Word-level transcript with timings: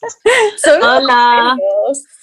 hola. 0.82 1.56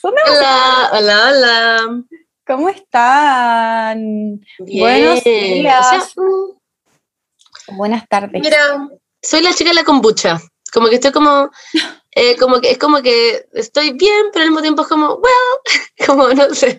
Hola, 0.03 0.89
hola, 0.93 1.29
hola. 1.29 2.03
¿Cómo 2.45 2.69
están? 2.69 4.39
Bien. 4.59 4.79
Buenos 4.79 5.23
días. 5.23 5.85
O 5.85 5.89
sea, 5.89 6.23
mm, 6.23 7.77
Buenas 7.77 8.07
tardes. 8.07 8.41
mira, 8.41 8.89
soy 9.21 9.41
la 9.41 9.53
chica 9.53 9.71
de 9.71 9.75
la 9.75 9.83
kombucha. 9.83 10.39
Como 10.73 10.87
que 10.89 10.95
estoy 10.95 11.11
como, 11.11 11.49
eh, 12.11 12.35
como 12.37 12.59
que 12.61 12.71
es 12.71 12.77
como 12.77 13.01
que 13.01 13.47
estoy 13.53 13.91
bien, 13.93 14.27
pero 14.31 14.43
al 14.43 14.49
mismo 14.49 14.61
tiempo 14.61 14.81
es 14.83 14.87
como, 14.87 15.15
well, 15.15 15.59
como 16.05 16.29
no 16.29 16.53
sé. 16.53 16.77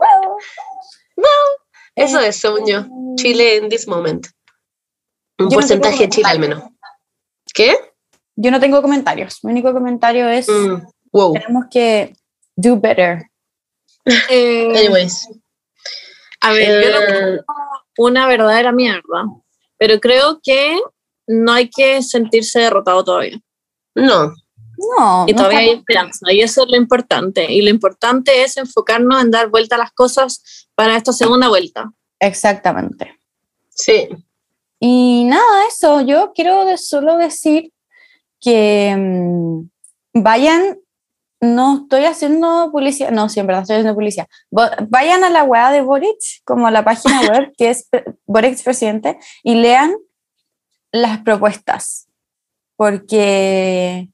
Eso 1.94 2.20
es, 2.20 2.36
según 2.36 2.66
yo. 2.66 2.84
Chile 3.16 3.56
en 3.56 3.68
this 3.68 3.88
moment. 3.88 4.26
Un 5.38 5.50
Yo 5.50 5.56
porcentaje 5.56 6.04
de 6.04 6.08
Chile 6.08 6.28
al 6.28 6.38
menos. 6.38 6.62
¿Qué? 7.52 7.76
Yo 8.40 8.50
no 8.52 8.60
tengo 8.60 8.80
comentarios. 8.82 9.42
Mi 9.42 9.50
único 9.52 9.72
comentario 9.72 10.28
es 10.28 10.48
Mm, 10.48 10.80
wow. 11.12 11.32
tenemos 11.32 11.64
que 11.70 12.14
do 12.56 12.78
better. 12.78 13.24
Eh, 14.30 14.72
Anyways. 14.78 15.28
a 16.40 16.52
ver, 16.52 16.84
yo 16.84 16.90
lo 16.90 17.00
Eh, 17.36 17.40
una 17.98 18.26
verdadera 18.28 18.70
mierda, 18.72 19.24
pero 19.76 19.98
creo 20.00 20.40
que 20.42 20.78
no 21.26 21.52
hay 21.52 21.68
que 21.68 22.00
sentirse 22.02 22.60
derrotado 22.60 23.04
todavía. 23.04 23.38
no, 23.94 24.32
No, 24.96 25.24
Y 25.26 25.32
no 25.32 25.36
todavía 25.38 25.58
hay 25.58 25.70
esperanza, 25.70 26.32
y 26.32 26.40
eso 26.40 26.62
es 26.62 26.68
lo 26.70 26.76
importante. 26.76 27.52
Y 27.52 27.62
lo 27.62 27.70
importante 27.70 28.44
es 28.44 28.56
enfocarnos 28.56 29.20
en 29.20 29.32
dar 29.32 29.48
vuelta 29.48 29.74
a 29.74 29.78
las 29.78 29.90
cosas 29.90 30.68
para 30.76 30.96
esta 30.96 31.12
segunda 31.12 31.48
vuelta. 31.48 31.90
Exactamente. 32.20 33.18
sí. 33.70 34.08
Y 34.80 35.24
nada, 35.24 35.66
eso, 35.66 36.00
yo 36.02 36.32
quiero 36.32 36.64
de- 36.64 36.78
solo 36.78 37.16
decir 37.16 37.72
que 38.40 38.94
mm, 38.96 40.22
vayan, 40.22 40.78
no 41.40 41.82
estoy 41.82 42.04
haciendo 42.04 42.70
publicidad, 42.72 43.10
no, 43.10 43.28
sí, 43.28 43.40
en 43.40 43.46
verdad 43.46 43.62
estoy 43.62 43.76
haciendo 43.76 43.94
publicidad. 43.94 44.26
Vayan 44.50 45.24
a 45.24 45.30
la 45.30 45.44
web 45.44 45.72
de 45.72 45.82
Boric, 45.82 46.18
como 46.44 46.66
a 46.66 46.70
la 46.70 46.84
página 46.84 47.20
web 47.30 47.52
que 47.56 47.70
es 47.70 47.88
Boric 48.26 48.62
Presidente, 48.62 49.18
y 49.42 49.54
lean 49.54 49.94
las 50.92 51.18
propuestas, 51.18 52.08
porque 52.76 54.08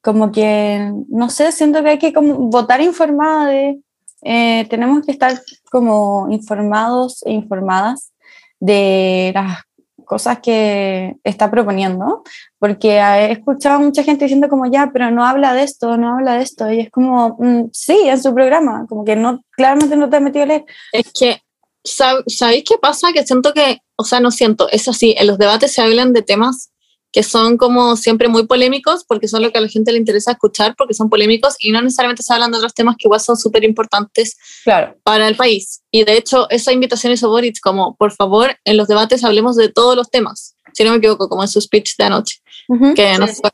como 0.00 0.32
que, 0.32 0.92
no 1.08 1.30
sé, 1.30 1.52
siento 1.52 1.82
que 1.82 1.90
hay 1.90 1.98
que 1.98 2.12
como 2.12 2.34
votar 2.50 2.80
informada 2.80 3.46
de, 3.46 3.80
eh, 4.22 4.66
tenemos 4.68 5.04
que 5.04 5.12
estar 5.12 5.40
como 5.70 6.28
informados 6.30 7.22
e 7.24 7.32
informadas 7.32 8.12
de 8.60 9.32
las 9.34 9.62
cosas 10.08 10.40
que 10.40 11.14
está 11.22 11.50
proponiendo, 11.50 12.24
porque 12.58 12.96
he 12.98 13.30
escuchado 13.32 13.76
a 13.76 13.80
mucha 13.80 14.02
gente 14.02 14.24
diciendo 14.24 14.48
como 14.48 14.66
ya, 14.66 14.90
pero 14.92 15.10
no 15.12 15.24
habla 15.24 15.52
de 15.52 15.62
esto, 15.62 15.96
no 15.96 16.14
habla 16.16 16.34
de 16.34 16.42
esto, 16.42 16.68
y 16.72 16.80
es 16.80 16.90
como, 16.90 17.36
mm, 17.38 17.68
sí, 17.72 17.96
en 18.06 18.20
su 18.20 18.34
programa, 18.34 18.86
como 18.88 19.04
que 19.04 19.14
no, 19.14 19.44
claramente 19.50 19.94
no 19.96 20.08
te 20.08 20.16
ha 20.16 20.20
metido 20.20 20.44
a 20.44 20.46
leer. 20.46 20.64
Es 20.92 21.12
que, 21.12 21.42
sab- 21.84 22.24
¿sabéis 22.26 22.64
qué 22.68 22.76
pasa? 22.80 23.12
Que 23.12 23.24
siento 23.24 23.52
que, 23.52 23.82
o 23.96 24.04
sea, 24.04 24.18
no 24.18 24.30
siento, 24.30 24.68
es 24.70 24.88
así, 24.88 25.14
en 25.16 25.26
los 25.26 25.38
debates 25.38 25.72
se 25.72 25.82
hablan 25.82 26.12
de 26.12 26.22
temas 26.22 26.70
que 27.10 27.22
son 27.22 27.56
como 27.56 27.96
siempre 27.96 28.28
muy 28.28 28.46
polémicos, 28.46 29.04
porque 29.04 29.28
son 29.28 29.42
lo 29.42 29.50
que 29.50 29.58
a 29.58 29.60
la 29.62 29.68
gente 29.68 29.92
le 29.92 29.98
interesa 29.98 30.32
escuchar, 30.32 30.74
porque 30.76 30.92
son 30.94 31.08
polémicos, 31.08 31.54
y 31.58 31.72
no 31.72 31.80
necesariamente 31.80 32.22
se 32.22 32.32
hablan 32.34 32.50
de 32.52 32.58
otros 32.58 32.74
temas 32.74 32.96
que 32.98 33.06
igual 33.08 33.20
son 33.20 33.36
súper 33.36 33.64
importantes 33.64 34.36
Claro, 34.64 34.96
para 35.02 35.26
el 35.26 35.34
país. 35.36 35.80
Y 35.90 36.04
de 36.04 36.16
hecho, 36.18 36.48
esa 36.50 36.72
invitación 36.72 37.12
hizo 37.12 37.28
Boric 37.30 37.60
como, 37.60 37.96
por 37.96 38.12
favor, 38.12 38.56
en 38.64 38.76
los 38.76 38.88
debates 38.88 39.24
hablemos 39.24 39.56
de 39.56 39.70
todos 39.70 39.96
los 39.96 40.10
temas, 40.10 40.54
si 40.74 40.84
no 40.84 40.90
me 40.90 40.98
equivoco, 40.98 41.28
como 41.28 41.42
en 41.42 41.48
su 41.48 41.60
speech 41.60 41.96
de 41.96 42.04
anoche, 42.04 42.40
Ujú. 42.68 42.94
que 42.94 43.16
no 43.18 43.26
Sí. 43.26 43.34
fue- 43.40 43.50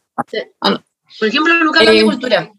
Por 1.20 1.28
ejemplo, 1.28 1.54
nunca 1.62 1.82
Eh, 1.84 1.92
de 1.92 2.04
cultura. 2.04 2.50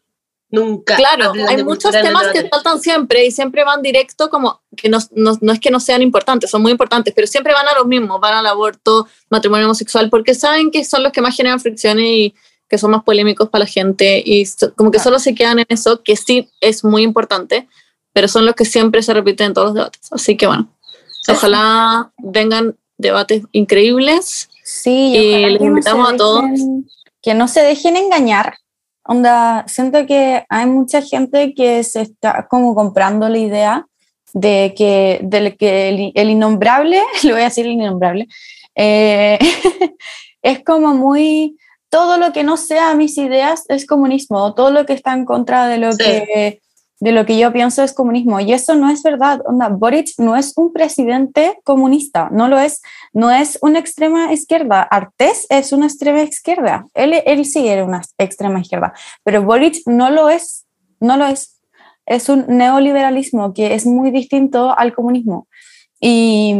Nunca. 0.55 0.95
Claro, 0.95 1.33
hay 1.47 1.63
muchos 1.63 1.91
temas 1.91 2.27
que 2.33 2.47
faltan 2.49 2.79
siempre 2.79 3.25
y 3.25 3.31
siempre 3.31 3.63
van 3.63 3.81
directo 3.81 4.29
como 4.29 4.61
que 4.75 4.89
no, 4.89 4.97
no, 5.11 5.37
no 5.41 5.53
es 5.53 5.59
que 5.59 5.69
no 5.71 5.79
sean 5.79 6.01
importantes, 6.01 6.49
son 6.49 6.61
muy 6.61 6.71
importantes, 6.71 7.13
pero 7.15 7.27
siempre 7.27 7.53
van 7.53 7.67
a 7.67 7.73
los 7.75 7.85
mismos, 7.85 8.19
van 8.19 8.33
al 8.33 8.47
aborto, 8.47 9.07
matrimonio 9.29 9.65
homosexual, 9.65 10.09
porque 10.09 10.33
saben 10.33 10.71
que 10.71 10.83
son 10.83 11.03
los 11.03 11.11
que 11.11 11.21
más 11.21 11.35
generan 11.35 11.59
fricciones 11.59 12.05
y 12.05 12.35
que 12.67 12.77
son 12.77 12.91
más 12.91 13.03
polémicos 13.03 13.49
para 13.49 13.65
la 13.65 13.69
gente 13.69 14.21
y 14.25 14.45
so- 14.45 14.73
como 14.75 14.89
que 14.91 14.97
Claro. 14.97 15.09
solo 15.11 15.19
se 15.19 15.35
quedan 15.35 15.59
en 15.59 15.65
eso, 15.69 16.01
que 16.03 16.15
sí 16.15 16.49
es 16.61 16.83
muy 16.83 17.03
importante, 17.03 17.67
pero 18.13 18.27
son 18.27 18.45
los 18.45 18.55
que 18.55 18.65
siempre 18.65 19.03
se 19.03 19.13
repiten 19.13 19.47
en 19.47 19.53
todos 19.53 19.67
los 19.67 19.75
debates. 19.75 20.07
Así 20.11 20.35
que 20.37 20.47
bueno, 20.47 20.69
ojalá 21.29 22.11
vengan 22.17 22.75
debates 22.97 23.43
increíbles. 23.51 24.49
Sí, 24.63 25.13
Y 25.15 25.45
les 25.45 25.59
no 25.61 25.67
invitamos 25.67 26.09
a 26.13 26.17
todos. 26.17 26.41
dejen- 26.43 26.89
Que 27.21 27.33
no 27.33 27.47
se 27.47 27.61
dejen 27.61 27.97
engañar. 27.97 28.57
Onda, 29.07 29.65
siento 29.67 30.05
que 30.05 30.45
hay 30.49 30.65
mucha 30.65 31.01
gente 31.01 31.53
que 31.53 31.83
se 31.83 32.01
está 32.01 32.47
como 32.49 32.73
comprando 32.73 33.29
la 33.29 33.37
idea 33.37 33.85
de 34.33 34.73
que, 34.75 35.19
de 35.23 35.55
que 35.55 35.89
el, 35.89 36.11
el 36.15 36.29
innombrable, 36.29 37.01
le 37.23 37.31
voy 37.31 37.41
a 37.41 37.45
decir 37.45 37.65
el 37.65 37.73
innombrable, 37.73 38.27
eh, 38.75 39.37
es 40.41 40.63
como 40.63 40.93
muy, 40.93 41.57
todo 41.89 42.17
lo 42.17 42.33
que 42.33 42.43
no 42.43 42.57
sea 42.57 42.95
mis 42.95 43.17
ideas 43.17 43.63
es 43.69 43.85
comunismo, 43.85 44.53
todo 44.53 44.71
lo 44.71 44.85
que 44.85 44.93
está 44.93 45.13
en 45.13 45.25
contra 45.25 45.67
de 45.67 45.77
lo, 45.77 45.91
Sí. 45.93 45.97
que, 46.03 46.61
de 46.99 47.11
lo 47.11 47.25
que 47.25 47.37
yo 47.37 47.51
pienso 47.51 47.83
es 47.83 47.93
comunismo. 47.93 48.39
Y 48.39 48.53
eso 48.53 48.75
no 48.75 48.89
es 48.89 49.03
verdad. 49.03 49.41
Onda, 49.45 49.69
Boric 49.69 50.09
no 50.17 50.35
es 50.35 50.53
un 50.55 50.71
presidente 50.71 51.59
comunista, 51.63 52.29
no 52.31 52.47
lo 52.47 52.57
es 52.59 52.81
no 53.13 53.31
es 53.31 53.57
una 53.61 53.79
extrema 53.79 54.31
izquierda. 54.33 54.81
Artés 54.81 55.45
es 55.49 55.71
una 55.71 55.85
extrema 55.87 56.21
izquierda. 56.21 56.85
Él, 56.93 57.13
él 57.25 57.45
sí 57.45 57.67
era 57.67 57.83
una 57.83 58.01
extrema 58.17 58.59
izquierda, 58.59 58.93
pero 59.23 59.43
Boric 59.43 59.77
no 59.85 60.09
lo 60.09 60.29
es. 60.29 60.65
No 60.99 61.17
lo 61.17 61.25
es. 61.25 61.59
Es 62.05 62.29
un 62.29 62.45
neoliberalismo 62.47 63.53
que 63.53 63.73
es 63.73 63.85
muy 63.85 64.11
distinto 64.11 64.77
al 64.77 64.93
comunismo. 64.93 65.47
Y, 65.99 66.55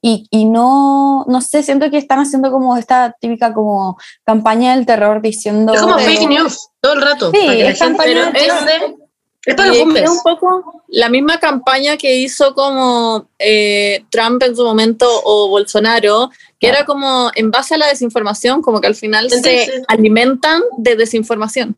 y, 0.00 0.26
y 0.30 0.44
no, 0.44 1.24
no 1.26 1.40
sé, 1.40 1.62
siento 1.62 1.90
que 1.90 1.98
están 1.98 2.20
haciendo 2.20 2.52
como 2.52 2.76
esta 2.76 3.16
típica 3.20 3.52
como 3.54 3.96
campaña 4.24 4.76
del 4.76 4.86
terror 4.86 5.22
diciendo... 5.22 5.72
Es 5.72 5.80
como 5.80 5.98
fake 5.98 6.28
news 6.28 6.68
todo 6.80 6.92
el 6.92 7.02
rato. 7.02 7.30
Sí, 7.32 7.40
es 7.42 7.78
campaña 7.78 8.26
no 8.26 8.32
de- 8.32 8.38
entiende. 8.38 8.72
Es 8.74 8.80
para 8.80 9.07
los 9.46 9.78
hombres. 9.78 10.04
es 10.04 10.10
un 10.10 10.22
poco 10.22 10.82
la 10.88 11.08
misma 11.08 11.38
campaña 11.38 11.96
que 11.96 12.16
hizo 12.16 12.54
como 12.54 13.28
eh, 13.38 14.04
Trump 14.10 14.42
en 14.42 14.54
su 14.56 14.64
momento 14.64 15.06
o 15.24 15.48
Bolsonaro, 15.48 16.30
que 16.58 16.66
Claro. 16.68 16.76
era 16.76 16.86
como 16.86 17.30
en 17.34 17.50
base 17.50 17.74
a 17.74 17.78
la 17.78 17.86
desinformación, 17.86 18.62
como 18.62 18.80
que 18.80 18.88
al 18.88 18.94
final 18.94 19.30
se 19.30 19.84
alimentan 19.88 20.62
de 20.76 20.96
desinformación. 20.96 21.76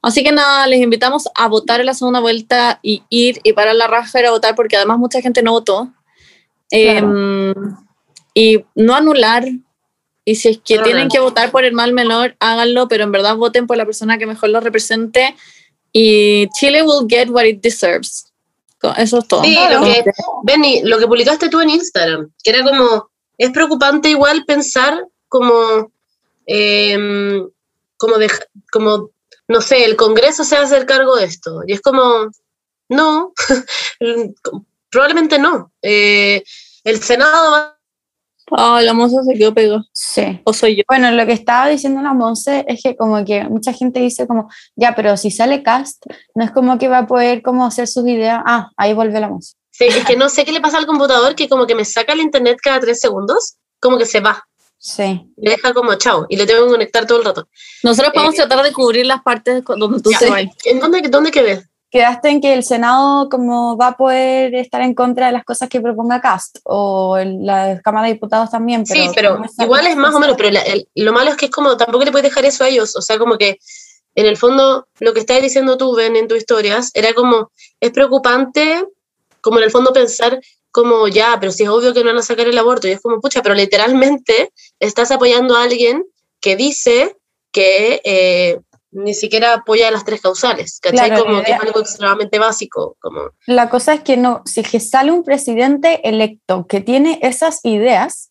Así 0.00 0.22
que 0.22 0.30
nada, 0.30 0.66
les 0.66 0.80
invitamos 0.80 1.28
a 1.34 1.48
votar 1.48 1.80
en 1.80 1.86
la 1.86 1.94
segunda 1.94 2.20
vuelta 2.20 2.78
y 2.82 3.02
ir 3.08 3.40
y 3.42 3.52
parar 3.52 3.74
la 3.74 3.88
raja 3.88 4.20
a 4.20 4.30
votar, 4.30 4.54
porque 4.54 4.76
además 4.76 4.98
mucha 4.98 5.20
gente 5.20 5.42
no 5.42 5.52
votó. 5.52 5.92
Em, 6.70 7.52
y 8.34 8.64
no 8.74 8.94
anular. 8.94 9.48
Y 10.24 10.34
si 10.36 10.48
es 10.50 10.58
que 10.58 10.76
No 10.76 10.82
tienen 10.84 11.08
que 11.08 11.18
votar 11.18 11.50
por 11.50 11.64
el 11.64 11.72
mal 11.72 11.94
menor, 11.94 12.36
háganlo, 12.38 12.86
pero 12.86 13.04
en 13.04 13.12
verdad 13.12 13.36
voten 13.36 13.66
por 13.66 13.76
la 13.76 13.86
persona 13.86 14.18
que 14.18 14.26
mejor 14.26 14.50
lo 14.50 14.60
represente. 14.60 15.34
Y 15.92 16.48
Chile 16.58 16.82
will 16.82 17.06
get 17.08 17.28
what 17.30 17.44
it 17.44 17.60
deserves. 17.62 18.26
Eso 18.96 19.18
es 19.18 19.26
todo. 19.28 19.42
Sí, 19.42 19.56
lo 19.72 19.80
que, 19.82 20.04
Benny, 20.44 20.82
lo 20.82 20.98
que 20.98 21.06
publicaste 21.06 21.48
tú 21.48 21.60
en 21.60 21.70
Instagram, 21.70 22.30
que 22.44 22.50
era 22.50 22.62
como, 22.64 23.10
es 23.36 23.50
preocupante 23.50 24.08
igual 24.10 24.44
pensar 24.46 25.04
como, 25.28 25.90
em, 26.46 27.48
como, 27.96 28.18
deja- 28.18 28.46
como, 28.70 29.10
no 29.48 29.60
sé, 29.60 29.84
el 29.84 29.96
Congreso 29.96 30.44
se 30.44 30.54
va 30.56 30.62
a 30.62 30.64
hacer 30.64 30.86
cargo 30.86 31.16
de 31.16 31.24
esto. 31.24 31.62
Y 31.66 31.72
es 31.72 31.80
como, 31.80 32.28
no, 32.88 33.32
probablemente 34.90 35.38
no. 35.38 35.72
Eh, 35.82 36.42
el 36.84 37.02
Senado 37.02 37.50
va 37.52 37.77
Ah, 38.52 38.80
la 38.82 38.92
moza 38.94 39.22
se 39.24 39.34
quedó 39.38 39.52
pegada. 39.54 39.84
Sí. 39.92 40.40
O 40.44 40.52
soy 40.52 40.76
yo. 40.76 40.82
Bueno, 40.88 41.10
lo 41.12 41.26
que 41.26 41.32
estaba 41.32 41.68
diciendo 41.68 42.00
la 42.02 42.14
Monse 42.14 42.64
es 42.68 42.80
que 42.82 42.96
como 42.96 43.24
que 43.24 43.44
mucha 43.44 43.72
gente 43.72 44.00
dice 44.00 44.26
como, 44.26 44.48
ya, 44.76 44.94
pero 44.94 45.16
si 45.16 45.30
sale 45.30 45.62
cast, 45.62 46.04
no 46.34 46.44
es 46.44 46.50
como 46.50 46.78
que 46.78 46.88
va 46.88 46.98
a 46.98 47.06
poder 47.06 47.42
como 47.42 47.66
hacer 47.66 47.86
sus 47.88 48.06
ideas. 48.06 48.40
Ah, 48.46 48.70
ahí 48.76 48.94
vuelve 48.94 49.20
la 49.20 49.28
Monse. 49.28 49.54
Sí, 49.70 49.84
es 49.84 50.04
que 50.04 50.16
no 50.16 50.28
sé 50.28 50.44
qué 50.44 50.52
le 50.52 50.60
pasa 50.60 50.78
al 50.78 50.86
computador 50.86 51.34
que 51.36 51.48
como 51.48 51.66
que 51.66 51.74
me 51.74 51.84
saca 51.84 52.12
el 52.12 52.20
internet 52.20 52.58
cada 52.62 52.80
tres 52.80 52.98
segundos, 52.98 53.56
como 53.80 53.96
que 53.96 54.06
se 54.06 54.18
va, 54.20 54.42
Sí. 54.80 55.24
me 55.36 55.50
deja 55.50 55.72
como 55.74 55.94
chao 55.94 56.26
y 56.28 56.36
le 56.36 56.46
tengo 56.46 56.64
que 56.64 56.70
conectar 56.72 57.06
todo 57.06 57.18
el 57.18 57.24
rato. 57.24 57.48
Nosotros 57.84 58.12
podemos 58.12 58.34
Eh, 58.34 58.38
tratar 58.38 58.64
de 58.64 58.72
cubrir 58.72 59.06
las 59.06 59.22
partes 59.22 59.62
donde 59.64 60.00
tú 60.00 60.10
Ya, 60.10 60.18
vas. 60.30 60.44
¿En 60.64 60.80
dónde, 60.80 61.00
dónde 61.08 61.30
quedé? 61.30 61.62
Quedaste 61.90 62.28
en 62.28 62.40
que 62.42 62.52
el 62.52 62.64
Senado 62.64 63.28
como 63.30 63.76
va 63.78 63.88
a 63.88 63.96
poder 63.96 64.54
estar 64.54 64.82
en 64.82 64.94
contra 64.94 65.26
de 65.26 65.32
las 65.32 65.44
cosas 65.44 65.68
que 65.70 65.80
proponga 65.80 66.20
Cast 66.20 66.58
o 66.64 67.16
el- 67.16 67.46
la 67.46 67.80
Cámara 67.82 68.06
de 68.08 68.12
Diputados 68.14 68.50
también. 68.50 68.84
Pero 68.86 69.02
sí, 69.04 69.10
pero 69.14 69.40
igual 69.58 69.86
es 69.86 69.96
más 69.96 70.14
o 70.14 70.20
menos, 70.20 70.36
pero 70.36 70.50
la- 70.50 70.60
el- 70.62 70.86
lo 70.94 71.12
malo 71.12 71.30
es 71.30 71.36
que 71.36 71.46
es 71.46 71.50
como, 71.50 71.76
tampoco 71.78 72.04
le 72.04 72.10
puedes 72.12 72.28
dejar 72.28 72.44
eso 72.44 72.64
a 72.64 72.68
ellos, 72.68 72.94
o 72.94 73.00
sea, 73.00 73.18
como 73.18 73.38
que 73.38 73.58
en 74.14 74.26
el 74.26 74.36
fondo 74.36 74.86
lo 74.98 75.14
que 75.14 75.20
estás 75.20 75.40
diciendo 75.40 75.78
tú, 75.78 75.94
Ben, 75.94 76.16
en 76.16 76.28
tus 76.28 76.38
historias, 76.38 76.90
era 76.92 77.14
como, 77.14 77.50
es 77.80 77.90
preocupante, 77.90 78.84
como 79.40 79.58
en 79.58 79.64
el 79.64 79.70
fondo 79.70 79.92
pensar 79.92 80.40
como, 80.70 81.08
ya, 81.08 81.38
pero 81.40 81.52
si 81.52 81.62
es 81.62 81.68
obvio 81.70 81.94
que 81.94 82.00
no 82.00 82.06
van 82.10 82.18
a 82.18 82.22
sacar 82.22 82.46
el 82.46 82.58
aborto, 82.58 82.86
y 82.86 82.90
es 82.92 83.00
como, 83.00 83.20
pucha, 83.20 83.42
pero 83.42 83.54
literalmente 83.54 84.52
estás 84.78 85.10
apoyando 85.10 85.56
a 85.56 85.62
alguien 85.62 86.04
que 86.40 86.56
dice 86.56 87.16
que, 87.50 88.00
eh, 88.04 88.60
ni 88.90 89.12
siquiera 89.14 89.52
apoya 89.54 89.90
las 89.90 90.04
tres 90.04 90.20
causales, 90.22 90.78
¿cachai? 90.80 91.08
Claro, 91.10 91.24
como 91.26 91.42
que 91.42 91.52
es 91.52 91.60
algo 91.60 91.80
extremadamente 91.80 92.38
básico, 92.38 92.96
como, 93.00 93.20
La 93.46 93.68
cosa 93.68 93.92
es 93.94 94.00
que 94.00 94.16
no, 94.16 94.42
si 94.46 94.62
que 94.62 94.80
sale 94.80 95.12
un 95.12 95.24
presidente 95.24 96.08
electo 96.08 96.66
que 96.66 96.80
tiene 96.80 97.18
esas 97.22 97.60
ideas, 97.64 98.30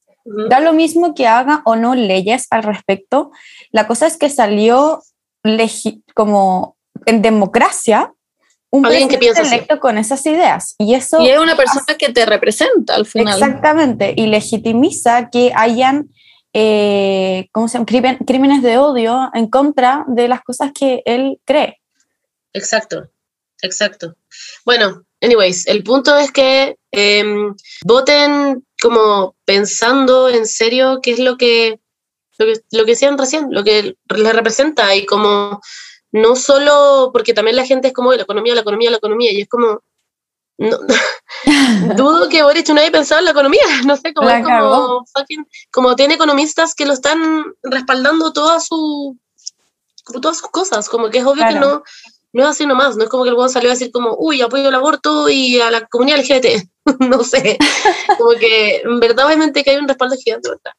da 0.50 0.60
lo 0.60 0.74
mismo 0.74 1.14
que 1.16 1.26
haga 1.28 1.62
o 1.66 1.76
no 1.76 1.96
leyes 1.96 2.48
al 2.50 2.64
respecto. 2.64 3.32
La 3.72 3.88
cosa 3.88 4.08
es 4.08 4.18
que 4.18 4.30
salió 4.30 5.02
legi- 5.46 6.04
como 6.16 6.76
en 7.06 7.22
democracia 7.22 8.14
un 8.70 8.86
Alguien 8.86 9.08
que 9.08 9.18
presidente 9.18 9.42
así. 9.48 9.56
electo 9.56 9.80
con 9.80 9.98
esas 9.98 10.26
ideas. 10.26 10.76
Y 10.80 10.96
eso 10.96 11.22
Y 11.22 11.30
es 11.30 11.40
una 11.40 11.56
persona 11.56 11.86
que 11.98 12.10
te 12.12 12.26
representa 12.26 12.96
al 12.96 13.06
final. 13.06 13.34
exactamente, 13.36 14.14
y 14.18 14.26
legitimiza 14.28 15.30
que 15.30 15.54
hayan 15.56 16.10
eh, 16.54 17.50
¿cómo 17.52 17.68
se 17.68 17.78
llama? 17.78 17.86
Crímenes 18.26 18.64
de 18.64 18.78
odio 18.78 19.30
en 19.34 19.48
contra 19.48 20.06
de 20.08 20.28
las 20.28 20.44
cosas 20.44 20.72
que 20.74 21.02
él 21.06 21.40
cree. 21.46 21.82
Exacto, 22.54 23.10
exacto. 23.62 24.16
Bueno, 24.66 25.04
anyways, 25.22 25.68
el 25.68 25.84
punto 25.84 26.18
es 26.18 26.32
que 26.32 26.78
em, 26.92 27.56
voten 27.86 28.66
como 28.82 29.36
pensando 29.46 30.30
en 30.30 30.46
serio 30.46 31.00
qué 31.02 31.12
es 31.12 31.20
lo 31.20 31.38
que, 31.38 31.80
lo 32.38 32.46
que, 32.46 32.62
lo 32.72 32.86
que 32.86 32.92
decían 32.92 33.18
recién, 33.18 33.48
lo 33.52 33.64
que 33.64 33.96
les 34.16 34.36
representa 34.36 34.96
y 34.96 35.06
como 35.06 35.62
no 36.12 36.36
solo 36.36 37.10
porque 37.12 37.34
también 37.34 37.56
la 37.56 37.66
gente 37.66 37.90
es 37.90 37.94
como 37.94 38.14
la 38.14 38.24
economía, 38.24 38.56
la 38.56 38.62
economía, 38.62 38.92
la 38.92 38.98
economía 38.98 39.32
y 39.32 39.42
es 39.42 39.50
como 39.50 39.82
no, 40.58 40.78
dudo 41.96 42.30
que 42.30 42.42
Boric 42.44 42.68
no 42.70 42.82
haya 42.82 42.92
pensado 42.92 43.20
en 43.20 43.26
la 43.26 43.32
economía, 43.32 43.62
no 43.86 43.96
sé, 43.96 44.14
como, 44.14 44.30
es 44.30 44.44
como, 44.44 45.06
fucking- 45.06 45.48
como 45.72 45.96
tiene 45.96 46.16
economistas 46.16 46.74
que 46.74 46.86
lo 46.86 46.94
están 46.94 47.44
respaldando 47.64 48.34
toda 48.34 48.60
su, 48.60 49.18
todas 50.22 50.38
sus 50.38 50.50
cosas, 50.50 50.90
como 50.90 51.10
que 51.10 51.20
es 51.20 51.26
obvio 51.26 51.46
que 51.46 51.52
Claro. 51.54 51.68
no, 51.68 51.84
no 52.34 52.44
es 52.44 52.50
así 52.50 52.66
nomás, 52.66 52.98
no 52.98 53.04
es 53.04 53.10
como 53.10 53.24
que 53.24 53.30
el 53.30 53.50
salió 53.50 53.70
a 53.70 53.74
decir 53.74 53.92
como, 53.92 54.16
uy, 54.18 54.42
apoyo 54.42 54.70
el 54.70 54.76
aborto 54.76 55.30
y 55.30 55.60
a 55.60 55.72
la 55.72 55.86
comunidad 55.88 56.20
LGBT, 56.20 56.70
no 57.00 57.24
sé, 57.24 57.58
como 58.18 58.32
que 58.32 58.78
en 58.78 59.00
verdad 59.00 59.26
obviamente 59.28 59.64
que 59.64 59.72
hay 59.72 59.78
un 59.78 59.88
respaldo 59.88 60.16
gigante, 60.16 60.50
¿verdad? 60.50 60.74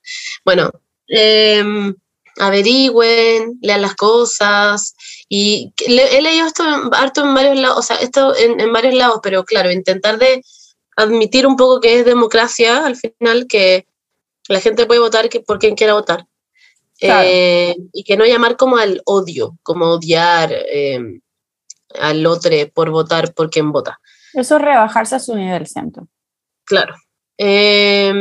Bueno, 0.44 0.70
em, 1.06 1.94
averigüen, 2.38 3.58
lean 3.62 3.82
las 3.82 3.94
cosas, 3.96 4.94
y 5.28 5.72
le- 5.86 6.16
he 6.19 6.22
leído 6.22 6.46
esto 6.46 6.64
en- 6.64 6.94
harto 6.94 7.22
en 7.25 7.34
varios 7.34 7.58
lados, 7.58 7.78
o 7.78 7.82
sea, 7.82 7.96
esto 7.96 8.34
en, 8.36 8.60
en 8.60 8.72
varios 8.72 8.94
lados, 8.94 9.20
pero 9.22 9.44
claro, 9.44 9.70
intentar 9.70 10.19
de 10.19 10.42
admitir 10.96 11.46
un 11.46 11.56
poco 11.56 11.80
que 11.80 11.98
es 12.00 12.04
democracia 12.04 12.84
al 12.86 12.96
final, 12.96 13.46
que 13.46 13.86
la 14.48 14.60
gente 14.60 14.86
puede 14.86 15.00
votar 15.00 15.28
que, 15.28 15.40
por 15.40 15.58
quien 15.58 15.75
quiera 15.76 15.92
votar. 15.94 16.26
Claro. 16.98 17.28
Eh, 17.30 17.76
y 17.92 18.02
que 18.02 18.16
no 18.16 18.25
llamar 18.25 18.56
como 18.56 18.76
al 18.78 19.00
odio, 19.04 19.56
como 19.62 19.86
odiar 19.86 20.50
eh, 20.52 20.98
al 22.00 22.26
otro 22.26 22.50
por 22.74 22.90
votar 22.90 23.32
por 23.34 23.50
quien 23.50 23.70
vota. 23.70 24.00
Eso 24.34 24.56
es 24.56 24.62
rebajarse 24.62 25.14
a 25.14 25.20
su 25.20 25.36
nivel, 25.36 25.66
siento. 25.66 26.08
Claro. 26.64 26.94
Eh, 27.40 28.12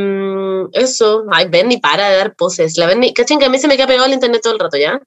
eso, 0.72 1.24
ay, 1.30 1.46
Bernie, 1.48 1.80
para 1.80 2.08
de 2.08 2.16
dar 2.16 2.34
poses. 2.36 2.76
La 2.76 2.86
Bernie, 2.86 3.12
cachen 3.12 3.38
que 3.38 3.46
a 3.46 3.48
mí 3.48 3.58
se 3.58 3.66
me 3.68 3.76
queda 3.76 3.86
pegado 3.88 4.06
el 4.06 4.12
internet 4.12 4.42
todo 4.42 4.52
el 4.52 4.58
rato, 4.60 4.76
¿ya? 4.76 5.00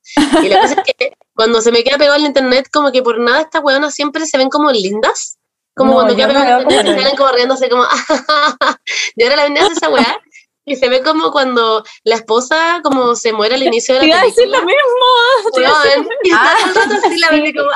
Y 0.43 0.49
la 0.49 0.59
cosa 0.61 0.75
es 0.85 0.93
que 0.97 1.13
cuando 1.35 1.61
se 1.61 1.71
me 1.71 1.83
queda 1.83 1.97
pegado 1.97 2.17
el 2.17 2.25
internet, 2.25 2.67
como 2.71 2.91
que 2.91 3.01
por 3.01 3.19
nada 3.19 3.41
estas 3.41 3.63
weonas 3.63 3.93
siempre 3.93 4.25
se 4.25 4.37
ven 4.37 4.49
como 4.49 4.69
lindas. 4.71 5.37
Como 5.73 5.91
No, 5.91 5.95
cuando 5.97 6.15
queda 6.17 6.27
no 6.27 6.33
pegado 6.41 6.57
el 6.57 6.63
internet, 6.63 6.93
se 6.95 7.01
salen 7.01 7.17
como 7.17 7.31
riéndose 7.31 7.69
como, 7.69 7.83
y 9.15 9.23
ahora 9.23 9.35
la 9.37 9.43
Bernie 9.43 9.61
hace 9.61 9.73
esa 9.73 9.89
weá. 9.89 10.19
Y 10.63 10.75
se 10.75 10.89
ve 10.89 11.01
como 11.01 11.31
cuando 11.31 11.83
la 12.03 12.15
esposa 12.15 12.81
como 12.83 13.15
se 13.15 13.33
muere 13.33 13.55
al 13.55 13.63
inicio 13.63 13.95
de 13.95 14.01
la 14.01 14.05
iba 14.07 14.19
a 14.19 14.25
decir 14.25 14.35
película. 14.43 14.59
lo 14.59 14.65
mismo. 14.67 15.51
te 15.55 15.61
iba 15.61 15.69
a 15.71 15.83
decir 15.83 15.99
Weón, 16.01 16.09
y 16.23 16.29
está 16.31 16.55
todo 16.73 16.83
el 16.83 16.89
rato 16.91 17.07
así 17.07 17.17
la 17.17 17.27
sí. 17.29 17.33
Bernie 17.35 17.53
como, 17.57 17.69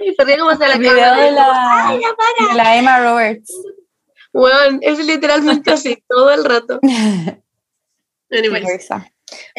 y 0.00 0.14
se 0.14 0.24
ríe 0.24 0.38
como 0.38 0.50
hacia 0.50 0.68
la 0.68 0.74
cámara. 0.74 1.16
de 1.16 1.30
la, 1.32 1.88
"Ay, 1.88 2.00
ya 2.00 2.14
para". 2.14 2.48
de 2.48 2.54
la 2.54 2.76
Emma 2.76 2.98
Roberts. 3.00 3.52
Weón, 4.34 4.80
es 4.82 4.98
literalmente 5.06 5.70
así, 5.70 6.02
todo 6.08 6.30
el 6.32 6.44
rato. 6.44 6.80
Anyways. 8.30 8.88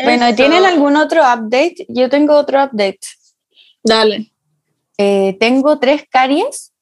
Bueno. 0.04 0.36
¿tienen 0.36 0.66
algún 0.66 0.98
otro 0.98 1.22
update? 1.22 1.86
Yo 1.88 2.10
tengo 2.10 2.36
otro 2.36 2.62
update. 2.64 3.00
Dale. 3.84 4.32
Eh, 4.98 5.38
tengo 5.40 5.80
tres 5.80 6.04
caries 6.10 6.74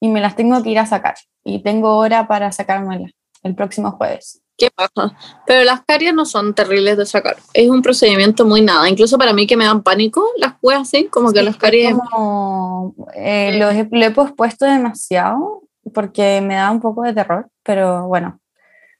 y 0.00 0.08
me 0.08 0.20
las 0.20 0.36
tengo 0.36 0.62
que 0.62 0.70
ir 0.70 0.78
a 0.78 0.86
sacar. 0.86 1.16
Y 1.44 1.62
tengo 1.62 1.96
hora 1.96 2.28
para 2.28 2.52
sacármelas 2.52 3.10
el 3.42 3.54
próximo 3.54 3.92
jueves. 3.92 4.40
¿Qué 4.56 4.70
pasa? 4.70 5.16
Pero 5.46 5.64
las 5.64 5.82
caries 5.84 6.14
no 6.14 6.24
son 6.24 6.54
terribles 6.54 6.96
de 6.96 7.06
sacar. 7.06 7.36
Es 7.52 7.68
un 7.68 7.82
procedimiento 7.82 8.46
muy 8.46 8.62
nada. 8.62 8.88
Incluso 8.88 9.18
para 9.18 9.32
mí 9.32 9.46
que 9.46 9.56
me 9.56 9.64
dan 9.64 9.82
pánico 9.82 10.24
las 10.38 10.54
weas 10.62 10.82
así, 10.82 11.08
como 11.08 11.32
que 11.32 11.40
Sí, 11.40 11.44
las 11.44 11.56
caries. 11.56 11.94
como, 11.94 12.94
eh, 13.14 13.58
lo, 13.58 13.70
he, 13.70 13.86
lo 13.90 14.04
he 14.06 14.10
pospuesto 14.12 14.64
demasiado 14.64 15.65
porque 15.92 16.40
me 16.40 16.54
da 16.56 16.70
un 16.70 16.80
poco 16.80 17.02
de 17.02 17.12
terror, 17.14 17.48
pero 17.62 18.06
bueno, 18.08 18.38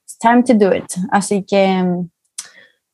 it's 0.03 0.19
time 0.19 0.43
to 0.43 0.55
do 0.55 0.75
it. 0.75 0.85
Así 1.11 1.45
que 1.45 1.85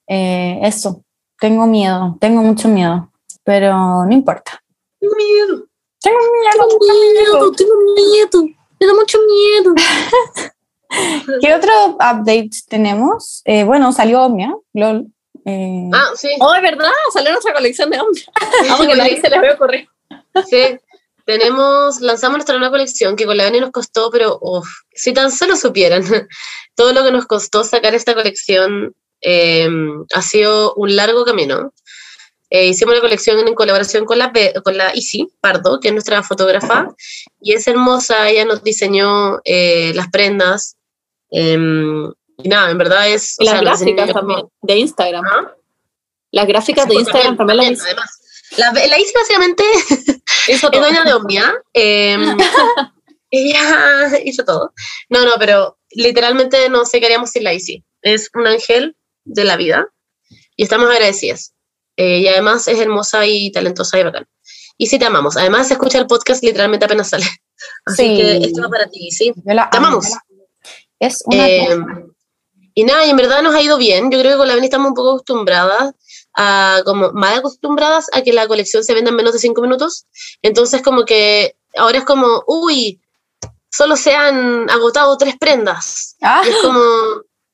eh, 0.09 0.59
eso, 0.62 1.05
tengo 1.41 1.67
miedo, 1.67 2.17
tengo 2.21 2.43
mucho 2.43 2.69
miedo, 2.69 3.11
pero 3.44 4.05
no 4.05 4.12
importa. 4.12 4.62
Tengo 5.00 5.15
miedo. 5.17 5.65
Tengo 6.00 6.19
miedo, 6.19 6.69
Tengo 6.69 6.79
miedo, 6.81 7.33
miedo. 7.33 7.53
tengo 7.53 7.73
miedo. 7.94 8.56
Me 8.81 8.87
da 8.87 8.94
mucho 8.94 9.19
miedo. 9.27 9.75
¿Qué 11.41 11.55
otro 11.55 11.73
update 11.94 12.50
tenemos? 12.69 13.41
Eh, 13.44 13.65
bueno, 13.65 13.93
salió 13.93 14.25
Omnia, 14.25 14.55
LOL. 14.75 15.06
eh, 15.44 15.89
Ah, 15.93 16.11
sí. 16.17 16.29
Oh, 16.41 16.53
es 16.55 16.62
verdad, 16.62 16.91
salió 17.12 17.31
nuestra 17.33 17.55
colección 17.55 17.89
de 17.91 18.00
hombres. 18.00 18.27
Vamos 18.69 18.87
que 18.87 18.97
nadie 18.97 19.21
se 19.21 19.31
les 19.31 19.41
ve 19.41 19.53
ocurrir. 19.53 19.89
Sí. 20.47 20.79
Tenemos, 21.25 22.01
lanzamos 22.01 22.39
nuestra 22.39 22.59
nueva 22.59 22.73
colección 22.73 23.17
que 23.17 23.27
con 23.27 23.37
la 23.37 23.45
Beni 23.45 23.61
nos 23.61 23.71
costó, 23.71 24.11
pero 24.11 24.39
uf, 24.41 24.67
si 24.93 25.13
tan 25.13 25.31
solo 25.31 25.57
supieran 25.57 26.03
todo 26.75 26.93
lo 26.93 27.05
que 27.05 27.13
nos 27.13 27.27
costó 27.27 27.65
sacar 27.65 27.95
esta 27.95 28.15
colección, 28.15 28.95
eh, 29.21 29.69
ha 30.15 30.23
sido 30.23 30.75
un 30.75 30.97
largo 30.97 31.25
camino. 31.25 31.73
Eh, 32.51 32.67
hicimos 32.67 32.95
la 32.95 33.01
colección 33.01 33.39
en 33.47 33.55
colaboración 33.55 34.05
con 34.05 34.19
la, 34.19 34.31
con 34.63 34.77
la 34.77 34.95
Isi 34.95 35.33
Pardo, 35.41 35.81
que 35.81 35.89
es 35.89 35.95
nuestra 35.95 36.23
fotógrafa, 36.23 36.89
y 37.41 37.55
es 37.55 37.67
hermosa, 37.67 38.29
ella 38.29 38.45
nos 38.45 38.63
diseñó 38.63 39.41
eh, 39.45 39.93
las 39.95 40.09
prendas. 40.11 40.77
eh, 41.31 41.56
y 42.43 42.49
nada, 42.49 42.70
en 42.70 42.79
verdad 42.79 43.08
es... 43.08 43.37
Y 43.39 43.44
las 43.44 43.53
sea, 43.53 43.63
gráficas 43.63 44.13
también, 44.13 44.49
de 44.63 44.77
Instagram. 44.77 45.25
¿Ah? 45.25 45.55
Las 46.31 46.46
gráficas 46.46 46.89
de 46.89 46.94
Instagram 46.94 47.37
también 47.37 47.56
las 47.58 47.70
hizo. 47.70 47.85
además. 47.85 48.21
La, 48.59 48.73
la 48.73 48.99
Isi 48.99 49.13
básicamente 49.15 49.65
es 50.49 50.61
dueña 50.61 51.05
de 51.05 51.15
Omnia. 51.15 51.55
eh, 51.75 52.17
ella 53.31 54.11
hizo 54.25 54.44
todo. 54.44 54.73
No, 55.09 55.25
no, 55.25 55.32
pero 55.39 55.79
literalmente 55.91 56.69
no 56.69 56.85
sé 56.85 57.01
qué 57.01 57.06
haríamos 57.06 57.31
sin 57.31 57.44
la 57.44 57.55
Isi. 57.55 57.82
Es 58.03 58.31
un 58.35 58.47
ángel 58.47 58.97
de 59.25 59.44
la 59.44 59.56
vida 59.56 59.87
y 60.56 60.65
estamos 60.65 60.91
agradecidas. 60.91 61.55
Eh, 61.97 62.19
y 62.21 62.29
además 62.29 62.67
es 62.69 62.79
hermosa 62.79 63.27
y 63.27 63.51
talentosa 63.53 63.99
y 63.99 64.03
bacán. 64.05 64.27
Y 64.79 64.87
sí 64.87 64.99
te 64.99 65.05
amamos. 65.06 65.37
Además 65.37 65.69
se 65.69 65.75
escucha 65.75 65.99
el 65.99 66.06
podcast 66.06 66.43
literalmente 66.43 66.85
apenas 66.87 67.09
sale. 67.11 67.25
Así 67.87 68.03
Sí. 68.03 68.17
que 68.17 68.37
esto 68.39 68.63
va 68.63 68.69
para 68.69 68.89
ti, 68.91 69.11
sí. 69.11 69.32
Te 69.44 69.53
amo, 69.53 69.69
amamos. 69.73 70.06
Es 70.99 71.23
una 71.27 71.49
Eh, 71.49 71.69
y 72.75 72.85
nada, 72.85 73.05
y 73.06 73.11
en 73.11 73.17
verdad 73.17 73.43
nos 73.43 73.55
ha 73.55 73.61
ido 73.63 73.77
bien. 73.77 74.11
Yo 74.11 74.19
creo 74.21 74.32
que 74.32 74.39
con 74.39 74.49
la 74.49 74.55
Beni 74.55 74.67
estamos 74.67 74.89
un 74.89 74.94
poco 74.94 75.11
acostumbradas 75.11 75.93
a, 76.34 76.81
como 76.84 77.12
mal 77.12 77.39
acostumbradas 77.39 78.06
a 78.12 78.22
que 78.22 78.32
la 78.32 78.46
colección 78.46 78.84
se 78.84 78.94
venda 78.94 79.10
en 79.10 79.17
menos 79.17 79.32
de 79.32 79.39
cinco 79.39 79.62
minutos. 79.62 80.06
Entonces, 80.43 80.82
como 80.82 81.05
que 81.05 81.56
ahora 81.77 81.98
es 81.98 82.05
como, 82.05 82.43
uy, 82.46 83.01
solo 83.70 83.96
se 83.96 84.15
han 84.15 84.69
agotado 84.70 85.17
tres 85.17 85.36
prendas. 85.39 86.17
Ah, 86.22 86.43
es 86.46 86.56
como, 86.62 86.81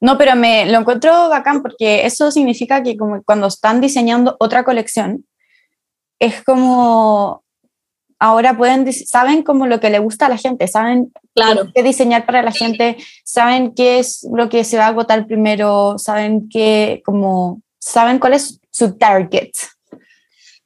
no, 0.01 0.19
pero 0.19 0.37
me 0.37 0.67
lo 0.67 0.79
encuentro 0.79 1.29
bacán 1.29 1.63
porque 1.63 2.07
eso 2.07 2.31
significa 2.31 2.83
que 2.83 2.97
como 2.97 3.23
cuando 3.23 3.47
están 3.47 3.81
diseñando 3.81 4.37
otra 4.39 4.65
colección, 4.65 5.27
es 6.19 6.43
como 6.45 7.45
ahora 8.21 8.57
pueden, 8.57 8.93
saben 8.93 9.43
como 9.43 9.67
lo 9.67 9.81
que 9.81 9.91
le 9.91 10.01
gusta 10.01 10.27
a 10.27 10.29
la 10.29 10.37
gente, 10.37 10.67
saben 10.67 11.13
Claro. 11.35 11.71
qué 11.73 11.83
diseñar 11.83 12.27
para 12.27 12.43
la 12.43 12.51
gente, 12.51 12.97
saben 13.25 13.73
qué 13.75 14.01
es 14.01 14.27
lo 14.33 14.49
que 14.49 14.65
se 14.65 14.77
va 14.77 14.87
a 14.87 14.89
agotar 14.89 15.27
primero, 15.27 15.97
saben 15.99 16.49
qué, 16.49 17.01
como, 17.05 17.63
saben 17.79 18.19
cuál 18.19 18.35
es 18.35 18.61
su 18.79 18.97
target. 18.97 19.51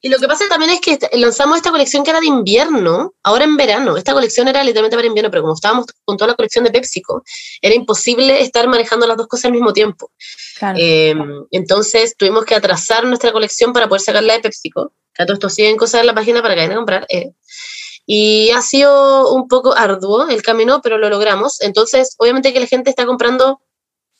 Y 0.05 0.09
lo 0.09 0.17
que 0.17 0.27
pasa 0.27 0.49
también 0.49 0.71
es 0.71 0.81
que 0.81 0.99
lanzamos 1.13 1.55
esta 1.55 1.71
colección 1.71 2.03
que 2.03 2.09
era 2.09 2.19
de 2.19 2.25
invierno, 2.25 3.13
ahora 3.23 3.45
en 3.45 3.55
verano. 3.55 3.95
Esta 3.95 4.11
colección 4.11 4.49
era 4.49 4.61
literalmente 4.61 4.97
para 4.97 5.07
invierno, 5.07 5.31
pero 5.31 5.43
como 5.43 5.53
estábamos 5.53 5.85
con 6.03 6.17
toda 6.17 6.31
la 6.31 6.35
colección 6.35 6.65
de 6.65 6.71
PepsiCo, 6.71 7.23
era 7.61 7.73
imposible 7.73 8.41
estar 8.41 8.67
manejando 8.67 9.07
las 9.07 9.15
dos 9.15 9.27
cosas 9.27 9.45
al 9.45 9.53
mismo 9.53 9.71
tiempo. 9.71 10.11
Claro. 10.59 10.77
Eh, 10.77 11.15
entonces 11.51 12.17
tuvimos 12.17 12.43
que 12.43 12.53
atrasar 12.53 13.05
nuestra 13.05 13.31
colección 13.31 13.71
para 13.71 13.87
poder 13.87 14.01
sacarla 14.01 14.33
de 14.33 14.41
PepsiCo. 14.41 14.91
Que 15.13 15.23
a 15.23 15.25
todo 15.25 15.35
esto 15.35 15.49
siguen 15.49 15.77
cosas 15.77 16.01
en 16.01 16.07
la 16.07 16.13
página 16.13 16.41
para 16.41 16.53
que 16.55 16.59
vayan 16.61 16.73
a 16.73 16.75
comprar. 16.75 17.05
eh. 17.09 17.31
Y 18.05 18.49
ha 18.49 18.61
sido 18.61 19.33
un 19.33 19.47
poco 19.47 19.73
arduo 19.73 20.27
el 20.27 20.41
camino, 20.41 20.81
pero 20.81 20.97
lo 20.97 21.07
logramos. 21.09 21.61
Entonces, 21.61 22.15
obviamente 22.17 22.51
que 22.51 22.59
la 22.59 22.67
gente 22.67 22.89
está 22.89 23.05
comprando, 23.05 23.61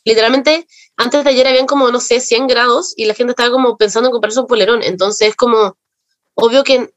literalmente, 0.06 0.68
antes 0.98 1.24
de 1.24 1.30
ayer 1.30 1.48
habían 1.48 1.66
como, 1.66 1.90
no 1.92 2.00
sé, 2.00 2.20
100 2.20 2.48
grados 2.48 2.94
y 2.98 3.06
la 3.06 3.14
gente 3.14 3.32
estaba 3.32 3.52
como 3.52 3.78
pensando 3.78 4.10
en 4.10 4.12
comprarse 4.12 4.40
un 4.40 4.48
polerón. 4.48 4.84
Entonces, 4.84 5.36
como, 5.36 5.78
obvio 6.36 6.64
que, 6.64 6.94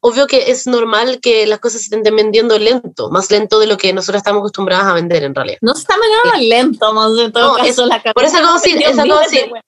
obvio 0.00 0.26
que 0.26 0.50
es 0.50 0.66
normal 0.66 1.20
que 1.20 1.46
las 1.46 1.58
cosas 1.60 1.82
se 1.82 1.94
estén 1.96 2.14
vendiendo 2.16 2.58
lento, 2.58 3.10
más 3.10 3.30
lento 3.30 3.58
de 3.58 3.66
lo 3.66 3.76
que 3.76 3.92
nosotros 3.92 4.20
estamos 4.20 4.40
acostumbrados 4.40 4.86
a 4.86 4.94
vender 4.94 5.24
en 5.24 5.34
realidad. 5.34 5.58
No 5.60 5.74
se 5.74 5.80
está 5.80 5.94
vendiendo 5.96 6.54
lento, 6.56 6.92
más 6.92 7.14
de 7.16 7.30
todo 7.30 7.48
No, 7.48 7.54
caso, 7.56 7.68
eso- 7.68 7.86
la 7.86 8.00
por 8.02 8.24
eso 8.24 8.38
acabo 8.38 8.58
de 8.58 8.60
decir, 8.70 8.82
eso 8.82 9.00
acabo 9.02 9.18
de 9.20 9.24
decir. 9.24 9.48
güey. 9.48 9.62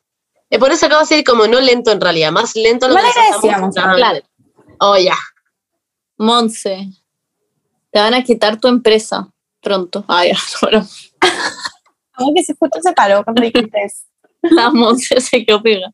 Eh, 0.53 0.59
por 0.59 0.73
eso 0.73 0.87
acabo 0.87 1.03
de 1.03 1.09
decir 1.09 1.25
como 1.25 1.47
no 1.47 1.61
lento 1.61 1.93
en 1.93 2.01
realidad, 2.01 2.33
más 2.33 2.57
lento 2.57 2.89
de 2.89 2.95
lo 2.95 3.01
que 3.01 3.07
nosotros 3.07 3.55
estamos 3.73 3.97
vender. 3.97 4.25
Oh, 4.81 4.97
ya. 4.97 5.17
Monse, 6.17 6.89
te 7.93 7.99
van 7.99 8.15
a 8.15 8.23
quitar 8.25 8.59
tu 8.61 8.69
empresa 8.69 9.29
pronto. 9.61 10.05
Ay, 10.09 10.33
ahora 10.63 10.85
Como 12.21 12.35
que 12.35 12.45
se 12.45 12.55
justo 12.55 12.79
se 12.83 12.93
paró 12.93 13.25
cuando 13.25 13.41
dijiste 13.41 13.83
eso. 13.83 14.05
la 14.43 14.71
Monse 14.71 15.19
se 15.23 15.43
quedó 15.47 15.63
pega. 15.63 15.91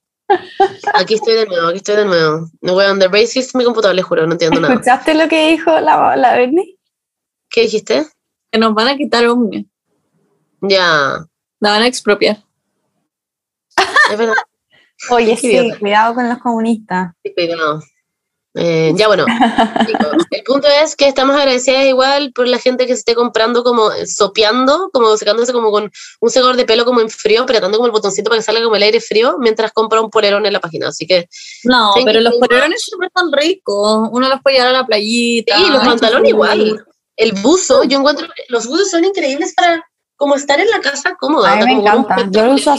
Aquí 0.95 1.15
estoy 1.15 1.35
de 1.35 1.47
nuevo, 1.47 1.69
aquí 1.69 1.77
estoy 1.77 1.95
de 1.95 2.05
nuevo. 2.05 2.49
No 2.61 2.73
voy 2.73 2.85
a 2.85 2.91
under 2.91 3.09
racist 3.09 3.55
mi 3.55 3.63
computador, 3.63 3.95
les 3.95 4.05
juro, 4.05 4.27
no 4.27 4.33
entiendo 4.33 4.59
nada. 4.61 4.75
¿Escuchaste 4.75 5.15
lo 5.15 5.29
que 5.29 5.51
dijo 5.51 5.71
la, 5.79 6.17
la 6.17 6.37
Berni? 6.37 6.77
¿Qué 7.49 7.61
dijiste? 7.63 8.07
Que 8.51 8.59
nos 8.59 8.75
van 8.75 8.89
a 8.89 8.97
quitar 8.97 9.25
Omnia. 9.29 9.65
Ya, 10.63 11.25
La 11.61 11.71
van 11.71 11.83
a 11.83 11.87
expropiar. 11.87 12.39
es 14.11 14.19
verdad. 14.19 14.35
Oye, 15.11 15.37
sí, 15.37 15.71
cuidado 15.79 16.15
con 16.17 16.29
los 16.29 16.39
comunistas. 16.39 17.13
Sí, 17.23 17.33
cuidado. 17.33 17.81
Eh, 18.59 18.93
ya 18.97 19.07
bueno, 19.07 19.27
chicos, 19.87 20.13
el 20.31 20.43
punto 20.43 20.67
es 20.83 20.97
que 20.97 21.07
estamos 21.07 21.37
agradecidas 21.37 21.85
igual 21.85 22.33
por 22.33 22.49
la 22.49 22.59
gente 22.59 22.87
que 22.87 22.95
se 22.95 23.01
esté 23.01 23.15
comprando 23.15 23.63
como 23.63 23.93
eh, 23.93 24.07
sopeando, 24.07 24.89
como 24.95 25.15
secándose 25.19 25.53
como 25.53 25.71
con 25.71 25.93
un 26.21 26.31
secador 26.31 26.57
de 26.57 26.65
pelo 26.65 26.87
como 26.87 27.03
en 27.03 27.11
frío, 27.11 27.43
apretando 27.43 27.77
como 27.77 27.87
el 27.87 27.93
botoncito 27.93 28.31
para 28.31 28.39
que 28.39 28.45
salga 28.45 28.63
como 28.63 28.77
el 28.77 28.83
aire 28.83 29.01
frío 29.01 29.37
mientras 29.39 29.73
compra 29.73 30.01
un 30.01 30.09
polerón 30.09 30.47
en 30.47 30.55
la 30.55 30.61
página. 30.61 30.89
Así 30.89 31.07
que 31.07 31.29
No, 31.65 31.93
pero 32.03 32.21
los 32.21 32.35
polerones 32.37 32.83
siempre 32.83 33.09
están 33.09 33.31
ricos. 33.31 34.09
Uno 34.11 34.29
los 34.29 34.41
puede 34.41 34.57
llevar 34.57 34.75
a 34.75 34.79
la 34.79 34.87
playita. 34.87 35.59
sí, 35.59 35.71
los 35.71 35.85
pantalones 35.85 36.31
igual. 36.31 36.85
El 37.17 37.33
buzo, 37.33 37.85
yo 37.85 37.99
encuentro 37.99 38.27
los 38.49 38.67
buzos 38.67 38.91
son 38.91 39.05
increíbles 39.05 39.55
para 39.55 39.85
como 40.17 40.35
estar 40.35 40.59
en 40.61 40.71
la 40.71 40.81
casa 40.81 41.15
cómoda. 41.21 41.53
A 41.53 41.57
mí 41.57 41.65
me 41.67 41.73
encanta, 41.81 42.27
yo 42.31 42.47
lo 42.47 42.55
uso 42.55 42.75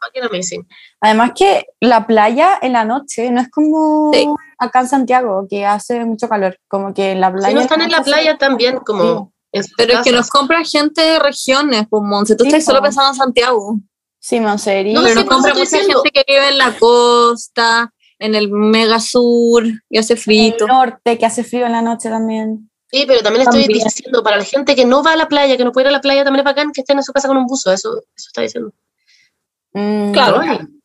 fucking 0.00 0.22
amazing. 0.24 0.66
Además 1.00 1.32
que 1.34 1.66
la 1.80 2.06
playa 2.06 2.58
en 2.60 2.72
la 2.72 2.84
noche 2.84 3.30
no 3.30 3.40
es 3.40 3.50
como 3.50 4.10
Sí. 4.12 4.26
acá 4.58 4.80
en 4.80 4.88
Santiago, 4.88 5.46
que 5.48 5.64
hace 5.66 6.04
mucho 6.04 6.28
calor, 6.28 6.58
como 6.68 6.92
que 6.94 7.14
la 7.14 7.32
playa... 7.32 7.48
Si 7.48 7.54
no 7.54 7.60
están 7.60 7.80
en 7.82 7.90
la 7.90 8.02
playa 8.02 8.32
se- 8.32 8.38
también, 8.38 8.78
como 8.78 9.32
en 9.52 9.62
sus 9.64 9.72
Pero 9.76 9.92
es 9.92 9.98
que 10.00 10.10
casas. 10.10 10.12
nos 10.14 10.30
compra 10.30 10.62
gente 10.64 11.00
de 11.02 11.18
regiones, 11.18 11.84
pues 11.88 12.02
Monse. 12.02 12.36
Tú 12.36 12.44
Sí, 12.44 12.48
estás 12.50 12.64
solo 12.64 12.82
pensando 12.82 13.10
en 13.10 13.16
Santiago. 13.16 13.76
Sí, 14.20 14.40
Monserí. 14.40 14.92
No, 14.92 15.00
pero 15.00 15.10
sí, 15.10 15.14
nos 15.16 15.24
por 15.24 15.34
compra 15.34 15.52
mucha 15.52 15.62
estoy 15.64 15.78
diciendo. 15.80 16.02
gente 16.02 16.24
que 16.24 16.32
vive 16.32 16.48
en 16.48 16.58
la 16.58 16.76
costa, 16.78 17.92
en 18.18 18.34
el 18.34 18.50
mega 18.50 18.98
sur, 19.00 19.64
y 19.88 19.98
hace 19.98 20.14
en 20.14 20.18
frito. 20.18 20.64
el 20.64 20.68
norte, 20.72 21.16
que 21.18 21.26
hace 21.26 21.44
frío 21.44 21.66
en 21.66 21.72
la 21.72 21.82
noche 21.82 22.08
también. 22.08 22.68
Sí, 22.90 23.04
pero 23.06 23.20
también 23.22 23.42
estoy 23.42 23.62
También. 23.64 23.84
diciendo 23.84 24.22
para 24.22 24.38
la 24.38 24.44
gente 24.44 24.74
que 24.74 24.86
no 24.86 25.02
va 25.02 25.12
a 25.12 25.16
la 25.16 25.28
playa, 25.28 25.56
que 25.58 25.64
no 25.64 25.72
puede 25.72 25.84
ir 25.84 25.88
a 25.88 25.92
la 25.92 26.00
playa, 26.00 26.24
también 26.24 26.40
es 26.40 26.44
bacán 26.46 26.72
que 26.72 26.80
estén 26.80 26.96
en 26.96 27.02
su 27.04 27.12
casa 27.12 27.28
con 27.28 27.36
un 27.36 27.46
buzo. 27.46 27.70
Eso, 27.70 27.90
eso 27.98 28.26
está 28.28 28.40
diciendo. 28.42 28.72
Mm, 29.72 30.12
Claro. 30.12 30.40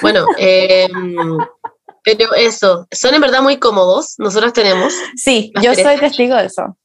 Bueno, 0.00 0.24
eh, 0.38 0.88
pero 2.02 2.34
eso, 2.34 2.86
son 2.90 3.14
en 3.14 3.20
verdad 3.20 3.42
muy 3.42 3.58
cómodos. 3.58 4.14
Nosotras 4.16 4.54
tenemos. 4.54 4.94
Sí, 5.14 5.52
yo 5.60 5.74
soy 5.74 5.98
testigo 5.98 6.34
de 6.34 6.46
eso. 6.46 6.78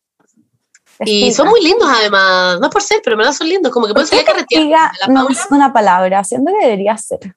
Y 1.00 1.32
son 1.32 1.48
muy 1.48 1.62
lindos 1.62 1.88
además. 1.90 2.60
No 2.60 2.68
es 2.68 2.74
por 2.74 2.82
ser, 2.82 3.02
pero 3.04 3.14
en 3.14 3.20
verdad 3.20 3.34
son 3.34 3.48
lindos. 3.48 3.72
Como 3.72 3.88
que 3.88 3.94
¿Por 3.94 4.08
pueden 4.08 4.26
salir 4.26 4.76
a 4.76 4.92
no 5.08 5.30
es 5.30 5.46
una 5.52 5.72
palabra? 5.72 6.24
Siento 6.24 6.52
que 6.52 6.66
debería 6.66 6.98
ser. 6.98 7.36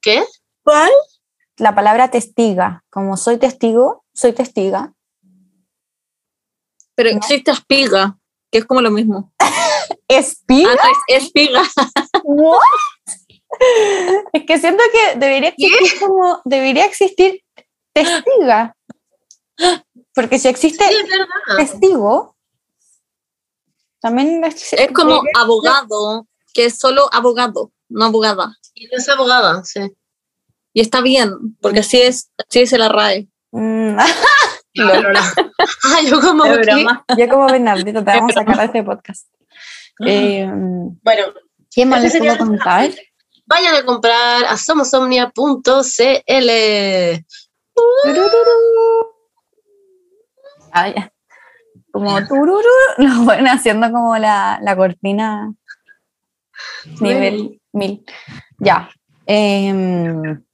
¿Qué? 0.00 0.24
¿Cuál? 0.62 0.90
La 1.56 1.74
palabra 1.74 2.10
testiga. 2.10 2.84
Como 2.90 3.16
soy 3.16 3.38
testigo, 3.38 4.04
soy 4.12 4.32
testiga. 4.32 4.92
Pero 6.94 7.10
existe 7.10 7.50
espiga, 7.50 8.18
que 8.50 8.58
es 8.58 8.64
como 8.64 8.80
lo 8.82 8.90
mismo. 8.90 9.32
¿Espiga? 10.08 10.70
Ah, 10.72 10.76
no, 10.84 11.14
es 11.16 11.24
espiga. 11.24 11.62
What? 12.24 12.60
Es 14.32 14.44
que 14.44 14.58
siento 14.58 14.82
que 14.92 15.18
debería 15.18 15.48
existir 15.50 16.00
como 16.00 16.40
debería 16.44 16.84
existir 16.84 17.42
testiga. 17.92 18.76
Porque 20.14 20.38
si 20.38 20.48
existe 20.48 20.84
Sí, 20.86 20.94
es 20.94 21.56
testigo, 21.56 22.36
también 24.00 24.44
es, 24.44 24.72
Es 24.72 24.92
como 24.92 25.22
abogado, 25.34 26.26
que 26.54 26.66
es 26.66 26.78
solo 26.78 27.08
abogado, 27.12 27.72
no 27.88 28.04
abogada. 28.04 28.56
Y 28.74 28.86
no 28.86 28.98
es 28.98 29.08
abogada, 29.08 29.64
sí. 29.64 29.80
Y 30.72 30.80
está 30.80 31.00
bien, 31.00 31.56
porque 31.60 31.80
así 31.80 32.00
es, 32.00 32.30
así 32.36 32.60
dice 32.60 32.78
la 32.78 32.88
RAE. 32.88 33.28
Mm, 33.50 33.96
Ah, 34.80 36.00
yo 36.06 36.20
como 36.20 36.44
Es 36.44 36.66
ya 37.16 37.28
como 37.28 37.46
Bernardito, 37.46 38.04
te 38.04 38.10
vamos 38.10 38.36
a 38.36 38.40
sacar 38.40 38.58
de 38.58 38.64
este 38.66 38.84
podcast. 38.84 39.26
Eh, 40.06 40.46
Bueno, 40.50 41.22
¿Qué 41.70 41.84
más 41.86 42.02
les 42.02 42.16
puedo 42.16 42.38
contar? 42.38 42.90
vayan 43.46 43.74
a 43.76 43.84
comprar 43.84 44.44
a 44.44 44.56
somosomnia.cl. 44.56 46.50
Ah, 50.72 50.88
ya. 50.88 51.12
Como 51.92 52.26
tururú, 52.28 52.60
lo 52.98 53.24
van 53.24 53.46
haciendo 53.48 53.90
como 53.90 54.16
la, 54.18 54.58
la 54.62 54.76
cortina 54.76 55.52
nivel 57.00 57.60
mil. 57.72 58.04
Ya. 58.58 58.90
Em, 59.26 60.44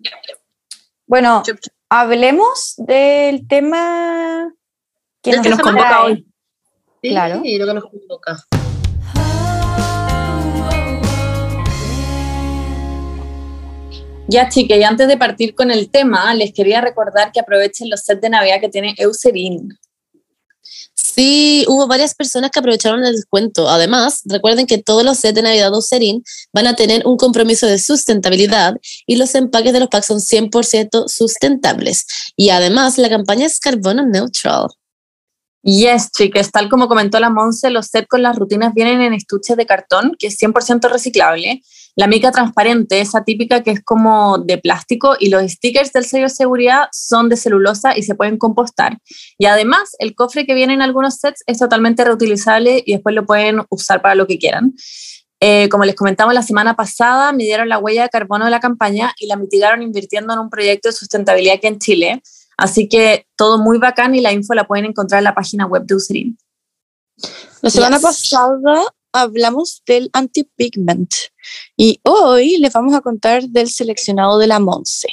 bueno, 1.07 1.43
hablemos 1.89 2.75
del 2.79 3.47
tema 3.49 4.53
que 5.23 5.33
nos, 5.33 5.43
que 5.43 5.51
nos 5.51 5.59
convoca 5.61 6.05
hoy. 6.05 6.27
Sí, 7.03 7.11
Claro. 7.11 7.37
lo 7.37 7.43
que 7.43 7.75
nos 7.75 7.85
convoca. 7.85 8.37
Ya, 14.27 14.49
chicas, 14.49 14.79
y 14.79 14.83
antes 14.83 15.07
de 15.07 15.19
partir 15.19 15.55
con 15.55 15.71
el 15.71 15.91
tema, 15.91 16.35
les 16.35 16.53
quería 16.55 16.81
recordar 16.81 17.31
que 17.31 17.41
aprovechen 17.41 17.91
los 17.91 18.01
sets 18.01 18.23
de 18.23 18.31
Navidad 18.31 18.61
que 18.61 18.71
tiene 18.71 18.95
Eucerin. 18.97 19.79
Sí, 20.95 21.65
hubo 21.69 21.87
varias 21.87 22.15
personas 22.15 22.51
que 22.51 22.59
aprovecharon 22.59 23.05
el 23.05 23.15
descuento. 23.15 23.69
Además, 23.69 24.23
recuerden 24.25 24.67
que 24.67 24.79
todos 24.79 25.05
los 25.05 25.19
sets 25.19 25.35
de 25.35 25.43
Navidad 25.43 25.71
de 25.71 25.77
Eucerin 25.77 26.25
van 26.55 26.67
a 26.67 26.75
tener 26.75 27.07
un 27.07 27.19
compromiso 27.19 27.67
de 27.67 27.79
sustentabilidad 27.79 28.77
y 29.07 29.17
los 29.17 29.35
empaques 29.35 29.75
de 29.75 29.81
los 29.81 29.89
packs 29.89 30.07
son 30.07 30.21
100% 30.21 31.07
sustentables. 31.07 32.07
Y 32.35 32.49
además, 32.49 32.97
la 32.97 33.11
campaña 33.11 33.45
es 33.45 33.61
carbono 33.61 34.07
neutral. 34.07 34.69
Yes, 35.63 36.11
chicas, 36.13 36.51
tal 36.51 36.69
como 36.69 36.89
comentó 36.89 37.21
la 37.21 37.31
Monse, 37.31 37.71
los 37.71 37.87
sets 37.87 38.09
con 38.09 38.23
las 38.23 38.37
rutinas 38.37 38.75
vienen 38.75 39.03
en 39.03 39.15
estuches 39.15 39.57
de 39.57 39.67
cartón, 39.67 40.17
que 40.19 40.29
es 40.29 40.39
100% 40.39 40.91
reciclable. 40.91 41.63
La 41.97 42.09
mica 42.09 42.33
transparente, 42.33 43.01
esa 43.01 43.23
típica 43.23 43.63
que 43.63 43.71
es 43.71 43.85
como 43.85 44.39
de 44.39 44.59
plástico, 44.59 45.17
y 45.19 45.29
los 45.29 45.43
stickers 45.51 45.93
del 45.93 46.05
sello 46.05 46.25
de 46.25 46.31
seguridad 46.31 46.89
son 46.93 47.29
de 47.29 47.37
celulosa 47.37 47.97
y 47.97 48.03
se 48.03 48.17
pueden 48.17 48.37
compostar. 48.37 48.99
Y 49.39 49.47
además, 49.47 49.95
el 50.01 50.15
cofre 50.17 50.45
que 50.45 50.55
viene 50.55 50.75
en 50.75 50.83
algunos 50.83 51.17
sets 51.21 51.45
es 51.47 51.59
totalmente 51.59 52.05
reutilizable 52.05 52.83
y 52.85 52.95
después 52.95 53.15
lo 53.15 53.25
pueden 53.25 53.63
usar 53.71 54.03
para 54.03 54.17
lo 54.17 54.27
que 54.27 54.39
quieran. 54.39 54.75
Eh, 55.41 55.69
como 55.69 55.85
les 55.85 55.95
comentamos 55.95 56.35
la 56.35 56.43
semana 56.43 56.75
pasada, 56.75 57.33
midieron 57.33 57.69
la 57.69 57.79
huella 57.79 58.03
de 58.05 58.09
carbono 58.09 58.45
de 58.47 58.51
la 58.51 58.61
campaña 58.61 59.15
y 59.19 59.27
la 59.27 59.37
mitigaron 59.37 59.83
invirtiendo 59.83 60.33
en 60.33 60.39
un 60.41 60.51
proyecto 60.51 60.89
de 60.89 60.95
sustentabilidad 60.95 61.57
aquí 61.57 61.67
en 61.67 61.79
Chile. 61.79 62.23
Así 62.57 62.89
que 62.89 63.27
todo 63.37 63.59
muy 63.59 63.79
bacán 63.79 64.15
y 64.15 64.21
la 64.21 64.33
info 64.33 64.55
la 64.55 64.67
pueden 64.67 64.87
encontrar 64.87 65.19
en 65.19 65.25
la 65.25 65.35
página 65.35 65.67
web 65.67 65.85
de 65.85 65.95
Userin. 65.95 66.39
La 67.63 67.71
semana 67.71 67.97
Yes. 67.97 68.03
pasada 68.03 68.85
hablamos 69.15 69.83
del 69.87 70.11
antipigment 70.13 71.15
y 71.77 72.01
hoy 72.03 72.59
les 72.59 72.73
vamos 72.73 72.95
a 72.95 73.01
contar 73.01 73.45
del 73.45 73.71
seleccionado 73.71 74.39
de 74.39 74.49
la 74.49 74.59
Monse. 74.59 75.09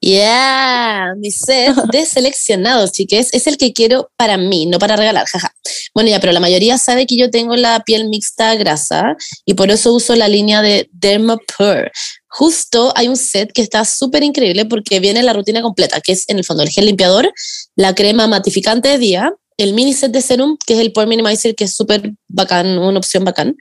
Yeah, 0.00 1.14
mi 1.16 1.30
set 1.30 1.76
de 1.92 2.04
seleccionados, 2.06 2.90
chiques, 2.90 3.32
es 3.32 3.46
el 3.46 3.56
que 3.56 3.72
quiero 3.72 4.10
para 4.16 4.36
mí, 4.36 4.66
no 4.66 4.80
para 4.80 4.96
regalar, 4.96 5.26
jaja. 5.28 5.54
Bueno, 5.94 6.10
ya, 6.10 6.18
pero 6.18 6.32
la 6.32 6.40
mayoría 6.40 6.76
sabe 6.76 7.06
que 7.06 7.16
yo 7.16 7.30
tengo 7.30 7.54
la 7.54 7.78
piel 7.84 8.08
mixta 8.08 8.56
grasa 8.56 9.14
y 9.44 9.54
por 9.54 9.70
eso 9.70 9.92
uso 9.94 10.16
la 10.16 10.26
línea 10.26 10.60
de 10.60 10.90
Dermapur. 10.92 11.92
Justo 12.26 12.92
hay 12.96 13.06
un 13.06 13.16
set 13.16 13.52
que 13.52 13.62
está 13.62 13.84
súper 13.84 14.24
increíble 14.24 14.64
porque 14.64 14.98
viene 14.98 15.22
la 15.22 15.34
rutina 15.34 15.62
completa, 15.62 16.00
que 16.00 16.12
es 16.12 16.28
en 16.28 16.38
el 16.38 16.44
fondo 16.44 16.64
el 16.64 16.70
gel 16.70 16.86
limpiador, 16.86 17.32
la 17.76 17.94
crema 17.94 18.26
matificante 18.26 18.88
de 18.88 18.98
día, 18.98 19.32
el 19.56 19.74
mini 19.74 19.92
set 19.92 20.12
de 20.12 20.20
serum, 20.20 20.56
que 20.66 20.74
es 20.74 20.80
el 20.80 20.92
Pore 20.92 21.06
Minimizer, 21.06 21.54
que 21.54 21.64
es 21.64 21.74
súper 21.74 22.12
bacán, 22.28 22.78
una 22.78 22.98
opción 22.98 23.24
bacán, 23.24 23.56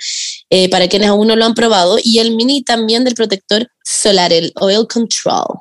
eh, 0.50 0.69
para 0.69 0.88
quienes 0.88 1.10
aún 1.10 1.27
no 1.27 1.36
lo 1.36 1.45
han 1.45 1.53
probado, 1.53 1.98
y 2.03 2.19
el 2.19 2.36
mini 2.36 2.63
también 2.63 3.03
del 3.03 3.15
protector 3.15 3.67
solar, 3.83 4.33
el 4.33 4.51
Oil 4.60 4.88
Control. 4.88 5.60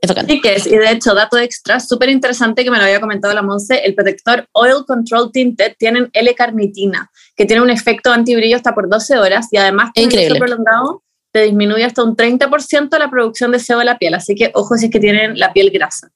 Es 0.00 0.08
bacán. 0.08 0.26
Sí, 0.26 0.40
que 0.40 0.54
es, 0.54 0.66
y 0.66 0.76
de 0.76 0.90
hecho, 0.90 1.14
dato 1.14 1.38
extra, 1.38 1.78
súper 1.78 2.08
interesante 2.08 2.64
que 2.64 2.70
me 2.70 2.78
lo 2.78 2.84
había 2.84 3.00
comentado 3.00 3.32
la 3.34 3.42
Monse, 3.42 3.84
el 3.84 3.94
protector 3.94 4.46
Oil 4.52 4.84
Control 4.86 5.30
Tinted 5.30 5.76
tienen 5.78 6.10
L-carnitina, 6.12 7.10
que 7.36 7.46
tiene 7.46 7.62
un 7.62 7.70
efecto 7.70 8.10
antibrillo 8.10 8.56
hasta 8.56 8.74
por 8.74 8.88
12 8.88 9.18
horas 9.18 9.48
y 9.52 9.58
además 9.58 9.90
Increíble. 9.94 10.38
prolongado 10.38 11.02
te 11.32 11.44
disminuye 11.44 11.84
hasta 11.84 12.04
un 12.04 12.14
30% 12.14 12.98
la 12.98 13.10
producción 13.10 13.52
de 13.52 13.58
sebo 13.58 13.78
de 13.78 13.86
la 13.86 13.98
piel, 13.98 14.14
así 14.14 14.34
que 14.34 14.50
ojo 14.54 14.76
si 14.76 14.86
es 14.86 14.90
que 14.90 15.00
tienen 15.00 15.38
la 15.38 15.52
piel 15.52 15.70
grasa. 15.70 16.10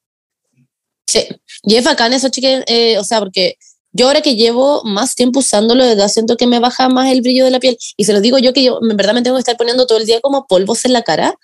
Sí, 1.06 1.26
y 1.62 1.76
es 1.76 1.84
bacán 1.84 2.12
eso, 2.12 2.28
chique, 2.28 2.64
eh, 2.66 2.98
o 2.98 3.04
sea, 3.04 3.20
porque 3.20 3.56
yo 3.92 4.08
ahora 4.08 4.20
que 4.20 4.36
llevo 4.36 4.82
más 4.84 5.14
tiempo 5.14 5.38
usándolo, 5.38 5.82
de 5.82 5.94
verdad 5.94 6.08
siento 6.08 6.36
que 6.36 6.46
me 6.46 6.58
baja 6.58 6.88
más 6.88 7.10
el 7.10 7.22
brillo 7.22 7.44
de 7.44 7.50
la 7.50 7.60
piel. 7.60 7.78
Y 7.96 8.04
se 8.04 8.12
lo 8.12 8.20
digo 8.20 8.38
yo 8.38 8.52
que 8.52 8.62
yo 8.62 8.78
en 8.82 8.96
verdad 8.96 9.14
me 9.14 9.22
tengo 9.22 9.36
que 9.36 9.40
estar 9.40 9.56
poniendo 9.56 9.86
todo 9.86 9.98
el 9.98 10.06
día 10.06 10.20
como 10.20 10.46
polvos 10.46 10.84
en 10.84 10.92
la 10.92 11.02
cara. 11.02 11.34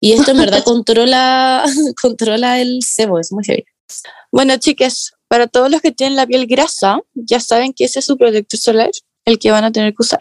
Y 0.00 0.12
esto 0.12 0.32
en 0.32 0.38
verdad 0.38 0.64
controla, 0.64 1.64
controla 2.02 2.60
el 2.60 2.82
sebo, 2.82 3.20
es 3.20 3.30
muy 3.30 3.44
heavy. 3.44 3.64
Bueno, 4.32 4.56
chicas, 4.56 5.12
para 5.28 5.46
todos 5.46 5.70
los 5.70 5.80
que 5.80 5.92
tienen 5.92 6.16
la 6.16 6.26
piel 6.26 6.46
grasa, 6.46 7.00
ya 7.14 7.38
saben 7.38 7.72
que 7.72 7.84
ese 7.84 8.00
es 8.00 8.06
su 8.06 8.16
protector 8.16 8.58
solar, 8.58 8.90
el 9.24 9.38
que 9.38 9.52
van 9.52 9.64
a 9.64 9.70
tener 9.70 9.92
que 9.92 10.02
usar. 10.02 10.20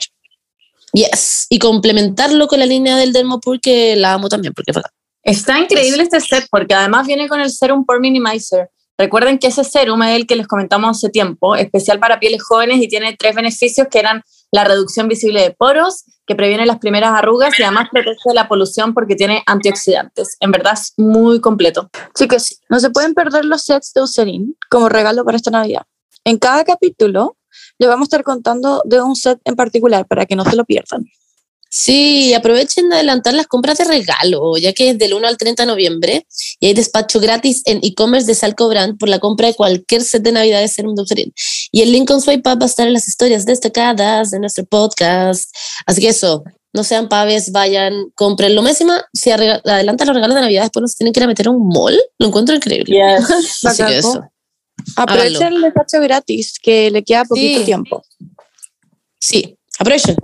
Yes, 0.93 1.47
y 1.49 1.59
complementarlo 1.59 2.47
con 2.47 2.59
la 2.59 2.65
línea 2.65 2.97
del 2.97 3.13
Dermopur 3.13 3.59
que 3.59 3.95
la 3.95 4.13
amo 4.13 4.29
también, 4.29 4.53
porque 4.53 4.71
es 4.71 4.75
bacán. 4.75 4.91
Está 5.23 5.59
increíble 5.59 6.03
este 6.03 6.19
set 6.19 6.47
porque 6.49 6.73
además 6.73 7.05
viene 7.05 7.27
con 7.27 7.39
el 7.41 7.51
Serum 7.51 7.85
Pore 7.85 7.99
Minimizer. 7.99 8.69
Recuerden 8.99 9.39
que 9.39 9.47
ese 9.47 9.63
serum 9.63 10.03
es 10.03 10.13
el 10.17 10.27
que 10.27 10.35
les 10.35 10.45
comentamos 10.45 10.97
hace 10.97 11.09
tiempo, 11.09 11.55
especial 11.55 11.99
para 11.99 12.19
pieles 12.19 12.43
jóvenes 12.43 12.81
y 12.81 12.89
tiene 12.89 13.15
tres 13.17 13.33
beneficios 13.33 13.87
que 13.89 13.97
eran 13.97 14.23
la 14.51 14.65
reducción 14.65 15.07
visible 15.07 15.41
de 15.41 15.51
poros, 15.51 16.03
que 16.27 16.35
previene 16.35 16.65
las 16.65 16.79
primeras 16.79 17.13
arrugas 17.13 17.57
y 17.57 17.63
además 17.63 17.87
protege 17.89 18.19
de 18.25 18.33
la 18.33 18.49
polución 18.49 18.93
porque 18.93 19.15
tiene 19.15 19.41
antioxidantes. 19.45 20.35
En 20.41 20.51
verdad 20.51 20.73
es 20.73 20.93
muy 20.97 21.39
completo. 21.39 21.89
Chicos, 22.13 22.59
no 22.67 22.81
se 22.81 22.89
pueden 22.89 23.13
perder 23.13 23.45
los 23.45 23.63
sets 23.63 23.93
de 23.93 24.01
Eucerin 24.01 24.57
como 24.69 24.89
regalo 24.89 25.23
para 25.23 25.37
esta 25.37 25.49
Navidad. 25.49 25.83
En 26.25 26.37
cada 26.37 26.65
capítulo 26.65 27.37
les 27.77 27.87
vamos 27.87 28.07
a 28.07 28.09
estar 28.09 28.23
contando 28.23 28.81
de 28.83 29.01
un 29.01 29.15
set 29.15 29.39
en 29.45 29.55
particular 29.55 30.07
para 30.07 30.25
que 30.25 30.35
no 30.35 30.43
se 30.43 30.57
lo 30.57 30.65
pierdan. 30.65 31.05
Sí, 31.71 32.33
aprovechen 32.33 32.89
de 32.89 32.95
adelantar 32.95 33.35
las 33.35 33.45
compras 33.45 33.77
de 33.77 33.83
regalo, 33.83 34.57
ya 34.57 34.73
que 34.73 34.89
es 34.89 34.97
del 34.97 35.13
1 35.13 35.27
al 35.27 35.37
30 35.37 35.63
de 35.63 35.67
noviembre 35.67 36.25
y 36.59 36.65
hay 36.65 36.73
despacho 36.73 37.19
gratis 37.19 37.61
en 37.65 37.79
e-commerce 37.83 38.25
de 38.25 38.33
Salco 38.33 38.67
Brand 38.67 38.97
por 38.97 39.07
la 39.07 39.19
compra 39.19 39.47
de 39.47 39.53
cualquier 39.53 40.03
set 40.03 40.23
de 40.23 40.31
Navidad 40.31 40.61
de 40.61 40.67
Serum 40.67 40.95
Eucerin. 40.97 41.31
Y 41.71 41.81
el 41.81 41.91
link 41.91 42.07
con 42.07 42.21
Swipe 42.21 42.49
Up 42.51 42.59
va 42.59 42.65
a 42.65 42.69
estar 42.69 42.87
en 42.87 42.93
las 42.93 43.07
historias 43.07 43.45
destacadas 43.45 44.31
de 44.31 44.39
nuestro 44.39 44.65
podcast. 44.65 45.55
Así 45.85 46.01
que 46.01 46.09
eso, 46.09 46.43
no 46.73 46.83
sean 46.83 47.07
paves, 47.07 47.51
vayan, 47.51 48.09
compren. 48.15 48.55
Lo 48.55 48.63
máximo, 48.63 48.93
si 49.13 49.29
adelantan 49.29 50.07
los 50.07 50.15
regalos 50.15 50.35
de 50.35 50.41
Navidad, 50.41 50.63
después 50.63 50.81
no 50.81 50.87
se 50.87 50.95
tienen 50.97 51.13
que 51.13 51.19
ir 51.19 51.23
a 51.25 51.27
meter 51.27 51.47
a 51.47 51.51
un 51.51 51.67
mall. 51.67 51.99
Lo 52.17 52.27
encuentro 52.27 52.55
increíble. 52.55 52.99
Así 53.63 53.83
que 53.83 53.99
eso. 53.99 54.23
Aprovechen 54.95 55.53
el 55.53 55.61
despacho 55.61 55.99
gratis, 56.01 56.57
que 56.59 56.89
le 56.89 57.03
queda 57.03 57.25
poquito 57.25 57.59
Sí. 57.59 57.65
tiempo. 57.65 58.03
Sí, 59.19 59.55
aprovechen. 59.77 60.15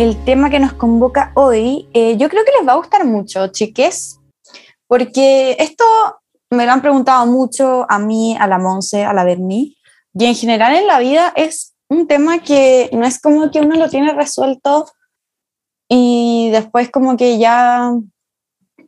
El 0.00 0.16
tema 0.24 0.48
que 0.48 0.58
nos 0.58 0.72
convoca 0.72 1.30
hoy, 1.34 1.86
eh, 1.92 2.16
yo 2.16 2.30
creo 2.30 2.42
que 2.42 2.52
les 2.58 2.66
va 2.66 2.72
a 2.72 2.76
gustar 2.76 3.04
mucho, 3.04 3.48
chiques, 3.48 4.18
porque 4.86 5.56
esto 5.58 5.84
me 6.48 6.64
lo 6.64 6.72
han 6.72 6.80
preguntado 6.80 7.26
mucho 7.26 7.84
a 7.86 7.98
mí, 7.98 8.34
a 8.40 8.46
la 8.46 8.58
Monse, 8.58 9.04
a 9.04 9.12
la 9.12 9.24
Berni, 9.24 9.76
y 10.14 10.24
en 10.24 10.34
general 10.34 10.74
en 10.74 10.86
la 10.86 11.00
vida 11.00 11.34
es 11.36 11.74
un 11.90 12.06
tema 12.06 12.38
que 12.38 12.88
no 12.94 13.04
es 13.04 13.20
como 13.20 13.50
que 13.50 13.60
uno 13.60 13.76
lo 13.76 13.90
tiene 13.90 14.14
resuelto 14.14 14.86
y 15.86 16.48
después 16.50 16.88
como 16.90 17.18
que 17.18 17.36
ya 17.36 17.92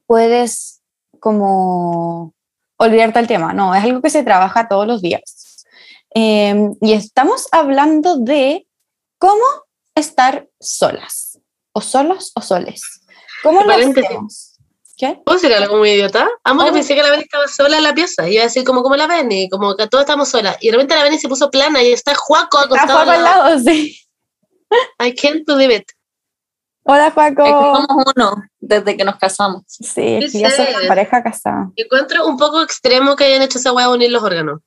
puedes 0.07 0.81
como 1.21 2.33
olvidarte 2.79 3.19
del 3.19 3.29
tema, 3.29 3.53
no, 3.53 3.75
es 3.75 3.85
algo 3.85 4.01
que 4.01 4.09
se 4.09 4.25
trabaja 4.25 4.67
todos 4.67 4.87
los 4.87 5.03
días. 5.03 5.67
Eh, 6.15 6.71
y 6.81 6.95
estamos 6.95 7.49
hablando 7.53 8.17
de 8.17 8.67
cómo 9.19 9.45
estar 9.95 10.49
solas, 10.61 11.39
o 11.73 11.81
solos 11.81 12.33
o 12.35 12.41
soles. 12.43 12.83
¿Cómo 13.43 13.63
lo 13.63 13.73
hacemos? 13.73 14.49
¿Qué? 14.97 15.21
¿Puedo 15.25 15.39
decir 15.39 15.53
algo 15.55 15.79
muy 15.79 15.91
idiota? 15.91 16.29
Amo 16.45 16.63
que 16.65 16.71
Oh. 16.71 16.73
pensé 16.75 16.95
que 16.95 17.03
la 17.03 17.11
Beni 17.11 17.23
estaba 17.25 17.49
sola 17.49 17.79
en 17.79 17.83
la 17.83 17.95
pieza. 17.95 18.29
Iba 18.29 18.43
a 18.43 18.47
decir 18.47 18.63
como, 18.63 18.83
como 18.83 18.95
la 18.95 19.07
Beni, 19.07 19.49
como 19.49 19.75
que 19.75 19.89
todos 19.89 20.03
estamos 20.03 20.29
solas. 20.29 20.57
Y 20.61 20.67
de 20.67 20.73
repente 20.73 20.95
la 20.95 21.03
Beni 21.03 21.19
se 21.19 21.29
puso 21.29 21.51
plana 21.51 21.83
y 21.83 21.93
está 21.93 22.15
Juaco 22.15 22.59
acostado 22.59 22.93
Juaco 23.05 23.11
al 23.11 23.23
lado, 23.25 23.59
sí. 23.59 23.99
I 25.05 25.15
can't 25.15 25.45
believe 25.47 25.75
it. 25.75 25.89
Hola, 26.85 27.07
que 27.07 27.13
Juaco. 27.13 27.77
somos 27.87 28.05
uno 28.17 28.45
desde 28.61 28.97
que 28.97 29.05
nos 29.05 29.17
casamos. 29.17 29.63
Sí, 29.67 30.19
que 30.21 30.29
ya 30.41 30.49
una 30.79 30.89
pareja 30.89 31.23
casada. 31.23 31.71
Encuentro 31.77 32.27
un 32.27 32.37
poco 32.37 32.63
extremo 32.63 33.17
que 33.17 33.25
hayan 33.25 33.43
hecho 33.43 33.59
esa 33.59 33.73
hueá 33.73 33.89
de 33.89 33.95
unir 33.95 34.11
los 34.11 34.23
órganos. 34.23 34.61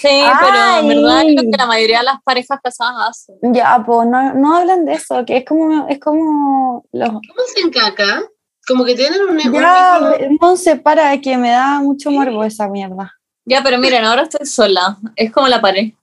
Sí, 0.00 0.22
pero 0.40 0.78
en 0.78 0.88
verdad 0.88 1.22
es 1.26 1.34
lo 1.34 1.42
que 1.42 1.58
la 1.58 1.66
mayoría 1.66 1.98
de 1.98 2.04
las 2.04 2.22
parejas 2.22 2.60
casadas 2.62 3.10
hacen. 3.10 3.36
Ya, 3.52 3.82
pues 3.84 4.06
no, 4.06 4.32
no 4.34 4.56
hablan 4.56 4.84
de 4.84 4.92
eso, 4.92 5.24
que 5.26 5.38
es 5.38 5.44
como, 5.44 5.88
es 5.88 5.98
como 5.98 6.86
los... 6.92 7.08
¿Cómo 7.08 7.42
hacen 7.44 7.70
caca? 7.70 8.22
Como 8.68 8.84
que 8.84 8.94
tienen 8.94 9.20
un, 9.22 9.36
Ya, 9.52 10.00
Monse, 10.40 10.76
para, 10.76 11.20
que 11.20 11.36
me 11.36 11.50
da 11.50 11.80
mucho 11.80 12.12
morbo 12.12 12.44
esa 12.44 12.68
mierda. 12.68 13.12
Ya, 13.44 13.60
pero 13.64 13.76
miren, 13.78 14.04
ahora 14.04 14.22
estoy 14.22 14.46
sola. 14.46 14.96
Es 15.16 15.32
como 15.32 15.48
la 15.48 15.60
pared. 15.60 15.94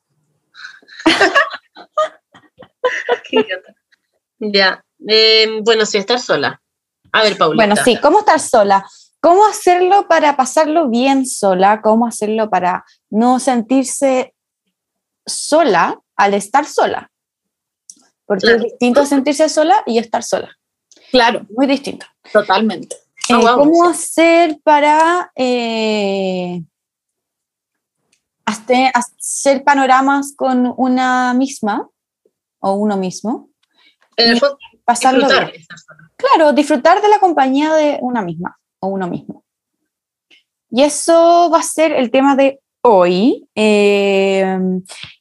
Qué 3.30 3.38
idiota. 3.38 3.74
Ya. 4.40 4.84
Eh, 5.08 5.62
bueno, 5.64 5.86
sí, 5.86 6.00
estar 6.00 6.20
sola. 6.20 6.62
A 7.14 7.24
ver, 7.24 7.38
Paulita. 7.38 7.66
Bueno, 7.66 7.82
sí, 7.82 7.98
¿cómo 8.02 8.20
estar 8.20 8.42
sola? 8.42 8.86
¿Cómo 9.26 9.44
hacerlo 9.48 10.08
para 10.08 10.38
pasarlo 10.38 10.88
bien 10.88 11.26
sola? 11.26 11.82
¿Cómo 11.82 12.06
hacerlo 12.06 12.48
para 12.52 12.86
no 13.10 13.40
sentirse 13.40 14.36
sola 15.26 16.00
al 16.16 16.36
estar 16.36 16.66
sola? 16.68 17.10
Porque 18.28 18.42
Claro. 18.42 18.58
es 18.58 18.64
distinto 18.66 19.04
sentirse 19.08 19.50
sola 19.50 19.82
y 19.88 19.98
estar 19.98 20.22
sola. 20.22 20.56
Claro, 21.10 21.44
Muy 21.50 21.66
distinto. 21.66 22.06
totalmente. 22.32 22.98
Ah, 23.32 23.38
Eh, 23.40 23.42
guau. 23.42 23.58
¿Cómo 23.58 23.90
hacer 23.90 24.60
para 24.64 25.32
eh, 25.36 26.62
hacer 28.46 29.64
panoramas 29.64 30.36
con 30.38 30.72
una 30.78 31.34
misma 31.34 31.90
o 32.60 32.74
uno 32.74 32.96
mismo? 32.96 33.50
En 34.18 34.34
el 34.34 34.40
fondo, 34.40 34.60
Pasarlo 34.84 35.22
disfrutar 35.26 35.52
bien. 35.52 35.66
Claro, 36.16 36.54
disfrutar 36.54 37.02
de 37.02 37.08
la 37.10 37.18
compañía 37.18 37.74
de 37.74 37.98
una 38.04 38.22
misma 38.22 38.56
uno 38.86 39.08
mismo. 39.08 39.43
Y 40.69 40.84
eso 40.84 41.50
va 41.54 41.60
a 41.60 41.63
ser 41.63 41.91
el 41.93 42.12
tema 42.12 42.36
de 42.36 42.60
hoy. 42.82 43.48
Eh, 43.56 44.58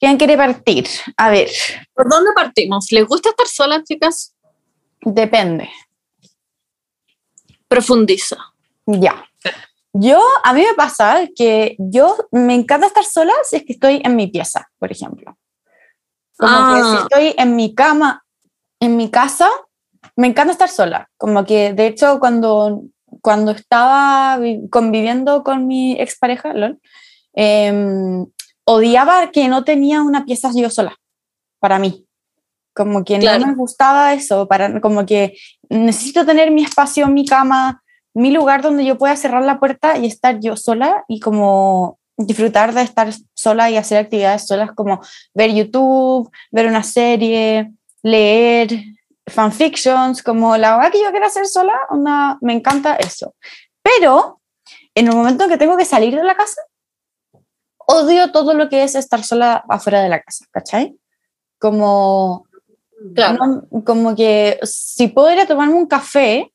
¿Quién 0.00 0.16
quiere 0.16 0.36
partir? 0.36 0.86
A 1.16 1.30
ver, 1.30 1.48
¿Por 1.94 2.08
dónde 2.08 2.30
partimos? 2.34 2.90
¿Les 2.92 3.06
gusta 3.06 3.30
estar 3.30 3.46
solas, 3.46 3.84
chicas? 3.84 4.34
depende. 5.06 5.68
Profundiza. 7.68 8.36
Ya. 8.86 9.24
Yo, 9.92 10.20
a 10.42 10.52
mí 10.52 10.62
me 10.62 10.74
pasa 10.74 11.28
que 11.36 11.76
yo 11.78 12.16
me 12.32 12.54
encanta 12.54 12.86
estar 12.86 13.04
sola 13.04 13.32
si 13.44 13.56
es 13.56 13.64
que 13.64 13.74
estoy 13.74 14.00
en 14.04 14.16
mi 14.16 14.26
pieza, 14.26 14.68
por 14.78 14.90
ejemplo. 14.90 15.36
Como 16.36 16.74
que 16.74 16.82
si 16.82 16.88
Ah. 16.96 17.00
estoy 17.02 17.34
en 17.38 17.54
mi 17.54 17.74
cama, 17.74 18.24
en 18.80 18.96
mi 18.96 19.10
casa, 19.10 19.48
me 20.16 20.26
encanta 20.26 20.52
estar 20.52 20.68
sola. 20.68 21.08
Como 21.16 21.44
que, 21.44 21.72
de 21.74 21.86
hecho, 21.86 22.18
cuando, 22.18 22.82
cuando 23.24 23.52
estaba 23.52 24.36
vi- 24.36 24.68
conviviendo 24.68 25.42
con 25.42 25.66
mi 25.66 25.92
expareja, 25.98 26.52
LOL, 26.52 26.78
em, 27.32 28.26
odiaba 28.66 29.30
que 29.30 29.48
no 29.48 29.64
tenía 29.64 30.02
una 30.02 30.26
pieza 30.26 30.50
yo 30.54 30.68
sola, 30.68 30.94
para 31.58 31.78
mí. 31.78 32.04
Como 32.74 33.02
que 33.02 33.18
Claro. 33.18 33.40
no 33.40 33.46
me 33.52 33.54
gustaba 33.54 34.12
eso, 34.12 34.46
para, 34.46 34.78
como 34.82 35.06
que 35.06 35.34
necesito 35.70 36.26
tener 36.26 36.50
mi 36.50 36.64
espacio, 36.64 37.08
mi 37.08 37.24
cama, 37.24 37.82
mi 38.14 38.30
lugar 38.30 38.60
donde 38.60 38.84
yo 38.84 38.98
pueda 38.98 39.16
cerrar 39.16 39.42
la 39.42 39.58
puerta 39.58 39.96
y 39.96 40.04
estar 40.06 40.38
yo 40.40 40.54
sola 40.56 41.04
y 41.08 41.18
como 41.20 41.98
disfrutar 42.18 42.74
de 42.74 42.82
estar 42.82 43.08
sola 43.34 43.70
y 43.70 43.76
hacer 43.78 43.98
actividades 43.98 44.46
solas 44.46 44.70
como 44.72 45.00
ver 45.32 45.50
YouTube, 45.54 46.30
ver 46.52 46.66
una 46.66 46.82
serie, 46.82 47.72
leer 48.02 48.84
fanfictions, 49.26 50.22
como 50.22 50.56
la 50.56 50.76
verdad 50.76 50.92
que 50.92 51.02
yo 51.02 51.10
quiero 51.10 51.26
hacer 51.26 51.46
sola, 51.46 51.74
onda, 51.90 52.38
me 52.40 52.52
encanta 52.52 52.96
eso. 52.96 53.34
Pero 53.82 54.40
en 54.94 55.08
el 55.08 55.14
momento 55.14 55.44
en 55.44 55.50
que 55.50 55.58
tengo 55.58 55.76
que 55.76 55.84
salir 55.84 56.14
de 56.14 56.24
la 56.24 56.36
casa, 56.36 56.62
odio 57.86 58.32
todo 58.32 58.54
lo 58.54 58.68
que 58.68 58.82
es 58.82 58.94
estar 58.94 59.22
sola 59.22 59.64
afuera 59.68 60.02
de 60.02 60.08
la 60.08 60.20
casa, 60.20 60.46
¿cachai? 60.50 60.96
Como 61.58 62.46
Claro. 63.14 63.66
no, 63.70 63.84
como 63.84 64.14
que 64.14 64.58
si 64.62 65.08
puedo 65.08 65.30
ir 65.32 65.40
a 65.40 65.46
tomarme 65.46 65.74
un 65.74 65.86
café, 65.86 66.52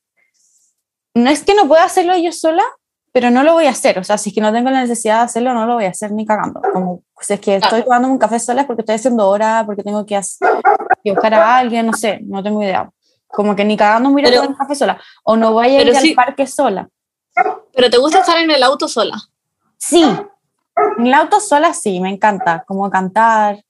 no 1.14 1.30
es 1.30 1.44
que 1.44 1.54
no 1.54 1.68
pueda 1.68 1.84
hacerlo 1.84 2.16
yo 2.16 2.32
sola, 2.32 2.64
pero 3.12 3.30
no 3.30 3.42
lo 3.42 3.52
voy 3.52 3.66
a 3.66 3.70
hacer. 3.70 3.98
O 3.98 4.04
sea, 4.04 4.18
si 4.18 4.30
es 4.30 4.34
que 4.34 4.40
no 4.40 4.52
tengo 4.52 4.70
la 4.70 4.80
necesidad 4.80 5.18
de 5.18 5.24
hacerlo, 5.24 5.54
no 5.54 5.66
lo 5.66 5.74
voy 5.74 5.84
a 5.84 5.90
hacer 5.90 6.12
ni 6.12 6.24
cagando. 6.24 6.60
Como 6.72 7.02
si 7.20 7.34
es 7.34 7.40
que 7.40 7.56
estoy 7.56 7.82
tomándome 7.82 8.14
un 8.14 8.18
café 8.18 8.38
sola 8.38 8.62
es 8.62 8.66
porque 8.66 8.82
estoy 8.82 8.96
haciendo 8.96 9.28
hora, 9.28 9.64
porque 9.66 9.82
tengo 9.82 10.04
que, 10.06 10.16
hacer, 10.16 10.48
que 11.02 11.12
buscar 11.12 11.34
a 11.34 11.58
alguien, 11.58 11.86
no 11.86 11.92
sé, 11.92 12.20
no 12.22 12.42
tengo 12.42 12.62
idea. 12.62 12.90
Como 13.28 13.54
que 13.54 13.64
ni 13.64 13.76
cagando 13.76 14.10
voy 14.10 14.24
a 14.24 14.30
tomar 14.32 14.48
un 14.48 14.54
café 14.54 14.74
sola. 14.74 15.00
O 15.24 15.36
no 15.36 15.52
voy 15.52 15.66
a 15.68 15.82
ir 15.82 15.94
sí- 15.96 16.10
al 16.10 16.14
parque 16.26 16.46
sola. 16.46 16.88
Pero 17.72 17.88
te 17.90 17.96
gusta 17.98 18.20
estar 18.20 18.38
en 18.38 18.50
el 18.50 18.62
auto 18.62 18.88
sola. 18.88 19.16
Sí, 19.78 20.02
en 20.98 21.06
el 21.06 21.14
auto 21.14 21.40
sola 21.40 21.72
sí, 21.72 22.00
me 22.00 22.10
encanta. 22.10 22.64
Como 22.66 22.90
cantar 22.90 23.64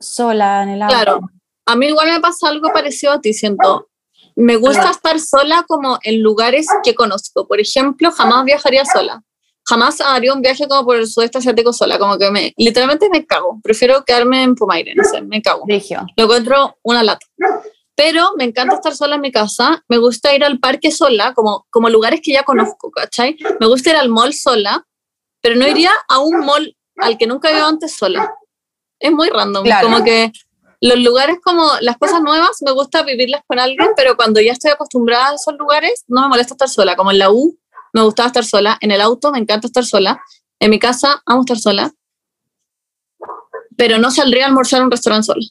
sola 0.00 0.62
en 0.62 0.70
el 0.70 0.82
auto. 0.82 0.94
Claro. 0.94 1.20
A 1.66 1.76
mí 1.76 1.86
igual 1.86 2.08
me 2.10 2.20
pasa 2.20 2.48
algo 2.48 2.72
parecido 2.72 3.12
a 3.12 3.20
ti, 3.20 3.32
siento. 3.34 3.88
me 4.36 4.56
gusta 4.56 4.90
estar 4.90 5.18
sola 5.18 5.64
como 5.66 5.98
en 6.02 6.22
lugares 6.22 6.66
que 6.84 6.94
conozco. 6.94 7.46
Por 7.48 7.60
ejemplo, 7.60 8.10
jamás 8.12 8.44
viajaría 8.44 8.84
sola. 8.84 9.22
Jamás 9.68 10.00
haría 10.00 10.32
un 10.32 10.42
viaje 10.42 10.68
como 10.68 10.84
por 10.84 10.96
el 10.96 11.08
sudeste 11.08 11.38
asiático 11.38 11.72
sola, 11.72 11.98
como 11.98 12.18
que 12.18 12.30
me, 12.30 12.54
literalmente 12.56 13.08
me 13.10 13.26
cago. 13.26 13.60
Prefiero 13.62 14.04
quedarme 14.04 14.42
en 14.42 14.54
Pumaire, 14.54 14.94
no 14.94 15.02
sé, 15.02 15.22
me 15.22 15.42
cago. 15.42 15.64
Regio. 15.66 16.06
Lo 16.16 16.24
encuentro 16.24 16.78
una 16.82 17.02
lata. 17.02 17.26
Pero 17.96 18.32
me 18.36 18.44
encanta 18.44 18.76
estar 18.76 18.94
sola 18.94 19.16
en 19.16 19.22
mi 19.22 19.32
casa. 19.32 19.82
Me 19.88 19.98
gusta 19.98 20.34
ir 20.34 20.44
al 20.44 20.60
parque 20.60 20.90
sola, 20.90 21.32
como, 21.34 21.66
como 21.70 21.88
lugares 21.88 22.20
que 22.22 22.32
ya 22.32 22.44
conozco, 22.44 22.90
¿cachai? 22.90 23.36
Me 23.58 23.66
gusta 23.66 23.90
ir 23.90 23.96
al 23.96 24.10
mall 24.10 24.34
sola, 24.34 24.86
pero 25.40 25.56
no 25.56 25.66
iría 25.66 25.92
a 26.08 26.18
un 26.20 26.44
mall 26.44 26.76
al 26.98 27.18
que 27.18 27.26
nunca 27.26 27.50
he 27.50 27.56
ido 27.56 27.66
antes 27.66 27.96
sola. 27.96 28.34
Es 29.00 29.10
muy 29.10 29.28
random. 29.30 29.64
Claro. 29.64 29.88
Como 29.88 30.04
que 30.04 30.30
los 30.80 30.98
lugares 30.98 31.38
como 31.42 31.70
las 31.80 31.96
cosas 31.96 32.20
nuevas 32.22 32.58
me 32.60 32.72
gusta 32.72 33.02
vivirlas 33.02 33.42
con 33.46 33.58
alguien, 33.58 33.88
pero 33.96 34.16
cuando 34.16 34.40
ya 34.40 34.52
estoy 34.52 34.70
acostumbrada 34.70 35.30
a 35.30 35.34
esos 35.34 35.54
lugares 35.56 36.04
no 36.06 36.22
me 36.22 36.28
molesta 36.28 36.54
estar 36.54 36.68
sola. 36.68 36.96
Como 36.96 37.10
en 37.10 37.18
la 37.18 37.30
U 37.30 37.58
me 37.92 38.02
gustaba 38.02 38.26
estar 38.28 38.44
sola, 38.44 38.78
en 38.80 38.90
el 38.90 39.00
auto 39.00 39.30
me 39.32 39.38
encanta 39.38 39.66
estar 39.66 39.84
sola, 39.84 40.20
en 40.60 40.70
mi 40.70 40.78
casa 40.78 41.22
amo 41.26 41.40
estar 41.40 41.58
sola, 41.58 41.92
pero 43.76 43.98
no 43.98 44.10
saldría 44.10 44.44
a 44.44 44.48
almorzar 44.48 44.80
a 44.80 44.84
un 44.84 44.90
restaurante 44.90 45.26
sola. 45.26 45.46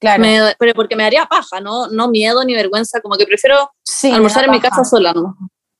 Claro. 0.00 0.20
Me- 0.20 0.54
pero 0.58 0.74
porque 0.74 0.96
me 0.96 1.04
daría 1.04 1.24
paja, 1.26 1.60
¿no? 1.60 1.86
No 1.88 2.08
miedo 2.08 2.44
ni 2.44 2.54
vergüenza, 2.54 3.00
como 3.00 3.16
que 3.16 3.26
prefiero 3.26 3.70
Sí, 3.82 4.10
almorzar 4.10 4.44
en 4.44 4.50
mi 4.50 4.60
casa 4.60 4.84
sola, 4.84 5.12
¿no? 5.12 5.36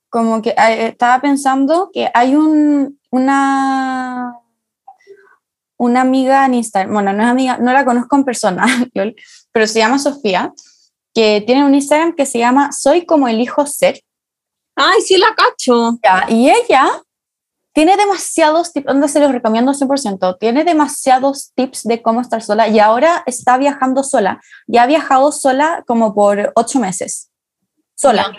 como 0.09 0.41
que 0.43 0.55
estaba 0.57 1.21
pensando 1.21 1.91
que 1.93 2.09
hay 2.15 2.37
un, 2.37 3.01
una, 3.11 4.33
una 5.77 6.01
amiga 6.03 6.47
en 6.47 6.55
Instagram, 6.55 6.95
bueno, 6.95 7.13
no 7.13 7.25
es 7.25 7.29
amiga, 7.29 7.59
no 7.59 7.73
la 7.73 7.85
conozco 7.85 8.15
en 8.15 8.25
persona, 8.25 8.65
pero 9.53 9.67
se 9.67 9.81
llama 9.81 9.99
Sofía, 9.99 10.53
que 11.13 11.43
tiene 11.45 11.65
un 11.65 11.75
Instagram 11.75 12.15
que 12.15 12.27
se 12.27 12.39
llama 12.39 12.71
Soy 12.71 13.07
como 13.07 13.27
elijo 13.27 13.67
ser, 13.67 14.03
Ay, 14.77 15.01
sí 15.03 15.17
la 15.17 15.35
cacho. 15.35 15.99
ya, 16.03 16.27
y 16.29 16.51
ella 16.51 17.03
tiene 17.75 17.97
demasiados 17.97 18.73
tips, 18.73 18.87
donde 18.87 19.09
se 19.09 19.21
los 19.21 19.33
recomiendo 19.33 19.73
100%, 19.73 20.39
tiene 20.39 20.65
demasiados 20.65 21.53
tips 21.55 21.83
de 21.83 22.01
cómo 22.03 22.21
estar 22.21 22.41
sola 22.41 22.69
y 22.69 22.79
ahora 22.79 23.25
está 23.27 23.59
viajando 23.59 24.05
sola, 24.05 24.41
ya 24.69 24.85
ha 24.85 24.87
viajado 24.87 25.33
sola 25.33 25.83
como 25.87 26.15
por 26.15 26.53
ocho 26.55 26.79
meses, 26.79 27.31
sola. 27.97 28.33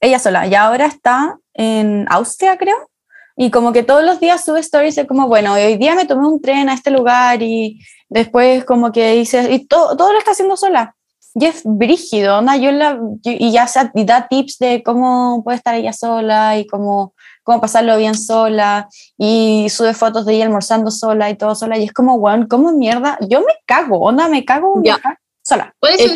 Ella 0.00 0.18
sola, 0.18 0.48
y 0.48 0.56
ahora 0.56 0.86
está 0.86 1.38
en 1.54 2.06
Austria, 2.10 2.58
creo, 2.58 2.90
y 3.36 3.52
como 3.52 3.72
que 3.72 3.84
todos 3.84 4.02
los 4.02 4.18
días 4.18 4.44
sube 4.44 4.58
stories 4.58 4.96
de 4.96 5.06
como, 5.06 5.28
bueno, 5.28 5.52
hoy 5.52 5.76
día 5.76 5.94
me 5.94 6.04
tomé 6.04 6.26
un 6.26 6.42
tren 6.42 6.68
a 6.68 6.74
este 6.74 6.90
lugar 6.90 7.40
y 7.40 7.80
después 8.08 8.64
como 8.64 8.90
que 8.90 9.12
dice, 9.12 9.52
y 9.52 9.64
todo, 9.66 9.96
todo 9.96 10.12
lo 10.12 10.18
está 10.18 10.32
haciendo 10.32 10.56
sola. 10.56 10.96
Y 11.34 11.46
es 11.46 11.62
brígido, 11.64 12.42
¿no? 12.42 12.54
Yo 12.56 12.72
la, 12.72 12.98
yo- 13.22 13.32
y 13.32 13.52
ya 13.52 13.66
y 13.94 14.04
da 14.04 14.28
tips 14.28 14.58
de 14.58 14.82
cómo 14.82 15.42
puede 15.42 15.56
estar 15.56 15.74
ella 15.74 15.92
sola 15.94 16.58
y 16.58 16.66
cómo, 16.66 17.14
cómo 17.42 17.60
pasarlo 17.60 17.96
bien 17.96 18.14
sola, 18.14 18.88
y 19.16 19.66
sube 19.70 19.94
fotos 19.94 20.26
de 20.26 20.34
ella 20.34 20.44
almorzando 20.44 20.90
sola 20.90 21.30
y 21.30 21.36
todo 21.36 21.54
sola, 21.54 21.78
y 21.78 21.84
es 21.84 21.92
como, 21.92 22.18
bueno, 22.18 22.46
¿cómo 22.50 22.72
mierda? 22.72 23.16
Yo 23.28 23.40
me 23.40 23.54
cago, 23.64 23.98
onda, 24.00 24.28
me 24.28 24.44
cago 24.44 24.74
en 24.76 24.84
Ya. 24.84 24.94
viajar 24.96 25.18
sola. 25.42 25.74
¿Cuál 25.80 25.94
es. 25.94 26.12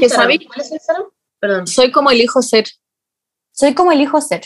Perdón. 1.40 1.66
Soy 1.66 1.90
como 1.92 2.11
elijo 2.11 2.42
ser. 2.42 2.66
Soy 3.52 3.74
como 3.74 3.92
elijo 3.92 4.20
ser. 4.20 4.42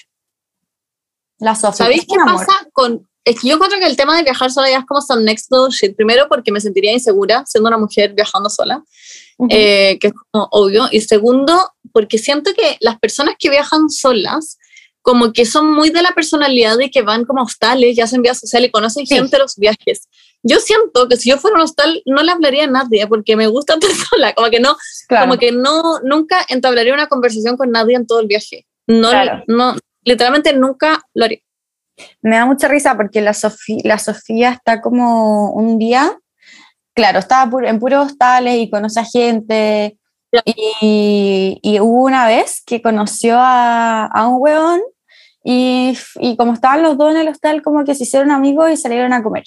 La 1.38 1.54
Sofía. 1.54 1.86
¿Sabéis 1.86 2.04
qué 2.06 2.14
amor. 2.20 2.44
pasa 2.46 2.52
con.? 2.72 3.08
Es 3.24 3.40
que 3.40 3.48
yo 3.48 3.54
encuentro 3.54 3.78
que 3.78 3.86
el 3.86 3.96
tema 3.96 4.16
de 4.16 4.22
viajar 4.22 4.50
sola 4.50 4.70
ya 4.70 4.78
es 4.78 4.86
como 4.86 5.00
some 5.02 5.22
next 5.22 5.52
level 5.52 5.68
shit. 5.70 5.94
Primero, 5.94 6.26
porque 6.28 6.50
me 6.52 6.60
sentiría 6.60 6.92
insegura 6.92 7.44
siendo 7.46 7.68
una 7.68 7.76
mujer 7.78 8.14
viajando 8.14 8.48
sola, 8.48 8.82
Ujú. 9.40 9.48
eh, 9.50 9.98
que 10.00 10.08
es 10.08 10.12
como 10.30 10.48
obvio. 10.52 10.88
Y 10.90 11.00
segundo, 11.00 11.72
porque 11.92 12.18
siento 12.18 12.52
que 12.54 12.76
las 12.80 12.98
personas 12.98 13.34
que 13.38 13.50
viajan 13.50 13.88
solas, 13.90 14.58
como 15.02 15.32
que 15.32 15.46
son 15.46 15.72
muy 15.72 15.88
de 15.90 16.02
la 16.02 16.10
personalidad 16.12 16.76
de 16.76 16.90
que 16.90 17.00
van 17.02 17.24
como 17.24 17.42
hostales 17.42 17.96
y 17.96 18.00
hacen 18.02 18.20
viajes 18.22 18.40
sociales 18.40 18.68
y 18.68 18.72
conocen 18.72 19.06
Sí. 19.06 19.14
gente 19.14 19.36
a 19.36 19.38
los 19.38 19.56
viajes. 19.56 20.08
Yo 20.42 20.58
siento 20.58 21.08
que 21.08 21.16
si 21.16 21.30
yo 21.30 21.38
fuera 21.38 21.56
un 21.56 21.62
hostal 21.62 22.02
no 22.06 22.22
le 22.22 22.32
hablaría 22.32 22.64
a 22.64 22.66
nadie 22.66 23.06
porque 23.06 23.34
me 23.36 23.46
gusta 23.46 23.74
estar 23.80 23.90
sola, 24.10 24.34
como 24.34 24.50
que 24.50 24.60
no, 24.60 24.76
Claro. 25.08 25.26
como 25.26 25.38
que 25.38 25.52
no, 25.52 26.00
nunca 26.04 26.44
entablaría 26.48 26.92
una 26.94 27.06
conversación 27.08 27.56
con 27.56 27.70
nadie 27.70 27.96
en 27.96 28.06
todo 28.06 28.20
el 28.20 28.26
viaje. 28.26 28.66
No, 28.86 29.10
Claro. 29.10 29.42
no, 29.46 29.76
literalmente 30.04 30.52
nunca 30.52 31.02
lo 31.14 31.24
haría. 31.24 31.40
Me 32.22 32.36
da 32.36 32.44
mucha 32.46 32.68
risa 32.68 32.94
porque 32.96 33.20
la, 33.22 33.32
Sofía, 33.34 33.78
la 33.84 33.98
Sofía 33.98 34.50
está 34.52 34.80
como 34.82 35.50
un 35.52 35.78
día, 35.78 36.18
claro, 36.94 37.18
estaba 37.18 37.50
pu- 37.50 37.68
en 37.68 37.78
puros 37.78 38.06
hostales 38.06 38.58
y 38.58 38.70
conoce 38.70 39.00
a 39.00 39.04
gente. 39.04 39.96
Y, 40.80 41.58
y 41.60 41.80
hubo 41.80 42.04
una 42.04 42.26
vez 42.28 42.62
que 42.64 42.80
conoció 42.80 43.36
a, 43.38 44.06
a 44.06 44.28
un 44.28 44.36
weón 44.40 44.80
y, 45.42 45.98
y 46.20 46.36
como 46.36 46.52
estaban 46.52 46.82
los 46.84 46.96
dos 46.96 47.10
en 47.12 47.20
el 47.20 47.28
hostal, 47.28 47.62
como 47.62 47.84
que 47.84 47.96
se 47.96 48.04
hicieron 48.04 48.30
amigos 48.30 48.70
y 48.70 48.76
salieron 48.76 49.12
a 49.12 49.22
comer. 49.24 49.42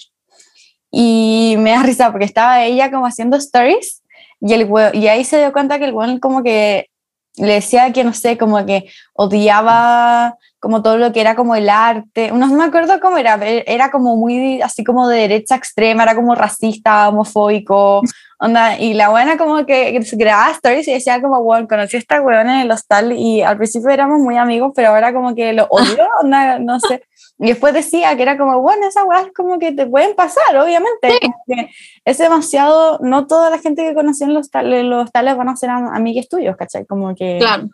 Y 0.90 1.56
me 1.58 1.70
da 1.70 1.82
risa 1.82 2.10
porque 2.10 2.26
estaba 2.26 2.62
ella 2.64 2.90
como 2.90 3.06
haciendo 3.06 3.36
stories 3.38 4.02
y, 4.40 4.52
el 4.52 4.64
we- 4.70 4.90
y 4.92 5.08
ahí 5.08 5.24
se 5.24 5.38
dio 5.38 5.52
cuenta 5.54 5.78
que 5.78 5.86
el 5.86 5.94
weón 5.94 6.18
como 6.20 6.42
que 6.42 6.90
le 7.36 7.54
decía 7.54 7.90
que, 7.92 8.04
no 8.04 8.12
sé, 8.12 8.36
como 8.36 8.64
que 8.66 8.90
odiaba 9.14 10.36
como 10.64 10.80
todo 10.80 10.96
lo 10.96 11.12
que 11.12 11.20
era 11.20 11.34
como 11.36 11.54
el 11.54 11.68
arte, 11.68 12.32
no 12.32 12.46
me 12.46 12.64
acuerdo 12.64 12.98
cómo 12.98 13.18
era, 13.18 13.38
era 13.44 13.90
como 13.90 14.16
muy 14.16 14.62
así 14.62 14.82
como 14.82 15.06
de 15.08 15.18
derecha 15.18 15.56
extrema, 15.56 16.04
era 16.04 16.14
como 16.14 16.34
racista, 16.34 17.10
homofóbico, 17.10 18.00
onda, 18.40 18.78
y 18.78 18.94
la 18.94 19.10
buena 19.10 19.36
como 19.36 19.66
que, 19.66 20.00
grababa 20.12 20.52
stories 20.52 20.88
y 20.88 20.94
decía 20.94 21.20
como, 21.20 21.42
bueno, 21.42 21.68
conocí 21.68 21.96
a 21.96 22.00
esta 22.00 22.22
weona 22.22 22.54
en 22.54 22.60
el 22.62 22.70
hostal 22.70 23.12
y 23.12 23.42
al 23.42 23.58
principio 23.58 23.90
éramos 23.90 24.20
muy 24.20 24.38
amigos, 24.38 24.72
pero 24.74 24.88
ahora 24.88 25.12
como 25.12 25.34
que 25.34 25.52
lo 25.52 25.66
odio, 25.66 26.02
onda, 26.22 26.58
no 26.58 26.80
sé, 26.80 27.02
y 27.38 27.48
después 27.48 27.74
decía 27.74 28.16
que 28.16 28.22
era 28.22 28.38
como, 28.38 28.62
bueno, 28.62 28.88
esas 28.88 29.04
weas 29.04 29.26
como 29.36 29.58
que 29.58 29.72
te 29.72 29.86
pueden 29.86 30.16
pasar, 30.16 30.56
obviamente, 30.56 31.18
que 31.46 31.68
es 32.06 32.16
demasiado, 32.16 32.98
no 33.02 33.26
toda 33.26 33.50
la 33.50 33.58
gente 33.58 33.84
que 33.84 33.94
conocí 33.94 34.24
en 34.24 34.32
los 34.32 34.46
hostales, 34.46 34.82
los 34.82 35.04
hostales 35.04 35.36
van 35.36 35.50
a 35.50 35.56
ser 35.56 35.68
am- 35.68 35.92
amigues 35.94 36.26
tuyos, 36.26 36.56
¿cachai? 36.56 36.86
Como 36.86 37.14
que... 37.14 37.36
Claro. 37.38 37.68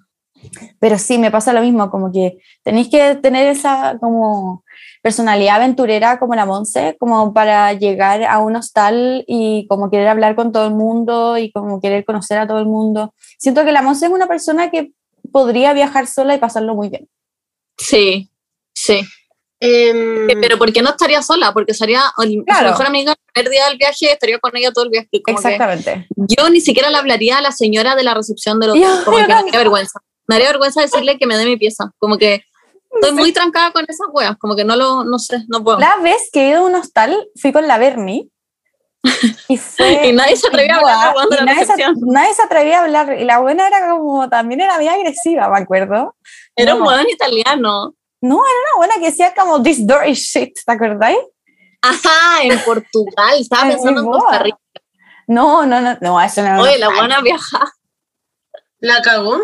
Pero 0.79 0.99
sí, 0.99 1.19
me 1.19 1.31
pasa 1.31 1.53
lo 1.53 1.61
mismo, 1.61 1.91
como 1.91 2.11
que 2.13 2.39
tenéis 2.63 2.89
que 2.89 3.15
tener 3.17 3.47
esa 3.49 3.99
como 4.01 4.65
personalidad 5.03 5.57
aventurera 5.57 6.19
como 6.19 6.35
la 6.35 6.47
Monse, 6.47 6.97
como 6.99 7.33
para 7.33 7.73
llegar 7.73 8.25
a 8.25 8.39
un 8.39 8.57
hostal 8.57 9.25
y 9.27 9.67
como 9.69 9.91
querer 9.91 10.09
hablar 10.09 10.35
con 10.37 10.53
todo 10.53 10.67
el 10.67 10.75
mundo 10.75 11.39
y 11.39 11.51
como 11.53 11.81
querer 11.81 12.05
conocer 12.05 12.39
a 12.39 12.47
todo 12.47 12.59
el 12.59 12.67
mundo. 12.67 13.15
Siento 13.39 13.65
que 13.65 13.73
la 13.73 13.83
Monse 13.83 14.07
es 14.07 14.13
una 14.13 14.27
persona 14.27 14.71
que 14.71 14.93
podría 15.33 15.73
viajar 15.73 16.07
sola 16.07 16.35
y 16.35 16.39
pasarlo 16.39 16.75
muy 16.75 16.89
bien. 16.89 17.09
Sí, 17.79 18.31
sí. 18.75 19.01
Em, 19.63 20.27
Pero 20.41 20.57
¿por 20.59 20.73
qué 20.73 20.81
no 20.81 20.91
estaría 20.91 21.21
sola? 21.23 21.53
Porque 21.53 21.75
sería 21.75 22.03
el- 22.23 22.43
Claro. 22.45 22.61
su 22.69 22.71
mejor 22.73 22.87
amiga 22.87 23.13
el 23.13 23.19
primer 23.33 23.51
día 23.53 23.67
del 23.69 23.77
viaje, 23.79 24.13
estaría 24.13 24.39
con 24.39 24.57
ella 24.57 24.73
todo 24.73 24.85
el 24.85 24.91
viaje. 24.91 25.09
como 25.23 25.39
que 25.39 25.49
Exactamente. 25.49 26.07
yo 26.17 26.49
ni 26.49 26.61
siquiera 26.63 26.89
le 26.91 26.97
hablaría 26.97 27.39
a 27.39 27.43
la 27.43 27.53
señora 27.53 27.95
de 27.95 28.03
la 28.03 28.15
recepción 28.15 28.59
del 28.59 28.71
hotel, 28.71 28.83
como 29.05 29.17
que 29.19 29.23
me 29.23 29.29
también. 29.29 29.47
daría 29.47 29.59
vergüenza. 29.59 30.01
Me 30.31 30.37
daría 30.37 30.53
vergüenza 30.53 30.81
decirle 30.81 31.19
que 31.19 31.27
me 31.27 31.37
dé 31.37 31.45
mi 31.45 31.57
pieza, 31.57 31.91
como 31.99 32.17
que 32.17 32.45
estoy 32.95 33.11
muy 33.11 33.33
trancada 33.33 33.73
con 33.73 33.85
esas 33.89 34.07
weas, 34.13 34.37
como 34.39 34.55
que 34.55 34.65
no 34.65 34.77
lo, 34.77 35.03
no 35.03 35.19
sé, 35.19 35.43
no 35.49 35.65
puedo. 35.65 35.81
La 35.81 35.97
vez 35.97 36.31
que 36.33 36.43
he 36.43 36.49
ido 36.51 36.61
a 36.61 36.67
un 36.67 36.77
hostal, 36.77 37.29
fui 37.35 37.51
con 37.51 37.67
la 37.67 37.79
Bernie 37.79 38.31
y 39.49 39.57
fue... 39.57 40.07
Y 40.07 40.13
nadie 40.13 40.37
se 40.37 40.47
atrevía 40.47 40.77
a 40.77 40.79
hablar 40.79 41.15
la 41.31 41.43
y 41.43 41.45
nadie, 41.47 41.65
se, 41.65 41.73
nadie 42.07 42.33
se 42.33 42.43
atrevía 42.43 42.79
a 42.79 42.83
hablar. 42.85 43.19
Y 43.19 43.25
la 43.25 43.41
buena 43.41 43.67
era 43.67 43.89
como, 43.89 44.29
también 44.29 44.61
era 44.61 44.79
bien 44.79 44.93
agresiva, 44.93 45.49
me 45.49 45.59
acuerdo. 45.59 46.15
Era 46.55 46.77
un 46.77 46.83
weón 46.83 47.11
italiano. 47.11 47.93
No, 48.21 48.37
era 48.37 48.59
una 48.69 48.77
buena 48.77 48.95
que 49.01 49.11
decía 49.11 49.35
como, 49.35 49.61
this 49.65 49.85
door 49.85 50.07
is 50.07 50.21
shit, 50.21 50.57
¿te 50.65 50.73
acordáis? 50.73 51.19
Ajá, 51.83 52.45
en 52.45 52.57
Portugal, 52.61 53.35
estaba 53.41 53.63
pensando 53.69 54.01
en. 54.01 54.07
Costa 54.07 54.39
Rica. 54.39 54.59
No, 55.27 55.67
no, 55.67 55.81
no, 55.81 55.99
no, 56.01 56.21
eso 56.21 56.41
no. 56.41 56.63
Oye, 56.63 56.79
la 56.79 56.91
buena 56.91 57.21
viaja. 57.21 57.65
La 58.79 59.03
cagó. 59.03 59.41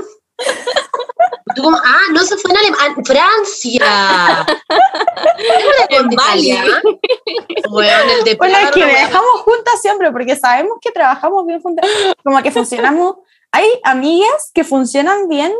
Tú 1.54 1.62
como, 1.62 1.76
ah, 1.78 2.00
no 2.12 2.20
se 2.22 2.36
fue 2.36 2.50
en 2.50 2.56
Alemania, 2.58 2.96
Francia. 3.04 4.46
¿Es 5.38 5.88
En. 5.98 6.12
Italia? 6.12 6.64
Bueno, 7.70 8.12
el 8.18 8.24
de 8.24 8.34
Bueno, 8.36 8.58
es 8.58 8.70
que 8.72 8.84
viajamos 8.84 9.40
juntas 9.42 9.80
siempre 9.80 10.12
porque 10.12 10.36
sabemos 10.36 10.78
que 10.80 10.90
trabajamos 10.90 11.46
bien 11.46 11.62
juntas, 11.62 11.86
como 12.22 12.42
que 12.42 12.50
funcionamos. 12.50 13.16
Hay 13.52 13.66
amigas 13.84 14.50
que 14.52 14.64
funcionan 14.64 15.28
bien 15.28 15.52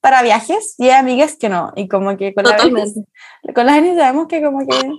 para 0.00 0.22
viajes 0.22 0.74
y 0.78 0.84
hay 0.84 0.92
amigas 0.98 1.36
que 1.38 1.48
no. 1.48 1.72
Y 1.76 1.88
como 1.88 2.16
que 2.16 2.32
con 2.32 2.44
la 2.44 2.56
Totalmente. 2.56 3.00
Jenny- 3.42 3.54
con 3.54 3.66
la 3.66 3.74
Jenny 3.74 3.96
sabemos 3.96 4.28
que 4.28 4.42
como 4.42 4.66
que 4.66 4.92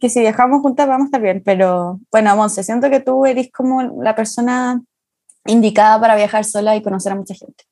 que 0.00 0.10
si 0.10 0.20
viajamos 0.20 0.60
juntas 0.62 0.88
vamos 0.88 1.04
a 1.04 1.06
estar 1.06 1.20
bien, 1.22 1.42
pero 1.44 2.00
bueno, 2.10 2.34
Monse, 2.34 2.64
siento 2.64 2.90
que 2.90 2.98
tú 2.98 3.24
eres 3.24 3.50
como 3.52 3.82
la 4.02 4.16
persona 4.16 4.82
indicada 5.46 6.00
para 6.00 6.16
viajar 6.16 6.44
sola 6.44 6.76
y 6.76 6.82
conocer 6.82 7.12
a 7.12 7.16
mucha 7.16 7.34
gente. 7.34 7.64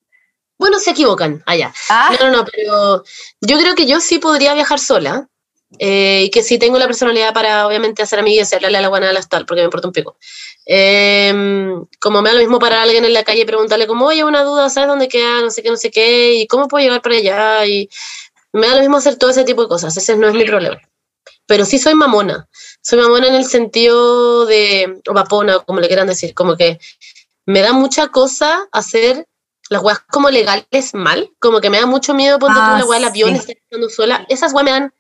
Bueno, 0.59 0.79
se 0.79 0.91
equivocan 0.91 1.43
allá. 1.47 1.73
Ah, 1.89 2.11
No, 2.21 2.31
no, 2.31 2.37
no, 2.39 2.45
pero 2.45 3.03
yo 3.41 3.59
creo 3.59 3.75
que 3.75 3.87
yo 3.87 4.01
sí 4.01 4.19
podría 4.19 4.53
viajar 4.55 4.79
sola. 4.79 5.27
eh, 5.79 6.25
y 6.25 6.31
que 6.31 6.43
sí 6.43 6.59
tengo 6.59 6.79
la 6.79 6.87
personalidad 6.87 7.33
para, 7.33 7.65
obviamente, 7.67 8.03
hacer 8.03 8.19
amigas 8.19 8.51
y 8.51 8.57
hablarle 8.57 8.79
a 8.79 8.81
la 8.81 8.89
buena 8.89 9.07
de 9.07 9.13
la 9.13 9.23
tal, 9.23 9.47
porque 9.47 9.61
me 9.61 9.67
importa 9.67 9.87
un 9.87 9.93
pico. 9.93 10.17
Em, 10.67 11.85
como 12.01 12.23
me 12.23 12.29
da 12.31 12.35
lo 12.35 12.41
mismo 12.41 12.59
para 12.59 12.83
alguien 12.83 13.05
en 13.05 13.13
la 13.13 13.23
calle 13.25 13.47
preguntarle 13.47 13.87
como, 13.87 14.07
oye, 14.07 14.25
una 14.25 14.43
duda, 14.43 14.69
¿sabes 14.69 14.89
dónde 14.89 15.09
queda? 15.09 15.41
No 15.43 15.51
sé 15.51 15.63
qué, 15.63 15.71
no 15.71 15.77
sé 15.77 15.91
qué, 15.93 16.35
y 16.35 16.47
cómo 16.49 16.67
puedo 16.69 16.83
llegar 16.85 17.01
para 17.03 17.17
allá, 17.17 17.67
y 17.67 17.89
me 18.53 18.67
da 18.67 18.75
lo 18.75 18.81
mismo 18.81 18.97
hacer 18.97 19.17
todo 19.17 19.31
ese 19.31 19.45
tipo 19.45 19.63
de 19.63 19.69
cosas, 19.69 19.97
ese 19.97 20.17
no 20.17 20.27
es 20.29 20.35
mi 20.35 20.45
problema. 20.45 20.81
Pero 21.47 21.65
sí 21.65 21.79
soy 21.79 21.95
mamona, 21.95 22.49
soy 22.83 22.99
mamona 23.01 23.29
en 23.29 23.35
el 23.37 23.45
sentido 23.45 24.47
de, 24.47 25.01
o 25.09 25.15
papona, 25.15 25.61
como 25.61 25.81
le 25.81 25.87
quieran 25.87 26.07
decir, 26.09 26.35
como 26.35 26.57
que 26.57 26.79
me 27.47 27.61
da 27.61 27.73
mucha 27.73 28.09
cosa 28.09 28.69
hacer 28.73 29.27
las 29.69 29.83
weas 29.83 30.01
como 30.11 30.31
legales 30.31 30.95
mal, 30.95 31.31
como 31.39 31.61
que 31.61 31.71
me 31.71 31.79
da 31.79 31.87
mucho 31.87 32.13
miedo 32.15 32.39
ponte 32.39 32.59
Ah, 32.61 32.77
la 32.79 32.85
wea 32.87 32.99
del 32.99 33.09
avión, 33.09 33.31
sí. 33.31 33.37
estar 33.37 33.57
estando 33.57 33.89
sola, 33.89 34.27
esas 34.29 34.53
weas 34.53 34.65
me 34.65 34.71
dan 34.73 34.95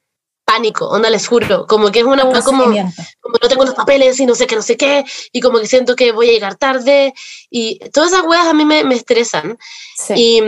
pánico, 0.44 0.88
onda 0.88 1.10
les 1.10 1.26
juro, 1.28 1.66
como 1.68 1.90
que 1.92 2.00
es 2.00 2.04
una 2.04 2.24
wea 2.24 2.42
como, 2.42 2.64
no 2.66 3.48
tengo 3.48 3.64
los 3.64 3.74
papeles 3.74 4.18
y 4.20 4.26
no 4.26 4.34
sé 4.34 4.46
qué, 4.46 4.56
no 4.56 4.62
sé 4.62 4.76
qué, 4.76 5.04
y 5.32 5.40
como 5.40 5.58
que 5.60 5.66
siento 5.66 5.94
que 5.94 6.10
voy 6.12 6.28
a 6.30 6.32
llegar 6.32 6.56
tarde, 6.56 7.14
y 7.50 7.78
todas 7.90 8.12
esas 8.12 8.24
weas 8.26 8.46
a 8.46 8.52
mí 8.54 8.64
me, 8.64 8.82
me 8.84 8.94
estresan, 8.96 9.58
Sí. 9.96 10.14
y, 10.16 10.42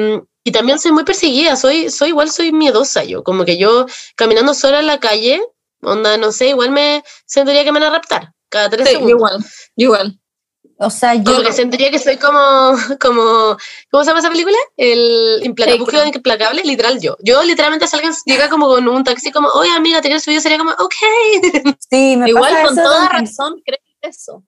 y 0.45 0.51
también 0.53 0.81
soy 0.81 0.91
muy 0.93 1.05
perseguida, 1.05 1.55
soy, 1.57 1.89
soy 1.91 2.09
igual, 2.09 2.31
soy 2.33 2.51
miedosa 2.53 3.05
yo, 3.05 3.23
como 3.23 3.45
que 3.45 3.59
yo 3.59 3.87
caminando 4.17 4.55
sola 4.55 4.81
en 4.81 4.87
la 4.89 4.99
calle, 4.99 5.41
onda, 5.83 6.17
no 6.17 6.33
sé, 6.33 6.49
igual 6.49 6.71
me 6.73 7.05
sentiría 7.27 7.63
que 7.65 7.71
me 7.73 7.79
van 7.81 7.91
a 7.91 7.93
raptar 7.97 8.33
cada 8.49 8.69
tres 8.71 8.87
Sí, 8.89 8.95
segundos. 8.95 9.11
igual, 9.17 9.39
yo 9.77 9.85
igual. 9.87 10.19
O 10.83 10.91
sea, 10.91 11.15
yo 11.15 11.25
Como 11.25 11.43
que 11.43 11.53
sentiría 11.53 11.91
que 11.91 11.99
soy 11.99 12.17
como, 12.17 12.73
como, 13.01 13.57
¿cómo 13.91 14.05
se 14.05 14.11
llama 14.11 14.21
esa 14.21 14.31
película? 14.31 14.57
El 14.77 15.41
implacable, 15.45 15.79
búsqueda 15.81 16.07
implacable, 16.07 16.63
literal 16.65 17.01
yo. 17.01 17.17
Yo 17.21 17.43
literalmente 17.43 17.87
si 17.87 17.97
alguien 17.97 18.13
llega 18.27 18.49
como 18.49 18.67
con 18.67 18.87
un 18.89 19.05
taxi 19.05 19.31
como, 19.31 19.49
oye 19.49 19.71
amiga, 19.73 19.99
te 20.01 20.09
quieres 20.09 20.23
subir, 20.25 20.41
sería 20.41 20.59
como, 20.59 20.73
ok. 20.73 20.95
sí, 21.91 22.17
me 22.17 22.29
Igual 22.29 22.53
pasa 22.53 22.65
con 22.65 22.73
eso 22.79 22.83
toda 22.83 23.09
también. 23.09 23.27
razón 23.27 23.63
creo 23.65 23.79
eso. 24.03 24.45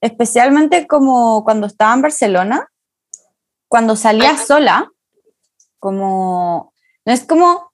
especialmente 0.00 0.86
como 0.86 1.42
cuando 1.44 1.66
estaba 1.66 1.94
en 1.94 2.02
Barcelona, 2.02 2.68
cuando 3.68 3.96
salía 3.96 4.32
Ajá. 4.32 4.44
sola, 4.46 4.92
como, 5.78 6.72
no 7.04 7.12
es 7.12 7.24
como, 7.24 7.72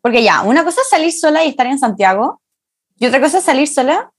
porque 0.00 0.22
ya, 0.22 0.42
una 0.42 0.64
cosa 0.64 0.80
es 0.80 0.88
salir 0.88 1.12
sola 1.12 1.44
y 1.44 1.50
estar 1.50 1.66
en 1.66 1.78
Santiago, 1.78 2.40
y 2.96 3.06
otra 3.06 3.20
cosa 3.20 3.38
es 3.38 3.44
salir 3.44 3.68
sola 3.68 4.10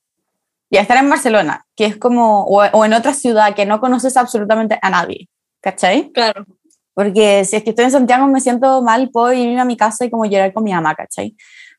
y 0.69 0.77
estar 0.77 0.97
en 0.97 1.09
Barcelona, 1.09 1.65
que 1.75 1.85
es 1.85 1.97
como, 1.97 2.43
o, 2.43 2.63
o 2.63 2.85
en 2.85 2.93
otra 2.93 3.13
ciudad 3.13 3.55
que 3.55 3.65
no 3.65 3.79
conoces 3.79 4.17
absolutamente 4.17 4.77
a 4.81 4.89
nadie, 4.89 5.27
¿cachai? 5.61 6.11
Claro. 6.11 6.45
Porque 6.93 7.45
si 7.45 7.55
es 7.55 7.63
que 7.63 7.69
estoy 7.71 7.85
en 7.85 7.91
Santiago 7.91 8.27
me 8.27 8.41
siento 8.41 8.81
mal, 8.81 9.09
puedo 9.09 9.31
irme 9.33 9.59
a 9.59 9.65
mi 9.65 9.77
casa 9.77 10.05
y 10.05 10.11
como 10.11 10.25
llorar 10.25 10.53
con 10.53 10.63
mi 10.63 10.73
mamá, 10.73 10.95
¿cachai? 10.95 11.35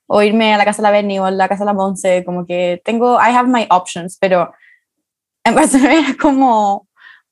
O 0.07 0.23
irme 0.23 0.55
a 0.55 0.59
la 0.59 0.65
casa 0.65 0.79
de 0.79 0.85
la 0.85 0.91
Berni 0.91 1.19
o 1.19 1.27
a 1.27 1.31
la 1.31 1.49
casa 1.49 1.65
de 1.65 1.67
la 1.67 1.75
Monse, 1.75 2.25
como 2.25 2.47
que 2.47 2.81
tengo, 2.85 3.15
I 3.17 3.35
have 3.37 3.49
my 3.49 3.67
options, 3.71 4.17
pero 4.19 4.53
en 5.45 5.55
Barcelona 5.55 5.95
era 5.95 6.17
como, 6.21 6.89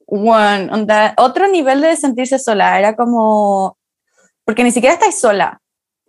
one, 0.06 0.70
onda, 0.70 1.14
otro 1.16 1.48
nivel 1.48 1.80
de 1.80 1.96
sentirse 1.96 2.38
sola, 2.38 2.78
era 2.78 2.94
como, 2.94 3.78
porque 4.44 4.64
ni 4.64 4.70
siquiera 4.70 4.94
estás 4.94 5.18
sola, 5.18 5.60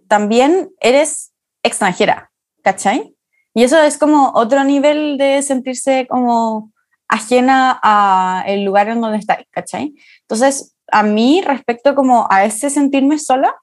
también 0.07 0.69
eres 0.79 1.31
extranjera, 1.63 2.31
¿cachai? 2.61 3.15
Y 3.59 3.63
eso 3.63 3.77
es 3.81 3.97
como 3.97 4.31
otro 4.35 4.63
nivel 4.63 5.17
de 5.17 5.41
sentirse 5.41 6.07
como 6.09 6.71
ajena 7.09 7.77
a 7.83 8.41
el 8.47 8.63
lugar 8.63 8.87
en 8.87 9.01
donde 9.01 9.17
estáis, 9.17 9.45
¿cachai? 9.51 9.95
Entonces, 10.21 10.77
a 10.89 11.03
mí, 11.03 11.41
respecto 11.41 11.93
como 11.93 12.25
a 12.31 12.45
ese 12.45 12.69
sentirme 12.69 13.19
sola, 13.19 13.53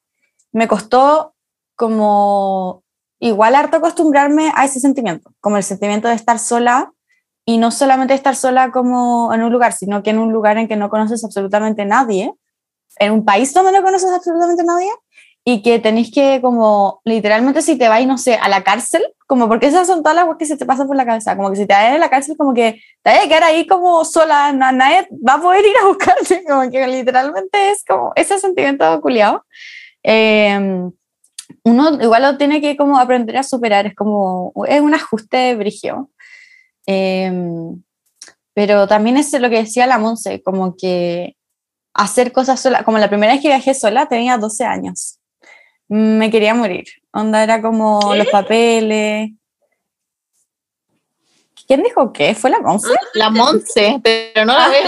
me 0.52 0.68
costó 0.68 1.34
como 1.76 2.84
igual 3.20 3.54
harto 3.54 3.78
acostumbrarme 3.78 4.52
a 4.54 4.66
ese 4.66 4.80
sentimiento, 4.80 5.32
como 5.40 5.56
el 5.56 5.62
sentimiento 5.62 6.08
de 6.08 6.14
estar 6.14 6.38
sola 6.38 6.92
y 7.46 7.56
no 7.56 7.70
solamente 7.70 8.12
estar 8.12 8.36
sola 8.36 8.72
como 8.72 9.32
en 9.32 9.44
un 9.44 9.50
lugar, 9.50 9.72
sino 9.72 10.02
que 10.02 10.10
en 10.10 10.18
un 10.18 10.30
lugar 10.30 10.58
en 10.58 10.68
que 10.68 10.76
no 10.76 10.90
conoces 10.90 11.24
absolutamente 11.24 11.86
nadie, 11.86 12.34
en 12.98 13.12
un 13.12 13.24
país 13.24 13.54
donde 13.54 13.72
no 13.72 13.82
conoces 13.82 14.12
absolutamente 14.12 14.62
nadie 14.62 14.90
y 15.48 15.62
que 15.62 15.78
tenéis 15.78 16.10
que 16.12 16.40
como 16.42 17.00
literalmente 17.04 17.62
si 17.62 17.78
te 17.78 17.88
vais, 17.88 18.04
no 18.04 18.18
sé, 18.18 18.34
a 18.34 18.48
la 18.48 18.64
cárcel, 18.64 19.02
como 19.28 19.46
porque 19.46 19.66
esas 19.68 19.86
son 19.86 20.02
todas 20.02 20.16
las 20.16 20.24
cosas 20.24 20.38
que 20.38 20.46
se 20.46 20.56
te 20.56 20.66
pasan 20.66 20.88
por 20.88 20.96
la 20.96 21.06
cabeza, 21.06 21.36
como 21.36 21.50
que 21.50 21.56
si 21.56 21.66
te 21.66 21.72
vas 21.72 21.84
a 21.84 21.98
la 21.98 22.10
cárcel 22.10 22.36
como 22.36 22.52
que 22.52 22.80
te 23.02 23.10
vas 23.10 23.24
a 23.24 23.28
quedar 23.28 23.44
ahí 23.44 23.64
como 23.64 24.04
sola, 24.04 24.52
na- 24.52 24.72
nadie 24.72 25.06
va 25.26 25.34
a 25.34 25.40
poder 25.40 25.64
ir 25.64 25.76
a 25.80 25.86
buscarte, 25.86 26.42
como 26.48 26.68
que 26.68 26.84
literalmente 26.88 27.70
es 27.70 27.84
como 27.84 28.12
ese 28.16 28.40
sentimiento 28.40 29.00
culiado. 29.00 29.44
Eh, 30.02 30.58
uno 31.62 32.02
igual 32.02 32.22
lo 32.22 32.36
tiene 32.38 32.60
que 32.60 32.76
como 32.76 32.98
aprender 32.98 33.36
a 33.36 33.44
superar, 33.44 33.86
es 33.86 33.94
como, 33.94 34.52
es 34.66 34.80
un 34.80 34.94
ajuste 34.94 35.54
brigio. 35.54 36.10
Eh, 36.88 37.30
pero 38.52 38.88
también 38.88 39.16
es 39.16 39.32
lo 39.38 39.48
que 39.48 39.58
decía 39.58 39.86
la 39.86 39.98
Monse, 39.98 40.42
como 40.42 40.76
que 40.76 41.36
hacer 41.94 42.32
cosas 42.32 42.58
sola, 42.60 42.84
como 42.84 42.98
la 42.98 43.08
primera 43.08 43.32
vez 43.32 43.42
que 43.42 43.48
viajé 43.48 43.74
sola 43.74 44.06
tenía 44.08 44.38
12 44.38 44.64
años. 44.64 45.15
Me 45.88 46.30
quería 46.30 46.54
morir. 46.54 46.84
Onda 47.12 47.42
era 47.42 47.62
como 47.62 48.10
¿Qué? 48.12 48.18
los 48.18 48.26
papeles. 48.28 49.30
¿Quién 51.66 51.82
dijo 51.82 52.12
qué? 52.12 52.34
¿Fue 52.34 52.50
la 52.50 52.60
Monse? 52.60 52.94
La 53.14 53.30
Monse, 53.30 54.00
pero 54.02 54.44
no 54.46 54.52
la 54.52 54.66
Ah, 54.66 54.68
veo. 54.68 54.84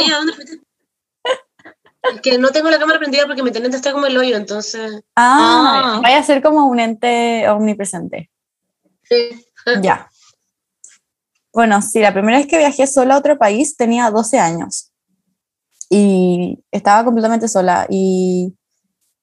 que 2.23 2.39
no 2.39 2.51
tengo 2.51 2.71
la 2.71 2.79
cámara 2.79 2.99
prendida 2.99 3.27
porque 3.27 3.43
mi 3.43 3.49
internet 3.49 3.75
está 3.75 3.93
como 3.93 4.07
el 4.07 4.17
hoyo, 4.17 4.37
entonces. 4.37 5.03
Ah, 5.17 5.97
Ah. 5.97 6.01
vaya 6.03 6.19
a 6.19 6.23
ser 6.23 6.43
como 6.43 6.67
un 6.67 6.79
ente 6.81 7.49
omnipresente. 7.49 8.31
Sí. 9.03 9.45
Ya. 9.83 10.09
Bueno, 11.53 11.83
sí, 11.83 12.01
la 12.01 12.13
primera 12.15 12.39
vez 12.39 12.47
que 12.47 12.57
viajé 12.59 12.87
sola 12.87 13.15
a 13.15 13.19
otro 13.19 13.37
país 13.37 13.77
tenía 13.77 14.11
12 14.11 14.39
años 14.39 14.93
y 15.91 16.63
estaba 16.71 17.05
completamente 17.05 17.49
sola 17.49 17.87
y 17.91 18.55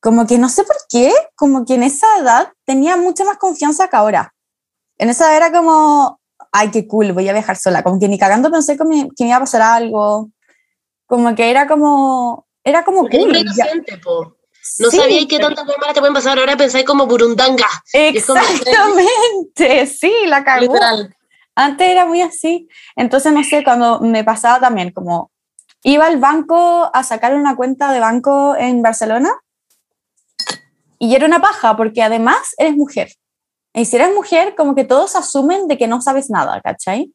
como 0.06 0.28
que 0.28 0.38
no 0.38 0.50
sé 0.50 0.64
por 0.66 0.76
qué, 0.88 1.12
como 1.36 1.66
que 1.66 1.74
en 1.74 1.82
esa 1.82 2.06
edad 2.20 2.54
tenía 2.64 2.96
mucha 2.96 3.24
más 3.24 3.38
confianza 3.38 3.88
que 3.88 3.96
ahora. 3.96 4.36
En 5.00 5.10
esa 5.10 5.26
edad 5.26 5.38
era 5.38 5.52
como, 5.52 6.22
ay, 6.52 6.70
qué 6.70 6.88
cool, 6.88 7.12
voy 7.12 7.28
a 7.28 7.34
viajar 7.34 7.58
sola, 7.58 7.82
como 7.82 8.00
que 8.00 8.08
ni 8.08 8.20
cagando 8.20 8.52
pensé 8.52 8.78
que 8.78 8.84
me, 8.84 9.10
que 9.16 9.24
me 9.24 9.30
iba 9.30 9.38
a 9.38 9.40
pasar 9.40 9.64
algo, 9.64 10.30
como 11.08 11.34
que 11.34 11.50
era 11.50 11.68
como, 11.68 12.46
era 12.64 12.86
como 12.86 13.02
Porque 13.02 13.18
cool. 13.18 13.36
inocente, 13.36 13.98
po. 13.98 14.26
No 14.80 14.92
Sí, 14.92 14.98
sabía 14.98 15.28
qué 15.28 15.40
tantas 15.40 15.66
cosas 15.66 15.80
malas 15.80 15.96
te 15.96 16.02
pueden 16.02 16.14
pasar. 16.14 16.38
Ahora 16.38 16.56
pensáis 16.56 16.86
como 16.86 17.08
burundanga. 17.08 17.68
Exactamente, 17.92 19.88
sí, 19.88 20.14
la 20.28 20.44
cagó. 20.44 20.62
Literal. 20.74 21.16
Antes 21.56 21.90
era 21.90 22.06
muy 22.06 22.22
así. 22.22 22.68
Entonces, 22.96 23.34
no 23.34 23.44
sé, 23.44 23.64
cuando 23.64 24.02
me 24.02 24.24
pasaba 24.24 24.60
también, 24.60 24.92
como 24.92 25.32
iba 25.82 26.06
al 26.06 26.18
banco 26.20 26.92
a 26.94 27.02
sacar 27.02 27.34
una 27.34 27.56
cuenta 27.56 27.92
de 27.92 28.00
banco 28.00 28.56
en 28.56 28.84
Barcelona 28.84 29.32
y 31.06 31.16
era 31.16 31.26
una 31.26 31.42
paja, 31.42 31.78
porque 31.78 32.02
además 32.02 32.54
eres 32.58 32.76
mujer. 32.76 33.10
Y 33.74 33.86
si 33.86 33.96
eres 33.96 34.14
mujer, 34.14 34.56
como 34.56 34.74
que 34.74 34.84
todos 34.84 35.16
asumen 35.16 35.68
de 35.68 35.78
que 35.78 35.88
no 35.88 36.02
sabes 36.02 36.30
nada, 36.30 36.62
¿cachai? 36.62 37.14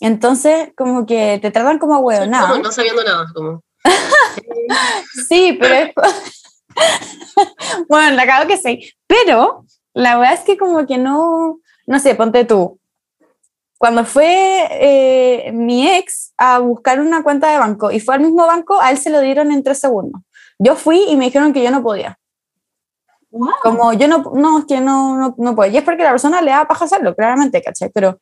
Entonces, 0.00 0.70
como 0.76 1.06
que 1.06 1.38
te 1.40 1.50
tratan 1.50 1.78
como 1.78 1.94
Como 1.94 2.06
hueonada. 2.06 2.58
no 2.58 2.72
sabiendo 2.72 3.04
nada. 3.04 3.26
Como. 3.34 3.62
Sí, 5.28 5.56
pero 5.60 5.74
es... 5.74 5.92
bueno, 7.88 8.16
la 8.16 8.26
cago 8.26 8.48
que 8.48 8.56
sí. 8.56 8.92
Pero 9.06 9.64
la 9.94 10.18
verdad 10.18 10.34
es 10.34 10.40
que 10.40 10.56
como 10.56 10.86
que 10.86 10.98
no, 10.98 11.58
no 11.86 11.98
sé, 11.98 12.14
ponte 12.14 12.44
tú. 12.44 12.78
Cuando 13.78 14.04
fue 14.04 14.68
eh, 14.70 15.52
mi 15.52 15.88
ex 15.88 16.34
a 16.36 16.58
buscar 16.58 17.00
una 17.00 17.22
cuenta 17.22 17.50
de 17.50 17.58
banco 17.58 17.90
y 17.90 17.98
fue 18.00 18.14
al 18.14 18.20
mismo 18.20 18.46
banco, 18.46 18.80
a 18.80 18.90
él 18.90 18.98
se 18.98 19.10
lo 19.10 19.20
dieron 19.20 19.50
en 19.52 19.62
tres 19.62 19.80
segundos. 19.80 20.20
Yo 20.58 20.76
fui 20.76 21.04
y 21.08 21.16
me 21.16 21.24
dijeron 21.26 21.52
que 21.52 21.62
yo 21.62 21.70
no 21.70 21.82
podía. 21.82 22.18
Como 23.62 23.92
yo 23.92 24.08
no, 24.08 24.32
no, 24.34 24.58
es 24.58 24.64
que 24.64 24.80
no, 24.80 25.16
no, 25.16 25.34
no 25.38 25.54
puedo. 25.54 25.70
Y 25.70 25.76
es 25.76 25.84
porque 25.84 26.02
la 26.02 26.10
persona 26.10 26.42
le 26.42 26.50
da 26.50 26.66
paja 26.66 26.84
hacerlo, 26.84 27.14
claramente, 27.14 27.62
¿cachai? 27.62 27.90
Pero 27.90 28.18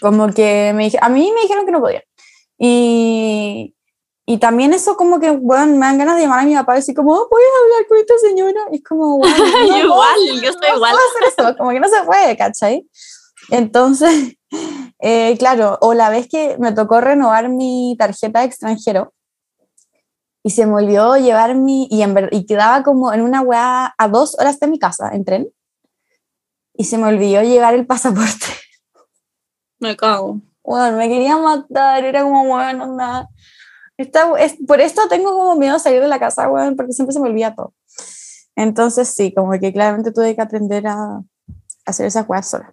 como 0.00 0.28
que 0.32 0.72
me 0.74 0.90
a 1.00 1.08
mí 1.08 1.32
me 1.34 1.42
dijeron 1.42 1.64
que 1.64 1.72
no 1.72 1.80
podía. 1.80 2.02
Y, 2.58 3.74
y 4.26 4.38
también 4.38 4.74
eso 4.74 4.96
como 4.96 5.20
que, 5.20 5.30
bueno, 5.30 5.72
me 5.72 5.86
dan 5.86 5.98
ganas 5.98 6.16
de 6.16 6.22
llamar 6.22 6.40
a 6.40 6.44
mi 6.44 6.54
papá 6.54 6.74
y 6.74 6.80
decir 6.80 6.94
como, 6.94 7.14
oh, 7.14 7.28
¿puedes 7.30 7.48
hablar 7.62 7.86
con 7.88 7.98
esta 7.98 8.18
señora? 8.18 8.60
Y 8.72 8.76
es 8.76 8.84
como, 8.84 9.18
bueno, 9.18 9.36
no 9.38 9.68
Yo 9.68 9.84
igual, 9.84 10.18
yo 10.42 10.52
no 10.52 10.76
igual. 10.76 10.92
puedo 10.92 11.08
hacer 11.08 11.44
eso, 11.46 11.56
como 11.56 11.70
que 11.70 11.80
no 11.80 11.88
se 11.88 12.02
puede, 12.04 12.36
¿cachai? 12.36 12.86
Entonces, 13.50 14.36
eh, 15.00 15.36
claro, 15.38 15.78
o 15.80 15.94
la 15.94 16.10
vez 16.10 16.28
que 16.28 16.56
me 16.58 16.72
tocó 16.72 17.00
renovar 17.00 17.48
mi 17.48 17.96
tarjeta 17.98 18.40
de 18.40 18.46
extranjero 18.46 19.12
y 20.46 20.50
se 20.50 20.64
me 20.64 20.74
olvidó 20.74 21.16
llevar 21.16 21.56
mi, 21.56 21.88
y, 21.90 22.02
en 22.02 22.14
ver- 22.14 22.28
y 22.30 22.46
quedaba 22.46 22.84
como 22.84 23.12
en 23.12 23.22
una 23.22 23.40
weá 23.40 23.92
a 23.98 24.08
dos 24.08 24.38
horas 24.38 24.60
de 24.60 24.68
mi 24.68 24.78
casa, 24.78 25.10
en 25.12 25.24
tren, 25.24 25.48
y 26.72 26.84
se 26.84 26.98
me 26.98 27.08
olvidó 27.08 27.42
llevar 27.42 27.74
el 27.74 27.84
pasaporte. 27.84 28.46
Me 29.80 29.96
cago. 29.96 30.40
Bueno, 30.62 30.98
me 30.98 31.08
quería 31.08 31.36
matar, 31.36 32.04
era 32.04 32.22
como, 32.22 32.46
bueno, 32.46 32.94
nada. 32.94 33.28
Esta, 33.96 34.30
es, 34.38 34.54
por 34.68 34.80
esto 34.80 35.08
tengo 35.08 35.32
como 35.36 35.56
miedo 35.56 35.74
a 35.74 35.80
salir 35.80 36.00
de 36.00 36.06
la 36.06 36.20
casa, 36.20 36.48
weón, 36.48 36.76
porque 36.76 36.92
siempre 36.92 37.12
se 37.12 37.18
me 37.18 37.28
olvida 37.28 37.52
todo. 37.52 37.74
Entonces 38.54 39.08
sí, 39.08 39.34
como 39.34 39.50
que 39.58 39.72
claramente 39.72 40.12
tuve 40.12 40.36
que 40.36 40.42
aprender 40.42 40.86
a, 40.86 40.94
a 40.94 41.22
hacer 41.86 42.06
esas 42.06 42.28
weas 42.28 42.48
sola. 42.48 42.72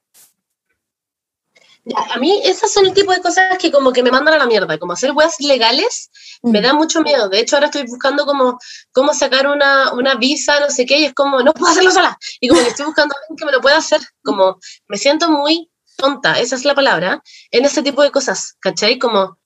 Ya, 1.85 1.97
a 2.13 2.19
mí 2.19 2.39
esas 2.45 2.71
son 2.71 2.85
el 2.85 2.93
tipo 2.93 3.11
de 3.11 3.21
cosas 3.21 3.57
que 3.57 3.71
como 3.71 3.91
que 3.91 4.03
me 4.03 4.11
mandan 4.11 4.35
a 4.35 4.37
la 4.37 4.45
mierda, 4.45 4.77
como 4.77 4.93
hacer 4.93 5.11
weas 5.11 5.39
legales 5.41 6.11
me 6.43 6.59
Mm. 6.59 6.63
da 6.63 6.73
mucho 6.73 7.01
miedo. 7.01 7.29
De 7.29 7.39
hecho, 7.39 7.55
ahora 7.55 7.67
estoy 7.67 7.83
buscando 7.87 8.25
como 8.25 8.59
cómo 8.91 9.13
sacar 9.13 9.47
una, 9.47 9.93
una 9.93 10.15
visa, 10.15 10.59
no 10.59 10.69
sé 10.69 10.85
qué, 10.85 10.99
y 10.99 11.05
es 11.05 11.13
como, 11.13 11.41
no 11.41 11.53
puedo 11.53 11.71
hacerlo 11.71 11.91
sola. 11.91 12.17
Y 12.39 12.47
como 12.49 12.61
que 12.61 12.67
estoy 12.69 12.85
buscando 12.85 13.15
a 13.15 13.19
alguien 13.21 13.37
que 13.37 13.45
me 13.45 13.51
lo 13.51 13.61
pueda 13.61 13.77
hacer, 13.77 14.01
como 14.23 14.59
me 14.87 14.97
siento 14.97 15.29
muy 15.31 15.71
tonta, 15.97 16.39
esa 16.39 16.55
es 16.55 16.65
la 16.65 16.75
palabra, 16.75 17.21
en 17.51 17.65
ese 17.65 17.81
tipo 17.83 18.01
de 18.03 18.11
cosas, 18.11 18.55
¿cachai? 18.59 18.99
Como, 18.99 19.39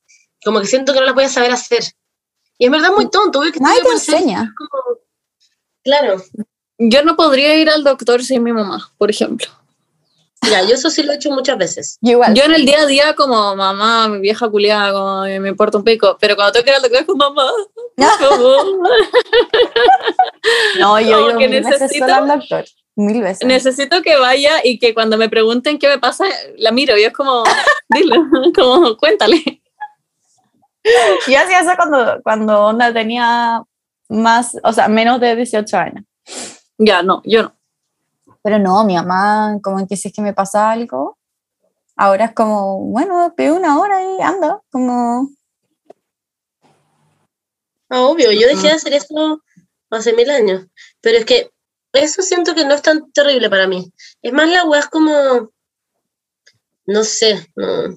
como 0.43 0.59
que 0.61 0.67
siento 0.67 0.93
que 0.93 0.99
no 0.99 1.05
las 1.05 1.13
voy 1.15 1.25
a 1.25 1.29
saber 1.29 1.51
hacer. 1.51 1.83
Y 2.57 2.65
en 2.65 2.71
verdad 2.71 2.89
muy 2.95 3.09
tonto, 3.09 3.39
obvio 3.39 3.51
que 3.51 3.59
Nadie 3.59 3.83
te 3.83 3.89
enseña. 3.91 4.51
como- 4.57 4.99
Claro, 5.83 6.21
Yo 6.79 7.03
no 7.03 7.15
podría 7.15 7.55
ir 7.55 7.69
al 7.69 7.83
doctor 7.83 8.23
sin 8.23 8.43
mi 8.43 8.53
mamá, 8.53 8.91
por 8.97 9.09
ejemplo. 9.09 9.47
Ya, 10.41 10.61
yo 10.63 10.75
eso 10.75 10.89
sí 10.89 11.03
lo 11.03 11.11
he 11.11 11.15
hecho 11.15 11.31
muchas 11.31 11.57
veces. 11.57 11.97
Yo 12.01 12.13
igual. 12.13 12.33
Yo 12.33 12.43
en 12.43 12.53
el 12.53 12.65
día 12.65 12.81
a 12.81 12.85
día 12.85 13.15
como 13.15 13.55
mamá, 13.55 14.07
mi 14.07 14.19
vieja 14.19 14.49
culiada, 14.49 14.91
como 14.93 15.21
me 15.23 15.49
importa 15.49 15.77
un 15.77 15.83
pico, 15.83 16.17
pero 16.19 16.35
cuando 16.35 16.53
tengo 16.53 16.63
que 16.65 16.69
ir 16.71 16.75
al 16.75 16.81
doctor 16.81 17.01
es 17.01 17.07
como 17.07 17.17
mamá, 17.17 17.51
favor. 18.19 18.65
no, 20.79 20.99
yo 21.01 21.27
como 21.27 21.39
que 21.39 21.49
mil 21.49 21.63
veces 21.63 21.81
necesito- 21.81 22.13
al 22.13 22.27
doctor. 22.27 22.65
Mil 22.95 23.21
veces. 23.21 23.47
Necesito 23.47 24.01
que 24.01 24.17
vaya 24.17 24.53
y 24.63 24.79
que 24.79 24.95
cuando 24.95 25.17
me 25.17 25.29
pregunten 25.29 25.77
qué 25.77 25.87
me 25.87 25.99
pasa, 25.99 26.25
la 26.57 26.71
miro 26.71 26.97
y 26.97 27.03
es 27.03 27.13
como, 27.13 27.43
dile, 27.89 28.15
como 28.55 28.97
cuéntale. 28.97 29.61
Yo 31.27 31.39
hacía 31.39 31.59
eso 31.59 31.71
cuando, 31.75 32.21
cuando 32.23 32.59
onda 32.65 32.93
tenía 32.93 33.61
más, 34.09 34.57
o 34.63 34.73
sea, 34.73 34.87
menos 34.87 35.19
de 35.19 35.35
18 35.35 35.77
años. 35.77 36.03
Ya, 36.77 37.03
no, 37.03 37.21
yo 37.25 37.43
no. 37.43 37.56
Pero 38.43 38.59
no, 38.59 38.83
mi 38.85 38.95
mamá, 38.95 39.59
como 39.61 39.85
que 39.87 39.97
si 39.97 40.09
es 40.09 40.13
que 40.13 40.21
me 40.21 40.33
pasa 40.33 40.71
algo, 40.71 41.17
ahora 41.95 42.25
es 42.25 42.33
como, 42.33 42.79
bueno, 42.79 43.33
pide 43.35 43.51
una 43.51 43.79
hora 43.79 44.01
y 44.03 44.21
anda, 44.21 44.61
como, 44.71 45.29
Ah, 47.89 48.01
obvio, 48.01 48.31
yo 48.31 48.47
dejé 48.47 48.67
de 48.67 48.73
hacer 48.73 48.93
eso 48.93 49.41
hace 49.89 50.13
mil 50.13 50.29
años, 50.29 50.65
pero 51.01 51.17
es 51.17 51.25
que 51.25 51.51
eso 51.93 52.21
siento 52.21 52.53
que 52.53 52.65
no 52.65 52.75
es 52.75 52.81
tan 52.81 53.11
terrible 53.11 53.49
para 53.49 53.67
mí. 53.67 53.91
Es 54.21 54.33
más, 54.33 54.49
la 54.49 54.65
weá 54.65 54.81
es 54.81 54.87
como, 54.87 55.51
no 56.85 57.03
sé, 57.03 57.47
no. 57.55 57.89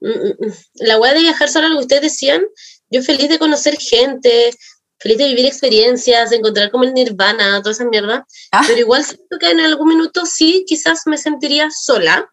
Mm, 0.00 0.08
mm, 0.08 0.46
mm. 0.46 0.52
La 0.74 0.98
weá 0.98 1.14
de 1.14 1.20
viajar 1.20 1.48
sola, 1.48 1.68
lo 1.68 1.76
que 1.76 1.82
ustedes 1.82 2.02
decían, 2.02 2.42
yo 2.90 3.02
feliz 3.02 3.28
de 3.28 3.38
conocer 3.38 3.76
gente, 3.78 4.52
feliz 4.98 5.18
de 5.18 5.28
vivir 5.28 5.46
experiencias, 5.46 6.30
de 6.30 6.36
encontrar 6.36 6.70
como 6.70 6.84
el 6.84 6.94
nirvana, 6.94 7.60
toda 7.62 7.72
esa 7.72 7.84
mierda, 7.84 8.26
Ah. 8.52 8.62
pero 8.66 8.78
igual 8.80 9.04
siento 9.04 9.38
que 9.38 9.50
en 9.50 9.60
algún 9.60 9.88
minuto 9.88 10.26
sí, 10.26 10.64
quizás 10.66 11.02
me 11.06 11.18
sentiría 11.18 11.68
sola, 11.70 12.28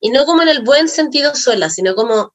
y 0.00 0.10
no 0.10 0.24
como 0.26 0.42
en 0.42 0.48
el 0.48 0.62
buen 0.62 0.88
sentido 0.88 1.34
sola, 1.34 1.70
sino 1.70 1.94
como 1.94 2.32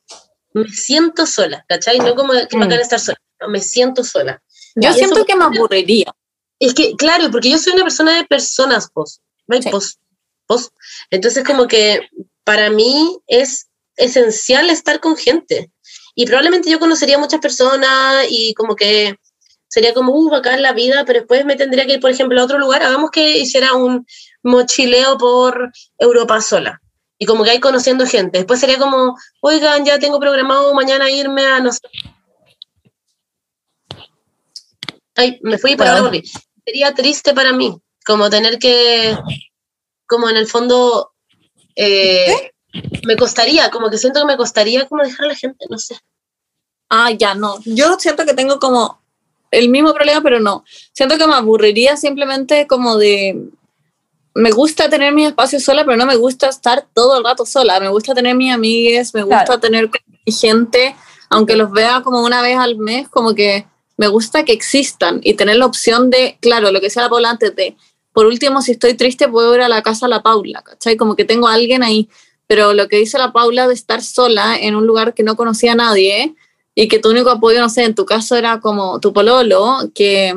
me 0.54 0.68
siento 0.68 1.26
sola, 1.26 1.66
¿cachai? 1.68 1.98
No 2.00 2.14
como 2.16 2.34
que 2.34 2.58
Mm. 2.58 2.60
bacán 2.60 2.80
estar 2.80 3.00
sola, 3.00 3.18
no, 3.40 3.48
me 3.50 3.60
siento 3.62 4.04
sola. 4.04 4.42
Yo 4.76 4.90
Y 4.90 4.94
siento 4.94 5.26
que 5.26 5.36
me 5.36 5.46
aburriría. 5.46 6.14
Es 6.60 6.74
que, 6.74 6.94
claro, 6.96 7.30
porque 7.32 7.50
yo 7.50 7.58
soy 7.58 7.74
una 7.74 7.84
persona 7.84 8.16
de 8.16 8.26
personas, 8.26 8.90
pos. 8.92 9.22
No 9.48 9.56
hay 9.56 9.64
Sí. 9.64 9.70
pos. 9.70 9.98
Pos. 10.46 10.72
Entonces, 11.10 11.44
como 11.44 11.68
que 11.68 12.02
para 12.44 12.70
mí 12.70 13.18
es 13.28 13.68
esencial 13.96 14.70
estar 14.70 15.00
con 15.00 15.16
gente. 15.18 15.72
Y 16.16 16.26
probablemente 16.26 16.70
yo 16.70 16.80
conocería 16.80 17.18
muchas 17.18 17.40
personas 17.40 18.26
y 18.30 18.54
como 18.56 18.76
que 18.76 19.16
sería 19.74 19.92
como, 19.96 20.14
uh, 20.14 20.30
bacán 20.30 20.62
la 20.62 20.72
vida, 20.72 21.04
pero 21.04 21.22
después 21.22 21.46
me 21.46 21.56
tendría 21.56 21.88
que 21.88 21.94
ir, 21.94 22.00
por 22.00 22.12
ejemplo, 22.12 22.40
a 22.40 22.44
otro 22.44 22.60
lugar. 22.60 22.84
Hagamos 22.84 23.10
que 23.10 23.40
hiciera 23.40 23.74
un 23.74 24.06
mochileo 24.44 25.18
por 25.18 25.72
Europa 25.98 26.42
sola. 26.42 26.80
Y 27.18 27.26
como 27.26 27.44
que 27.44 27.50
ahí 27.50 27.60
conociendo 27.60 28.06
gente. 28.06 28.38
Después 28.38 28.60
sería 28.60 28.78
como, 28.78 29.18
oigan, 29.42 29.84
ya 29.84 29.98
tengo 29.98 30.20
programado 30.20 30.76
mañana 30.76 31.10
irme 31.10 31.48
a 31.48 31.60
no 31.60 31.72
sé. 31.72 31.80
Ay, 35.16 35.40
me 35.42 35.58
fui 35.58 35.76
por 35.76 35.88
ahora 35.88 36.02
volví. 36.02 36.22
Sería 36.64 36.94
triste 36.94 37.34
para 37.34 37.52
mí, 37.52 37.76
como 38.06 38.30
tener 38.30 38.60
que, 38.60 39.18
como 40.06 40.30
en 40.30 40.38
el 40.38 40.46
fondo, 40.46 41.14
eh, 41.76 42.52
me 43.08 43.16
costaría, 43.16 43.72
como 43.72 43.90
que 43.90 43.98
siento 43.98 44.20
que 44.20 44.28
me 44.28 44.38
costaría 44.38 44.88
como 44.88 45.02
dejar 45.02 45.26
a 45.26 45.30
la 45.30 45.36
gente, 45.36 45.66
no 45.68 45.80
sé. 45.80 45.98
Ah, 46.90 47.10
ya, 47.10 47.34
no. 47.34 47.58
Yo 47.66 47.98
siento 47.98 48.24
que 48.24 48.36
tengo 48.36 48.60
como 48.60 49.03
el 49.54 49.70
mismo 49.70 49.94
problema, 49.94 50.22
pero 50.22 50.40
no. 50.40 50.64
Siento 50.94 51.18
que 51.18 51.28
me 51.28 51.36
aburriría 51.36 51.98
simplemente 51.98 52.68
como 52.68 52.98
de... 52.98 53.50
Me 54.36 54.52
gusta 54.52 54.90
tener 54.90 55.14
mi 55.14 55.26
espacio 55.26 55.60
sola, 55.60 55.86
pero 55.86 55.96
no 55.96 56.06
me 56.06 56.16
gusta 56.16 56.50
estar 56.50 56.88
todo 56.94 57.18
el 57.18 57.24
rato 57.24 57.46
sola. 57.46 57.80
Me 57.80 57.90
gusta 57.90 58.16
tener 58.16 58.36
mis 58.36 58.52
amigues, 58.52 59.14
me 59.14 59.22
gusta 59.22 59.46
Claro. 59.46 59.60
tener 59.60 59.90
mi 60.26 60.34
gente, 60.34 60.96
aunque 61.30 61.56
los 61.56 61.72
vea 61.72 62.02
como 62.04 62.24
una 62.24 62.42
vez 62.42 62.58
al 62.58 62.78
mes, 62.78 63.08
como 63.10 63.36
que 63.36 63.66
me 63.96 64.08
gusta 64.08 64.44
que 64.44 64.54
existan 64.54 65.20
y 65.24 65.36
tener 65.36 65.58
la 65.58 65.68
opción 65.68 66.10
de, 66.10 66.38
claro, 66.42 66.72
lo 66.72 66.80
que 66.80 66.88
decía 66.88 67.04
la 67.04 67.10
Paula 67.10 67.30
antes 67.30 67.56
de, 67.56 67.76
por 68.12 68.26
último, 68.26 68.62
si 68.64 68.72
estoy 68.72 68.96
triste, 68.96 69.28
puedo 69.28 69.54
ir 69.56 69.62
a 69.62 69.70
la 69.70 69.84
casa 69.84 70.08
de 70.08 70.12
la 70.12 70.24
Paula, 70.24 70.64
¿cachai? 70.64 70.98
Como 70.98 71.16
que 71.16 71.26
tengo 71.26 71.48
a 71.48 71.54
alguien 71.54 71.84
ahí. 71.84 72.10
Pero 72.48 72.74
lo 72.74 72.88
que 72.88 72.98
dice 72.98 73.18
la 73.20 73.32
Paula 73.34 73.68
de 73.68 73.74
estar 73.74 74.02
sola 74.04 74.56
en 74.60 74.76
un 74.76 74.86
lugar 74.88 75.14
que 75.14 75.24
no 75.24 75.36
conocía 75.36 75.72
a 75.74 75.76
nadie, 75.76 76.36
y 76.76 76.88
que 76.88 77.00
tu 77.00 77.10
único 77.10 77.30
apoyo, 77.30 77.60
no 77.60 77.70
sé, 77.70 77.84
en 77.84 77.96
tu 77.96 78.06
caso 78.06 78.36
era 78.36 78.60
como 78.60 79.00
tu 79.00 79.14
pololo, 79.14 79.78
que, 79.94 80.34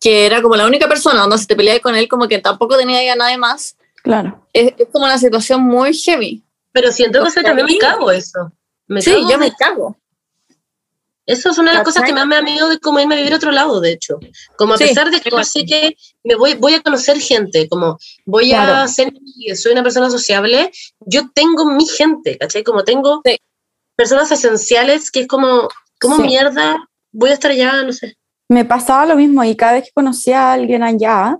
que 0.00 0.26
era 0.26 0.42
como 0.42 0.56
la 0.56 0.66
única 0.66 0.88
persona, 0.88 1.20
donde 1.22 1.38
si 1.38 1.46
te 1.46 1.56
peleabas 1.56 1.82
con 1.82 1.96
él, 1.96 2.08
como 2.08 2.28
que 2.28 2.38
tampoco 2.38 2.76
tenía 2.76 3.02
ya 3.04 3.16
nadie 3.16 3.36
más, 3.38 3.76
claro. 4.02 4.46
es, 4.52 4.74
es 4.78 4.88
como 4.92 5.04
una 5.04 5.18
situación 5.18 5.62
muy 5.62 5.92
heavy. 5.94 6.42
Pero 6.72 6.92
siento 6.92 7.20
que 7.22 7.28
O 7.28 7.30
sea, 7.30 7.40
eso 7.42 7.48
también 7.48 7.66
me 7.66 7.78
cago 7.78 8.10
eso. 8.10 8.52
Me 8.86 9.00
sí, 9.02 9.10
cago 9.12 9.30
yo 9.30 9.38
me 9.38 9.52
cago. 9.52 9.96
Eso 11.24 11.50
es 11.50 11.58
una 11.58 11.72
de 11.72 11.78
las 11.78 11.84
cosas 11.84 12.04
que 12.04 12.12
más 12.12 12.24
me 12.24 12.36
da 12.36 12.42
miedo 12.42 12.68
de 12.68 12.78
cómo 12.78 13.00
irme 13.00 13.16
a 13.16 13.18
vivir 13.18 13.32
a 13.32 13.36
otro 13.36 13.50
lado, 13.50 13.80
de 13.80 13.90
hecho. 13.90 14.20
Como 14.56 14.74
a 14.74 14.78
Sí, 14.78 14.84
pesar 14.84 15.10
de 15.10 15.20
que 15.20 15.44
sé 15.44 15.64
que 15.64 15.96
me 16.22 16.36
voy, 16.36 16.54
voy 16.54 16.74
a 16.74 16.80
conocer 16.82 17.18
gente, 17.18 17.68
como 17.68 17.98
voy 18.24 18.50
Claro. 18.50 18.74
a 18.74 18.86
ser, 18.86 19.12
soy 19.56 19.72
una 19.72 19.82
persona 19.82 20.08
sociable, 20.08 20.70
yo 21.00 21.22
tengo 21.34 21.64
mi 21.64 21.84
gente, 21.84 22.38
¿cachai? 22.38 22.62
Como 22.62 22.84
tengo 22.84 23.22
Sí. 23.24 23.38
Personas 23.96 24.30
esenciales 24.30 25.10
que 25.10 25.20
es 25.20 25.26
como, 25.26 25.68
¿cómo 26.00 26.16
Sí. 26.16 26.22
mierda 26.22 26.76
voy 27.12 27.30
a 27.30 27.34
estar 27.34 27.50
allá? 27.50 27.82
No 27.82 27.92
sé. 27.92 28.14
Me 28.48 28.64
pasaba 28.64 29.06
lo 29.06 29.16
mismo 29.16 29.42
y 29.44 29.56
cada 29.56 29.72
vez 29.74 29.84
que 29.84 29.90
conocía 29.94 30.50
a 30.50 30.52
alguien 30.52 30.82
allá, 30.82 31.38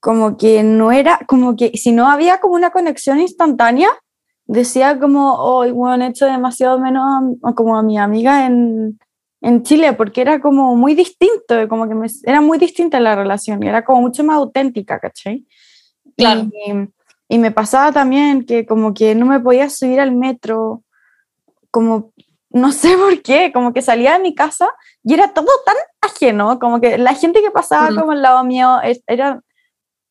como 0.00 0.36
que 0.36 0.62
no 0.62 0.92
era, 0.92 1.20
como 1.26 1.56
que 1.56 1.72
si 1.76 1.92
no 1.92 2.08
había 2.10 2.38
como 2.40 2.54
una 2.54 2.70
conexión 2.70 3.20
instantánea, 3.20 3.88
decía 4.46 4.98
como, 4.98 5.34
oh, 5.34 5.66
bueno, 5.72 6.04
he 6.04 6.08
hecho 6.08 6.26
demasiado 6.26 6.78
menos 6.78 7.38
a- 7.42 7.52
como 7.54 7.78
a 7.78 7.82
mi 7.82 7.98
amiga 7.98 8.44
en, 8.46 8.98
en 9.40 9.62
Chile, 9.62 9.92
porque 9.94 10.20
era 10.20 10.40
como 10.40 10.76
muy 10.76 10.94
distinto, 10.94 11.68
como 11.68 11.88
que 11.88 11.94
me- 11.94 12.08
era 12.24 12.40
muy 12.42 12.58
distinta 12.58 13.00
la 13.00 13.14
relación 13.14 13.62
y 13.62 13.68
era 13.68 13.84
como 13.84 14.02
mucho 14.02 14.22
más 14.24 14.36
auténtica, 14.36 14.98
¿cachai? 14.98 15.46
Claro. 16.16 16.42
Y, 16.52 16.72
y 17.28 17.38
me 17.38 17.50
pasaba 17.50 17.90
también 17.92 18.44
que 18.44 18.66
como 18.66 18.92
que 18.92 19.14
no 19.14 19.24
me 19.26 19.40
podía 19.40 19.70
subir 19.70 20.00
al 20.00 20.12
metro, 20.14 20.82
como, 21.74 22.12
no 22.50 22.70
sé 22.70 22.96
por 22.96 23.20
qué, 23.20 23.50
como 23.52 23.72
que 23.72 23.82
salía 23.82 24.12
de 24.12 24.20
mi 24.20 24.32
casa 24.32 24.70
y 25.02 25.12
era 25.12 25.34
todo 25.34 25.48
tan 25.66 25.76
ajeno, 26.00 26.60
como 26.60 26.80
que 26.80 26.96
la 26.98 27.14
gente 27.14 27.42
que 27.42 27.50
pasaba 27.50 27.88
Ujú. 27.88 28.00
como 28.00 28.12
al 28.12 28.22
lado 28.22 28.44
mío 28.44 28.78
era, 29.08 29.42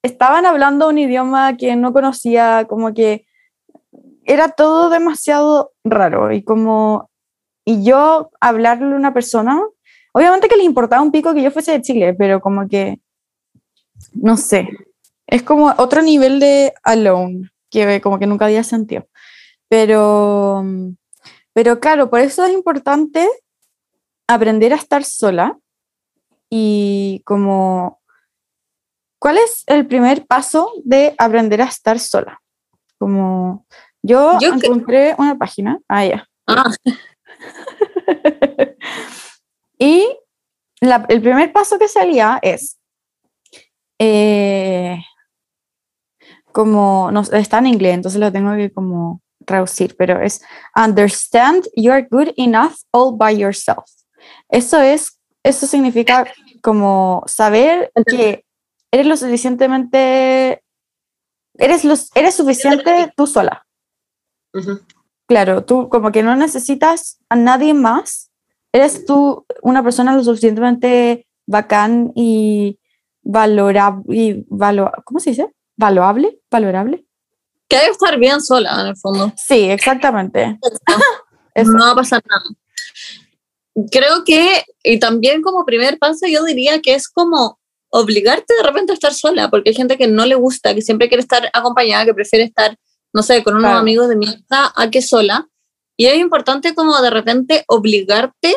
estaban 0.04 0.46
hablando 0.46 0.90
un 0.90 0.98
idioma 0.98 1.56
que 1.56 1.78
no 1.78 1.94
conocía, 1.94 2.66
como 2.68 2.94
que 2.94 3.26
era 4.26 4.50
todo 4.50 4.90
demasiado 4.90 5.72
raro 5.86 6.34
y 6.34 6.44
como, 6.44 7.10
y 7.66 7.86
yo 7.86 8.30
hablarle 8.42 8.94
a 8.94 8.98
una 8.98 9.14
persona, 9.14 9.62
obviamente 10.12 10.50
que 10.50 10.58
les 10.58 10.66
importaba 10.66 11.02
un 11.02 11.12
pico 11.12 11.34
que 11.34 11.42
yo 11.42 11.52
fuese 11.52 11.72
de 11.72 11.82
Chile, 11.82 12.14
pero 12.14 12.42
como 12.42 12.68
que, 12.68 13.00
no 14.14 14.36
sé, 14.36 14.68
es 15.28 15.44
como 15.44 15.74
otro 15.78 16.02
nivel 16.02 16.42
de 16.42 16.74
alone, 16.84 17.50
que 17.70 18.02
como 18.02 18.20
que 18.20 18.28
nunca 18.28 18.46
había 18.46 18.64
sentido. 18.66 19.08
Pero, 19.70 20.64
pero 21.54 21.80
claro, 21.80 22.10
por 22.10 22.20
eso 22.20 22.44
es 22.46 22.52
importante 22.54 23.28
aprender 24.28 24.74
a 24.74 24.78
estar 24.78 25.04
sola 25.04 25.58
y 26.50 27.22
como, 27.26 28.02
¿cuál 29.20 29.38
es 29.38 29.64
el 29.68 29.86
primer 29.88 30.26
paso 30.26 30.72
de 30.84 31.16
aprender 31.18 31.62
a 31.62 31.66
estar 31.66 32.00
sola? 32.00 32.42
Como, 33.00 33.66
yo, 34.02 34.40
Yo 34.40 34.52
que- 34.60 34.66
encontré 34.68 35.16
una 35.18 35.38
página, 35.38 35.80
ah, 35.88 36.06
ya. 36.06 36.28
Ah, 36.48 36.72
y 39.80 40.08
la- 40.82 41.06
el 41.10 41.22
primer 41.22 41.52
paso 41.52 41.80
que 41.80 41.88
salía 41.88 42.40
es 42.42 42.78
eh, 44.00 44.98
como, 46.52 47.10
no, 47.12 47.22
está 47.22 47.60
en 47.60 47.68
inglés, 47.68 47.96
entonces 47.96 48.20
lo 48.20 48.32
tengo 48.32 48.56
que 48.56 48.72
como 48.72 49.22
traducir, 49.46 49.96
pero 49.98 50.22
es 50.22 50.42
understand 50.76 51.66
you 51.76 51.92
are 51.92 52.08
good 52.10 52.30
enough 52.38 52.74
all 52.92 53.16
by 53.16 53.38
yourself. 53.38 53.86
Eso 54.50 54.80
es, 54.82 55.20
eso 55.44 55.68
significa 55.68 56.26
como 56.62 57.24
saber 57.28 57.92
que 58.06 58.46
eres 58.92 59.08
lo 59.08 59.18
suficientemente, 59.18 60.64
eres, 61.58 61.84
los, 61.84 62.10
eres 62.16 62.36
suficiente 62.36 63.12
tú 63.18 63.28
sola. 63.28 63.66
Claro, 65.28 65.66
tú 65.66 65.90
como 65.90 66.12
que 66.12 66.24
no 66.24 66.36
necesitas 66.36 67.20
a 67.30 67.36
nadie 67.36 67.74
más. 67.74 68.32
Eres 68.72 69.06
tú 69.06 69.46
una 69.62 69.84
persona 69.84 70.16
lo 70.16 70.24
suficientemente 70.24 71.28
bacán 71.48 72.12
y 72.16 72.80
valorable. 73.24 74.04
Y 74.08 74.46
valo 74.48 74.92
¿Cómo 75.06 75.20
se 75.20 75.32
dice? 75.32 75.54
¿Valorable? 75.76 76.40
¿Valorable? 76.52 77.06
Que 77.68 77.78
debe 77.78 77.92
estar 77.92 78.18
bien 78.20 78.42
sola, 78.42 78.82
en 78.82 78.88
el 78.88 78.98
fondo. 78.98 79.34
Sí, 79.38 79.70
exactamente. 79.70 80.58
Eso. 81.56 81.72
No 81.72 81.86
va 81.86 81.92
a 81.92 81.96
pasar 81.96 82.22
nada. 82.28 82.44
Creo 83.92 84.24
que, 84.24 84.64
y 84.84 85.00
también 85.00 85.42
como 85.42 85.66
primer 85.66 85.98
paso, 85.98 86.28
yo 86.28 86.44
diría 86.44 86.80
que 86.82 86.94
es 86.94 87.08
como 87.08 87.60
obligarte 87.90 88.54
de 88.56 88.64
repente 88.64 88.92
a 88.92 88.96
estar 88.96 89.14
sola, 89.14 89.50
porque 89.50 89.70
hay 89.70 89.76
gente 89.76 89.98
que 89.98 90.08
no 90.08 90.26
le 90.26 90.36
gusta, 90.36 90.74
que 90.76 90.82
siempre 90.82 91.08
quiere 91.10 91.22
estar 91.22 91.50
acompañada, 91.54 92.06
que 92.06 92.14
prefiere 92.14 92.46
estar, 92.46 92.76
no 93.14 93.22
sé, 93.24 93.44
con 93.44 93.54
unos 93.56 93.66
Claro. 93.70 93.80
amigos 93.80 94.10
de 94.10 94.16
mierda 94.16 94.72
a 94.76 94.90
que 94.90 95.02
sola. 95.02 95.48
Y 95.98 96.08
es 96.08 96.18
importante 96.18 96.74
como 96.74 97.00
de 97.02 97.10
repente 97.12 97.64
obligarte 97.68 98.56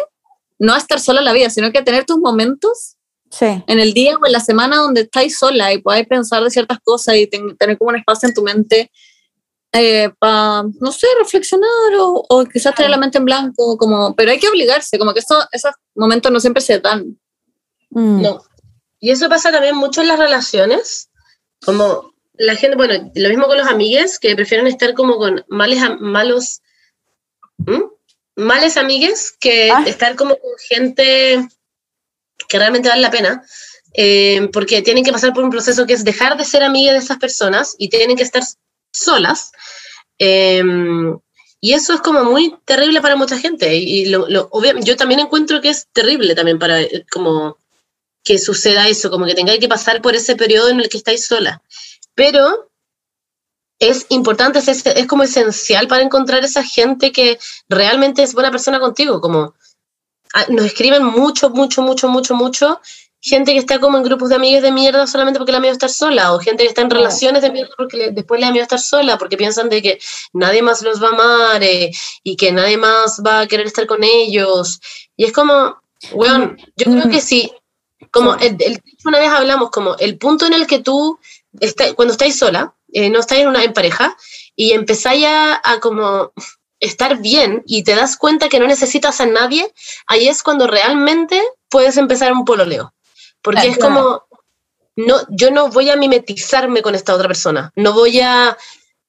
no 0.59 0.72
a 0.72 0.78
estar 0.78 1.00
sola 1.00 1.20
en 1.20 1.26
la 1.26 1.32
vida, 1.34 1.50
sino 1.50 1.70
que 1.70 1.78
a 1.78 1.84
tener 1.84 2.04
tus 2.07 2.16
momentos 2.18 2.95
Sí. 3.31 3.47
en 3.66 3.79
el 3.81 3.93
día 3.93 4.14
o 4.16 4.24
en 4.27 4.33
la 4.33 4.41
semana 4.41 4.77
donde 4.77 5.03
estáis 5.03 5.37
sola 5.39 5.72
y 5.72 5.79
podáis 5.83 6.07
pensar 6.07 6.43
de 6.43 6.51
ciertas 6.51 6.79
cosas 6.83 7.16
y 7.16 7.27
ten- 7.27 7.57
tener 7.57 7.77
como 7.77 7.91
un 7.91 7.97
espacio 7.97 8.29
en 8.29 8.35
tu 8.35 8.43
mente 8.43 8.91
para, 10.18 10.62
no 10.81 10.91
sé, 10.93 11.07
reflexionar 11.18 11.68
o, 11.99 12.24
o 12.31 12.45
quizás 12.47 12.74
tener 12.74 12.91
la 12.91 12.97
mente 12.97 13.18
en 13.18 13.27
blanco, 13.27 13.77
como, 13.77 14.14
pero 14.16 14.31
hay 14.31 14.39
que 14.39 14.49
obligarse, 14.49 14.99
como 14.99 15.12
que 15.12 15.20
eso, 15.20 15.37
esos 15.53 15.72
momentos 15.95 16.33
no 16.33 16.41
siempre 16.41 16.62
se 16.62 16.79
dan. 16.81 17.18
Mm. 17.91 18.22
No. 18.22 18.43
Y 19.01 19.11
eso 19.11 19.29
pasa 19.29 19.53
también 19.53 19.77
mucho 19.77 20.01
en 20.01 20.09
las 20.09 20.18
relaciones. 20.18 21.11
Como 21.62 22.14
la 22.35 22.55
gente, 22.55 22.77
bueno, 22.77 23.11
lo 23.14 23.29
mismo 23.29 23.47
con 23.47 23.59
los 23.59 23.66
amigues, 23.66 24.18
que 24.18 24.35
prefieren 24.35 24.66
estar 24.66 24.95
como 24.95 25.18
con 25.18 25.45
males, 25.49 25.81
malos, 26.01 26.62
males 28.37 28.77
amigues 28.77 29.37
que 29.39 29.70
Ah. 29.70 29.85
estar 29.87 30.16
como 30.16 30.37
con 30.39 30.51
gente 30.68 31.47
que 32.49 32.59
realmente 32.59 32.88
vale 32.88 33.03
la 33.03 33.11
pena. 33.11 33.44
eh, 33.94 34.49
porque 34.53 34.82
tienen 34.82 35.05
que 35.05 35.12
pasar 35.12 35.32
por 35.32 35.44
un 35.44 35.51
proceso 35.51 35.86
que 35.86 35.94
es 35.94 36.05
dejar 36.05 36.36
de 36.36 36.44
ser 36.44 36.62
amigas 36.62 36.94
de 36.94 37.01
esas 37.01 37.18
personas 37.18 37.74
y 37.78 37.88
tienen 37.88 38.16
que 38.16 38.22
estar 38.24 38.42
solas. 38.92 39.53
eh, 40.18 40.62
y 41.61 41.72
eso 41.72 41.94
es 41.94 42.01
como 42.01 42.24
muy 42.24 42.55
terrible 42.64 43.01
para 43.01 43.16
mucha 43.16 43.38
gente. 43.38 43.74
Y, 43.76 44.03
y 44.03 44.07
lo, 44.07 44.28
lo- 44.28 44.51
yo 44.84 44.97
también 44.97 45.20
encuentro 45.20 45.61
que 45.61 45.70
es 45.70 45.88
terrible 45.92 46.34
también 46.34 46.59
para 46.59 46.80
eh, 46.82 47.05
como 47.11 47.57
que 48.24 48.38
suceda 48.38 48.88
eso, 48.88 49.11
como 49.11 49.26
que 49.26 49.34
tengáis 49.34 49.61
que 49.61 49.68
pasar 49.68 50.03
por 50.03 50.16
ese 50.16 50.36
periodo 50.36 50.68
en 50.70 50.80
el 50.80 50.88
que 50.88 50.99
estáis 50.99 51.26
sola. 51.26 51.62
Pero 52.14 52.70
es 53.78 54.07
importante, 54.11 54.59
es, 54.59 54.68
es 54.86 55.07
como 55.07 55.22
esencial 55.22 55.86
para 55.88 56.03
encontrar 56.03 56.44
esa 56.44 56.62
gente 56.64 57.12
que 57.12 57.38
realmente 57.68 58.22
es 58.22 58.32
buena 58.34 58.51
persona 58.51 58.80
contigo, 58.80 59.20
como 59.20 59.55
nos 60.49 60.66
escriben 60.66 61.05
mucho, 61.05 61.51
mucho, 61.51 61.82
mucho, 61.82 62.09
mucho, 62.09 62.34
mucho, 62.34 62.80
gente 63.20 63.53
que 63.53 63.59
está 63.59 63.80
como 63.80 63.97
en 63.99 64.05
grupos 64.05 64.28
de 64.28 64.37
amigas 64.37 64.62
de 64.62 64.70
mierda 64.70 65.07
solamente 65.07 65.39
porque 65.39 65.51
le 65.53 65.57
da 65.57 65.61
miedo 65.61 65.72
estar 65.72 65.91
sola, 65.91 66.32
o 66.32 66.39
gente 66.39 66.62
que 66.62 66.68
está 66.68 66.82
en 66.82 66.91
relaciones 66.91 67.43
de 67.43 67.51
mierda 67.51 67.72
porque 67.76 67.97
le- 67.97 68.11
después 68.12 68.39
le 68.41 68.47
da 68.47 68.53
miedo 68.53 68.62
estar 68.62 68.78
sola, 68.78 69.18
porque 69.18 69.37
piensan 69.37 69.68
de 69.68 69.82
que 69.82 69.99
nadie 70.32 70.62
más 70.62 70.82
los 70.82 71.03
va 71.03 71.09
a 71.09 71.12
amar 71.12 71.62
eh, 71.64 71.91
y 72.22 72.37
que 72.37 72.53
nadie 72.53 72.76
más 72.76 73.20
va 73.26 73.41
a 73.41 73.47
querer 73.49 73.66
estar 73.66 73.87
con 73.87 74.05
ellos. 74.05 74.80
Y 75.16 75.24
es 75.24 75.32
como, 75.32 75.76
weón, 76.12 76.57
yo 76.76 76.84
creo 76.93 77.07
Mm. 77.07 77.11
que 77.11 77.20
sí, 77.20 77.51
como 78.12 78.34
el, 78.37 78.57
el- 78.61 78.80
una 79.05 79.18
vez 79.18 79.30
hablamos, 79.30 79.70
como 79.70 79.97
el 79.99 80.18
punto 80.18 80.47
en 80.47 80.53
el 80.53 80.66
que 80.66 80.78
tú, 80.80 81.18
está, 81.59 81.95
cuando 81.95 82.12
estáis 82.12 82.39
sola, 82.39 82.74
eh, 82.93 83.11
no 83.11 83.18
estáis 83.20 83.43
en, 83.43 83.49
una, 83.49 83.64
en 83.64 83.72
pareja, 83.72 84.16
y 84.55 84.72
empezáis 84.72 85.24
a, 85.26 85.61
a 85.64 85.80
como 85.80 86.32
estar 86.81 87.18
bien 87.18 87.62
y 87.66 87.85
te 87.85 87.95
das 87.95 88.16
cuenta 88.16 88.49
que 88.49 88.59
no 88.61 88.66
necesitas 88.66 89.20
a 89.20 89.27
nadie, 89.27 89.72
ahí 90.07 90.29
es 90.29 90.43
cuando 90.43 90.66
realmente 90.66 91.43
puedes 91.68 91.97
empezar 91.97 92.33
un 92.33 92.45
pololeo. 92.45 92.93
Porque 93.43 93.62
Claro. 93.62 93.72
es 93.72 93.79
como, 93.79 94.27
no, 94.97 95.16
yo 95.31 95.51
no 95.51 95.68
voy 95.70 95.91
a 95.91 95.97
mimetizarme 95.97 96.83
con 96.83 96.95
esta 96.95 97.14
otra 97.14 97.29
persona, 97.29 97.72
no 97.77 97.93
voy 97.93 98.20
a, 98.20 98.57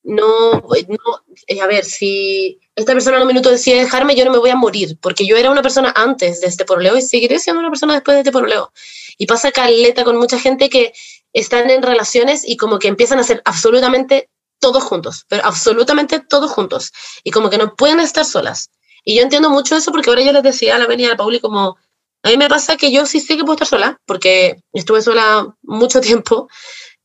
no, 0.04 0.52
no 0.62 1.24
eh, 1.48 1.62
a 1.62 1.68
ver, 1.68 1.84
si 1.84 2.60
esta 2.76 2.94
persona 2.94 3.18
en 3.18 3.24
un 3.24 3.28
minuto 3.28 3.50
decide 3.50 3.78
dejarme, 3.78 4.16
yo 4.16 4.24
no 4.24 4.32
me 4.32 4.38
voy 4.38 4.52
a 4.52 4.56
morir, 4.56 4.98
porque 5.02 5.26
yo 5.26 5.36
era 5.36 5.50
una 5.50 5.62
persona 5.62 5.94
antes 5.96 6.42
de 6.42 6.48
este 6.48 6.66
pololeo 6.66 6.96
y 6.96 7.02
seguiré 7.02 7.40
siendo 7.40 7.60
una 7.60 7.70
persona 7.70 7.94
después 7.96 8.16
de 8.16 8.22
este 8.22 8.32
pololeo. 8.32 8.72
Y 9.18 9.26
pasa 9.26 9.52
caleta 9.52 10.04
con 10.04 10.18
mucha 10.18 10.40
gente 10.40 10.70
que 10.70 10.94
están 11.34 11.70
en 11.70 11.82
relaciones 11.82 12.48
y 12.48 12.56
como 12.56 12.80
que 12.80 12.88
empiezan 12.88 13.18
a 13.18 13.22
hacer 13.22 13.42
absolutamente 13.46 14.30
todos 14.60 14.84
juntos, 14.84 15.26
pero 15.28 15.46
absolutamente 15.46 16.20
todos 16.20 16.52
juntos, 16.52 16.92
y 17.24 17.32
como 17.32 17.50
que 17.50 17.58
no 17.58 17.76
pueden 17.76 18.00
estar 18.00 18.26
solas. 18.26 18.72
Y 19.04 19.16
yo 19.16 19.22
entiendo 19.22 19.50
mucho 19.50 19.76
eso 19.76 19.92
porque 19.92 20.10
ahora 20.10 20.24
yo 20.24 20.34
les 20.34 20.44
decía 20.44 20.76
a 20.76 20.80
la 20.80 20.88
Beni 20.88 21.04
y 21.04 21.06
a 21.06 21.10
la 21.10 21.18
Pauli 21.18 21.40
como, 21.40 21.78
a 22.24 22.30
mí 22.30 22.38
me 22.38 22.50
pasa 22.50 22.78
que 22.78 22.92
yo 22.92 23.06
sí 23.06 23.20
sé 23.20 23.38
que 23.38 23.44
puedo 23.44 23.54
estar 23.54 23.68
sola, 23.68 24.02
porque 24.06 24.62
estuve 24.74 25.02
sola 25.02 25.56
mucho 25.62 26.02
tiempo, 26.02 26.50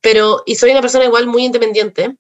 pero, 0.01 0.43
y 0.47 0.57
soy 0.57 0.73
una 0.73 0.81
persona 0.81 1.05
igual 1.05 1.27
muy 1.27 1.45
independiente, 1.45 2.17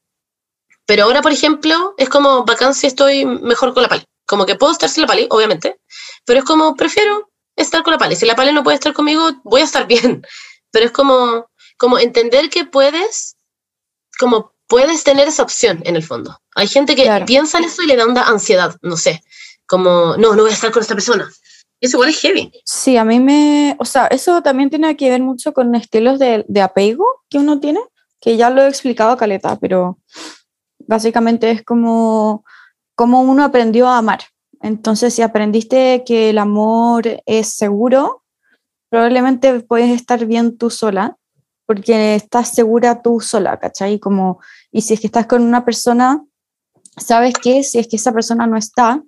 pero 0.86 1.04
ahora, 1.04 1.22
por 1.22 1.32
ejemplo, 1.32 1.94
es 1.96 2.08
como 2.08 2.44
bacán 2.44 2.74
si 2.74 2.86
estoy 2.86 3.24
mejor 3.24 3.72
con 3.74 3.82
la 3.82 3.88
Pali. 3.88 4.04
Como 4.26 4.46
que 4.46 4.56
puedo 4.56 4.72
estar 4.72 4.88
sin 4.88 5.02
la 5.02 5.06
Pali, 5.06 5.26
obviamente, 5.30 5.80
pero 6.24 6.40
es 6.40 6.44
como 6.44 6.74
prefiero 6.76 7.30
estar 7.56 7.82
con 7.82 7.92
la 7.92 7.98
Pali. 7.98 8.16
Si 8.16 8.26
la 8.26 8.34
Pali 8.34 8.52
no 8.52 8.62
puede 8.62 8.76
estar 8.76 8.92
conmigo, 8.92 9.30
voy 9.44 9.60
a 9.60 9.64
estar 9.64 9.86
bien. 9.88 10.26
Pero 10.70 10.86
es 10.86 10.92
como, 10.92 11.50
como 11.76 11.98
entender 11.98 12.50
que 12.50 12.64
puedes, 12.64 13.36
como 14.18 14.52
puedes 14.72 15.04
tener 15.04 15.28
esa 15.28 15.42
opción 15.42 15.82
en 15.84 15.96
el 15.96 16.02
fondo. 16.02 16.38
Hay 16.54 16.66
gente 16.66 16.96
que 16.96 17.02
Claro. 17.02 17.26
piensa 17.26 17.58
en 17.58 17.64
eso 17.64 17.82
y 17.82 17.86
le 17.86 17.94
da 17.94 18.06
onda 18.06 18.22
ansiedad, 18.22 18.74
no 18.80 18.96
sé, 18.96 19.22
como, 19.66 20.16
no, 20.16 20.34
no 20.34 20.44
voy 20.44 20.50
a 20.50 20.54
estar 20.54 20.72
con 20.72 20.80
esta 20.80 20.94
persona. 20.94 21.30
Eso 21.78 21.98
igual 21.98 22.08
es 22.08 22.20
heavy. 22.20 22.50
Sí, 22.64 22.96
a 22.96 23.04
mí 23.04 23.20
me, 23.20 23.76
o 23.78 23.84
sea, 23.84 24.06
eso 24.06 24.42
también 24.42 24.70
tiene 24.70 24.96
que 24.96 25.10
ver 25.10 25.20
mucho 25.20 25.52
con 25.52 25.74
estilos 25.74 26.18
de, 26.18 26.46
de 26.48 26.62
apego 26.62 27.04
que 27.28 27.36
uno 27.36 27.60
tiene, 27.60 27.80
que 28.18 28.38
ya 28.38 28.48
lo 28.48 28.62
he 28.62 28.68
explicado 28.68 29.10
a 29.10 29.18
Caleta, 29.18 29.58
pero 29.60 29.98
básicamente 30.78 31.50
es 31.50 31.62
como, 31.62 32.42
como 32.94 33.20
uno 33.20 33.44
aprendió 33.44 33.88
a 33.88 33.98
amar. 33.98 34.20
Entonces, 34.62 35.12
si 35.12 35.20
aprendiste 35.20 36.02
que 36.06 36.30
el 36.30 36.38
amor 36.38 37.20
es 37.26 37.52
seguro, 37.54 38.22
probablemente 38.88 39.60
puedes 39.60 39.90
estar 39.90 40.24
bien 40.24 40.56
tú 40.56 40.70
sola, 40.70 41.18
porque 41.66 42.14
estás 42.14 42.54
segura 42.54 43.02
tú 43.02 43.20
sola, 43.20 43.58
¿cachai? 43.58 43.98
Como, 43.98 44.40
y 44.72 44.80
si 44.82 44.94
es 44.94 45.00
que 45.00 45.06
estás 45.06 45.26
con 45.26 45.42
una 45.42 45.64
persona, 45.64 46.24
sabes 46.96 47.34
que 47.34 47.62
si 47.62 47.78
es 47.78 47.86
que 47.88 47.96
esa 47.96 48.12
persona 48.12 48.46
no 48.46 48.56
está, 48.56 49.02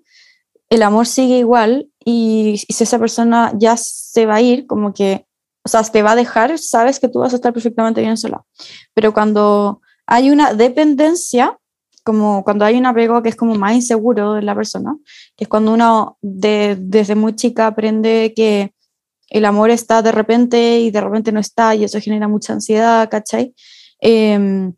el 0.70 0.82
amor 0.82 1.06
sigue 1.06 1.38
igual 1.38 1.88
y, 2.04 2.62
y 2.68 2.72
si 2.72 2.84
esa 2.84 2.98
persona 2.98 3.52
ya 3.58 3.76
se 3.76 4.26
va 4.26 4.36
a 4.36 4.40
ir, 4.42 4.66
como 4.66 4.92
que, 4.92 5.26
o 5.64 5.68
sea, 5.68 5.82
te 5.82 6.02
va 6.02 6.12
a 6.12 6.16
dejar, 6.16 6.58
sabes 6.58 7.00
que 7.00 7.08
tú 7.08 7.20
vas 7.20 7.32
a 7.32 7.36
estar 7.36 7.52
perfectamente 7.52 8.00
bien 8.00 8.16
sola. 8.16 8.42
Pero 8.94 9.12
cuando 9.12 9.80
hay 10.06 10.30
una 10.30 10.52
dependencia, 10.54 11.58
como 12.04 12.44
cuando 12.44 12.64
hay 12.66 12.76
un 12.76 12.84
apego 12.86 13.22
que 13.22 13.30
es 13.30 13.36
como 13.36 13.54
más 13.54 13.74
inseguro 13.74 14.34
de 14.34 14.42
la 14.42 14.54
persona, 14.54 14.96
que 15.36 15.44
es 15.44 15.48
cuando 15.48 15.72
uno 15.72 16.18
de- 16.20 16.76
desde 16.78 17.14
muy 17.14 17.34
chica 17.34 17.66
aprende 17.66 18.32
que 18.36 18.74
el 19.30 19.44
amor 19.46 19.70
está 19.70 20.02
de 20.02 20.12
repente 20.12 20.80
y 20.80 20.90
de 20.90 21.00
repente 21.00 21.32
no 21.32 21.40
está 21.40 21.74
y 21.74 21.84
eso 21.84 21.98
genera 22.00 22.28
mucha 22.28 22.52
ansiedad, 22.52 23.08
¿cachai? 23.10 23.54
Em, 24.00 24.74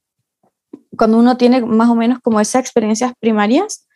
cuando 0.96 1.18
uno 1.18 1.36
tiene 1.36 1.60
más 1.62 1.88
o 1.88 1.94
menos 1.94 2.18
como 2.20 2.40
esas 2.40 2.60
experiencias 2.60 3.12
primarias, 3.20 3.86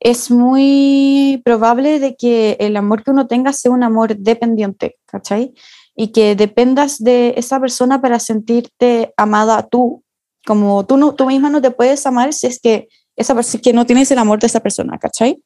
es 0.00 0.30
muy 0.30 1.40
probable 1.44 1.98
de 1.98 2.16
que 2.16 2.56
el 2.60 2.76
amor 2.76 3.02
que 3.02 3.10
uno 3.10 3.26
tenga 3.26 3.52
sea 3.52 3.70
un 3.70 3.82
amor 3.82 4.16
dependiente, 4.16 4.96
¿cachai? 5.06 5.54
Y 5.94 6.08
que 6.08 6.36
dependas 6.36 7.02
de 7.02 7.34
esa 7.36 7.58
persona 7.58 8.00
para 8.02 8.20
sentirte 8.20 9.14
amada 9.16 9.66
tú, 9.68 10.04
como 10.46 10.84
tú, 10.86 10.96
no, 10.96 11.14
tú 11.14 11.26
misma 11.26 11.48
no 11.48 11.62
te 11.62 11.70
puedes 11.70 12.04
amar 12.06 12.32
si 12.32 12.46
es 12.46 12.60
que, 12.60 12.88
esa, 13.16 13.34
que 13.60 13.72
no 13.72 13.86
tienes 13.86 14.10
el 14.10 14.18
amor 14.18 14.38
de 14.38 14.48
esa 14.48 14.60
persona, 14.60 14.98
¿cachai? 14.98 15.42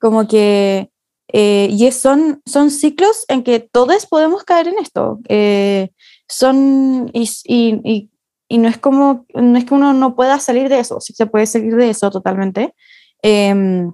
Como 0.00 0.28
que, 0.28 0.90
eh, 1.32 1.68
y 1.70 1.90
son, 1.92 2.42
son 2.46 2.70
ciclos 2.70 3.24
en 3.28 3.42
que 3.42 3.60
todos 3.60 4.06
podemos 4.06 4.44
caer 4.44 4.68
en 4.68 4.78
esto. 4.78 5.18
eh, 5.28 5.90
son, 6.28 7.10
y, 7.14 7.28
y, 7.44 7.80
y, 7.84 8.10
y 8.48 8.58
no 8.58 8.68
es 8.68 8.78
como, 8.78 9.26
no 9.34 9.58
es 9.58 9.64
que 9.64 9.74
uno 9.74 9.92
no 9.92 10.14
pueda 10.16 10.38
salir 10.40 10.68
de 10.68 10.80
eso, 10.80 11.00
sí 11.00 11.12
se 11.14 11.26
puede 11.26 11.46
salir 11.46 11.76
de 11.76 11.90
eso 11.90 12.10
totalmente, 12.10 12.74
Em, 13.22 13.92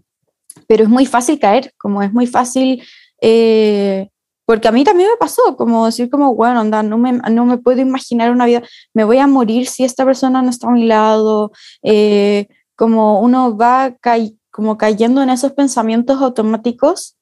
pero 0.69 0.85
es 0.85 0.89
muy 0.89 1.07
fácil 1.07 1.39
caer, 1.39 1.73
como 1.79 2.03
es 2.03 2.13
muy 2.13 2.27
fácil, 2.27 2.83
eh, 3.21 4.09
porque 4.47 4.69
a 4.69 4.73
mí 4.73 4.85
también 4.85 5.09
me 5.11 5.17
pasó, 5.17 5.57
como 5.57 5.87
decir 5.87 6.11
como, 6.11 6.35
bueno, 6.35 6.61
anda, 6.61 6.83
no 6.83 6.99
me, 6.99 7.13
no 7.13 7.47
me 7.47 7.59
puedo 7.59 7.81
imaginar 7.81 8.31
una 8.31 8.45
vida, 8.47 8.63
me 8.93 9.05
voy 9.05 9.19
a 9.19 9.27
morir 9.27 9.67
si 9.67 9.85
esta 9.85 10.05
persona 10.05 10.43
no 10.43 10.51
está 10.51 10.69
a 10.69 10.73
mi 10.73 10.87
lado, 10.87 11.53
eh, 11.83 12.49
como 12.77 13.21
uno 13.21 13.57
va 13.57 13.95
cay- 14.01 14.39
como 14.51 14.77
cayendo 14.79 15.23
en 15.23 15.31
esos 15.31 15.53
pensamientos 15.53 16.21
automáticos 16.23 17.17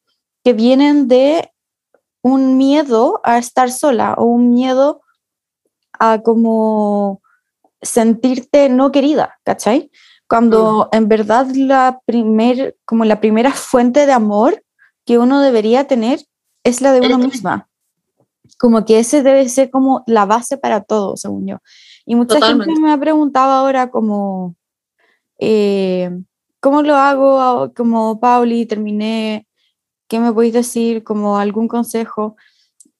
que 0.45 0.53
vienen 0.53 1.09
de 1.09 1.51
un 2.23 2.57
miedo 2.59 3.21
a 3.25 3.39
estar 3.39 3.71
sola 3.71 4.15
o 4.19 4.25
un 4.25 4.51
miedo 4.51 5.01
a 5.99 6.21
como 6.23 7.22
sentirte 7.83 8.69
no 8.69 8.93
querida, 8.93 9.39
¿cachai? 9.45 9.91
cuando 10.33 10.89
en 10.93 11.09
verdad 11.09 11.47
la 11.55 12.01
primer, 12.07 12.79
como 12.87 13.05
la 13.05 13.21
primera 13.21 13.53
fuente 13.53 14.07
de 14.07 14.13
amor 14.13 14.65
que 15.05 15.19
uno 15.19 15.43
debería 15.43 15.87
tener 15.87 16.21
es 16.65 16.81
la 16.81 16.95
de 16.95 17.03
uno 17.03 17.19
misma. 17.19 17.69
Como 18.59 18.87
que 18.87 18.99
ese 18.99 19.23
debe 19.23 19.47
ser 19.51 19.71
como 19.71 20.03
la 20.07 20.25
base 20.25 20.57
para 20.57 20.85
todo, 20.85 21.19
según 21.19 21.49
yo. 21.49 21.59
Y 22.07 22.15
mucha 22.15 22.37
Totalmente. 22.37 22.65
gente 22.65 22.81
me 22.81 22.93
ha 22.93 22.99
preguntado 22.99 23.53
ahora 23.53 23.91
como, 23.91 24.57
eh, 25.39 26.11
¿cómo 26.61 26.81
lo 26.81 26.97
hago? 26.97 27.39
Ah, 27.39 27.71
Como, 27.77 28.19
Pauli, 28.19 28.65
terminé, 28.65 29.47
¿qué 30.09 30.19
me 30.19 30.33
podéis 30.33 30.55
decir? 30.55 31.05
Como 31.05 31.37
algún 31.37 31.69
consejo. 31.69 32.37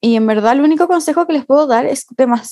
Y 0.03 0.17
en 0.17 0.27
verdad 0.27 0.53
el 0.53 0.61
único 0.61 0.87
consejo 0.87 1.27
que 1.27 1.33
les 1.33 1.47
puedo 1.47 1.67
dar 1.67 1.87
es, 1.87 2.05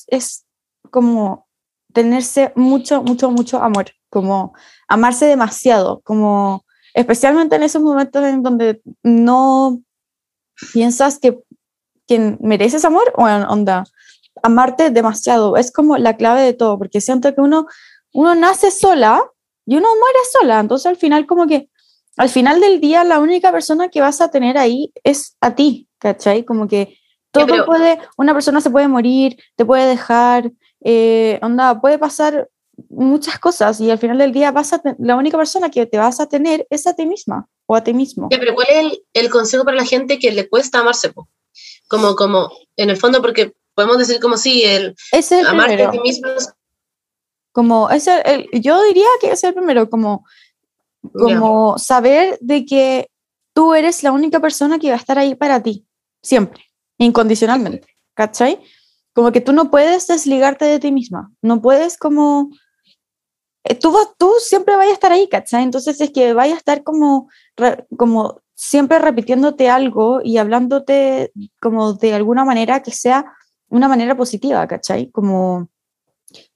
es 0.07 0.47
como 0.91 1.50
tenerse 1.93 2.53
mucho, 2.57 3.03
mucho, 3.03 3.31
mucho 3.31 3.63
amor, 3.63 3.87
como 4.09 4.55
amarse 4.89 5.27
demasiado, 5.27 6.01
como 6.05 6.65
especialmente 6.95 7.57
en 7.57 7.63
esos 7.63 7.83
momentos 7.83 8.25
en 8.25 8.43
donde 8.43 8.83
no 9.03 9.81
piensas 10.73 11.19
que, 11.19 11.39
que 12.07 12.37
mereces 12.41 12.85
amor 12.85 13.13
o 13.17 13.29
en 13.29 13.43
onda, 13.45 13.85
amarte 14.43 14.91
demasiado, 14.91 15.57
es 15.57 15.73
como 15.73 15.97
la 15.97 16.17
clave 16.17 16.43
de 16.43 16.53
todo, 16.53 16.79
porque 16.79 17.01
siento 17.01 17.35
que 17.35 17.41
uno, 17.41 17.67
uno 18.13 18.35
nace 18.35 18.71
sola 18.71 19.23
y 19.67 19.77
uno 19.77 19.89
muere 19.89 20.19
sola, 20.33 20.61
entonces 20.61 20.87
al 20.87 20.97
final 20.97 21.27
como 21.27 21.47
que 21.47 21.69
al 22.17 22.29
final 22.29 22.61
del 22.61 22.81
día 22.81 23.05
la 23.05 23.19
única 23.19 23.53
persona 23.53 23.89
que 23.89 24.01
vas 24.01 24.21
a 24.21 24.31
tener 24.31 24.59
ahí 24.59 24.93
es 25.05 25.37
a 25.41 25.55
ti, 25.55 25.89
¿cachai? 25.99 26.45
Como 26.45 26.69
que 26.69 26.99
todo 27.31 27.65
puede, 27.65 27.99
una 28.19 28.35
persona 28.35 28.61
se 28.61 28.71
puede 28.71 28.89
morir, 28.89 29.37
te 29.57 29.65
puede 29.65 29.87
dejar, 29.87 30.51
eh, 30.85 31.39
onda, 31.43 31.81
puede 31.81 31.99
pasar 31.99 32.49
muchas 32.89 33.39
cosas 33.39 33.81
y 33.81 33.91
al 33.91 33.99
final 33.99 34.19
del 34.19 34.33
día 34.33 34.51
vas 34.53 34.73
a 34.73 34.81
la 34.99 35.17
única 35.17 35.37
persona 35.37 35.71
que 35.71 35.85
te 35.87 35.99
vas 35.99 36.19
a 36.21 36.29
tener 36.29 36.67
es 36.71 36.87
a 36.87 36.95
ti 36.95 37.05
misma 37.07 37.47
o 37.67 37.77
a 37.77 37.85
ti 37.85 37.93
mismo. 37.93 38.29
Ya, 38.31 38.39
pero 38.39 38.55
¿cuál 38.55 38.67
es 38.71 38.77
el, 38.79 39.03
el 39.13 39.31
consejo 39.31 39.65
para 39.65 39.77
la 39.77 39.85
gente 39.85 40.19
que 40.19 40.31
le 40.33 40.49
cuesta 40.49 40.79
amarse? 40.81 41.13
po? 41.13 41.29
Como, 41.89 42.15
como, 42.17 42.51
en 42.77 42.89
el 42.91 42.97
fondo, 42.97 43.21
porque 43.21 43.53
podemos 43.75 43.99
decir 43.99 44.19
como 44.21 44.37
sí, 44.39 44.63
el 44.65 44.95
es 45.13 45.31
el 45.33 45.47
amarte 45.47 45.75
primero. 45.75 45.89
a 45.91 45.93
ti 45.93 45.99
mismo 46.01 46.29
es- 46.29 46.53
Como 47.53 47.91
es 47.91 48.07
el- 48.07 48.23
el- 48.53 48.61
yo 48.63 48.83
diría 48.85 49.07
que 49.21 49.33
es 49.33 49.45
el 49.45 49.53
primero, 49.55 49.91
como, 49.91 50.25
como 51.13 51.79
saber 51.79 52.39
de 52.41 52.65
que 52.65 53.11
tú 53.53 53.75
eres 53.75 54.03
la 54.03 54.13
única 54.13 54.41
persona 54.41 54.79
que 54.79 54.89
va 54.89 54.95
a 54.95 54.99
estar 54.99 55.19
ahí 55.19 55.35
para 55.35 55.63
ti, 55.63 55.85
siempre, 56.23 56.65
incondicionalmente, 56.99 57.89
¿cachai? 58.15 58.61
Como 59.21 59.33
que 59.33 59.43
tú 59.43 59.53
no 59.53 59.71
puedes 59.71 60.07
desligarte 60.07 60.65
de 60.65 60.79
ti 60.79 60.93
misma, 60.93 61.31
no 61.43 61.61
puedes 61.61 61.99
como... 61.99 62.49
eh, 63.65 63.75
Tú, 63.75 63.95
tú 64.17 64.33
siempre 64.41 64.77
vayas 64.77 64.93
a 64.93 64.95
estar 64.95 65.13
ahí, 65.13 65.29
¿cachai? 65.29 65.63
Entonces 65.63 66.01
es 66.01 66.11
que 66.11 66.33
vaya 66.33 66.55
a 66.55 66.57
estar 66.57 66.83
como, 66.83 67.29
como 67.99 68.41
siempre 68.55 68.99
repitiéndote 68.99 69.69
algo 69.69 70.23
y 70.25 70.39
hablándote 70.39 71.33
como 71.61 71.93
de 71.93 72.15
alguna 72.15 72.47
manera 72.47 72.83
que 72.83 72.93
sea 72.93 73.31
una 73.69 73.89
manera 73.89 74.17
positiva, 74.17 74.67
¿cachai? 74.67 75.11
Como, 75.11 75.69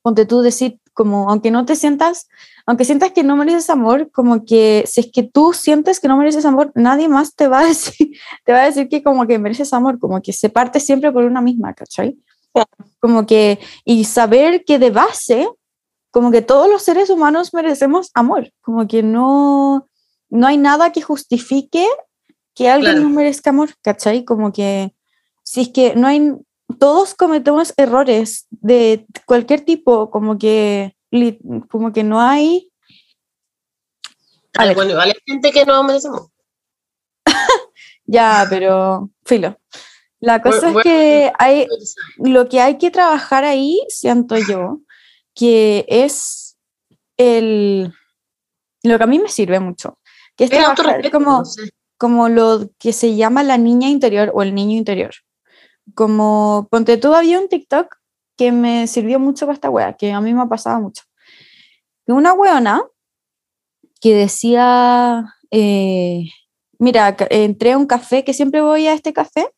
ponte 0.00 0.24
tú 0.24 0.40
decir, 0.40 0.80
como, 0.94 1.28
aunque 1.28 1.50
no 1.50 1.66
te 1.66 1.76
sientas, 1.76 2.28
aunque 2.64 2.86
sientas 2.86 3.12
que 3.12 3.24
no 3.24 3.36
mereces 3.36 3.68
amor, 3.68 4.10
como 4.10 4.46
que 4.46 4.84
si 4.86 5.00
es 5.02 5.12
que 5.12 5.22
tú 5.22 5.52
sientes 5.52 6.00
que 6.00 6.08
no 6.08 6.16
mereces 6.16 6.46
amor, 6.46 6.72
nadie 6.74 7.10
más 7.10 7.34
te 7.34 7.46
va 7.46 7.60
a 7.60 7.66
decir, 7.66 8.12
te 8.46 8.52
va 8.54 8.62
a 8.62 8.64
decir 8.64 8.88
que 8.88 9.02
como 9.02 9.26
que 9.26 9.38
mereces 9.38 9.74
amor, 9.74 9.98
como 9.98 10.22
que 10.22 10.32
se 10.32 10.48
parte 10.48 10.80
siempre 10.80 11.12
por 11.12 11.24
una 11.24 11.42
misma, 11.42 11.74
¿cachai? 11.74 12.16
Como 13.00 13.26
que, 13.26 13.58
y 13.84 14.04
saber 14.04 14.64
que 14.64 14.78
de 14.78 14.90
base, 14.90 15.48
como 16.10 16.30
que 16.30 16.42
todos 16.42 16.68
los 16.68 16.82
seres 16.82 17.10
humanos 17.10 17.52
merecemos 17.52 18.10
amor, 18.14 18.50
como 18.60 18.86
que 18.86 19.02
no, 19.02 19.88
no 20.30 20.46
hay 20.46 20.56
nada 20.56 20.92
que 20.92 21.02
justifique 21.02 21.86
que 22.54 22.68
alguien 22.68 22.92
Claro. 22.92 23.08
no 23.08 23.14
merezca 23.14 23.50
amor, 23.50 23.70
¿cachai? 23.82 24.24
Como 24.24 24.52
que, 24.52 24.94
si 25.42 25.62
es 25.62 25.68
que 25.70 25.96
no 25.96 26.06
hay, 26.06 26.32
todos 26.78 27.14
cometemos 27.14 27.74
errores 27.76 28.46
de 28.50 29.06
cualquier 29.26 29.62
tipo, 29.62 30.10
como 30.10 30.38
que, 30.38 30.96
como 31.68 31.92
que 31.92 32.04
no 32.04 32.20
hay, 32.20 32.70
A 34.56 34.66
ver. 34.66 34.74
Bueno, 34.74 34.92
igual 34.92 35.08
hay 35.08 35.20
gente 35.26 35.50
que 35.50 35.64
no 35.64 35.82
merecemos. 35.82 36.28
ya, 38.06 38.46
pero 38.48 39.10
filo. 39.24 39.58
La 40.24 40.40
cosa 40.40 40.70
es 40.70 40.76
que 40.82 41.32
hay, 41.38 41.66
lo 42.16 42.48
que 42.48 42.60
hay 42.60 42.78
que 42.78 42.90
trabajar 42.90 43.44
ahí, 43.44 43.84
siento 43.88 44.36
yo, 44.38 44.80
que 45.34 45.84
es 45.86 46.56
el, 47.18 47.92
lo 48.82 48.96
que 48.96 49.04
a 49.04 49.06
mí 49.06 49.18
me 49.18 49.28
sirve 49.28 49.60
mucho, 49.60 49.98
que 50.34 50.44
es 50.44 50.52
Es 50.52 50.58
trabajar 50.58 51.10
como, 51.10 51.38
no 51.40 51.44
sé. 51.44 51.70
como 51.98 52.30
lo 52.30 52.70
que 52.78 52.94
se 52.94 53.16
llama 53.16 53.42
la 53.42 53.58
niña 53.58 53.88
interior 53.88 54.32
o 54.34 54.42
el 54.42 54.54
niño 54.54 54.78
interior. 54.78 55.12
Como, 55.94 56.68
ponte 56.70 56.96
tú, 56.96 57.14
había 57.14 57.38
un 57.38 57.48
TikTok 57.48 57.94
que 58.36 58.50
me 58.50 58.86
sirvió 58.86 59.18
mucho 59.18 59.44
para 59.44 59.54
esta 59.54 59.68
wea, 59.68 59.92
que 59.92 60.10
a 60.10 60.22
mí 60.22 60.32
me 60.32 60.40
ha 60.40 60.46
pasado 60.46 60.80
mucho. 60.80 61.02
Que 62.06 62.12
una 62.12 62.32
weona 62.32 62.82
que 64.00 64.14
decía, 64.14 65.34
eh, 65.50 66.24
mira, 66.78 67.14
entré 67.28 67.72
a 67.72 67.78
un 67.78 67.86
café, 67.86 68.24
que 68.24 68.32
siempre 68.32 68.62
voy 68.62 68.86
a 68.86 68.94
este 68.94 69.12
café, 69.12 69.50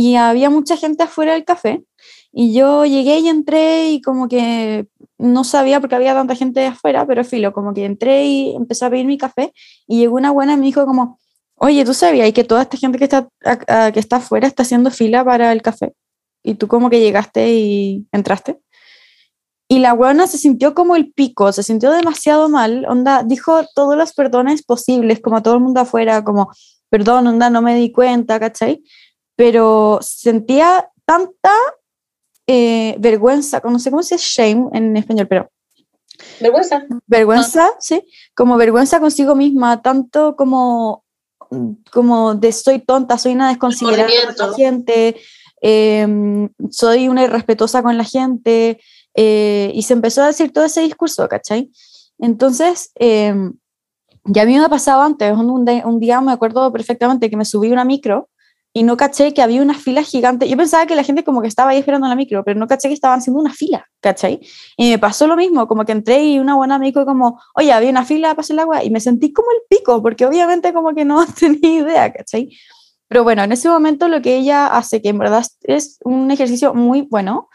y 0.00 0.14
había 0.14 0.48
mucha 0.48 0.76
gente 0.76 1.02
afuera 1.02 1.32
del 1.32 1.44
café, 1.44 1.82
y 2.30 2.52
yo 2.52 2.84
llegué 2.86 3.18
y 3.18 3.28
entré 3.28 3.90
y 3.90 4.00
como 4.00 4.28
que 4.28 4.86
no 5.18 5.42
sabía 5.42 5.80
porque 5.80 5.96
había 5.96 6.14
tanta 6.14 6.36
gente 6.36 6.64
afuera, 6.66 7.04
pero 7.04 7.24
filo, 7.24 7.52
como 7.52 7.74
que 7.74 7.84
entré 7.84 8.24
y 8.26 8.54
empecé 8.54 8.84
a 8.84 8.90
pedir 8.90 9.06
mi 9.06 9.18
café, 9.18 9.52
y 9.88 9.98
llegó 9.98 10.14
una 10.16 10.30
buena 10.30 10.52
y 10.52 10.56
me 10.56 10.66
dijo 10.66 10.86
como, 10.86 11.18
oye, 11.56 11.84
¿tú 11.84 11.94
sabías 11.94 12.32
que 12.32 12.44
toda 12.44 12.62
esta 12.62 12.76
gente 12.76 12.96
que 12.98 13.04
está, 13.04 13.28
a- 13.44 13.90
que 13.92 13.98
está 13.98 14.16
afuera 14.18 14.46
está 14.46 14.62
haciendo 14.62 14.90
fila 14.92 15.24
para 15.24 15.50
el 15.50 15.62
café? 15.62 15.94
Y 16.44 16.54
tú 16.54 16.68
como 16.68 16.90
que 16.90 17.00
llegaste 17.00 17.50
y 17.52 18.06
entraste. 18.12 18.60
Y 19.68 19.80
la 19.80 19.92
buena 19.94 20.28
se 20.28 20.38
sintió 20.38 20.74
como 20.74 20.94
el 20.94 21.12
pico, 21.12 21.50
se 21.52 21.64
sintió 21.64 21.90
demasiado 21.90 22.48
mal, 22.48 22.86
onda, 22.88 23.24
dijo 23.24 23.62
todos 23.74 23.96
los 23.96 24.12
perdones 24.12 24.62
posibles, 24.62 25.20
como 25.20 25.36
a 25.38 25.42
todo 25.42 25.54
el 25.54 25.60
mundo 25.60 25.80
afuera, 25.80 26.22
como, 26.22 26.50
perdón, 26.88 27.26
onda, 27.26 27.50
no 27.50 27.62
me 27.62 27.74
di 27.74 27.90
cuenta, 27.90 28.38
¿cachai? 28.38 28.82
Pero 29.38 30.00
sentía 30.02 30.90
tanta 31.04 31.52
eh, 32.48 32.96
vergüenza, 32.98 33.62
no 33.62 33.78
sé 33.78 33.90
cómo 33.90 34.02
se 34.02 34.16
dice 34.16 34.26
shame 34.26 34.68
en 34.72 34.96
español, 34.96 35.28
pero 35.28 35.48
Vergüenza. 36.40 36.84
vergüenza, 37.06 37.70
sí, 37.78 38.02
como 38.34 38.56
vergüenza 38.56 38.98
consigo 38.98 39.36
misma, 39.36 39.80
tanto 39.80 40.34
como, 40.34 41.04
como 41.92 42.34
de 42.34 42.50
soy 42.50 42.80
tonta, 42.80 43.16
soy 43.16 43.32
una 43.32 43.50
desconsiderada 43.50 44.08
con 44.36 44.50
la 44.50 44.56
gente, 44.56 45.16
em, 45.60 46.48
soy 46.70 47.06
una 47.06 47.22
irrespetuosa 47.22 47.80
con 47.82 47.96
la 47.96 48.02
gente, 48.02 48.80
eh, 49.14 49.70
y 49.72 49.82
se 49.82 49.92
empezó 49.92 50.22
a 50.22 50.26
decir 50.26 50.52
todo 50.52 50.64
ese 50.64 50.80
discurso, 50.80 51.28
¿cachai? 51.28 51.70
Entonces, 52.18 52.90
em, 52.96 53.52
ya 54.24 54.42
a 54.42 54.46
mí 54.46 54.58
me 54.58 54.64
ha 54.64 54.68
pasado 54.68 55.02
antes, 55.02 55.32
un, 55.32 55.48
un 55.48 56.00
día 56.00 56.20
me 56.20 56.32
acuerdo 56.32 56.72
perfectamente 56.72 57.30
que 57.30 57.36
me 57.36 57.44
subí 57.44 57.70
una 57.70 57.84
micro 57.84 58.28
y 58.78 58.84
no 58.84 58.96
caché 58.96 59.34
que 59.34 59.42
había 59.42 59.60
una 59.60 59.74
fila 59.74 60.04
gigante. 60.04 60.48
Yo 60.48 60.56
pensaba 60.56 60.86
que 60.86 60.94
la 60.94 61.02
gente 61.02 61.24
como 61.24 61.42
que 61.42 61.48
estaba 61.48 61.70
ahí 61.70 61.78
esperando 61.78 62.06
la 62.06 62.14
micro, 62.14 62.44
pero 62.44 62.60
no 62.60 62.68
caché 62.68 62.86
que 62.86 62.94
estaban 62.94 63.18
haciendo 63.18 63.40
una 63.40 63.52
fila, 63.52 63.84
¿cachai? 64.00 64.38
Y 64.76 64.90
me 64.90 64.98
pasó 65.00 65.26
lo 65.26 65.34
mismo, 65.34 65.66
como 65.66 65.84
que 65.84 65.90
entré 65.90 66.22
y 66.22 66.38
una 66.38 66.54
buena 66.54 66.78
me 66.78 66.86
dijo 66.86 67.04
como, 67.04 67.40
oye, 67.56 67.72
había 67.72 67.90
una 67.90 68.04
fila 68.04 68.30
hacer 68.30 68.54
el 68.54 68.60
agua, 68.60 68.84
y 68.84 68.90
me 68.90 69.00
sentí 69.00 69.32
como 69.32 69.50
el 69.50 69.58
pico, 69.68 70.00
porque 70.00 70.26
obviamente 70.26 70.72
como 70.72 70.94
que 70.94 71.04
no 71.04 71.26
tenía 71.40 71.80
idea, 71.80 72.12
¿cachai? 72.12 72.56
Pero 73.08 73.24
bueno, 73.24 73.42
en 73.42 73.50
ese 73.50 73.68
momento 73.68 74.06
lo 74.06 74.22
que 74.22 74.36
ella 74.36 74.68
hace, 74.68 75.02
que 75.02 75.08
en 75.08 75.18
verdad 75.18 75.44
es 75.62 75.98
un 76.04 76.30
ejercicio 76.30 76.72
muy 76.72 77.02
bueno, 77.02 77.48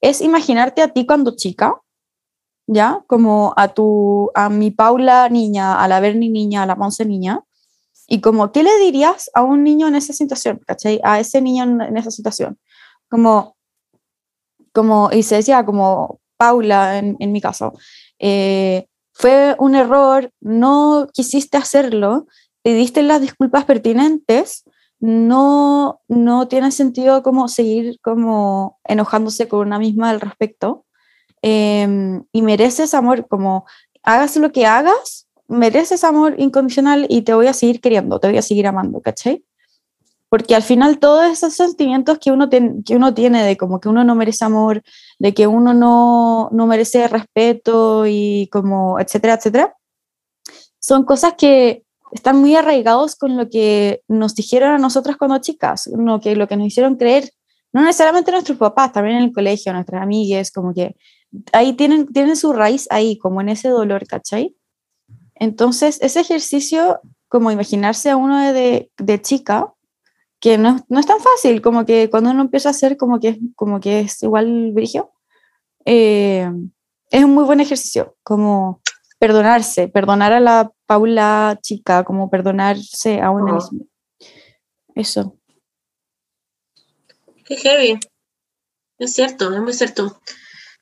es 0.00 0.22
imaginarte 0.22 0.80
a 0.80 0.88
ti 0.88 1.04
cuando 1.04 1.36
chica, 1.36 1.74
¿ya? 2.66 3.04
Como 3.06 3.52
a 3.54 3.68
tu, 3.68 4.30
a 4.34 4.48
mi 4.48 4.70
Paula 4.70 5.28
niña, 5.28 5.78
a 5.78 5.88
la 5.88 6.00
Berni 6.00 6.30
niña, 6.30 6.62
a 6.62 6.66
la 6.66 6.74
Monse 6.74 7.04
niña, 7.04 7.44
y 8.12 8.20
como, 8.20 8.50
¿qué 8.50 8.64
le 8.64 8.76
dirías 8.80 9.30
a 9.34 9.42
un 9.42 9.62
niño 9.62 9.86
en 9.86 9.94
esa 9.94 10.12
situación, 10.12 10.60
¿cachai? 10.66 11.00
A 11.04 11.20
ese 11.20 11.40
niño 11.40 11.62
en, 11.62 11.80
en 11.80 11.96
esa 11.96 12.10
situación. 12.10 12.58
Como, 13.08 13.56
como, 14.72 15.10
y 15.12 15.22
se 15.22 15.36
decía 15.36 15.64
como 15.64 16.20
Paula 16.36 16.98
en, 16.98 17.16
en 17.20 17.30
mi 17.30 17.40
caso, 17.40 17.72
eh, 18.18 18.88
fue 19.12 19.54
un 19.60 19.76
error, 19.76 20.32
no 20.40 21.06
quisiste 21.12 21.56
hacerlo, 21.56 22.26
pediste 22.62 23.04
las 23.04 23.20
disculpas 23.20 23.64
pertinentes, 23.64 24.64
no, 24.98 26.00
no 26.08 26.48
tiene 26.48 26.72
sentido 26.72 27.22
como 27.22 27.46
seguir 27.46 28.00
como 28.02 28.80
enojándose 28.82 29.46
con 29.46 29.68
una 29.68 29.78
misma 29.78 30.10
al 30.10 30.20
respecto. 30.20 30.84
em, 31.42 32.24
y 32.32 32.42
mereces 32.42 32.92
amor, 32.92 33.28
como 33.28 33.66
hagas 34.02 34.36
lo 34.36 34.50
que 34.50 34.66
hagas, 34.66 35.29
mereces 35.50 36.04
amor 36.04 36.34
incondicional 36.38 37.06
y 37.10 37.22
te 37.22 37.34
voy 37.34 37.46
a 37.48 37.52
seguir 37.52 37.80
queriendo, 37.80 38.18
te 38.20 38.28
voy 38.28 38.38
a 38.38 38.42
seguir 38.42 38.66
amando, 38.66 39.00
¿cachai? 39.00 39.44
Porque 40.28 40.54
al 40.54 40.62
final 40.62 40.98
todos 41.00 41.26
esos 41.30 41.54
sentimientos 41.54 42.18
que 42.18 42.30
uno, 42.30 42.48
ten- 42.48 42.82
que 42.84 42.94
uno 42.96 43.12
tiene 43.14 43.44
de 43.44 43.56
como 43.56 43.80
que 43.80 43.88
uno 43.88 44.04
no 44.04 44.14
merece 44.14 44.44
amor, 44.44 44.82
de 45.18 45.34
que 45.34 45.46
uno 45.48 45.74
no, 45.74 46.48
no 46.52 46.66
merece 46.66 47.08
respeto 47.08 48.06
y 48.06 48.48
como, 48.52 49.00
etcétera, 49.00 49.34
etcétera, 49.34 49.74
son 50.78 51.04
cosas 51.04 51.34
que 51.36 51.82
están 52.12 52.38
muy 52.40 52.54
arraigados 52.56 53.16
con 53.16 53.36
lo 53.36 53.48
que 53.48 54.02
nos 54.08 54.34
dijeron 54.34 54.70
a 54.70 54.78
nosotras 54.78 55.16
cuando 55.16 55.38
chicas, 55.38 55.88
lo 55.96 56.20
que, 56.20 56.36
lo 56.36 56.48
que 56.48 56.56
nos 56.56 56.66
hicieron 56.68 56.96
creer, 56.96 57.30
no 57.72 57.82
necesariamente 57.82 58.32
nuestros 58.32 58.58
papás, 58.58 58.92
también 58.92 59.16
en 59.18 59.24
el 59.24 59.32
colegio, 59.32 59.72
nuestras 59.72 60.02
amigas, 60.02 60.50
como 60.50 60.74
que 60.74 60.96
ahí 61.52 61.72
tienen, 61.74 62.06
tienen 62.08 62.36
su 62.36 62.52
raíz 62.52 62.86
ahí, 62.90 63.16
como 63.18 63.40
en 63.40 63.48
ese 63.50 63.68
dolor, 63.68 64.06
¿cachai? 64.06 64.54
Entonces, 65.40 65.98
ese 66.02 66.20
ejercicio, 66.20 67.00
como 67.28 67.50
imaginarse 67.50 68.10
a 68.10 68.16
uno 68.16 68.52
de, 68.52 68.92
de 68.98 69.22
chica, 69.22 69.72
que 70.38 70.58
no, 70.58 70.84
no, 70.88 71.00
es 71.00 71.06
tan 71.06 71.18
fácil, 71.18 71.62
como 71.62 71.84
que 71.86 72.10
cuando 72.10 72.30
uno 72.30 72.42
empieza 72.42 72.68
a 72.68 72.72
hacer 72.72 72.96
como 72.98 73.18
que, 73.18 73.38
como 73.56 73.80
que 73.80 74.00
es 74.00 74.22
igual 74.22 74.70
brigio, 74.72 75.10
eh, 75.86 76.48
es 77.10 77.24
un 77.24 77.34
muy 77.34 77.44
buen 77.44 77.60
ejercicio, 77.60 78.16
como 78.22 78.82
perdonarse, 79.18 79.88
perdonar 79.88 80.32
a 80.34 80.40
la 80.40 80.72
Paula 80.86 81.58
chica, 81.62 82.04
como 82.04 82.28
perdonarse 82.28 83.20
a 83.20 83.30
uno 83.30 83.54
mismo. 83.54 83.86
Eso. 84.94 85.36
Qué 87.46 87.56
heavy. 87.56 87.98
Es 88.98 89.14
cierto, 89.14 89.54
es 89.54 89.60
muy 89.60 89.72
cierto. 89.72 90.20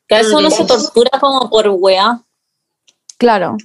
Que 0.09 0.17
a 0.17 0.21
eso 0.21 0.39
uno 0.39 0.51
se 0.51 0.65
tortura 0.65 1.21
como 1.21 1.49
por 1.49 1.69
weá. 1.69 2.25
Claro. 3.19 3.57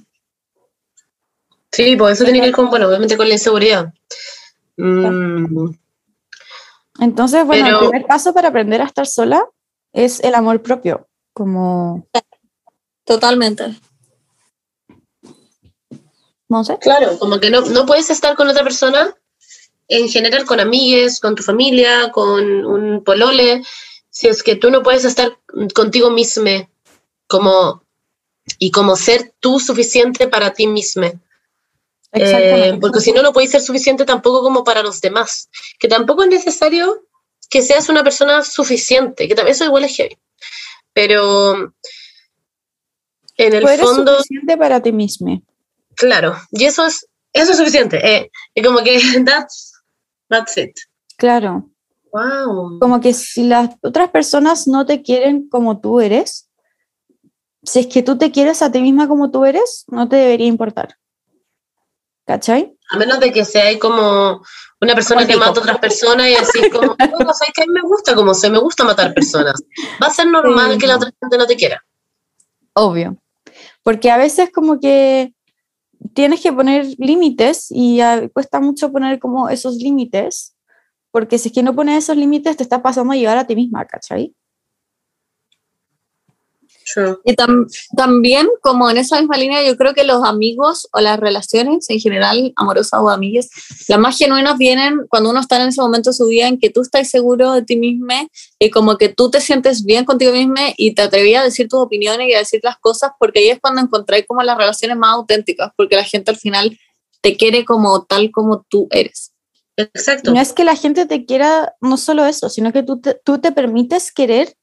Sí, 1.74 1.96
pues 1.96 2.14
eso 2.14 2.24
tiene 2.24 2.40
que 2.40 2.46
ver 2.46 2.54
con, 2.54 2.70
bueno, 2.70 2.86
obviamente 2.88 3.16
con 3.16 3.26
la 3.28 3.34
inseguridad. 3.34 3.92
Mm, 4.76 5.70
Entonces, 7.00 7.44
bueno, 7.44 7.64
Pero- 7.64 7.80
el 7.82 7.88
primer 7.88 8.06
paso 8.06 8.32
para 8.32 8.48
aprender 8.48 8.80
a 8.80 8.84
estar 8.86 9.06
sola 9.06 9.44
es 9.92 10.20
el 10.20 10.34
amor 10.34 10.62
propio, 10.62 11.08
como, 11.32 12.06
Totalmente. 13.04 13.74
no 16.48 16.62
sé. 16.64 16.78
claro, 16.78 17.18
como 17.18 17.40
que 17.40 17.50
no, 17.50 17.62
no 17.62 17.86
puedes 17.86 18.10
estar 18.10 18.36
con 18.36 18.48
otra 18.48 18.62
persona, 18.62 19.14
en 19.88 20.08
general 20.08 20.44
con 20.44 20.60
amigues, 20.60 21.20
con 21.20 21.34
tu 21.34 21.42
familia, 21.42 22.10
con 22.12 22.64
un 22.64 23.02
polole, 23.04 23.62
si 24.10 24.28
es 24.28 24.42
que 24.42 24.54
tú 24.56 24.70
no 24.70 24.82
puedes 24.82 25.04
estar 25.04 25.36
contigo 25.74 26.10
mismo 26.10 26.68
como 27.26 27.82
y 28.58 28.70
como 28.70 28.94
ser 28.96 29.34
tú 29.40 29.58
suficiente 29.58 30.28
para 30.28 30.52
ti 30.52 30.66
mismo. 30.66 31.10
Exactamente. 32.14 32.76
Eh, 32.76 32.78
porque 32.80 33.00
si 33.00 33.12
no, 33.12 33.22
no 33.22 33.32
puedes 33.32 33.50
ser 33.50 33.60
suficiente 33.60 34.04
tampoco 34.04 34.42
como 34.42 34.62
para 34.64 34.82
los 34.82 35.00
demás. 35.00 35.50
Que 35.78 35.88
tampoco 35.88 36.22
es 36.22 36.28
necesario 36.30 37.04
que 37.50 37.60
seas 37.62 37.88
una 37.88 38.02
persona 38.04 38.42
suficiente, 38.42 39.28
que 39.28 39.34
también 39.34 39.54
eso 39.54 39.64
igual 39.64 39.84
es 39.84 39.96
heavy. 39.96 40.16
Pero 40.92 41.74
en 43.36 43.54
el 43.54 43.64
eres 43.64 43.80
fondo, 43.80 44.16
suficiente 44.16 44.56
para 44.56 44.80
ti 44.80 44.92
mismo. 44.92 45.42
claro, 45.96 46.36
y 46.52 46.64
eso 46.64 46.86
es, 46.86 47.06
eso 47.32 47.52
es 47.52 47.58
suficiente. 47.58 47.98
Eh, 48.04 48.30
y 48.54 48.62
como 48.62 48.78
que 48.82 48.98
that's, 49.26 49.72
that's 50.28 50.56
it. 50.56 50.76
Claro. 51.16 51.68
Wow. 52.12 52.78
Como 52.78 53.00
que 53.00 53.12
si 53.12 53.42
las 53.42 53.70
otras 53.82 54.10
personas 54.10 54.68
no 54.68 54.86
te 54.86 55.02
quieren 55.02 55.48
como 55.48 55.80
tú 55.80 56.00
eres, 56.00 56.48
si 57.64 57.80
es 57.80 57.86
que 57.88 58.04
tú 58.04 58.16
te 58.18 58.30
quieres 58.30 58.62
a 58.62 58.70
ti 58.70 58.80
misma 58.80 59.08
como 59.08 59.32
tú 59.32 59.44
eres, 59.44 59.84
no 59.88 60.08
te 60.08 60.14
debería 60.14 60.46
importar. 60.46 60.96
¿Cachai? 62.26 62.74
A 62.90 62.96
menos 62.96 63.20
de 63.20 63.32
que 63.32 63.44
sea 63.44 63.66
ahí 63.66 63.78
como 63.78 64.42
una 64.80 64.94
persona 64.94 65.26
que 65.26 65.36
mata 65.36 65.58
a 65.60 65.62
otras 65.62 65.78
personas 65.78 66.28
y 66.28 66.34
así 66.34 66.70
como, 66.70 66.88
no, 66.88 66.96
sabes 67.34 67.52
que 67.54 67.62
a 67.62 67.66
mí 67.66 67.72
me 67.72 67.82
gusta 67.82 68.14
como 68.14 68.34
soy, 68.34 68.50
me 68.50 68.58
gusta 68.58 68.84
matar 68.84 69.12
personas. 69.14 69.62
Va 70.02 70.06
a 70.06 70.10
ser 70.10 70.26
normal 70.28 70.72
Sí. 70.72 70.78
que 70.78 70.86
la 70.86 70.96
otra 70.96 71.10
gente 71.20 71.38
no 71.38 71.46
te 71.46 71.56
quiera. 71.56 71.84
Obvio. 72.74 73.16
Porque 73.82 74.10
a 74.10 74.16
veces 74.16 74.50
como 74.52 74.80
que 74.80 75.32
tienes 76.14 76.40
que 76.40 76.52
poner 76.52 76.86
límites 76.98 77.66
y 77.70 78.00
cuesta 78.32 78.60
mucho 78.60 78.90
poner 78.92 79.18
como 79.18 79.48
esos 79.48 79.76
límites, 79.76 80.54
porque 81.10 81.38
si 81.38 81.48
es 81.48 81.54
que 81.54 81.62
no 81.62 81.74
pones 81.74 82.02
esos 82.04 82.16
límites 82.16 82.56
te 82.56 82.62
estás 82.62 82.80
pasando 82.80 83.12
a 83.12 83.16
llevar 83.16 83.38
a 83.38 83.46
ti 83.46 83.54
misma, 83.54 83.84
¿cachai? 83.84 84.34
True. 86.92 87.18
Y 87.24 87.34
tam- 87.34 87.66
también, 87.96 88.46
como 88.60 88.90
en 88.90 88.98
esa 88.98 89.18
misma 89.18 89.36
línea, 89.36 89.62
yo 89.66 89.76
creo 89.76 89.94
que 89.94 90.04
los 90.04 90.22
amigos 90.22 90.86
o 90.92 91.00
las 91.00 91.18
relaciones 91.18 91.88
en 91.88 91.98
general, 91.98 92.52
amorosas 92.56 93.00
o 93.00 93.08
amigas, 93.08 93.48
las 93.88 93.98
más 93.98 94.18
genuinas 94.18 94.58
vienen 94.58 95.00
cuando 95.08 95.30
uno 95.30 95.40
está 95.40 95.62
en 95.62 95.68
ese 95.68 95.80
momento 95.80 96.10
de 96.10 96.14
su 96.14 96.26
vida 96.26 96.46
en 96.46 96.58
que 96.58 96.70
tú 96.70 96.82
estás 96.82 97.08
seguro 97.08 97.52
de 97.52 97.62
ti 97.62 97.76
mismo 97.76 98.12
y 98.58 98.70
como 98.70 98.98
que 98.98 99.08
tú 99.08 99.30
te 99.30 99.40
sientes 99.40 99.84
bien 99.84 100.04
contigo 100.04 100.32
mismo 100.32 100.54
y 100.76 100.94
te 100.94 101.02
atrevías 101.02 101.42
a 101.42 101.44
decir 101.44 101.68
tus 101.68 101.80
opiniones 101.80 102.28
y 102.28 102.34
a 102.34 102.38
decir 102.38 102.60
las 102.62 102.78
cosas, 102.78 103.12
porque 103.18 103.38
ahí 103.40 103.48
es 103.48 103.60
cuando 103.60 103.80
encontráis 103.80 104.26
como 104.26 104.42
las 104.42 104.58
relaciones 104.58 104.96
más 104.96 105.12
auténticas, 105.12 105.72
porque 105.76 105.96
la 105.96 106.04
gente 106.04 106.30
al 106.30 106.36
final 106.36 106.78
te 107.22 107.36
quiere 107.36 107.64
como 107.64 108.04
tal 108.04 108.30
como 108.30 108.66
tú 108.68 108.88
eres. 108.90 109.32
Exacto. 109.76 110.32
No 110.32 110.40
es 110.40 110.52
que 110.52 110.64
la 110.64 110.76
gente 110.76 111.06
te 111.06 111.24
quiera, 111.24 111.74
no 111.80 111.96
solo 111.96 112.26
eso, 112.26 112.48
sino 112.50 112.72
que 112.72 112.82
tú 112.82 113.00
te, 113.00 113.18
tú 113.24 113.38
te 113.38 113.52
permites 113.52 114.12
querer 114.12 114.54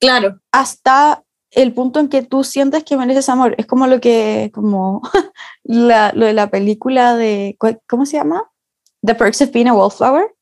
Claro, 0.00 0.40
hasta 0.50 1.24
el 1.52 1.72
punto 1.74 1.98
en 2.00 2.08
que 2.08 2.22
tú 2.22 2.44
sientes 2.44 2.84
que 2.84 2.96
mereces 2.96 3.28
amor. 3.28 3.54
Es 3.58 3.66
como 3.66 3.86
lo 3.86 4.00
que, 4.00 4.50
como 4.54 5.02
la- 5.64 6.12
lo 6.14 6.26
de 6.26 6.32
la 6.32 6.50
película 6.50 7.16
de, 7.16 7.56
¿cuál- 7.58 7.80
¿cómo 7.88 8.06
se 8.06 8.16
llama? 8.18 8.50
The 9.04 9.14
Perks 9.14 9.42
of 9.42 9.50
Being 9.52 9.68
a 9.68 9.74
Wallflower, 9.74 10.34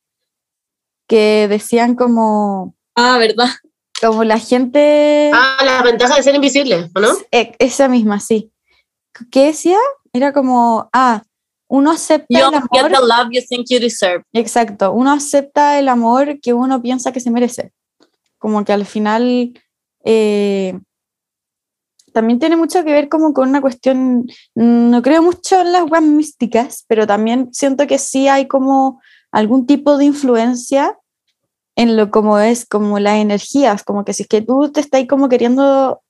que 1.08 1.46
decían 1.48 1.94
como, 1.94 2.74
ah, 2.96 3.16
¿verdad? 3.18 3.48
como 4.00 4.22
la 4.24 4.38
gente, 4.38 5.30
Ah, 5.34 5.58
las 5.64 5.82
ventajas 5.82 6.16
de 6.18 6.22
ser 6.22 6.34
invisible, 6.34 6.88
¿o 6.94 7.00
no? 7.00 7.08
e- 7.32 7.54
esa 7.58 7.88
misma, 7.88 8.20
sí. 8.20 8.52
¿Qué 9.30 9.46
decía? 9.46 9.78
Era 10.12 10.32
como, 10.32 10.88
ah, 10.92 11.22
uno 11.68 11.90
acepta 11.90 12.26
You 12.30 12.46
el 12.46 12.52
get 12.54 12.68
the 12.70 12.78
amor, 12.96 13.08
love 13.08 13.28
you 13.32 13.40
think 13.48 13.66
you 13.68 13.78
deserve. 13.80 14.22
exacto, 14.32 14.92
uno 14.92 15.12
acepta 15.12 15.78
el 15.78 15.88
amor 15.88 16.40
que 16.40 16.52
uno 16.54 16.80
piensa 16.80 17.12
que 17.12 17.20
se 17.20 17.30
merece. 17.30 17.72
Como 18.38 18.64
que 18.64 18.72
al 18.72 18.86
final 18.86 19.52
eh, 20.04 20.78
también 22.12 22.38
tiene 22.38 22.56
mucho 22.56 22.84
que 22.84 22.92
ver 22.92 23.08
como 23.08 23.32
con 23.32 23.48
una 23.48 23.60
cuestión, 23.60 24.26
mm, 24.54 24.90
no 24.90 25.02
creo 25.02 25.22
mucho 25.22 25.60
en 25.60 25.72
las 25.72 25.90
weas 25.90 26.02
místicas, 26.04 26.84
pero 26.88 27.06
también 27.06 27.48
siento 27.52 27.86
que 27.86 27.98
sí 27.98 28.28
hay 28.28 28.46
como 28.48 29.00
algún 29.32 29.66
tipo 29.66 29.96
de 29.98 30.06
influencia 30.06 30.96
en 31.76 31.96
lo 31.96 32.10
como 32.10 32.38
es, 32.38 32.66
como 32.66 32.98
las 32.98 33.16
energías, 33.18 33.84
como 33.84 34.04
que 34.04 34.12
si 34.12 34.22
es 34.22 34.28
que 34.28 34.42
tú 34.42 34.70
te 34.72 34.80
estás 34.80 35.04
como 35.08 35.28
queriendo 35.28 36.00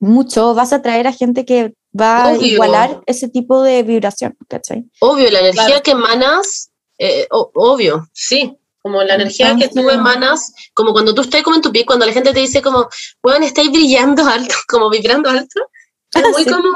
mucho, 0.00 0.54
vas 0.54 0.72
a 0.72 0.76
atraer 0.76 1.06
a 1.06 1.12
gente 1.12 1.44
que 1.44 1.74
va 1.98 2.28
a 2.28 2.36
igualar 2.36 3.02
ese 3.06 3.28
tipo 3.28 3.62
de 3.62 3.82
vibración, 3.82 4.36
¿cachai? 4.48 4.84
Obvio, 5.00 5.30
la 5.30 5.40
energía 5.40 5.66
Claro. 5.66 5.82
que 5.82 5.90
emanas, 5.92 6.70
eh, 6.98 7.26
o- 7.30 7.50
obvio, 7.54 8.08
sí. 8.12 8.56
Como 8.82 9.02
la 9.02 9.14
energía 9.14 9.54
que 9.56 9.68
tú 9.68 9.88
emanas, 9.90 10.52
como 10.74 10.92
cuando 10.92 11.14
tú 11.14 11.22
estás 11.22 11.42
como 11.42 11.54
en 11.56 11.62
tu 11.62 11.70
pie, 11.70 11.86
cuando 11.86 12.04
la 12.04 12.12
gente 12.12 12.32
te 12.32 12.40
dice 12.40 12.60
como, 12.60 12.88
bueno, 13.22 13.46
estáis 13.46 13.70
brillando 13.70 14.24
alto, 14.26 14.54
como 14.68 14.90
vibrando 14.90 15.30
alto. 15.30 15.60
Es 16.14 16.28
muy 16.30 16.44
Sí. 16.44 16.50
como, 16.50 16.68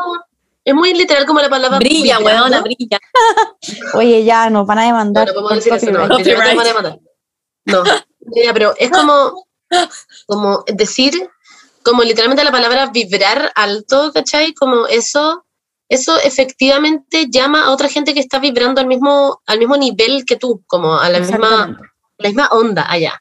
es 0.65 0.75
muy 0.75 0.95
literal 0.95 1.27
como 1.27 1.41
la 1.41 1.49
palabra 1.51 1.79
Brilla, 1.79 2.19
weona, 2.21 2.61
brilla. 2.63 2.99
Oye, 3.95 4.25
ya 4.25 4.49
nos 4.51 4.67
van 4.67 4.79
a 4.79 4.83
No, 4.83 4.87
demandar. 4.87 5.27
no 5.29 5.35
podemos 5.35 5.51
por 5.51 5.57
decir 5.57 5.75
eso, 5.75 5.91
no. 5.91 6.17
te 6.17 6.35
van 6.35 6.49
a 6.49 6.75
matar. 6.75 6.99
No, 7.67 7.85
ya, 7.85 8.53
pero 8.55 8.75
es 8.79 8.91
como, 8.91 9.47
como 10.27 10.65
decir, 10.73 11.29
como 11.83 12.03
literalmente 12.03 12.45
la 12.45 12.51
palabra 12.53 12.87
vibrar 12.87 13.53
alto, 13.55 14.11
¿cachai? 14.15 14.55
Como 14.55 14.87
eso, 14.87 15.45
eso 15.89 16.19
efectivamente 16.21 17.27
llama 17.29 17.65
a 17.67 17.71
otra 17.73 17.89
gente 17.89 18.15
que 18.15 18.21
está 18.21 18.39
vibrando 18.39 18.81
al 18.81 18.87
mismo, 18.87 19.43
al 19.47 19.59
mismo 19.59 19.77
nivel 19.77 20.25
que 20.25 20.37
tú, 20.37 20.63
como 20.67 20.97
a 20.99 21.09
la 21.11 21.19
misma. 21.21 21.79
La 22.19 22.29
misma 22.29 22.49
onda 22.49 22.87
allá. 22.89 23.21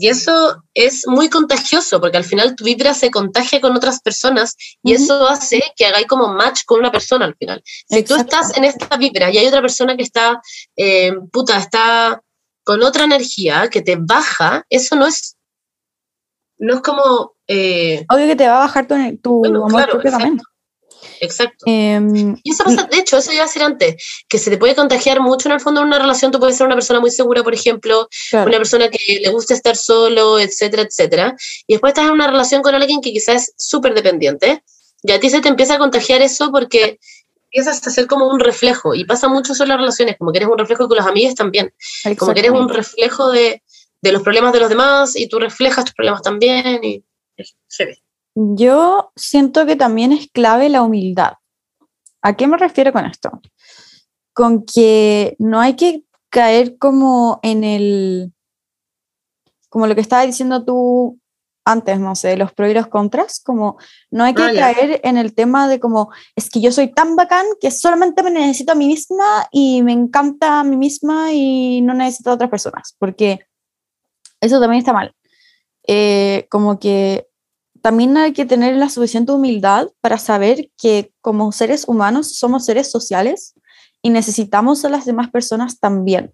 Y 0.00 0.08
eso 0.08 0.62
es 0.74 1.06
muy 1.06 1.28
contagioso, 1.28 2.00
porque 2.00 2.16
al 2.16 2.24
final 2.24 2.54
tu 2.54 2.64
vibra 2.64 2.94
se 2.94 3.10
contagia 3.10 3.60
con 3.60 3.76
otras 3.76 4.00
personas 4.00 4.56
y 4.82 4.92
eso 4.92 5.28
hace 5.28 5.60
que 5.76 5.86
hagáis 5.86 6.06
como 6.06 6.28
match 6.34 6.62
con 6.66 6.80
una 6.80 6.92
persona 6.92 7.24
al 7.24 7.34
final. 7.36 7.62
Si 7.88 8.02
tú 8.04 8.14
estás 8.14 8.56
en 8.56 8.64
esta 8.64 8.96
vibra 8.96 9.30
y 9.30 9.38
hay 9.38 9.46
otra 9.46 9.60
persona 9.60 9.96
que 9.96 10.04
está, 10.04 10.40
eh, 10.76 11.12
puta, 11.32 11.58
está 11.58 12.22
con 12.64 12.82
otra 12.82 13.04
energía 13.04 13.68
que 13.70 13.82
te 13.82 13.96
baja, 13.98 14.64
eso 14.68 14.94
no 14.94 15.06
es, 15.06 15.36
no 16.58 16.74
es 16.74 16.80
como, 16.80 17.34
eh, 17.48 18.04
Obvio 18.08 18.26
que 18.26 18.36
te 18.36 18.46
va 18.46 18.58
a 18.58 18.66
bajar 18.66 18.86
tu, 18.86 18.94
tu 19.22 19.38
Bueno, 19.40 19.58
amor 19.64 19.70
claro, 19.72 19.92
propio 19.92 20.10
exacto. 20.10 20.26
también. 20.26 20.44
Exacto. 21.20 21.64
Em, 21.66 22.36
Y 22.42 22.52
eso 22.52 22.64
pasa, 22.64 22.84
de 22.84 22.98
hecho, 22.98 23.18
eso 23.18 23.32
iba 23.32 23.42
a 23.42 23.46
decir 23.46 23.62
antes, 23.62 23.96
que 24.28 24.38
se 24.38 24.50
te 24.50 24.58
puede 24.58 24.74
contagiar 24.74 25.20
mucho 25.20 25.48
en 25.48 25.54
el 25.54 25.60
fondo 25.60 25.80
en 25.80 25.88
una 25.88 25.98
relación, 25.98 26.30
tú 26.30 26.38
puedes 26.38 26.56
ser 26.56 26.66
una 26.66 26.76
persona 26.76 27.00
muy 27.00 27.10
segura, 27.10 27.42
por 27.42 27.54
ejemplo, 27.54 28.08
claro. 28.30 28.48
una 28.48 28.58
persona 28.58 28.88
que 28.88 29.20
le 29.20 29.30
gusta 29.30 29.54
estar 29.54 29.76
solo, 29.76 30.38
etcétera, 30.38 30.82
etcétera, 30.82 31.36
y 31.66 31.74
después 31.74 31.92
estás 31.92 32.06
en 32.06 32.12
una 32.12 32.26
relación 32.26 32.62
con 32.62 32.74
alguien 32.74 33.00
que 33.00 33.12
quizás 33.12 33.48
es 33.48 33.54
súper 33.56 33.94
dependiente, 33.94 34.62
y 35.02 35.12
a 35.12 35.20
ti 35.20 35.30
se 35.30 35.40
te 35.40 35.48
empieza 35.48 35.74
a 35.74 35.78
contagiar 35.78 36.22
eso 36.22 36.50
porque 36.50 36.98
empiezas 37.44 37.86
a 37.86 37.90
ser 37.90 38.06
como 38.06 38.28
un 38.28 38.40
reflejo, 38.40 38.94
y 38.94 39.04
pasa 39.04 39.28
mucho 39.28 39.52
eso 39.52 39.62
en 39.62 39.70
las 39.70 39.78
relaciones, 39.78 40.16
como 40.18 40.32
que 40.32 40.38
eres 40.38 40.48
un 40.48 40.58
reflejo 40.58 40.88
con 40.88 40.96
los 40.98 41.06
amigos 41.06 41.34
también, 41.34 41.72
como 42.18 42.34
que 42.34 42.40
eres 42.40 42.52
un 42.52 42.68
reflejo 42.68 43.30
de, 43.30 43.62
de 44.02 44.12
los 44.12 44.22
problemas 44.22 44.52
de 44.52 44.60
los 44.60 44.68
demás, 44.68 45.16
y 45.16 45.28
tú 45.28 45.38
reflejas 45.38 45.84
tus 45.84 45.94
problemas 45.94 46.22
también, 46.22 46.84
y 46.84 47.04
es 47.36 47.56
heavy. 47.76 48.02
Yo 48.40 49.10
siento 49.16 49.66
que 49.66 49.74
también 49.74 50.12
es 50.12 50.30
clave 50.30 50.68
la 50.68 50.82
humildad. 50.82 51.32
¿A 52.22 52.36
qué 52.36 52.46
me 52.46 52.56
refiero 52.56 52.92
con 52.92 53.04
esto? 53.04 53.40
Con 54.32 54.64
que 54.64 55.34
no 55.40 55.60
hay 55.60 55.74
que 55.74 56.04
caer 56.30 56.78
como 56.78 57.40
en 57.42 57.64
el, 57.64 58.32
como 59.68 59.88
lo 59.88 59.96
que 59.96 60.02
estaba 60.02 60.24
diciendo 60.24 60.64
tú 60.64 61.18
antes, 61.64 61.98
no 61.98 62.14
sé, 62.14 62.36
los 62.36 62.52
pros 62.52 62.70
y 62.70 62.74
los 62.74 62.86
contras, 62.86 63.40
como 63.44 63.76
no 64.12 64.22
hay 64.22 64.34
que 64.34 64.42
Ah, 64.42 64.52
caer 64.54 65.00
en 65.02 65.16
el 65.16 65.34
tema 65.34 65.66
de 65.66 65.80
como, 65.80 66.12
es 66.36 66.48
que 66.48 66.60
yo 66.60 66.70
soy 66.70 66.94
tan 66.94 67.16
bacán 67.16 67.44
que 67.60 67.72
solamente 67.72 68.22
me 68.22 68.30
necesito 68.30 68.70
a 68.70 68.76
mí 68.76 68.86
misma 68.86 69.48
y 69.50 69.82
me 69.82 69.92
encanta 69.92 70.60
a 70.60 70.64
mí 70.64 70.76
misma 70.76 71.32
y 71.32 71.80
no 71.80 71.92
necesito 71.92 72.30
a 72.30 72.34
otras 72.34 72.50
personas, 72.50 72.94
porque 73.00 73.40
eso 74.40 74.60
también 74.60 74.78
está 74.78 74.92
mal. 74.92 75.12
Eh, 75.88 76.46
como 76.50 76.78
que 76.78 77.27
también 77.82 78.16
hay 78.16 78.32
que 78.32 78.44
tener 78.46 78.76
la 78.76 78.88
suficiente 78.90 79.32
humildad 79.32 79.88
para 80.00 80.18
saber 80.18 80.70
que 80.76 81.12
como 81.20 81.52
seres 81.52 81.84
humanos 81.88 82.36
somos 82.36 82.64
seres 82.64 82.90
sociales 82.90 83.54
y 84.02 84.10
necesitamos 84.10 84.84
a 84.84 84.88
las 84.88 85.04
demás 85.04 85.30
personas 85.30 85.78
también. 85.80 86.32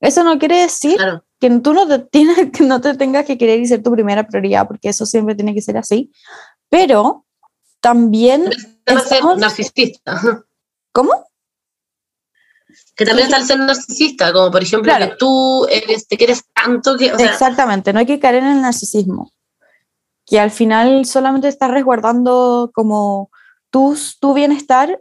Eso 0.00 0.24
no 0.24 0.38
quiere 0.38 0.60
decir 0.62 0.96
Claro. 0.96 1.24
que 1.38 1.50
tú 1.60 1.74
no 1.74 1.86
te, 1.86 1.98
tienes, 2.10 2.50
que 2.52 2.64
no 2.64 2.80
te 2.80 2.94
tengas 2.96 3.24
que 3.26 3.36
querer 3.38 3.60
y 3.60 3.66
ser 3.66 3.82
tu 3.82 3.90
primera 3.92 4.26
prioridad, 4.26 4.66
porque 4.68 4.88
eso 4.88 5.04
siempre 5.06 5.34
tiene 5.34 5.54
que 5.54 5.62
ser 5.62 5.76
así, 5.76 6.10
pero 6.68 7.26
también... 7.80 8.50
Ser 8.86 8.96
Estamos- 8.96 9.38
narcisista. 9.38 10.20
¿Cómo? 10.92 11.12
Que 12.94 13.04
también 13.04 13.26
está 13.26 13.38
el 13.38 13.46
ser 13.46 13.58
narcisista, 13.58 14.32
como 14.32 14.50
por 14.50 14.62
ejemplo 14.62 14.92
Claro. 14.92 15.12
que 15.12 15.16
tú 15.16 15.66
eres, 15.70 16.06
te 16.06 16.16
quieres 16.16 16.44
tanto 16.54 16.96
que, 16.96 17.12
o 17.12 17.18
sea, 17.18 17.30
Exactamente, 17.32 17.92
no 17.92 17.98
hay 18.00 18.06
que 18.06 18.20
caer 18.20 18.36
en 18.36 18.46
el 18.46 18.60
narcisismo, 18.60 19.32
que 20.30 20.38
al 20.40 20.52
final 20.52 21.04
solamente 21.04 21.48
estás 21.48 21.70
resguardando 21.72 22.70
como 22.72 23.30
tu, 23.70 23.98
tu 24.20 24.32
bienestar 24.32 25.00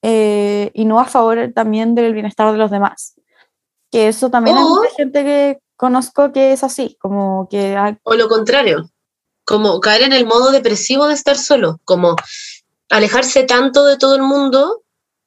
eh, 0.00 0.70
y 0.74 0.84
no 0.84 1.00
a 1.00 1.04
favor 1.06 1.50
también 1.54 1.94
del 1.96 2.14
bienestar 2.14 2.50
de 2.52 2.56
los 2.58 2.70
demás. 2.70 3.14
Que 3.90 4.06
eso 4.08 4.30
también 4.30 4.56
hay 4.56 4.62
O- 4.64 4.68
mucha 4.68 4.94
gente 4.96 5.24
que 5.24 5.58
conozco 5.76 6.32
que 6.32 6.52
es 6.52 6.62
así, 6.62 6.96
como 7.00 7.48
que 7.50 7.76
hay- 7.76 7.98
o 8.04 8.14
lo 8.14 8.28
contrario, 8.28 8.88
como 9.44 9.80
caer 9.80 10.02
en 10.02 10.12
el 10.12 10.24
modo 10.24 10.52
depresivo 10.52 11.06
de 11.08 11.14
estar 11.14 11.36
solo, 11.36 11.80
como 11.84 12.14
alejarse 12.90 13.42
tanto 13.42 13.84
de 13.84 13.96
todo 13.98 14.14
el 14.14 14.22
mundo 14.22 14.82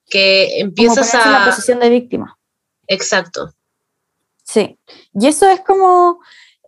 que 0.05 0.47
como 0.53 0.67
empiezas 0.69 1.09
ponerse 1.11 1.27
en 1.27 1.31
la 1.33 1.43
a... 1.43 1.49
posición 1.49 1.79
de 1.81 1.89
víctima. 1.89 2.37
Exacto. 2.87 3.51
Sí, 4.45 4.77
y 5.13 5.27
eso 5.27 5.47
es 5.49 5.61
como, 5.61 6.19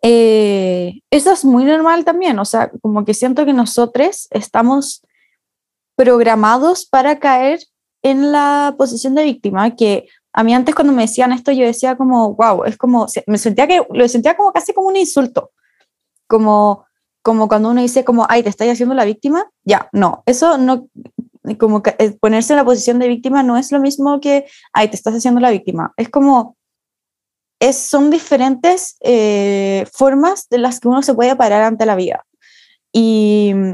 eh, 0.07 1.01
eso 1.09 1.31
es 1.31 1.43
muy 1.43 1.65
normal 1.65 2.05
también, 2.05 2.37
o 2.37 2.45
sea, 2.45 2.69
como 2.83 3.03
que 3.05 3.15
siento 3.15 3.43
que 3.43 3.53
nosotros 3.53 4.27
estamos 4.29 5.01
programados 5.95 6.85
para 6.85 7.17
caer 7.17 7.59
en 8.03 8.31
la 8.31 8.75
posición 8.77 9.15
de 9.15 9.23
víctima, 9.23 9.75
que 9.75 10.07
a 10.31 10.43
mí 10.43 10.53
antes 10.53 10.75
cuando 10.75 10.93
me 10.93 11.01
decían 11.01 11.31
esto 11.31 11.51
yo 11.51 11.65
decía 11.65 11.97
como, 11.97 12.35
wow, 12.35 12.65
es 12.65 12.77
como, 12.77 13.07
me 13.25 13.39
sentía 13.39 13.65
que, 13.65 13.81
lo 13.89 14.07
sentía 14.07 14.37
como 14.37 14.53
casi 14.53 14.73
como 14.73 14.89
un 14.89 14.95
insulto, 14.95 15.49
como, 16.27 16.85
como 17.23 17.47
cuando 17.47 17.71
uno 17.71 17.81
dice 17.81 18.05
como, 18.05 18.27
ay, 18.29 18.43
te 18.43 18.49
estás 18.49 18.69
haciendo 18.69 18.93
la 18.93 19.05
víctima, 19.05 19.49
ya, 19.63 19.89
no, 19.91 20.21
eso 20.27 20.59
no, 20.59 20.87
como 21.57 21.81
que 21.81 21.95
eh, 21.97 22.11
ponerse 22.21 22.53
en 22.53 22.57
la 22.57 22.65
posición 22.65 22.99
de 22.99 23.07
víctima 23.07 23.41
no 23.41 23.57
es 23.57 23.71
lo 23.71 23.79
mismo 23.79 24.19
que, 24.19 24.45
ay, 24.71 24.87
te 24.87 24.97
estás 24.97 25.15
haciendo 25.15 25.41
la 25.41 25.49
víctima, 25.49 25.95
es 25.97 26.09
como 26.09 26.57
es, 27.59 27.77
son 27.77 28.09
diferentes 28.09 28.97
eh, 29.01 29.85
formas 29.91 30.47
de 30.49 30.57
las 30.57 30.79
que 30.79 30.87
uno 30.87 31.01
se 31.01 31.13
puede 31.13 31.35
parar 31.35 31.63
ante 31.63 31.85
la 31.85 31.95
vida. 31.95 32.25
Y 32.91 33.51
mm, 33.53 33.73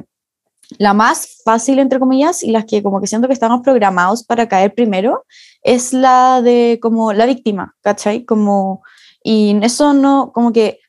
la 0.78 0.94
más 0.94 1.42
fácil, 1.44 1.80
entre 1.80 2.00
comillas, 2.00 2.44
y 2.44 2.52
las 2.52 2.66
que 2.66 2.82
como 2.84 3.02
que 3.02 3.08
siento 3.08 3.28
que 3.28 3.34
estamos 3.34 3.62
programados 3.62 4.24
para 4.24 4.48
caer 4.48 4.74
primero, 4.74 5.26
es 5.64 5.94
la 5.94 6.42
de 6.42 6.80
como 6.82 7.14
la 7.14 7.26
víctima, 7.26 7.76
¿cachai? 7.82 8.26
Como, 8.26 8.82
y 9.24 9.58
eso 9.64 9.94
no, 9.94 10.32
como 10.34 10.54
que 10.54 10.80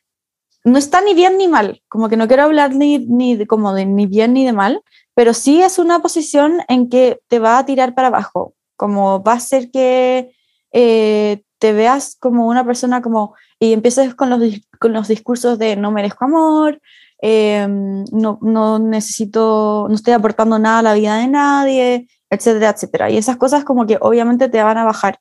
no 0.63 0.77
está 0.77 1.01
ni 1.01 1.13
bien 1.13 1.37
ni 1.37 1.47
mal, 1.47 1.81
como 1.89 2.07
que 2.07 2.17
no 2.17 2.27
quiero 2.27 2.43
hablar 2.43 2.73
ni, 2.73 2.99
ni 2.99 3.35
de, 3.35 3.47
como 3.47 3.73
de 3.73 3.85
ni 3.85 4.07
bien 4.07 4.33
ni 4.33 4.45
de 4.45 4.53
mal, 4.53 4.81
pero 5.13 5.33
sí 5.33 5.61
es 5.61 5.77
una 5.77 6.01
posición 6.01 6.61
en 6.69 6.89
que 6.89 7.19
te 7.27 7.39
va 7.39 7.57
a 7.57 7.65
tirar 7.65 7.93
para 7.93 8.07
abajo, 8.07 8.53
como 8.77 9.21
va 9.21 9.33
a 9.33 9.39
ser 9.39 9.69
que 9.71 10.31
eh, 10.71 11.43
te 11.63 11.71
veas 11.71 12.17
como 12.19 12.47
una 12.47 12.65
persona 12.65 13.01
como, 13.01 13.35
y 13.57 13.71
empieces 13.71 14.15
con 14.15 14.29
los, 14.29 14.41
con 14.81 14.91
los 14.91 15.07
discursos 15.07 15.57
de 15.57 15.77
no 15.77 15.91
merezco 15.91 16.25
amor, 16.25 16.81
eh, 17.21 17.65
no, 17.69 18.37
no 18.41 18.79
necesito, 18.79 19.85
no 19.87 19.95
estoy 19.95 20.11
aportando 20.13 20.59
nada 20.59 20.79
a 20.79 20.81
la 20.89 20.93
vida 20.93 21.15
de 21.19 21.27
nadie, 21.29 22.07
etcétera, 22.29 22.71
etcétera. 22.71 23.09
Y 23.09 23.17
esas 23.17 23.37
cosas 23.37 23.63
como 23.63 23.85
que 23.87 23.97
obviamente 24.01 24.49
te 24.49 24.61
van 24.61 24.77
a 24.77 24.83
bajar. 24.83 25.19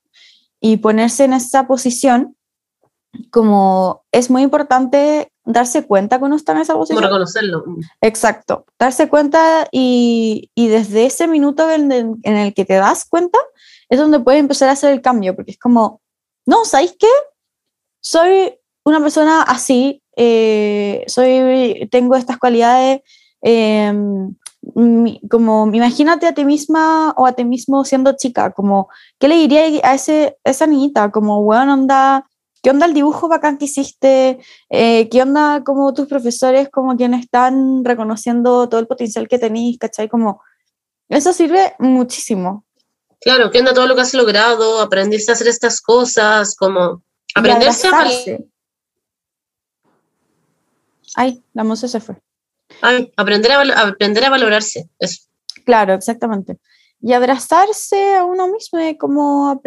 Y 0.61 0.79
ponerse 0.79 1.23
en 1.25 1.33
esa 1.35 1.69
posición, 1.69 2.35
como 3.31 4.03
es 4.11 4.31
muy 4.31 4.43
importante 4.43 5.31
darse 5.45 5.85
cuenta 5.87 6.19
cuando 6.19 6.37
está 6.37 6.53
en 6.53 6.59
esa 6.59 6.73
Como 6.73 6.83
posición. 6.85 7.05
reconocerlo. 7.05 7.65
Exacto, 8.01 8.65
darse 8.81 9.09
cuenta 9.09 9.69
y, 9.71 10.51
y 10.57 10.67
desde 10.69 11.07
ese 11.07 11.29
minuto 11.29 11.71
en, 11.71 11.93
el- 11.93 12.15
en 12.25 12.37
el 12.37 12.53
que 12.53 12.65
te 12.65 12.75
das 12.75 13.05
cuenta 13.09 13.39
es 13.89 13.99
donde 13.99 14.19
puedes 14.21 14.41
empezar 14.41 14.69
a 14.69 14.73
hacer 14.73 14.91
el 14.93 15.03
cambio, 15.03 15.37
porque 15.37 15.53
es 15.53 15.59
como, 15.59 16.01
no, 16.47 16.65
¿sabéis 16.65 16.97
qué? 16.99 17.09
Soy 18.01 18.59
una 18.85 19.01
persona 19.01 19.43
así, 19.43 20.03
eh, 20.17 21.05
soy, 21.07 21.89
tengo 21.91 22.17
estas 22.17 22.39
cualidades, 22.39 23.01
eh, 23.43 23.93
como 25.29 25.67
imagínate 25.73 26.27
a 26.27 26.35
ti 26.35 26.45
misma 26.45 27.13
o 27.17 27.27
a 27.27 27.33
ti 27.33 27.45
mismo 27.45 27.85
siendo 27.85 28.13
chica, 28.17 28.53
como, 28.53 28.89
¿qué 29.19 29.29
le 29.29 29.37
diría 29.37 29.63
a, 29.83 29.95
ese, 29.95 30.39
a 30.45 30.51
esa 30.51 30.67
niñita? 30.67 31.11
Como, 31.11 31.43
bueno, 31.43 31.75
onda, 31.75 32.29
¿qué 32.63 32.71
onda 32.71 32.87
el 32.87 32.95
dibujo 32.95 33.29
bacán 33.29 33.59
que 33.59 33.65
hiciste? 33.65 34.39
Eh, 34.71 35.09
¿Qué 35.09 35.23
onda 35.23 35.63
como 35.65 35.93
tus 35.95 36.07
profesores, 36.07 36.69
como 36.71 36.97
quienes 36.97 37.23
están 37.23 37.85
reconociendo 37.85 38.69
todo 38.69 38.81
el 38.81 38.87
potencial 38.87 39.29
que 39.29 39.39
tenéis, 39.39 39.79
¿cachai? 39.79 40.09
Como, 40.09 40.41
eso 41.09 41.33
sirve 41.33 41.75
muchísimo. 41.79 42.65
Claro, 43.23 43.51
¿qué 43.51 43.61
onda 43.61 43.73
todo 43.73 43.87
lo 43.87 43.95
que 43.95 44.01
has 44.03 44.15
logrado? 44.15 44.81
Aprendiste 44.81 45.31
a 45.31 45.35
hacer 45.35 45.49
estas 45.49 45.81
cosas, 45.81 46.57
como 46.57 47.03
aprenderse 47.35 47.89
a. 47.89 48.09
Ay, 51.15 51.43
la 51.53 51.65
música 51.65 51.89
se 51.89 52.01
fue. 52.01 52.17
ay, 52.81 53.13
aprender 53.17 53.53
a, 53.53 53.89
aprender 53.89 54.25
a 54.25 54.31
valorarse. 54.31 54.89
Eso. 54.99 55.23
Claro, 55.65 55.95
exactamente. 55.95 56.59
Y 57.01 57.13
abrazarse 57.13 58.15
a 58.15 58.25
uno 58.25 58.49
mismo, 58.49 58.79
eh, 58.79 58.97
como, 58.97 59.61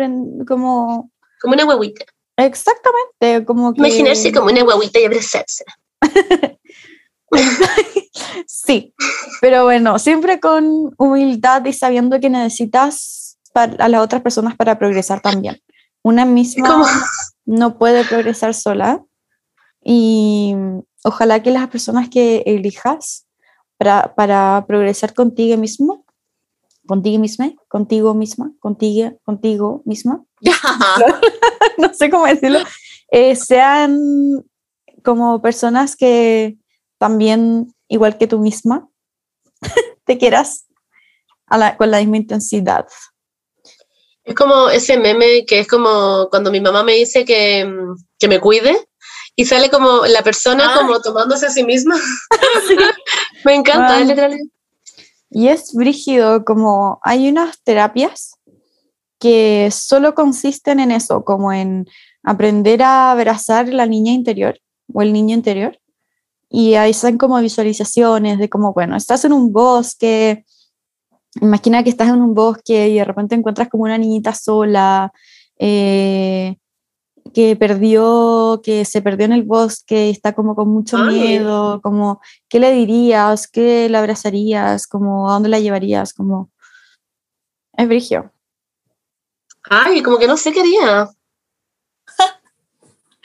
como 0.47 1.12
Como 1.41 1.53
una 1.53 1.66
huevita. 1.66 2.06
exactamente, 2.38 3.45
como 3.45 3.74
que... 3.74 3.80
Imaginarse 3.80 4.32
como 4.34 4.47
una 4.47 4.64
huevita 4.64 4.99
y 4.99 5.06
abrazarse. 5.06 5.64
Sí, 8.47 8.93
pero 9.41 9.64
bueno, 9.64 9.99
siempre 9.99 10.39
con 10.39 10.93
humildad 10.97 11.66
y 11.66 11.74
sabiendo 11.74 12.20
que 12.20 12.30
necesitas 12.30 13.24
a 13.56 13.88
las 13.89 14.01
otras 14.01 14.22
personas 14.22 14.56
para 14.56 14.78
progresar 14.78 15.22
también. 15.22 15.62
Una 16.03 16.26
misma 16.26 16.86
no 17.45 17.78
puede 17.78 18.03
progresar 18.06 18.53
sola 18.53 19.03
y 19.84 20.53
ojalá 21.03 21.41
que 21.41 21.51
las 21.51 21.68
personas 21.70 22.10
que 22.10 22.43
elijas 22.45 23.28
para, 23.78 24.14
para 24.16 24.66
progresar 24.68 25.14
contigo 25.14 25.58
mismo, 25.58 26.06
contigo 26.88 27.20
misma, 27.20 27.51
contigo 27.68 28.14
misma, 28.14 28.51
contigo, 28.60 29.20
contigo 29.24 29.82
misma, 29.86 30.24
no 31.78 31.93
sé 31.93 32.10
cómo 32.10 32.26
decirlo, 32.26 32.60
eh, 33.12 33.36
sean 33.36 34.43
como 35.03 35.41
personas 35.41 35.95
que 35.95 36.58
también, 36.97 37.74
igual 37.88 38.18
que 38.18 38.28
tú 38.28 38.39
misma, 38.39 38.88
te 40.06 40.18
quieras 40.18 40.68
a 41.47 41.58
la- 41.58 41.78
con 41.78 41.91
la 41.91 41.99
misma 41.99 42.18
intensidad. 42.18 42.86
Es 44.26 44.36
como 44.36 44.69
ese 44.69 44.97
meme 44.97 45.45
que 45.45 45.59
es 45.59 45.67
como 45.67 46.28
cuando 46.30 46.51
mi 46.51 46.59
mamá 46.59 46.84
me 46.84 46.93
dice 46.93 47.23
que, 47.26 47.71
que 48.19 48.28
me 48.28 48.39
cuide 48.39 48.76
y 49.36 49.45
sale 49.45 49.69
como 49.69 50.05
la 50.07 50.23
persona 50.23 50.71
Ay. 50.71 50.80
como 50.80 50.99
tomándose 50.99 51.45
a 51.45 51.51
sí 51.51 51.63
misma. 51.63 51.95
me 53.45 53.55
encanta, 53.55 53.97
Ah. 53.97 54.01
es. 54.01 54.49
Y 55.30 55.47
es 55.49 55.73
brígido, 55.73 56.45
como 56.45 56.99
hay 57.03 57.30
unas 57.30 57.61
terapias 57.63 58.36
que 59.19 59.69
solo 59.71 60.15
consisten 60.15 60.80
en 60.80 60.91
eso, 60.91 61.23
como 61.23 61.51
en 61.51 61.88
aprender 62.23 62.82
a 62.84 63.11
abrazar 63.11 63.67
la 63.69 63.86
niña 63.86 64.11
interior 64.11 64.59
o 64.93 65.01
el 65.01 65.13
niño 65.13 65.36
interior. 65.36 65.80
Y 66.49 66.76
ahí 66.76 66.91
están 66.91 67.17
como 67.17 67.39
visualizaciones 67.39 68.39
de 68.39 68.49
como, 68.49 68.73
bueno, 68.73 68.95
estás 68.95 69.26
en 69.26 69.34
un 69.34 69.51
bosque, 69.51 70.45
imagina 71.41 71.83
que 71.83 71.89
estás 71.89 72.09
en 72.09 72.21
un 72.21 72.33
bosque 72.33 72.89
y 72.89 72.95
de 72.95 73.05
repente 73.05 73.36
encuentras 73.36 73.69
como 73.69 73.83
una 73.83 73.97
niñita 73.97 74.33
sola, 74.33 75.11
eh, 75.59 76.57
que 77.33 77.55
perdió, 77.55 78.61
que 78.63 78.86
se 78.86 79.01
perdió 79.01 79.25
en 79.25 79.33
el 79.33 79.43
bosque 79.43 80.07
y 80.07 80.11
está 80.11 80.33
como 80.33 80.55
con 80.55 80.69
mucho 80.69 80.97
Ay. 80.97 81.19
miedo, 81.19 81.81
como, 81.81 82.21
¿qué 82.47 82.59
le 82.59 82.71
dirías? 82.71 83.47
¿Qué 83.47 83.89
le 83.89 83.97
abrazarías? 83.97 84.88
Como, 84.88 85.29
¿a 85.29 85.33
dónde 85.33 85.49
la 85.49 85.59
llevarías? 85.59 86.13
Como, 86.13 86.51
Es 87.77 87.88
brigio. 87.88 88.31
Ay, 89.69 90.01
como 90.03 90.17
que 90.17 90.27
no 90.27 90.38
sé 90.38 90.53
qué 90.53 90.61
haría. 90.61 91.09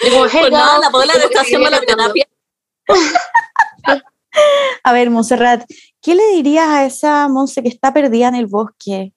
Hey, 0.02 0.11
Pues 0.18 0.50
nada, 0.50 0.78
la 0.78 1.12
está 1.12 1.42
haciendo 1.42 1.68
la 1.68 1.78
terapia. 1.82 2.26
A 4.82 4.92
ver, 4.94 5.11
Montserrat, 5.11 5.64
¿qué 6.01 6.14
le 6.14 6.26
dirías 6.34 6.66
a 6.68 6.84
esa 6.84 7.28
Monse 7.28 7.62
que 7.62 7.68
está 7.68 7.92
perdida 7.92 8.28
en 8.28 8.34
el 8.36 8.46
bosque? 8.46 9.12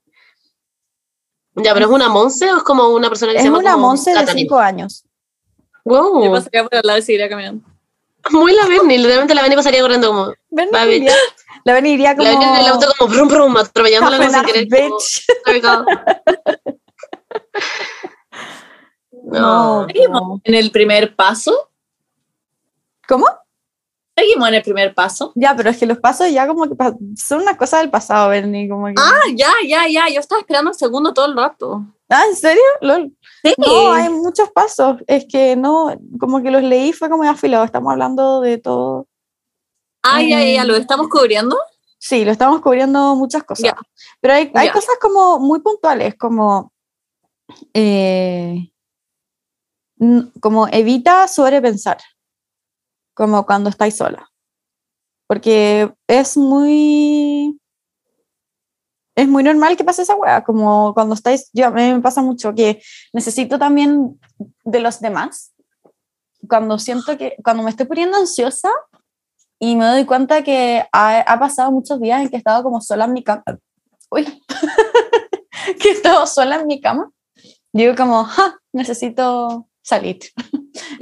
Ya, 1.55 1.73
pero 1.73 1.85
es 1.85 1.91
una 1.91 2.09
Monse 2.09 2.51
o 2.51 2.57
es 2.57 2.63
como 2.63 2.87
una 2.89 3.09
persona 3.09 3.31
que 3.31 3.37
Es 3.37 3.43
se 3.43 3.47
llama 3.47 3.59
una 3.59 3.73
como 3.73 3.87
Monse 3.87 4.09
de 4.11 4.15
Catalina? 4.17 4.39
5 4.47 4.59
años. 4.59 5.05
Wow. 5.85 6.23
Yo 6.25 6.31
pasaría 6.31 6.63
por 6.63 6.75
al 6.75 6.81
lado 6.85 6.99
y 6.99 7.01
seguiría 7.01 7.29
caminando. 7.29 7.67
Muy 8.31 8.53
la 8.53 8.65
Berni, 8.67 8.97
literalmente 8.97 9.35
la 9.35 9.41
Berni 9.41 9.55
pasaría 9.57 9.81
corriendo 9.81 10.07
como. 10.07 10.33
Iría- 10.87 11.13
La 11.65 11.73
ven 11.73 11.85
iría 11.85 12.15
como... 12.15 12.23
La 12.23 12.29
Berni 12.31 12.45
en 12.45 12.55
el 12.55 12.67
auto 12.67 12.87
como 12.97 13.13
brum 13.13 13.27
brum, 13.27 13.57
atropellándola 13.57 14.17
como 14.17 14.29
sin 14.31 14.43
querer. 14.45 14.67
como, 14.69 14.97
bitch. 14.97 15.25
No. 19.25 19.87
No. 20.09 20.41
En 20.43 20.55
el 20.55 20.71
primer 20.71 21.15
paso, 21.15 21.69
¿Cómo? 23.07 23.25
Seguimos 24.15 24.47
en 24.47 24.53
el 24.55 24.61
primer 24.61 24.93
paso. 24.93 25.31
Ya, 25.35 25.55
pero 25.55 25.69
es 25.69 25.77
que 25.77 25.85
los 25.85 25.97
pasos 25.99 26.31
ya 26.31 26.47
como 26.47 26.63
que 26.65 26.75
son 27.17 27.41
una 27.41 27.57
cosa 27.57 27.79
del 27.79 27.89
pasado, 27.89 28.29
Bernie, 28.29 28.69
como 28.69 28.87
que... 28.87 28.93
Ah, 28.97 29.21
ya, 29.35 29.51
ya, 29.67 29.87
ya. 29.87 30.09
Yo 30.09 30.19
estaba 30.19 30.41
esperando 30.41 30.71
el 30.71 30.77
segundo 30.77 31.13
todo 31.13 31.25
el 31.25 31.35
rato. 31.35 31.83
Ah, 32.09 32.23
¿en 32.29 32.35
serio? 32.35 32.61
Lol. 32.81 33.11
Sí. 33.43 33.53
No, 33.57 33.91
hay 33.91 34.09
muchos 34.09 34.51
pasos. 34.51 34.97
Es 35.07 35.25
que 35.27 35.55
no, 35.55 35.95
como 36.19 36.41
que 36.43 36.51
los 36.51 36.61
leí, 36.63 36.93
fue 36.93 37.09
como 37.09 37.23
afilado. 37.23 37.63
Estamos 37.63 37.91
hablando 37.91 38.41
de 38.41 38.57
todo. 38.57 39.07
Ah, 40.03 40.21
ya, 40.21 40.39
ya, 40.39 40.51
ya. 40.55 40.63
¿Lo 40.65 40.75
estamos 40.75 41.07
cubriendo? 41.09 41.57
Sí, 41.97 42.25
lo 42.25 42.31
estamos 42.31 42.61
cubriendo 42.61 43.15
muchas 43.15 43.43
cosas. 43.43 43.63
Ya. 43.63 43.77
Pero 44.19 44.33
hay, 44.33 44.51
hay 44.53 44.67
Ya. 44.67 44.73
cosas 44.73 44.95
como 45.01 45.39
muy 45.39 45.61
puntuales, 45.61 46.15
como, 46.15 46.71
eh, 47.73 48.69
como 50.41 50.67
evita 50.67 51.27
sobrepensar, 51.27 51.97
como 53.13 53.45
cuando 53.45 53.69
estáis 53.69 53.95
sola. 53.95 54.29
Porque 55.27 55.93
es 56.07 56.37
muy... 56.37 57.59
Es 59.15 59.27
muy 59.27 59.43
normal 59.43 59.77
que 59.77 59.83
pase 59.83 60.01
esa 60.01 60.15
wea, 60.15 60.43
como 60.43 60.93
cuando 60.95 61.13
estáis, 61.13 61.51
yo 61.53 61.67
a 61.67 61.69
mí 61.69 61.93
me 61.93 62.01
pasa 62.01 62.23
mucho 62.23 62.55
que 62.55 62.81
necesito 63.13 63.59
también 63.59 64.19
de 64.63 64.79
los 64.79 65.01
demás. 65.01 65.53
Cuando 66.47 66.79
siento 66.79 67.15
que, 67.15 67.35
cuando 67.43 67.61
me 67.61 67.69
estoy 67.69 67.85
poniendo 67.85 68.17
ansiosa 68.17 68.71
y 69.59 69.75
me 69.75 69.85
doy 69.85 70.05
cuenta 70.05 70.43
que 70.43 70.83
ha, 70.91 71.19
ha 71.19 71.39
pasado 71.39 71.71
muchos 71.71 72.01
días 72.01 72.21
en 72.21 72.29
que 72.29 72.37
he 72.37 72.39
estado 72.39 72.63
como 72.63 72.81
sola 72.81 73.05
en 73.05 73.13
mi 73.13 73.23
cama. 73.23 73.43
Uy, 74.09 74.25
que 75.79 75.89
he 75.89 75.91
estado 75.91 76.25
sola 76.25 76.55
en 76.55 76.65
mi 76.65 76.81
cama. 76.81 77.11
Digo 77.71 77.95
como, 77.95 78.23
ja, 78.23 78.59
necesito 78.71 79.67
salir. 79.83 80.19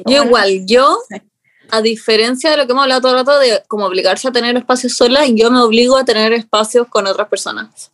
Yo 0.05 0.25
igual, 0.25 0.65
yo, 0.65 0.97
Sí. 1.09 1.30
A 1.71 1.81
diferencia 1.81 2.51
de 2.51 2.57
lo 2.57 2.65
que 2.65 2.71
hemos 2.73 2.83
hablado 2.83 3.01
todo 3.01 3.11
el 3.11 3.17
rato 3.19 3.39
de 3.39 3.63
como 3.67 3.85
obligarse 3.85 4.27
a 4.27 4.31
tener 4.31 4.55
espacios 4.57 4.93
sola, 4.95 5.25
yo 5.27 5.51
me 5.51 5.59
obligo 5.59 5.97
a 5.97 6.05
tener 6.05 6.33
espacios 6.33 6.87
con 6.87 7.07
otras 7.07 7.27
personas. 7.27 7.91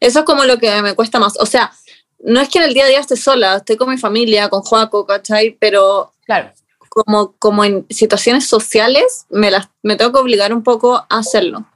Eso 0.00 0.20
es 0.20 0.24
como 0.24 0.44
lo 0.44 0.58
que 0.58 0.82
me 0.82 0.94
cuesta 0.94 1.18
más. 1.18 1.38
O 1.40 1.46
sea, 1.46 1.72
no 2.20 2.40
es 2.40 2.48
que 2.48 2.58
en 2.58 2.64
el 2.64 2.74
día 2.74 2.84
a 2.84 2.88
día 2.88 3.00
esté 3.00 3.16
sola, 3.16 3.56
estoy 3.56 3.76
con 3.76 3.90
mi 3.90 3.98
familia, 3.98 4.48
con 4.48 4.62
Joaco, 4.62 5.06
¿cachai? 5.06 5.56
Pero 5.58 6.12
Claro, 6.24 6.52
como, 6.88 7.32
como 7.38 7.64
en 7.64 7.86
situaciones 7.90 8.46
sociales, 8.46 9.26
me, 9.30 9.50
las, 9.50 9.68
me 9.82 9.96
tengo 9.96 10.12
que 10.12 10.18
obligar 10.18 10.52
un 10.52 10.62
poco 10.62 10.96
a 10.96 11.06
hacerlo. 11.08 11.66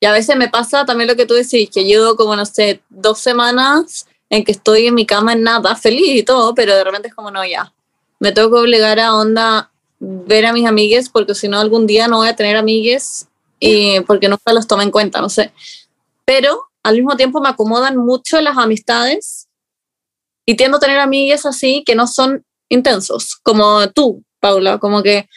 Y 0.00 0.06
a 0.06 0.12
veces 0.12 0.36
me 0.36 0.48
pasa 0.48 0.84
también 0.86 1.08
lo 1.08 1.16
que 1.16 1.26
tú 1.26 1.34
decís, 1.34 1.68
que 1.70 1.84
llevo 1.84 2.16
como, 2.16 2.34
no 2.34 2.46
sé, 2.46 2.80
dos 2.88 3.18
semanas 3.18 4.06
en 4.30 4.44
que 4.44 4.52
estoy 4.52 4.86
en 4.86 4.94
mi 4.94 5.04
cama 5.04 5.34
en 5.34 5.42
nada, 5.42 5.76
feliz 5.76 6.16
y 6.16 6.22
todo, 6.22 6.54
pero 6.54 6.74
de 6.74 6.84
repente 6.84 7.08
es 7.08 7.14
como, 7.14 7.30
no, 7.30 7.44
ya. 7.44 7.72
Me 8.18 8.32
tengo 8.32 8.50
que 8.50 8.58
obligar 8.58 8.98
a 9.00 9.14
onda 9.14 9.70
ver 10.00 10.46
a 10.46 10.52
mis 10.52 10.66
amigues, 10.66 11.08
porque 11.08 11.34
si 11.34 11.46
no 11.48 11.60
algún 11.60 11.86
día 11.86 12.08
no 12.08 12.18
voy 12.18 12.28
a 12.28 12.36
tener 12.36 12.56
amigues 12.56 13.28
y 13.60 14.00
porque 14.00 14.28
nunca 14.28 14.52
los 14.52 14.66
tomo 14.66 14.82
en 14.82 14.90
cuenta, 14.90 15.20
no 15.20 15.28
sé. 15.28 15.52
Pero 16.24 16.64
al 16.82 16.96
mismo 16.96 17.16
tiempo 17.16 17.40
me 17.40 17.50
acomodan 17.50 17.96
mucho 17.98 18.40
las 18.40 18.56
amistades 18.56 19.48
y 20.46 20.54
tiendo 20.56 20.78
a 20.78 20.80
tener 20.80 20.98
amigues 20.98 21.44
así 21.44 21.84
que 21.84 21.94
no 21.94 22.06
son 22.06 22.44
intensos, 22.70 23.36
como 23.42 23.90
tú, 23.90 24.24
Paula, 24.40 24.78
como 24.78 25.02
que 25.02 25.28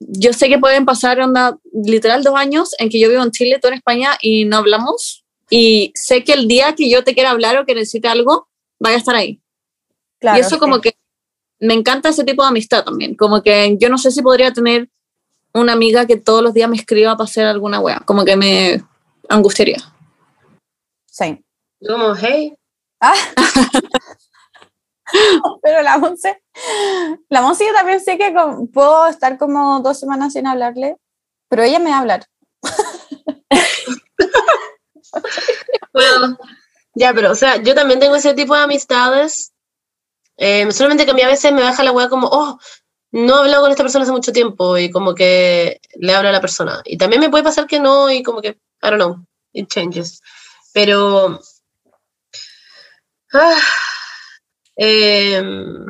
yo 0.00 0.32
sé 0.32 0.48
que 0.48 0.58
pueden 0.58 0.84
pasar 0.84 1.20
onda, 1.20 1.56
literal 1.72 2.22
dos 2.22 2.34
años 2.34 2.74
en 2.78 2.88
que 2.88 3.00
yo 3.00 3.08
vivo 3.08 3.22
en 3.22 3.30
Chile, 3.30 3.58
tú 3.60 3.68
en 3.68 3.74
España 3.74 4.16
y 4.20 4.44
no 4.44 4.58
hablamos 4.58 5.24
y 5.50 5.92
sé 5.94 6.24
que 6.24 6.32
el 6.32 6.48
día 6.48 6.74
que 6.74 6.90
yo 6.90 7.04
te 7.04 7.14
quiera 7.14 7.30
hablar 7.30 7.56
o 7.56 7.66
que 7.66 7.74
necesite 7.74 8.08
algo, 8.08 8.48
vaya 8.78 8.96
a 8.96 8.98
estar 8.98 9.14
ahí. 9.14 9.40
claro. 10.20 10.38
y 10.38 10.40
eso 10.40 10.56
sí. 10.56 10.58
como 10.58 10.80
que 10.80 10.94
me 11.60 11.74
encanta 11.74 12.10
ese 12.10 12.24
tipo 12.24 12.42
de 12.42 12.48
amistad 12.48 12.84
también, 12.84 13.14
como 13.16 13.42
que 13.42 13.76
yo 13.78 13.88
no 13.88 13.98
sé 13.98 14.10
si 14.10 14.22
podría 14.22 14.52
tener 14.52 14.88
una 15.54 15.72
amiga 15.72 16.06
que 16.06 16.16
todos 16.16 16.42
los 16.42 16.54
días 16.54 16.68
me 16.68 16.76
escriba 16.76 17.16
para 17.16 17.24
hacer 17.24 17.46
alguna 17.46 17.80
wea, 17.80 18.00
como 18.04 18.24
que 18.24 18.36
me 18.36 18.82
angustiaría. 19.28 19.78
Sí. 21.06 21.42
Como, 21.86 22.14
hey. 22.16 22.54
Ah. 23.00 23.14
Pero 25.62 25.82
la 25.82 25.96
Monse, 25.98 26.42
la 27.30 27.40
Monse 27.40 27.66
yo 27.66 27.72
también 27.72 28.00
sé 28.00 28.18
que 28.18 28.34
con- 28.34 28.68
puedo 28.68 29.06
estar 29.06 29.38
como 29.38 29.80
dos 29.80 29.98
semanas 29.98 30.34
sin 30.34 30.46
hablarle, 30.46 30.96
pero 31.48 31.62
ella 31.62 31.78
me 31.78 31.88
va 31.90 31.96
a 31.96 32.00
hablar. 32.00 32.26
Bueno, 35.92 36.38
ya, 36.94 37.12
pero, 37.14 37.32
o 37.32 37.34
sea, 37.34 37.56
yo 37.62 37.74
también 37.74 37.98
tengo 37.98 38.14
ese 38.14 38.34
tipo 38.34 38.54
de 38.54 38.60
amistades. 38.62 39.52
Eh, 40.38 40.70
solamente 40.72 41.04
que 41.04 41.10
a 41.10 41.14
mí 41.14 41.20
a 41.22 41.28
veces 41.28 41.52
me 41.52 41.62
baja 41.62 41.84
la 41.84 41.92
weá 41.92 42.08
como, 42.08 42.28
oh, 42.30 42.58
no 43.10 43.36
he 43.36 43.40
hablado 43.40 43.62
con 43.62 43.70
esta 43.70 43.82
persona 43.82 44.04
hace 44.04 44.12
mucho 44.12 44.32
tiempo 44.32 44.78
y 44.78 44.90
como 44.90 45.14
que 45.14 45.80
le 45.96 46.14
hablo 46.14 46.30
a 46.30 46.32
la 46.32 46.40
persona. 46.40 46.80
Y 46.84 46.96
también 46.96 47.20
me 47.20 47.28
puede 47.30 47.44
pasar 47.44 47.66
que 47.66 47.80
no 47.80 48.10
y 48.10 48.22
como 48.22 48.40
que, 48.40 48.48
I 48.48 48.56
don't 48.90 48.96
know, 48.96 49.26
it 49.52 49.68
changes. 49.68 50.22
Pero, 50.72 51.38
ah, 53.32 53.56
em, 54.76 55.86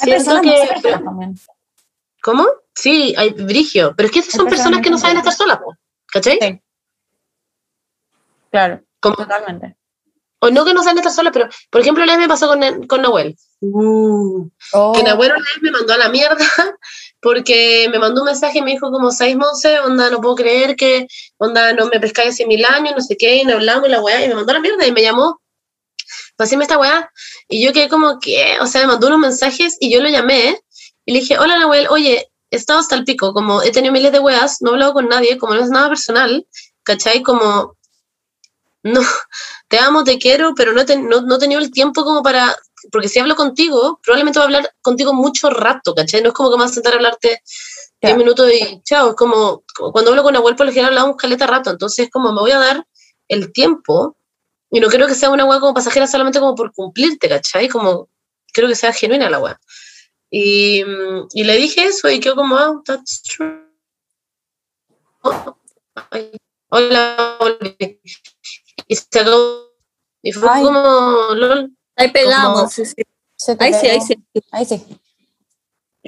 Hay 0.00 0.10
personas, 0.10 0.42
que, 0.42 0.90
también. 0.90 1.34
¿cómo? 2.22 2.46
Sí, 2.74 3.14
hay 3.16 3.30
brigio, 3.30 3.94
pero 3.96 4.06
es 4.08 4.12
que 4.12 4.20
esas 4.20 4.34
son 4.34 4.48
personas 4.48 4.80
que 4.82 4.90
no 4.90 4.98
saben 4.98 5.16
estar 5.18 5.32
solas, 5.32 5.60
¿cachai? 6.06 6.38
Sí. 6.40 6.60
Claro, 8.50 8.82
Como- 9.00 9.16
totalmente. 9.16 9.76
O 10.44 10.50
no 10.50 10.64
que 10.64 10.74
no 10.74 10.82
saben 10.82 10.98
estar 10.98 11.12
solas, 11.12 11.32
pero 11.32 11.48
por 11.70 11.80
ejemplo, 11.80 12.04
la 12.04 12.12
vez 12.12 12.20
me 12.20 12.28
pasó 12.28 12.48
con, 12.48 12.86
con 12.86 13.02
Nahuel. 13.02 13.36
Oh, 13.62 14.92
que 14.94 15.02
Nahuel 15.02 15.32
una 15.32 15.40
vez 15.40 15.62
me 15.62 15.70
mandó 15.70 15.94
a 15.94 15.98
la 15.98 16.08
mierda 16.10 16.46
porque 17.22 17.88
me 17.90 17.98
mandó 17.98 18.20
un 18.20 18.26
mensaje 18.26 18.58
y 18.58 18.62
me 18.62 18.72
dijo 18.72 18.90
como, 18.90 19.10
¿sabes, 19.10 19.36
Monse? 19.36 19.80
Onda, 19.80 20.10
no 20.10 20.20
puedo 20.20 20.34
creer 20.34 20.76
que, 20.76 21.06
onda, 21.38 21.72
no 21.72 21.86
me 21.86 21.98
pescáis 21.98 22.34
hace 22.34 22.46
mil 22.46 22.64
años, 22.64 22.94
no 22.94 23.00
sé 23.00 23.16
qué, 23.16 23.36
y 23.36 23.44
no 23.44 23.54
hablamos 23.54 23.88
y 23.88 23.90
la 23.90 24.02
weá, 24.02 24.24
y 24.24 24.28
me 24.28 24.34
mandó 24.34 24.50
a 24.50 24.54
la 24.54 24.60
mierda 24.60 24.86
y 24.86 24.92
me 24.92 25.02
llamó 25.02 25.40
decirme 26.38 26.64
esta 26.64 26.78
weá. 26.78 27.10
Y 27.48 27.64
yo 27.64 27.72
quedé 27.72 27.88
como, 27.88 28.18
¿qué? 28.18 28.58
O 28.60 28.66
sea, 28.66 28.82
me 28.82 28.88
mandó 28.88 29.06
unos 29.06 29.18
mensajes 29.18 29.76
y 29.80 29.90
yo 29.90 30.02
lo 30.02 30.08
llamé 30.08 30.60
y 31.06 31.12
le 31.12 31.20
dije, 31.20 31.38
hola 31.38 31.58
Nahuel, 31.58 31.86
oye, 31.88 32.28
he 32.50 32.56
estado 32.56 32.80
hasta 32.80 32.94
el 32.96 33.04
pico, 33.04 33.32
como 33.32 33.62
he 33.62 33.72
tenido 33.72 33.92
miles 33.92 34.12
de 34.12 34.20
weas, 34.20 34.58
no 34.60 34.70
he 34.70 34.72
hablado 34.74 34.92
con 34.92 35.08
nadie, 35.08 35.38
como 35.38 35.54
no 35.54 35.62
es 35.62 35.70
nada 35.70 35.88
personal, 35.88 36.46
¿cachai? 36.82 37.22
Como, 37.22 37.76
no, 38.84 39.00
te 39.68 39.78
amo, 39.78 40.04
te 40.04 40.18
quiero, 40.18 40.54
pero 40.54 40.72
no 40.72 40.84
no, 40.84 41.22
no 41.22 41.36
he 41.36 41.38
tenido 41.38 41.60
el 41.60 41.70
tiempo 41.72 42.04
como 42.04 42.22
para 42.22 42.56
porque 42.92 43.08
si 43.08 43.18
hablo 43.18 43.34
contigo, 43.34 43.98
probablemente 44.02 44.38
voy 44.38 44.44
a 44.44 44.46
hablar 44.46 44.74
contigo 44.82 45.14
mucho 45.14 45.50
rato, 45.50 45.94
¿cachai? 45.94 46.22
No 46.22 46.28
es 46.28 46.34
como 46.34 46.50
que 46.50 46.56
me 46.56 46.62
vas 46.64 46.72
a 46.72 46.74
sentar 46.74 46.92
a 46.92 46.96
hablarte 46.96 47.28
10 47.28 47.40
Claro. 48.00 48.16
minutos 48.18 48.52
y 48.52 48.82
chao, 48.82 49.10
es 49.10 49.16
como, 49.16 49.64
como 49.74 49.92
cuando 49.92 50.10
hablo 50.10 50.22
con 50.22 50.34
Nahuel 50.34 50.56
por 50.56 50.66
lo 50.66 50.72
general 50.72 50.92
hablamos 50.92 51.16
caleta 51.16 51.46
rato, 51.46 51.70
entonces 51.70 52.10
como 52.12 52.32
me 52.32 52.40
voy 52.40 52.50
a 52.50 52.58
dar 52.58 52.86
el 53.28 53.52
tiempo 53.52 54.18
y 54.70 54.80
no 54.80 54.88
quiero 54.88 55.06
que 55.06 55.14
sea 55.14 55.30
una 55.30 55.44
weá 55.46 55.60
como 55.60 55.72
pasajera 55.72 56.06
solamente 56.06 56.40
como 56.40 56.54
por 56.54 56.72
cumplirte, 56.72 57.28
¿cachai? 57.28 57.68
Como 57.68 58.08
quiero 58.52 58.68
que 58.68 58.74
sea 58.74 58.92
genuina 58.92 59.30
la 59.30 59.38
weá. 59.38 59.60
Y, 60.30 60.82
y 61.32 61.44
le 61.44 61.56
dije 61.56 61.84
eso 61.84 62.10
y 62.10 62.20
quedó 62.20 62.34
como, 62.34 62.56
ah, 62.56 62.82
that's 62.84 63.22
true. 63.22 63.64
Oh, 65.22 65.56
hola, 66.68 67.36
volví. 67.40 68.00
Y 68.88 68.96
se 68.96 69.06
acabó. 69.20 69.64
Y 70.22 70.32
fue 70.32 70.48
Ay. 70.50 70.62
como, 70.64 70.80
lol, 71.34 71.76
Ahí 71.96 72.10
pegamos, 72.10 72.54
Como- 72.58 72.70
sí, 72.70 72.84
sí. 72.86 72.94
se 73.36 73.54
te 73.56 73.64
Ahí 73.64 73.74
sí, 73.74 73.86
ahí 73.88 74.00
sí. 74.00 74.16
Ahí 74.52 74.64
sí. 74.64 74.82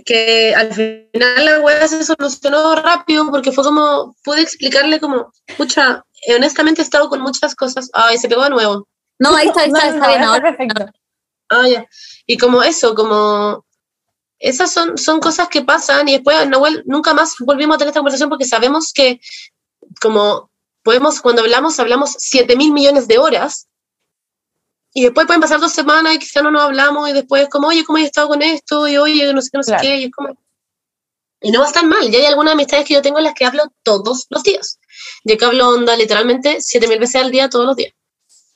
que 0.05 0.55
al 0.55 0.73
final 0.75 1.45
la 1.45 1.61
weá 1.61 1.87
se 1.89 2.03
solucionó 2.05 2.75
rápido 2.77 3.31
porque 3.31 3.53
fue 3.53 3.65
como, 3.65 4.15
pude 4.25 4.43
explicarle 4.43 5.01
como, 5.01 5.33
pucha, 5.57 6.05
honestamente 6.37 6.81
he 6.83 6.85
estado 6.85 7.09
con 7.09 7.21
muchas 7.21 7.55
cosas, 7.55 7.89
ay, 7.95 8.19
se 8.19 8.29
pegó 8.29 8.45
de 8.45 8.51
nuevo, 8.51 8.89
No, 9.19 9.35
ahí 9.35 9.49
está, 9.49 9.63
ahí 9.63 9.71
No, 9.73 9.79
está, 9.79 9.91
no, 9.91 9.95
está 9.97 10.07
no, 10.07 10.13
bien. 10.13 10.23
Ahora, 10.25 10.43
perfecto. 10.43 10.87
ah, 11.51 11.69
ya, 11.69 11.87
y 12.27 12.37
como 12.37 12.63
eso, 12.63 12.95
como, 12.95 13.65
esas 14.39 14.71
son, 14.71 14.99
son 14.99 15.19
cosas 15.21 15.49
que 15.49 15.63
pasan 15.63 16.09
y 16.09 16.13
después, 16.15 16.47
Nahuel, 16.49 16.83
nunca 16.87 17.15
más 17.15 17.35
volvimos 17.41 17.77
a 17.77 17.79
tener 17.79 17.89
esta 17.91 18.01
conversación 18.01 18.29
porque 18.29 18.45
sabemos 18.45 18.93
que, 18.93 19.19
como, 20.03 20.51
podemos, 20.87 21.21
cuando 21.21 21.43
hablamos, 21.43 21.79
hablamos 21.81 22.15
7 22.17 22.55
mil 22.57 22.73
millones 22.73 23.09
de 23.09 23.19
horas. 23.19 23.67
Y 24.95 25.03
después 25.03 25.27
pueden 25.27 25.43
pasar 25.43 25.59
dos 25.61 25.73
semanas 25.73 26.15
y 26.15 26.19
quizá 26.21 26.43
no 26.43 26.53
nos 26.53 26.63
hablamos 26.63 27.11
y 27.11 27.13
después 27.13 27.49
como, 27.49 27.67
oye, 27.69 27.85
¿cómo 27.85 27.99
has 27.99 28.05
estado 28.05 28.29
con 28.29 28.41
esto? 28.41 28.87
Y 28.87 28.97
oye, 28.97 29.35
no 29.35 29.43
sé 29.43 29.51
qué, 29.51 29.59
no 29.59 29.63
sé 29.65 29.73
Claro. 29.73 29.83
qué. 29.83 29.97
Y, 29.99 30.05
es 30.05 30.11
como... 30.13 30.39
y 31.43 31.51
no 31.51 31.59
va 31.59 31.65
a 31.67 31.69
estar 31.69 31.85
mal. 31.85 32.09
Ya 32.09 32.21
hay 32.21 32.27
algunas 32.27 32.55
amistades 32.55 32.87
que 32.87 32.95
yo 32.95 33.03
tengo 33.03 33.19
en 33.19 33.25
las 33.25 33.35
que 33.35 33.45
hablo 33.45 33.65
todos 33.83 34.27
los 34.31 34.43
días. 34.45 34.79
Yo 35.25 35.37
que 35.37 35.45
hablo 35.45 35.69
onda 35.69 35.97
literalmente 35.97 36.61
7 36.61 36.87
mil 36.87 37.01
veces 37.01 37.21
al 37.21 37.33
día, 37.33 37.51
todos 37.51 37.67
los 37.67 37.75
días. 37.77 37.93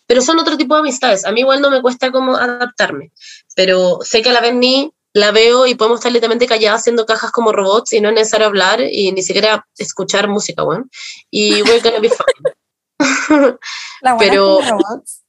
Pero 0.06 0.22
son 0.22 0.38
otro 0.38 0.56
tipo 0.56 0.74
de 0.74 0.80
amistades. 0.80 1.24
A 1.24 1.32
mí 1.32 1.40
igual 1.40 1.60
no 1.60 1.68
me 1.68 1.82
cuesta 1.82 2.12
como 2.12 2.36
adaptarme. 2.36 3.12
Pero 3.56 3.98
sé 4.02 4.22
que 4.22 4.30
a 4.30 4.32
la 4.32 4.40
vez 4.40 4.54
ni 4.54 4.92
la 5.12 5.32
veo 5.32 5.66
y 5.66 5.74
podemos 5.74 5.98
estar 5.98 6.12
literalmente 6.12 6.46
calladas 6.46 6.80
haciendo 6.80 7.06
cajas 7.06 7.32
como 7.32 7.52
robots 7.52 7.92
y 7.92 8.00
no 8.00 8.08
es 8.08 8.14
necesario 8.14 8.46
hablar 8.46 8.80
y 8.80 9.12
ni 9.12 9.22
siquiera 9.22 9.66
escuchar 9.76 10.28
música, 10.28 10.62
weón. 10.62 10.90
Y 11.30 11.62
we're 11.62 11.80
gonna 11.80 11.98
be 11.98 12.10
fine. 12.10 12.54
La 14.00 14.14
buena 14.14 14.32
Pero- 14.32 14.60
robots. 14.60 15.22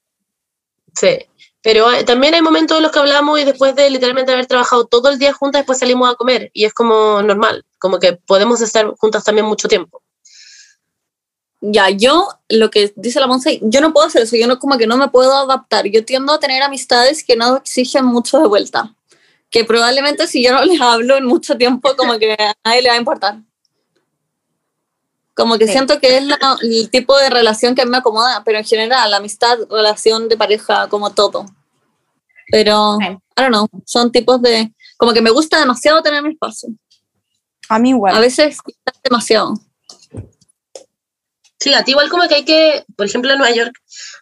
Sí. 0.96 1.20
Pero 1.64 1.92
eh, 1.92 2.04
también 2.04 2.34
hay 2.34 2.42
momentos 2.42 2.78
en 2.78 2.84
los 2.84 2.92
que 2.92 3.00
hablamos 3.00 3.40
y 3.40 3.44
después 3.44 3.76
de 3.76 3.90
literalmente 3.90 4.32
haber 4.32 4.48
trabajado 4.48 4.86
todo 4.88 5.10
el 5.10 5.20
día 5.20 5.32
juntas, 5.32 5.60
después 5.60 5.78
salimos 5.78 6.12
a 6.12 6.16
comer. 6.16 6.50
Y 6.54 6.66
es 6.66 6.74
como 6.74 7.22
normal, 7.22 7.66
como 7.78 8.00
que 8.00 8.14
podemos 8.14 8.62
estar 8.62 8.88
juntas 8.98 9.24
también 9.24 9.46
mucho 9.46 9.68
tiempo. 9.68 10.02
Ya, 11.64 11.92
yo, 11.92 12.28
lo 12.50 12.72
que 12.72 12.92
dice 12.96 13.20
la 13.20 13.28
Monse, 13.28 13.60
yo 13.62 13.82
no 13.82 13.94
puedo 13.94 14.08
hacer 14.08 14.24
eso, 14.24 14.36
yo 14.36 14.48
no 14.48 14.58
como 14.58 14.80
que 14.80 14.88
no 14.88 14.98
me 14.98 15.10
puedo 15.10 15.36
adaptar. 15.36 15.86
Yo 15.86 16.04
tiendo 16.04 16.34
a 16.34 16.40
tener 16.40 16.64
amistades 16.64 17.24
que 17.24 17.36
no 17.36 17.58
exigen 17.58 18.06
mucho 18.06 18.40
de 18.40 18.48
vuelta. 18.48 18.96
Que 19.52 19.64
probablemente 19.66 20.26
si 20.28 20.44
yo 20.44 20.54
no 20.54 20.64
les 20.66 20.82
hablo 20.82 21.18
en 21.18 21.26
mucho 21.26 21.56
tiempo, 21.58 21.96
como 21.96 22.18
que 22.18 22.34
a 22.34 22.54
nadie 22.66 22.82
le 22.82 22.90
va 22.90 22.96
a 22.96 23.00
importar. 23.00 23.36
Como 25.34 25.58
que 25.58 25.66
Sí. 25.66 25.74
siento 25.74 26.00
que 26.00 26.18
es 26.18 26.24
la- 26.24 26.58
el 26.62 26.90
tipo 26.90 27.18
de 27.18 27.30
relación 27.30 27.74
que 27.76 27.82
a 27.82 27.86
mí 27.86 27.92
me 27.92 27.98
acomoda, 27.98 28.44
pero 28.44 28.58
en 28.60 28.66
general, 28.66 29.10
la 29.12 29.18
amistad, 29.18 29.58
relación 29.70 30.28
de 30.30 30.38
pareja, 30.38 30.88
como 30.90 31.12
todo. 31.12 31.46
Pero, 32.52 32.98
Sí. 33.00 33.06
I 33.08 33.18
don't 33.44 33.50
know, 33.54 33.68
son 33.86 34.12
tipos 34.12 34.42
de... 34.42 34.74
Como 34.98 35.14
que 35.14 35.22
me 35.22 35.32
gusta 35.32 35.58
demasiado 35.60 36.02
tener 36.02 36.22
mi 36.22 36.34
espacio. 36.34 36.70
A 37.70 37.80
mí 37.80 37.90
igual. 37.90 38.16
A 38.16 38.20
veces 38.20 38.58
demasiado. 39.04 39.54
Sí, 41.60 41.74
a 41.74 41.84
ti 41.84 41.92
igual 41.92 42.10
como 42.10 42.28
que 42.28 42.36
hay 42.36 42.46
que, 42.46 42.84
por 42.98 43.06
ejemplo, 43.06 43.32
en 43.32 43.38
Nueva 43.40 43.56
York, 43.56 43.74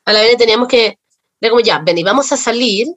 a 0.06 0.14
la 0.14 0.22
vez 0.22 0.38
teníamos 0.38 0.68
que, 0.68 1.00
era 1.42 1.50
como 1.50 1.62
ya, 1.62 1.80
ven 1.80 1.98
y 1.98 2.04
vamos 2.04 2.32
a 2.32 2.38
salir, 2.38 2.88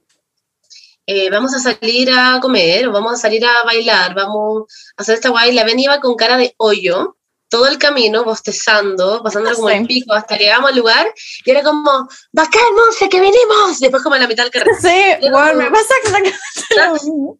eh, 1.07 1.31
vamos 1.31 1.55
a 1.55 1.59
salir 1.59 2.11
a 2.13 2.39
comer, 2.41 2.87
o 2.89 2.93
vamos 2.93 3.15
a 3.15 3.17
salir 3.17 3.45
a 3.45 3.63
bailar, 3.65 4.15
vamos 4.15 4.65
a 4.97 5.03
hacer 5.03 5.17
esta 5.17 5.31
guay, 5.31 5.53
la 5.53 5.65
Ven 5.65 5.79
iba 5.81 6.01
con 6.01 6.15
cara 6.15 6.37
de 6.37 6.55
hoyo, 6.59 7.17
todo 7.49 7.67
el 7.67 7.77
camino, 7.79 8.25
bostezando, 8.25 9.23
pasando 9.23 9.53
como 9.55 9.69
el 9.69 9.81
Sí. 9.81 9.87
pico, 9.87 10.15
hasta 10.15 10.39
que 10.39 10.45
llegamos 10.45 10.71
al 10.71 10.77
lugar, 10.79 11.13
y 11.45 11.51
era 11.51 11.63
como, 11.63 12.09
bacán, 12.33 12.63
Monse, 12.75 13.09
que 13.11 13.21
venimos, 13.21 13.79
después 13.79 14.03
como 14.03 14.15
a 14.15 14.19
la 14.21 14.27
mitad 14.29 14.45
del 14.45 14.53
carril. 14.53 14.73
Sí, 14.81 15.29
bueno, 15.31 15.49
como- 15.51 15.55
me 15.55 15.71
pasa 15.71 15.95
exactamente 16.03 16.39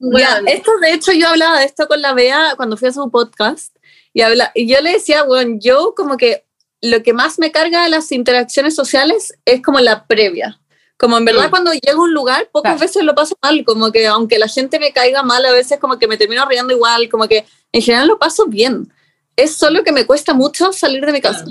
Weón. 0.01 0.49
esto 0.49 0.71
de 0.81 0.93
hecho 0.93 1.13
yo 1.13 1.29
hablaba 1.29 1.59
de 1.61 1.65
esto 1.67 1.87
con 1.89 2.03
la 2.03 2.13
Bea 2.15 2.55
cuando 2.57 2.77
fui 2.77 2.89
a 2.89 2.93
su 2.93 3.11
podcast 3.11 3.75
y, 4.13 4.21
habla, 4.23 4.53
y 4.55 4.69
yo 4.69 4.81
le 4.81 4.93
decía, 4.93 5.23
bueno, 5.23 5.57
yo 5.61 5.95
como 5.97 6.17
que 6.17 6.45
lo 6.83 7.03
que 7.03 7.13
más 7.13 7.39
me 7.39 7.53
carga 7.53 7.85
de 7.85 7.89
las 7.91 8.11
interacciones 8.13 8.75
sociales 8.75 9.33
es 9.45 9.63
como 9.63 9.79
la 9.81 10.07
previa. 10.07 10.59
Como 11.03 11.19
en 11.19 11.25
verdad 11.25 11.51
cuando 11.51 11.73
llego 11.73 12.03
a 12.03 12.05
un 12.05 12.15
lugar 12.15 12.49
pocas 12.53 12.75
Claro. 12.75 12.81
veces 12.81 13.03
lo 13.03 13.13
paso 13.13 13.35
mal, 13.43 13.65
como 13.65 13.91
que 13.91 14.07
aunque 14.07 14.39
la 14.39 14.47
gente 14.47 14.79
me 14.79 14.93
caiga 14.93 15.25
mal 15.25 15.45
a 15.45 15.51
veces 15.51 15.81
como 15.81 15.99
que 15.99 16.07
me 16.07 16.17
termino 16.17 16.47
riendo 16.47 16.73
igual, 16.73 17.09
como 17.09 17.27
que 17.27 17.45
en 17.73 17.83
general 17.83 18.07
lo 18.07 18.21
paso 18.21 18.47
bien. 18.47 18.93
Es 19.35 19.57
solo 19.57 19.83
que 19.83 19.91
me 19.91 20.07
cuesta 20.07 20.33
mucho 20.33 20.73
salir 20.73 21.05
de 21.05 21.11
mi 21.13 21.21
casa. 21.21 21.45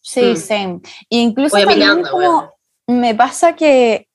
Sí, 0.00 0.20
Mm. 0.34 0.36
same. 0.36 0.80
Y 1.08 1.18
incluso 1.22 1.56
Voy 1.56 1.66
también 1.66 2.04
como 2.04 2.54
me 2.86 3.16
pasa 3.16 3.56
que 3.56 4.06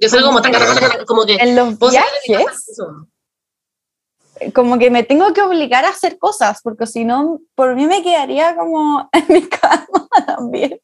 Yo 0.00 0.08
soy 0.08 0.22
como, 0.22 0.40
como 1.08 1.26
que, 1.26 1.34
en 1.34 1.56
los 1.56 1.78
viajes 1.80 2.78
como 4.54 4.78
que 4.78 4.90
me 4.90 5.02
tengo 5.02 5.32
que 5.32 5.42
obligar 5.42 5.84
a 5.84 5.88
hacer 5.88 6.16
cosas, 6.16 6.60
porque 6.62 6.86
si 6.86 7.04
no, 7.04 7.40
por 7.56 7.74
mí 7.74 7.86
me 7.86 8.04
quedaría 8.04 8.54
como 8.54 9.08
en 9.12 9.24
mi 9.28 9.42
cama 9.48 10.08
también. 10.26 10.80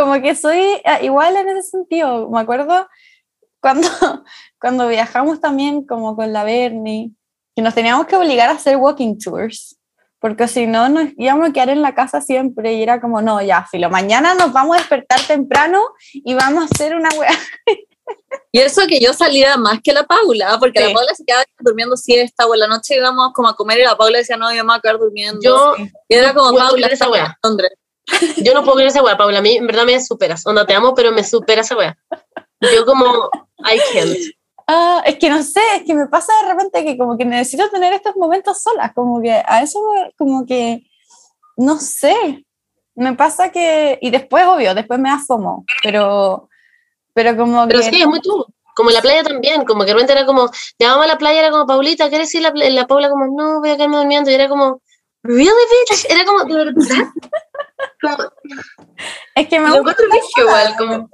Como 0.00 0.20
que 0.22 0.34
soy 0.34 0.58
eh, 0.58 0.98
igual 1.02 1.36
en 1.36 1.48
ese 1.56 1.70
sentido. 1.70 2.28
Me 2.30 2.40
acuerdo 2.40 2.88
cuando, 3.60 3.88
cuando 4.60 4.88
viajamos 4.88 5.40
también 5.40 5.86
como 5.86 6.16
con 6.16 6.32
la 6.32 6.44
Bernie, 6.44 7.12
que 7.54 7.62
nos 7.62 7.74
teníamos 7.74 8.06
que 8.06 8.16
obligar 8.16 8.48
a 8.48 8.52
hacer 8.52 8.76
walking 8.76 9.18
tours, 9.18 9.78
porque 10.18 10.48
si 10.48 10.66
no 10.66 10.88
nos 10.88 11.08
íbamos 11.16 11.48
a 11.48 11.52
quedar 11.52 11.70
en 11.70 11.82
la 11.82 11.94
casa 11.94 12.20
siempre 12.20 12.74
y 12.74 12.82
era 12.82 13.00
como, 13.00 13.22
no, 13.22 13.40
ya, 13.42 13.66
filo, 13.70 13.90
mañana 13.90 14.34
nos 14.34 14.52
vamos 14.52 14.76
a 14.76 14.80
despertar 14.80 15.20
temprano 15.26 15.80
y 16.12 16.34
vamos 16.34 16.62
a 16.62 16.66
hacer 16.66 16.94
una 16.94 17.08
wea. 17.18 17.30
Y 18.52 18.58
eso 18.58 18.82
que 18.88 18.98
yo 18.98 19.12
salía 19.12 19.56
más 19.56 19.78
que 19.82 19.92
la 19.92 20.04
Paula, 20.04 20.56
porque 20.58 20.80
Sí. 20.80 20.88
la 20.88 20.92
Paula 20.92 21.14
se 21.14 21.24
quedaba 21.24 21.44
durmiendo 21.60 21.96
siesta 21.96 22.46
o 22.46 22.54
en 22.54 22.60
la 22.60 22.66
noche 22.66 22.96
íbamos 22.96 23.32
como 23.32 23.48
a 23.48 23.54
comer 23.54 23.78
y 23.78 23.84
la 23.84 23.96
Paula 23.96 24.18
decía, 24.18 24.36
no, 24.36 24.50
yo 24.52 24.64
me 24.64 24.70
voy 24.70 24.78
a 24.78 24.80
quedar 24.80 24.98
durmiendo. 24.98 25.40
Yo, 25.40 25.74
y 26.08 26.14
era 26.14 26.34
como, 26.34 26.56
Paula, 26.56 26.88
esa 26.88 27.08
wea. 27.08 27.38
Londres. 27.44 27.70
Yo 28.38 28.54
no 28.54 28.62
puedo 28.62 28.76
creer 28.76 28.90
esa 28.90 29.02
weá, 29.02 29.16
Paula. 29.16 29.38
A 29.38 29.42
mí, 29.42 29.56
en 29.56 29.66
verdad, 29.66 29.84
me 29.84 30.00
superas. 30.00 30.46
Onda, 30.46 30.66
te 30.66 30.74
amo, 30.74 30.94
pero 30.94 31.12
me 31.12 31.24
supera 31.24 31.62
esa 31.62 31.76
weá. 31.76 31.96
Yo 32.60 32.84
como, 32.84 33.30
I 33.58 33.80
can't. 33.92 34.16
Ah, 34.72 35.02
es 35.04 35.16
que 35.16 35.28
no 35.28 35.42
sé, 35.42 35.60
es 35.76 35.82
que 35.82 35.94
me 35.94 36.06
pasa 36.06 36.32
de 36.42 36.52
repente 36.52 36.84
que 36.84 36.96
como 36.96 37.18
que 37.18 37.24
necesito 37.24 37.68
tener 37.70 37.92
estos 37.92 38.14
momentos 38.14 38.62
solas, 38.62 38.92
como 38.94 39.20
que 39.20 39.32
a 39.32 39.62
eso 39.62 39.80
como 40.16 40.46
que, 40.46 40.84
no 41.56 41.78
sé, 41.80 42.44
me 42.94 43.14
pasa 43.14 43.50
que, 43.50 43.98
y 44.00 44.10
después, 44.10 44.46
obvio, 44.46 44.72
después 44.72 45.00
me 45.00 45.10
da 45.10 45.18
FOMO, 45.18 45.64
pero, 45.82 46.48
pero 47.14 47.36
como 47.36 47.66
Pero 47.66 47.80
que... 47.80 47.90
sí, 47.90 48.00
es 48.00 48.06
muy 48.06 48.20
tú. 48.20 48.46
Como 48.76 48.90
en 48.90 48.94
la 48.94 49.02
playa 49.02 49.24
también, 49.24 49.64
como 49.64 49.80
que 49.80 49.88
de 49.88 49.94
repente 49.94 50.12
era 50.12 50.24
como, 50.24 50.48
vamos 50.78 51.04
a 51.04 51.08
la 51.08 51.18
playa, 51.18 51.40
era 51.40 51.50
como, 51.50 51.66
Paulita, 51.66 52.08
¿quieres 52.08 52.32
ir 52.36 52.46
a 52.46 52.52
la 52.54 52.70
la 52.70 52.86
Paula 52.86 53.10
como, 53.10 53.26
no, 53.26 53.58
voy 53.58 53.70
a 53.70 53.76
quedarme 53.76 53.96
durmiendo. 53.96 54.30
Y 54.30 54.34
era 54.34 54.48
como, 54.48 54.80
really, 55.24 55.50
bitch? 55.50 56.06
Era 56.08 56.24
como, 56.24 56.44
¿de 56.44 56.54
verdad? 56.54 57.08
Es 59.34 59.48
que 59.48 59.60
me 59.60 59.68
Lo 59.68 59.82
gusta 59.82 60.02
igual, 60.38 60.74
como- 60.76 61.08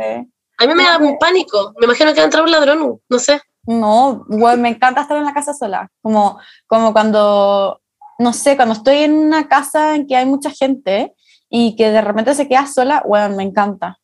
a 0.59 0.67
mí 0.67 0.75
me 0.75 0.85
da 0.85 0.99
un 0.99 1.19
pánico. 1.19 1.75
Me 1.79 1.85
imagino 1.85 2.13
que 2.13 2.21
va 2.21 2.23
a 2.23 2.25
entrar 2.25 2.43
un 2.45 2.51
ladrón, 2.51 3.01
no 3.09 3.19
sé. 3.19 3.41
No, 3.65 4.25
bueno, 4.29 4.63
me 4.63 4.69
encanta 4.71 5.03
estar 5.03 5.17
en 5.17 5.25
la 5.25 5.35
casa 5.35 5.53
sola, 5.53 5.91
como, 6.01 6.39
como 6.69 6.93
cuando, 6.93 7.83
no 8.19 8.33
sé, 8.33 8.55
cuando 8.57 8.75
estoy 8.75 8.99
en 8.99 9.15
una 9.15 9.49
casa 9.49 9.97
en 9.97 10.07
que 10.07 10.17
hay 10.17 10.25
mucha 10.25 10.51
gente 10.51 11.13
y 11.51 11.75
que 11.75 11.91
de 11.91 12.01
repente 12.01 12.35
se 12.35 12.47
queda 12.49 12.67
sola, 12.69 13.03
bueno, 13.05 13.35
me 13.37 13.43
encanta, 13.43 13.99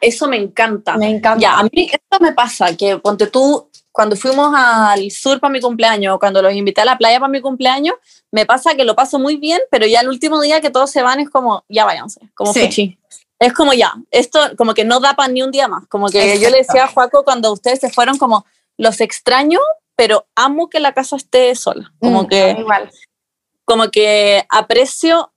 Eso 0.00 0.26
me 0.28 0.38
encanta. 0.38 0.96
me 0.96 1.10
encanta. 1.10 1.40
Ya, 1.42 1.58
a 1.58 1.62
mí 1.64 1.70
esto 1.92 2.18
me 2.20 2.32
pasa, 2.32 2.74
que 2.74 2.96
ponte 2.98 3.26
tú, 3.26 3.70
cuando 3.92 4.16
fuimos 4.16 4.52
al 4.56 5.10
sur 5.10 5.40
para 5.40 5.52
mi 5.52 5.60
cumpleaños, 5.60 6.18
cuando 6.18 6.40
los 6.42 6.52
invité 6.52 6.80
a 6.82 6.84
la 6.84 6.96
playa 6.98 7.18
para 7.18 7.30
mi 7.30 7.40
cumpleaños, 7.40 7.94
me 8.30 8.46
pasa 8.46 8.74
que 8.74 8.84
lo 8.84 8.94
paso 8.94 9.18
muy 9.18 9.36
bien, 9.36 9.60
pero 9.70 9.86
ya 9.86 10.00
el 10.00 10.08
último 10.08 10.40
día 10.40 10.60
que 10.60 10.70
todos 10.70 10.90
se 10.90 11.02
van 11.02 11.20
es 11.20 11.28
como, 11.30 11.64
ya 11.68 11.84
váyanse, 11.84 12.20
como 12.34 12.52
Sí. 12.52 12.60
fuchi. 12.66 12.98
Es 13.38 13.52
como 13.54 13.72
ya, 13.72 13.94
esto 14.10 14.38
como 14.58 14.74
que 14.74 14.84
no 14.84 15.00
da 15.00 15.14
para 15.14 15.32
ni 15.32 15.42
un 15.42 15.50
día 15.50 15.66
más, 15.66 15.86
como 15.88 16.08
que 16.08 16.38
yo 16.38 16.50
le 16.50 16.58
decía 16.58 16.84
a 16.84 16.88
Juaco 16.88 17.24
cuando 17.24 17.52
ustedes 17.52 17.80
se 17.80 17.90
fueron 17.90 18.18
como, 18.18 18.44
los 18.76 19.00
extraño, 19.00 19.58
pero 19.96 20.26
amo 20.34 20.68
que 20.70 20.78
la 20.80 20.92
casa 20.94 21.16
esté 21.16 21.54
sola, 21.54 21.92
como 22.00 22.22
Mm, 22.24 22.26
que 22.28 22.56
igual. 22.58 22.90
como 23.64 23.90
que 23.90 24.44
aprecio 24.50 25.32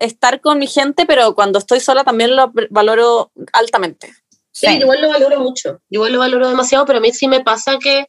estar 0.00 0.40
con 0.40 0.58
mi 0.58 0.66
gente, 0.68 1.04
pero 1.06 1.34
cuando 1.34 1.58
estoy 1.58 1.80
sola 1.80 2.04
también 2.04 2.36
lo 2.36 2.52
valoro 2.70 3.32
altamente. 3.52 4.14
Sí, 4.58 4.66
Sí. 4.66 4.78
igual 4.78 5.00
lo 5.00 5.08
valoro 5.08 5.38
mucho. 5.38 5.80
Igual 5.88 6.12
lo 6.12 6.18
valoro 6.18 6.48
demasiado, 6.48 6.84
pero 6.84 6.98
a 6.98 7.00
mí 7.00 7.12
sí 7.12 7.28
me 7.28 7.44
pasa 7.44 7.78
que 7.78 8.06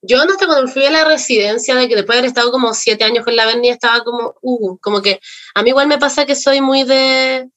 yo 0.00 0.22
hasta 0.22 0.46
cuando 0.46 0.70
fui 0.70 0.84
a 0.84 0.92
la 0.92 1.04
residencia, 1.04 1.74
de 1.74 1.88
que 1.88 1.96
después 1.96 2.14
de 2.14 2.18
haber 2.20 2.28
estado 2.28 2.52
como 2.52 2.72
siete 2.72 3.02
años 3.02 3.24
con 3.24 3.34
la 3.34 3.46
Berni, 3.46 3.68
estaba 3.68 4.04
como, 4.04 4.36
uh, 4.40 4.78
como 4.78 5.02
que 5.02 5.18
a 5.56 5.62
mí 5.64 5.70
igual 5.70 5.88
me 5.88 5.98
pasa 5.98 6.24
que 6.24 6.36
soy 6.36 6.60
muy 6.60 6.84
de, 6.84 7.50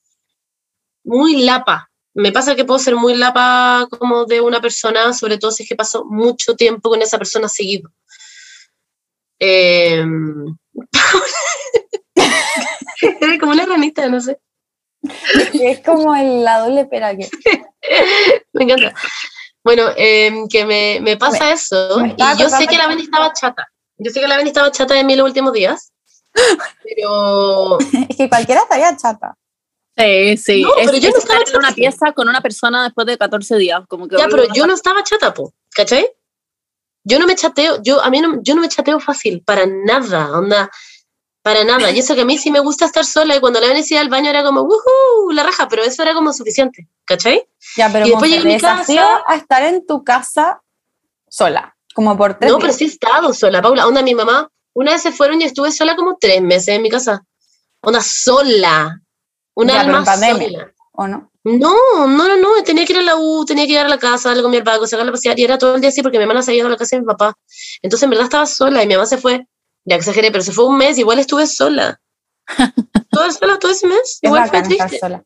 muy 1.03 1.43
lapa. 1.43 1.91
Me 2.15 2.31
pasa 2.31 2.55
que 2.55 2.65
puedo 2.65 2.79
ser 2.79 2.95
muy 2.95 3.15
lapa 3.15 3.87
como 3.91 4.25
de 4.25 4.41
una 4.41 4.59
persona, 4.59 5.13
sobre 5.13 5.37
todo 5.37 5.51
si 5.51 5.63
es 5.63 5.69
que 5.69 5.75
paso 5.75 6.03
mucho 6.05 6.55
tiempo 6.55 6.89
con 6.89 7.01
esa 7.03 7.17
persona 7.17 7.47
seguido. 7.47 7.91
Eh, 9.43 10.05
como 13.39 13.53
una 13.53 13.65
ranita, 13.65 14.07
no 14.07 14.21
sé. 14.21 14.37
Es 15.53 15.79
como 15.81 16.15
el- 16.15 16.43
la 16.43 16.59
doble 16.59 16.85
pera 16.85 17.15
que... 17.15 17.29
Me 18.53 18.63
encanta. 18.65 18.93
Bueno, 19.63 19.89
em, 19.95 20.47
que 20.47 20.65
me, 20.65 20.99
me 21.01 21.17
pasa 21.17 21.51
eso. 21.51 21.99
me 21.99 22.15
Y 22.17 22.37
yo 22.39 22.49
sé 22.49 22.65
que 22.67 22.77
la 22.77 22.87
Benny 22.87 23.03
estaba 23.03 23.31
chata. 23.33 23.67
Yo 23.97 24.11
sé 24.11 24.19
que 24.19 24.27
la 24.27 24.37
Benny 24.37 24.49
estaba 24.49 24.71
chata 24.71 24.95
de 24.95 25.03
mí 25.03 25.15
los 25.15 25.25
últimos 25.27 25.53
días. 25.53 25.91
Pero. 26.83 27.77
Es 27.79 28.17
que 28.17 28.27
cualquiera 28.29 28.61
estaría 28.61 28.95
chata. 28.97 29.35
Sí, 29.97 30.37
sí. 30.37 30.61
No, 30.63 30.69
pero 30.77 30.97
yo 30.97 31.09
no 31.11 31.17
estaba 31.17 31.41
en 31.45 31.57
una 31.57 31.71
pieza 31.73 32.13
con 32.13 32.29
una 32.29 32.39
persona 32.41 32.85
después 32.85 33.05
de 33.05 33.17
14 33.17 33.57
días. 33.57 33.81
Como 33.87 34.07
que 34.07 34.17
Ya, 34.17 34.27
pero 34.29 34.45
yo 34.53 34.65
no 34.65 34.73
estaba 34.73 35.03
chata, 35.03 35.33
po. 35.33 35.53
¿Cachai? 35.75 36.09
Yo 37.03 37.19
no 37.19 37.27
me 37.27 37.35
chateo, 37.35 37.81
yo, 37.83 38.01
a 38.01 38.09
mí 38.09 38.21
no, 38.21 38.41
yo 38.41 38.55
no 38.55 38.61
me 38.61 38.69
chateo 38.69 38.99
fácil, 38.99 39.43
para 39.43 39.65
nada. 39.65 40.31
Onda. 40.37 40.71
Para 41.41 41.63
nada. 41.63 41.89
Y 41.91 41.99
eso 41.99 42.13
que 42.13 42.21
a 42.21 42.25
mí 42.25 42.37
sí 42.37 42.51
me 42.51 42.59
gusta 42.59 42.85
estar 42.85 43.03
sola 43.05 43.35
y 43.35 43.39
cuando 43.39 43.59
la 43.59 43.67
ven 43.67 43.83
al 43.97 44.09
baño 44.09 44.29
era 44.29 44.43
como, 44.43 44.61
¡wuhu! 44.61 45.31
La 45.31 45.43
raja, 45.43 45.67
pero 45.67 45.83
eso 45.83 46.03
era 46.03 46.13
como 46.13 46.31
suficiente, 46.33 46.87
¿cachai? 47.05 47.47
Ya, 47.75 47.89
pero 47.91 48.05
Y 48.05 48.09
después 48.11 48.29
llegué 48.29 48.43
a 48.53 48.55
mi 48.55 48.59
casa- 48.61 49.23
a 49.27 49.35
estar 49.35 49.63
en 49.63 49.85
tu 49.85 50.03
casa 50.03 50.61
sola, 51.27 51.75
como 51.95 52.15
por 52.15 52.37
tres 52.37 52.51
No, 52.51 52.59
pero 52.59 52.73
sí 52.73 52.83
he 52.83 52.87
estado 52.87 53.33
sola, 53.33 53.61
Paula. 53.61 53.87
Onda, 53.87 54.03
mi 54.03 54.13
mamá, 54.13 54.49
una 54.73 54.91
vez 54.91 55.01
se 55.01 55.11
fueron 55.11 55.41
y 55.41 55.45
estuve 55.45 55.71
sola 55.71 55.95
como 55.95 56.17
tres 56.19 56.41
meses 56.41 56.69
en 56.69 56.81
mi 56.83 56.89
casa. 56.89 57.23
Onda, 57.81 58.01
sola. 58.01 58.99
Una 59.55 59.73
Ya, 59.73 59.79
pero 59.79 59.89
en 59.91 59.95
alma 59.95 60.05
pandemia. 60.05 60.49
sola. 60.49 60.73
¿O 60.93 61.07
no? 61.07 61.31
No, 61.43 62.07
no, 62.07 62.27
no, 62.27 62.37
no. 62.37 62.63
Tenía 62.63 62.85
que 62.85 62.93
ir 62.93 62.99
a 62.99 63.01
la 63.01 63.15
U, 63.15 63.43
tenía 63.45 63.65
que 63.65 63.71
ir 63.73 63.79
a 63.79 63.87
la 63.87 63.97
casa, 63.97 64.29
darle 64.29 64.43
comida 64.43 64.59
al 64.59 64.63
pago, 64.65 64.85
sacarla 64.85 65.09
a 65.09 65.13
pasear. 65.13 65.39
Y 65.39 65.43
era 65.43 65.57
todo 65.57 65.73
el 65.75 65.81
día 65.81 65.89
así 65.89 66.03
porque 66.03 66.17
mi 66.19 66.23
hermana 66.23 66.43
se 66.43 66.51
había 66.51 66.59
ido 66.59 66.67
a 66.67 66.71
la 66.71 66.77
casa 66.77 66.95
de 66.95 67.01
mi 67.01 67.07
papá. 67.07 67.33
Entonces, 67.81 68.03
en 68.03 68.09
verdad, 68.11 68.25
estaba 68.25 68.45
sola 68.45 68.83
y 68.83 68.87
mi 68.87 68.93
mamá 68.93 69.07
se 69.07 69.17
fue. 69.17 69.47
Ya 69.85 69.95
exageré, 69.95 70.31
pero 70.31 70.43
se 70.43 70.51
fue 70.51 70.65
un 70.65 70.77
mes, 70.77 70.97
igual 70.97 71.19
estuve 71.19 71.47
sola. 71.47 72.01
Toda 73.11 73.31
sola, 73.31 73.59
todo 73.59 73.71
ese 73.71 73.87
mes. 73.87 73.99
Es 73.99 74.19
Igual 74.21 74.47
fue 74.49 74.59
bacán 74.59 74.71
estar 74.71 74.87
triste. 74.89 75.05
sola. 75.05 75.23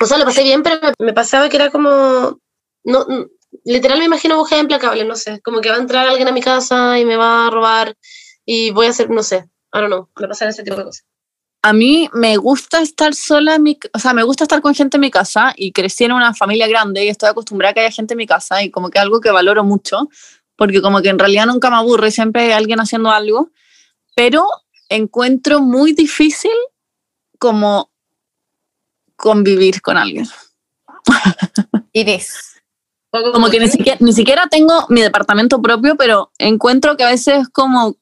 O 0.00 0.06
sea, 0.06 0.18
lo 0.18 0.24
pasé 0.24 0.42
bien, 0.42 0.62
pero 0.62 0.78
me, 0.98 1.12
pasaba 1.12 1.48
que 1.48 1.56
era 1.56 1.70
como. 1.70 2.40
No, 2.84 3.06
n- 3.08 3.26
literal 3.64 3.98
me 3.98 4.06
imagino 4.06 4.36
mujer 4.36 4.58
implacable, 4.58 5.04
no 5.04 5.16
sé. 5.16 5.40
Como 5.42 5.60
que 5.60 5.70
va 5.70 5.76
a 5.76 5.80
entrar 5.80 6.08
alguien 6.08 6.28
a 6.28 6.32
mi 6.32 6.40
casa 6.42 6.98
y 6.98 7.04
me 7.04 7.16
va 7.16 7.46
a 7.46 7.50
robar 7.50 7.96
y 8.44 8.70
voy 8.70 8.86
a 8.86 8.90
hacer, 8.90 9.10
no 9.10 9.22
sé. 9.22 9.48
I 9.72 9.78
don't 9.80 9.88
know. 9.88 10.08
Me 10.18 10.28
pasan 10.28 10.48
ese 10.48 10.62
tipo 10.62 10.76
de 10.76 10.84
cosas. 10.84 11.04
A 11.62 11.72
mí 11.72 12.10
me 12.12 12.36
gusta 12.36 12.80
estar 12.82 13.14
sola 13.14 13.54
en 13.54 13.62
mi, 13.62 13.78
o 13.94 13.98
sea, 13.98 14.12
me 14.12 14.22
gusta 14.22 14.44
estar 14.44 14.60
con 14.60 14.74
gente 14.74 14.98
en 14.98 15.00
mi 15.00 15.10
casa 15.10 15.54
y 15.56 15.72
crecí 15.72 16.04
en 16.04 16.12
una 16.12 16.34
familia 16.34 16.68
grande 16.68 17.04
y 17.04 17.08
estoy 17.08 17.30
acostumbrada 17.30 17.70
a 17.70 17.74
que 17.74 17.80
haya 17.80 17.90
gente 17.90 18.12
en 18.12 18.18
mi 18.18 18.26
casa 18.26 18.62
y 18.62 18.70
como 18.70 18.90
que 18.90 18.98
algo 18.98 19.20
que 19.20 19.30
valoro 19.30 19.64
mucho, 19.64 20.08
porque 20.56 20.82
como 20.82 21.00
que 21.00 21.08
en 21.08 21.18
realidad 21.18 21.46
nunca 21.46 21.70
me 21.70 21.76
aburre, 21.76 22.10
siempre 22.10 22.42
hay 22.42 22.52
alguien 22.52 22.80
haciendo 22.80 23.10
algo, 23.10 23.50
pero 24.14 24.46
encuentro 24.88 25.60
muy 25.60 25.92
difícil 25.92 26.52
como 27.38 27.90
convivir 29.16 29.82
con 29.82 29.96
alguien. 29.96 30.26
Iris. 31.92 32.62
Como 33.10 33.48
que 33.48 33.60
ni 33.60 33.68
siquiera, 33.68 33.98
ni 34.00 34.12
siquiera 34.12 34.48
tengo 34.48 34.86
mi 34.88 35.00
departamento 35.00 35.62
propio, 35.62 35.96
pero 35.96 36.32
encuentro 36.38 36.96
que 36.96 37.04
a 37.04 37.10
veces 37.10 37.42
es 37.42 37.48
como, 37.48 37.96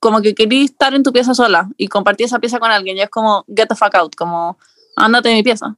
como 0.00 0.20
que 0.20 0.34
quería 0.34 0.64
estar 0.64 0.94
en 0.94 1.04
tu 1.04 1.12
pieza 1.12 1.32
sola 1.32 1.70
y 1.76 1.86
compartir 1.86 2.26
esa 2.26 2.40
pieza 2.40 2.58
con 2.58 2.72
alguien 2.72 2.96
y 2.96 3.02
es 3.02 3.10
como, 3.10 3.44
get 3.46 3.68
the 3.68 3.76
fuck 3.76 3.94
out, 3.94 4.16
como, 4.16 4.58
ándate 4.96 5.28
de 5.28 5.36
mi 5.36 5.42
pieza. 5.42 5.76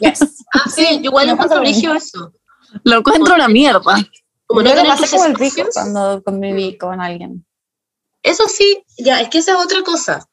Yes. 0.00 0.44
Ah, 0.54 0.68
sí, 0.68 0.98
yo 0.98 1.04
igual 1.04 1.28
pasa 1.28 1.54
encuentro 1.54 1.60
mismo. 1.62 1.94
eso. 1.94 2.32
Lo 2.84 2.98
encuentro 2.98 3.34
una 3.34 3.48
mierda. 3.48 3.96
Como 4.44 4.60
no 4.60 4.68
Yo 4.68 4.74
lo 4.76 4.82
tener 4.82 4.98
pasé 4.98 5.16
como 5.16 5.24
el 5.24 5.72
cuando 5.72 6.22
conviví 6.22 6.76
con 6.76 7.00
alguien. 7.00 7.46
Eso 8.22 8.44
sí, 8.48 8.84
ya, 8.98 9.20
es 9.20 9.28
que 9.28 9.38
esa 9.38 9.52
es 9.58 9.64
otra 9.64 9.82
cosa. 9.82 10.26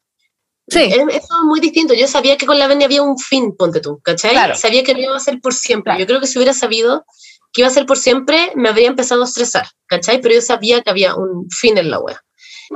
Sí, 0.68 0.82
Es- 0.84 0.98
Eso 0.98 1.34
es 1.34 1.44
muy 1.46 1.58
distinto. 1.60 1.94
Yo 1.94 2.06
sabía 2.06 2.36
que 2.36 2.46
con 2.46 2.58
la 2.58 2.68
Benny 2.68 2.84
había 2.84 3.02
un 3.02 3.18
fin, 3.18 3.56
ponte 3.56 3.80
tú, 3.80 4.00
¿cachai? 4.02 4.30
Claro. 4.32 4.54
Sabía 4.54 4.84
que 4.84 4.92
no 4.94 5.00
iba 5.00 5.16
a 5.16 5.20
ser 5.20 5.40
por 5.40 5.52
siempre. 5.54 5.90
Claro. 5.90 6.00
Yo 6.00 6.06
creo 6.06 6.20
que 6.20 6.26
si 6.28 6.38
hubiera 6.38 6.54
sabido 6.54 7.04
que 7.52 7.62
iba 7.62 7.68
a 7.68 7.72
ser 7.72 7.86
por 7.86 7.98
siempre, 7.98 8.52
me 8.54 8.68
habría 8.68 8.86
empezado 8.86 9.22
a 9.22 9.24
estresar, 9.24 9.66
¿cachai? 9.86 10.20
Pero 10.20 10.34
yo 10.36 10.40
sabía 10.42 10.82
que 10.82 10.90
había 10.90 11.16
un 11.16 11.48
fin 11.50 11.76
en 11.78 11.90
la 11.90 11.98
wea. 11.98 12.20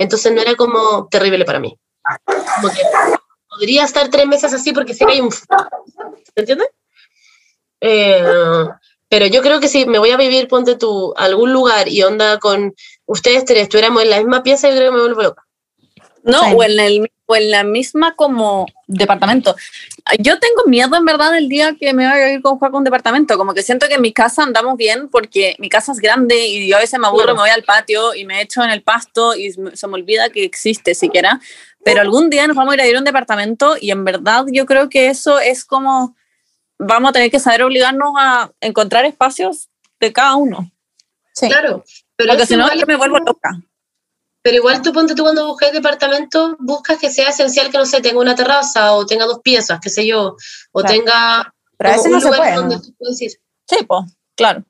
Entonces 0.01 0.33
no 0.33 0.41
era 0.41 0.57
como 0.57 1.07
terrible 1.09 1.45
para 1.45 1.61
mí. 1.61 1.79
Como 2.27 2.69
que 2.75 2.81
podría 3.49 3.85
estar 3.85 4.09
tres 4.09 4.27
meses 4.27 4.53
así 4.53 4.73
porque 4.73 4.95
sé 4.95 5.07
que 5.07 5.13
hay 5.13 5.21
un 5.21 5.31
fin. 5.31 5.47
¿Me 6.35 6.41
entiendes? 6.41 6.69
Eh, 7.81 8.25
pero 9.09 9.27
yo 9.27 9.43
creo 9.43 9.61
que 9.61 9.69
si 9.69 9.87
me 9.87 9.99
voy 10.01 10.11
a 10.11 10.17
vivir, 10.17 10.49
ponte 10.49 10.75
tú, 10.77 11.15
a 11.17 11.25
algún 11.27 11.53
lugar 11.53 11.89
y 11.89 12.03
onda 12.03 12.39
con 12.41 12.75
ustedes 13.07 13.45
tres, 13.45 13.63
estuviéramos 13.65 14.03
en 14.03 14.11
la 14.11 14.19
misma 14.19 14.43
pieza, 14.43 14.69
yo 14.69 14.77
creo 14.77 14.91
que 14.91 14.97
me 14.97 15.03
vuelvo 15.03 15.23
loca. 15.23 15.43
no, 16.27 16.41
Sí. 16.43 16.55
o 16.57 16.63
en, 16.63 16.81
el, 16.81 17.13
o 17.27 17.37
en 17.37 17.51
la 17.51 17.65
misma 17.65 18.15
como 18.17 18.65
departamento. 18.87 19.55
Yo 20.21 20.39
tengo 20.39 20.63
miedo 20.67 20.97
en 20.97 21.05
verdad 21.05 21.37
el 21.37 21.51
día 21.51 21.77
que 21.79 21.93
me 21.93 22.07
vaya 22.07 22.25
a 22.25 22.31
ir 22.33 22.41
con 22.41 22.59
Juan 22.59 22.71
con 22.71 22.79
un 22.79 22.85
departamento, 22.85 23.37
como 23.37 23.53
que 23.53 23.63
siento 23.63 23.89
que 23.89 23.95
en 23.97 24.01
mi 24.01 24.13
casa 24.15 24.43
andamos 24.43 24.79
bien 24.79 25.11
porque 25.11 25.55
mi 25.59 25.69
casa 25.69 25.93
es 25.93 25.99
grande 26.01 26.47
y 26.47 26.67
yo 26.67 26.77
a 26.79 26.81
veces 26.81 26.99
me 26.99 27.07
aburro, 27.07 27.25
Claro. 27.25 27.35
me 27.37 27.41
voy 27.43 27.51
al 27.51 27.63
patio 27.63 28.15
y 28.15 28.25
me 28.25 28.41
echo 28.41 28.65
en 28.65 28.71
el 28.71 28.83
pasto 28.83 29.35
y 29.35 29.53
se 29.53 29.77
se 29.77 29.87
me 29.87 29.95
olvida 29.95 30.31
que 30.31 30.45
existe 30.45 30.95
siquiera. 30.95 31.41
Pero 31.85 32.01
algún 32.01 32.31
día 32.31 32.47
nos 32.47 32.57
vamos 32.57 32.73
a 32.73 32.77
ir 32.77 32.81
a 32.81 32.87
ir 32.87 32.97
a 32.97 33.01
un 33.01 33.05
departamento 33.05 33.77
y 33.79 33.91
en 33.91 34.03
verdad 34.07 34.47
yo 34.51 34.65
creo 34.65 34.89
que 34.89 35.09
eso 35.09 35.39
es 35.41 35.67
como, 35.67 36.17
vamos 36.79 37.11
a 37.11 37.13
tener 37.13 37.31
que 37.31 37.39
saber 37.39 37.63
obligarnos 37.65 38.15
a 38.19 38.51
encontrar 38.63 39.05
espacios 39.05 39.69
de 40.01 40.11
cada 40.11 40.37
uno. 40.37 40.71
Sí. 41.35 41.49
Claro. 41.49 41.85
Pero 42.17 42.31
Porque 42.31 42.47
si 42.47 42.57
no, 42.57 42.73
yo 42.75 42.87
me 42.87 42.97
vuelvo 42.97 43.19
loca. 43.19 43.51
Pero 44.43 44.57
igual 44.57 44.83
tú 44.83 44.93
ponte 44.93 45.15
tú 45.15 45.23
cuando 45.23 45.47
buscas 45.47 45.73
departamento, 45.73 46.57
buscas 46.61 46.99
que 46.99 47.11
sea 47.11 47.31
esencial 47.31 47.71
que, 47.71 47.79
no 47.79 47.87
sé, 47.87 48.01
tenga 48.03 48.21
una 48.21 48.35
terraza 48.35 48.93
o 48.93 49.07
tenga 49.07 49.25
dos 49.25 49.41
piezas, 49.43 49.81
qué 49.81 49.89
sé 49.91 50.07
yo, 50.07 50.37
o 50.73 50.81
Claro. 50.81 50.95
tenga 50.95 51.55
Pero 51.79 51.91
a 51.91 51.93
veces 51.97 52.11
no 52.11 52.17
un 52.17 52.21
se 52.23 52.27
lugar 52.29 52.41
puede. 52.43 52.55
donde 52.57 52.77
¿no? 52.77 52.83
tú 52.83 52.95
puedes 52.99 53.21
ir. 53.23 53.31
Sí, 53.67 53.77
pues, 53.87 54.01
claro. 54.37 54.65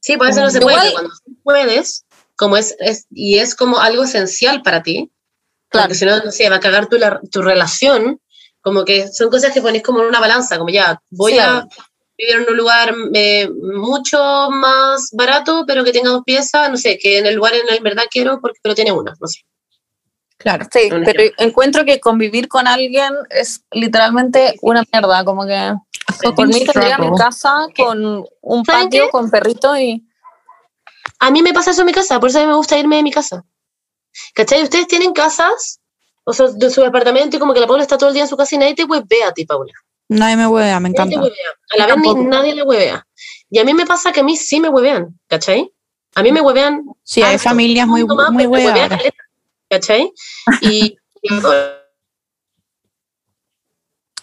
Sí, 0.00 0.16
por 0.16 0.28
eso 0.28 0.40
no 0.40 0.50
se 0.50 0.58
Igual- 0.58 0.74
puede. 0.76 0.92
Cuando 0.92 1.10
puedes, 1.42 2.04
como 2.36 2.56
es, 2.56 2.74
es, 2.80 3.06
y 3.10 3.38
es 3.38 3.54
como 3.54 3.78
algo 3.78 4.04
esencial 4.04 4.62
para 4.62 4.82
ti, 4.82 5.10
Claro. 5.68 5.86
porque 5.86 5.94
si 5.98 6.04
no, 6.06 6.18
no 6.22 6.30
sé, 6.32 6.48
va 6.48 6.56
a 6.56 6.60
cagar 6.60 6.88
tu, 6.88 6.96
la- 6.98 7.20
tu 7.30 7.42
relación, 7.42 8.20
como 8.60 8.84
que 8.84 9.08
son 9.12 9.30
cosas 9.30 9.52
que 9.52 9.62
pones 9.62 9.82
como 9.82 10.00
en 10.00 10.06
una 10.06 10.20
balanza, 10.20 10.58
como 10.58 10.70
ya, 10.70 11.00
voy 11.10 11.32
Sí, 11.32 11.38
a. 11.38 11.66
vivir 12.16 12.36
en 12.36 12.48
un 12.48 12.56
lugar 12.56 12.94
eh, 13.14 13.48
mucho 13.48 14.18
más 14.50 15.10
barato, 15.12 15.64
pero 15.66 15.84
que 15.84 15.92
tenga 15.92 16.10
dos 16.10 16.22
piezas, 16.24 16.70
no 16.70 16.76
sé, 16.76 16.98
que 16.98 17.18
en 17.18 17.26
el 17.26 17.34
lugar 17.34 17.54
en 17.54 17.68
el 17.68 17.82
verdad 17.82 18.04
quiero, 18.10 18.40
porque 18.40 18.58
pero 18.62 18.74
tiene 18.74 18.92
una, 18.92 19.14
no 19.20 19.26
sé. 19.26 19.40
Claro. 20.38 20.66
Sí, 20.70 20.90
pero 21.04 21.22
encuentro 21.38 21.84
que 21.84 21.98
convivir 21.98 22.48
con 22.48 22.66
alguien 22.66 23.12
es 23.30 23.64
literalmente 23.72 24.56
una 24.60 24.84
mierda, 24.92 25.24
como 25.24 25.46
que 25.46 25.72
por 26.34 26.46
mí 26.46 26.64
tendría 26.64 26.98
mi 26.98 27.10
casa 27.16 27.66
con 27.76 28.24
un 28.42 28.64
¿Saben 28.64 28.84
patio, 28.84 29.04
qué? 29.04 29.10
con 29.10 29.30
perrito 29.30 29.76
y... 29.76 30.06
A 31.18 31.30
mí 31.30 31.40
me 31.40 31.54
pasa 31.54 31.70
eso 31.70 31.80
en 31.80 31.86
mi 31.86 31.92
casa, 31.92 32.20
por 32.20 32.28
eso 32.28 32.38
a 32.38 32.42
mí 32.42 32.48
me 32.48 32.56
gusta 32.56 32.78
irme 32.78 32.96
de 32.96 33.02
mi 33.02 33.10
casa. 33.10 33.42
¿Cachai? 34.34 34.62
Ustedes 34.62 34.86
tienen 34.86 35.12
casas, 35.14 35.80
o 36.24 36.32
sea, 36.32 36.48
de 36.48 36.70
su 36.70 36.82
departamento, 36.82 37.36
y 37.36 37.40
como 37.40 37.54
que 37.54 37.60
la 37.60 37.66
Paula 37.66 37.82
está 37.82 37.96
todo 37.96 38.10
el 38.10 38.14
día 38.14 38.24
en 38.24 38.28
su 38.28 38.36
casa 38.36 38.54
y 38.54 38.58
nadie 38.58 38.74
te 38.74 38.84
huevea 38.84 39.28
a 39.28 39.32
ti, 39.32 39.46
Paula. 39.46 39.72
Nadie 40.08 40.36
me 40.36 40.46
huevea, 40.46 40.78
me 40.80 40.88
encanta. 40.88 41.18
huevea. 41.20 41.34
A 41.74 41.78
la 41.78 41.86
vez 41.86 42.14
nadie 42.16 42.54
le 42.54 42.62
huevea. 42.62 43.06
Y 43.50 43.58
a 43.58 43.64
mí 43.64 43.74
me 43.74 43.86
pasa 43.86 44.12
que 44.12 44.20
a 44.20 44.22
mí 44.22 44.36
sí 44.36 44.60
me 44.60 44.68
huevean, 44.68 45.18
¿cachai? 45.26 45.72
A 46.14 46.22
mí 46.22 46.32
me 46.32 46.40
huevean. 46.40 46.84
Sí, 47.02 47.22
hay 47.22 47.38
familias 47.38 47.86
muy, 47.86 48.04
más, 48.04 48.30
muy 48.30 48.46
huevean 48.46 48.88
caleta, 48.88 49.16
¿Cachai? 49.68 50.12
Y, 50.62 50.96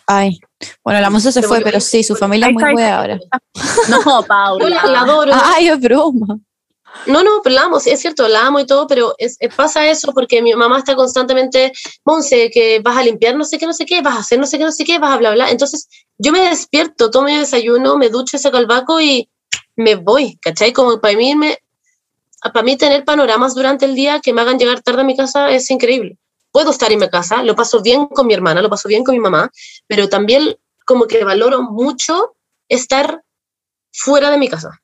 Ay, 0.05 0.39
bueno, 0.83 0.99
la 0.99 1.09
moza 1.09 1.31
se 1.31 1.41
fue, 1.43 1.61
pero 1.61 1.79
sí, 1.79 2.03
su 2.03 2.15
familia 2.15 2.47
es 2.47 2.53
muy 2.53 2.63
está. 2.63 2.75
hueadora. 2.75 3.19
No, 3.89 4.03
yo 4.03 4.21
la, 4.21 4.27
Paula. 4.27 4.99
adoro. 5.01 5.31
Ay, 5.55 5.67
es 5.69 5.79
broma. 5.79 6.39
No, 7.07 7.23
no, 7.23 7.41
pero 7.43 7.55
la 7.55 7.63
amo, 7.63 7.79
sí, 7.79 7.89
es 7.89 7.99
cierto, 8.01 8.27
la 8.27 8.45
amo 8.47 8.59
y 8.59 8.65
todo, 8.65 8.87
pero 8.87 9.13
es, 9.17 9.35
es- 9.39 9.53
pasa 9.55 9.87
eso 9.89 10.13
porque 10.13 10.41
mi 10.41 10.53
mamá 10.55 10.77
está 10.79 10.95
constantemente, 10.95 11.71
Monse, 12.05 12.49
que 12.51 12.79
vas 12.79 12.97
a 12.97 13.03
limpiar 13.03 13.35
no 13.35 13.43
sé 13.43 13.57
qué, 13.57 13.65
no 13.65 13.73
sé 13.73 13.85
qué, 13.85 14.01
vas 14.01 14.15
a 14.15 14.19
hacer 14.19 14.39
no 14.39 14.45
sé 14.45 14.57
qué, 14.57 14.63
no 14.63 14.71
sé 14.71 14.85
qué, 14.85 14.99
vas 14.99 15.13
a 15.13 15.17
bla, 15.17 15.31
bla. 15.33 15.49
Entonces, 15.51 15.87
yo 16.17 16.31
me 16.31 16.41
despierto, 16.49 17.09
tomo 17.11 17.27
mi 17.27 17.35
desayuno, 17.37 17.97
me 17.97 18.09
ducho, 18.09 18.37
saco 18.37 18.57
el 18.57 18.67
vaco 18.67 19.01
y 19.01 19.29
me 19.75 19.95
voy, 19.95 20.37
¿cachai? 20.41 20.71
Como 20.71 21.01
para 21.01 21.17
mí, 21.17 21.35
me, 21.35 21.57
para 22.41 22.63
mí 22.63 22.77
tener 22.77 23.05
panoramas 23.05 23.55
durante 23.55 23.85
el 23.85 23.95
día 23.95 24.19
que 24.21 24.33
me 24.33 24.41
hagan 24.41 24.59
llegar 24.59 24.81
tarde 24.81 25.01
a 25.01 25.05
mi 25.05 25.15
casa 25.17 25.49
es 25.51 25.69
increíble. 25.71 26.17
Puedo 26.51 26.71
estar 26.71 26.91
en 26.91 26.99
mi 26.99 27.09
casa, 27.09 27.43
lo 27.43 27.55
paso 27.55 27.81
bien 27.81 28.07
con 28.07 28.27
mi 28.27 28.33
hermana, 28.33 28.61
lo 28.61 28.69
paso 28.69 28.87
bien 28.87 29.03
con 29.03 29.15
mi 29.15 29.19
mamá, 29.21 29.51
pero 29.87 30.09
también 30.09 30.55
como 30.85 31.07
que 31.07 31.23
valoro 31.23 31.63
mucho 31.63 32.35
estar 32.69 33.23
fuera 33.91 34.31
de 34.31 34.37
mi 34.37 34.49
casa 34.49 34.81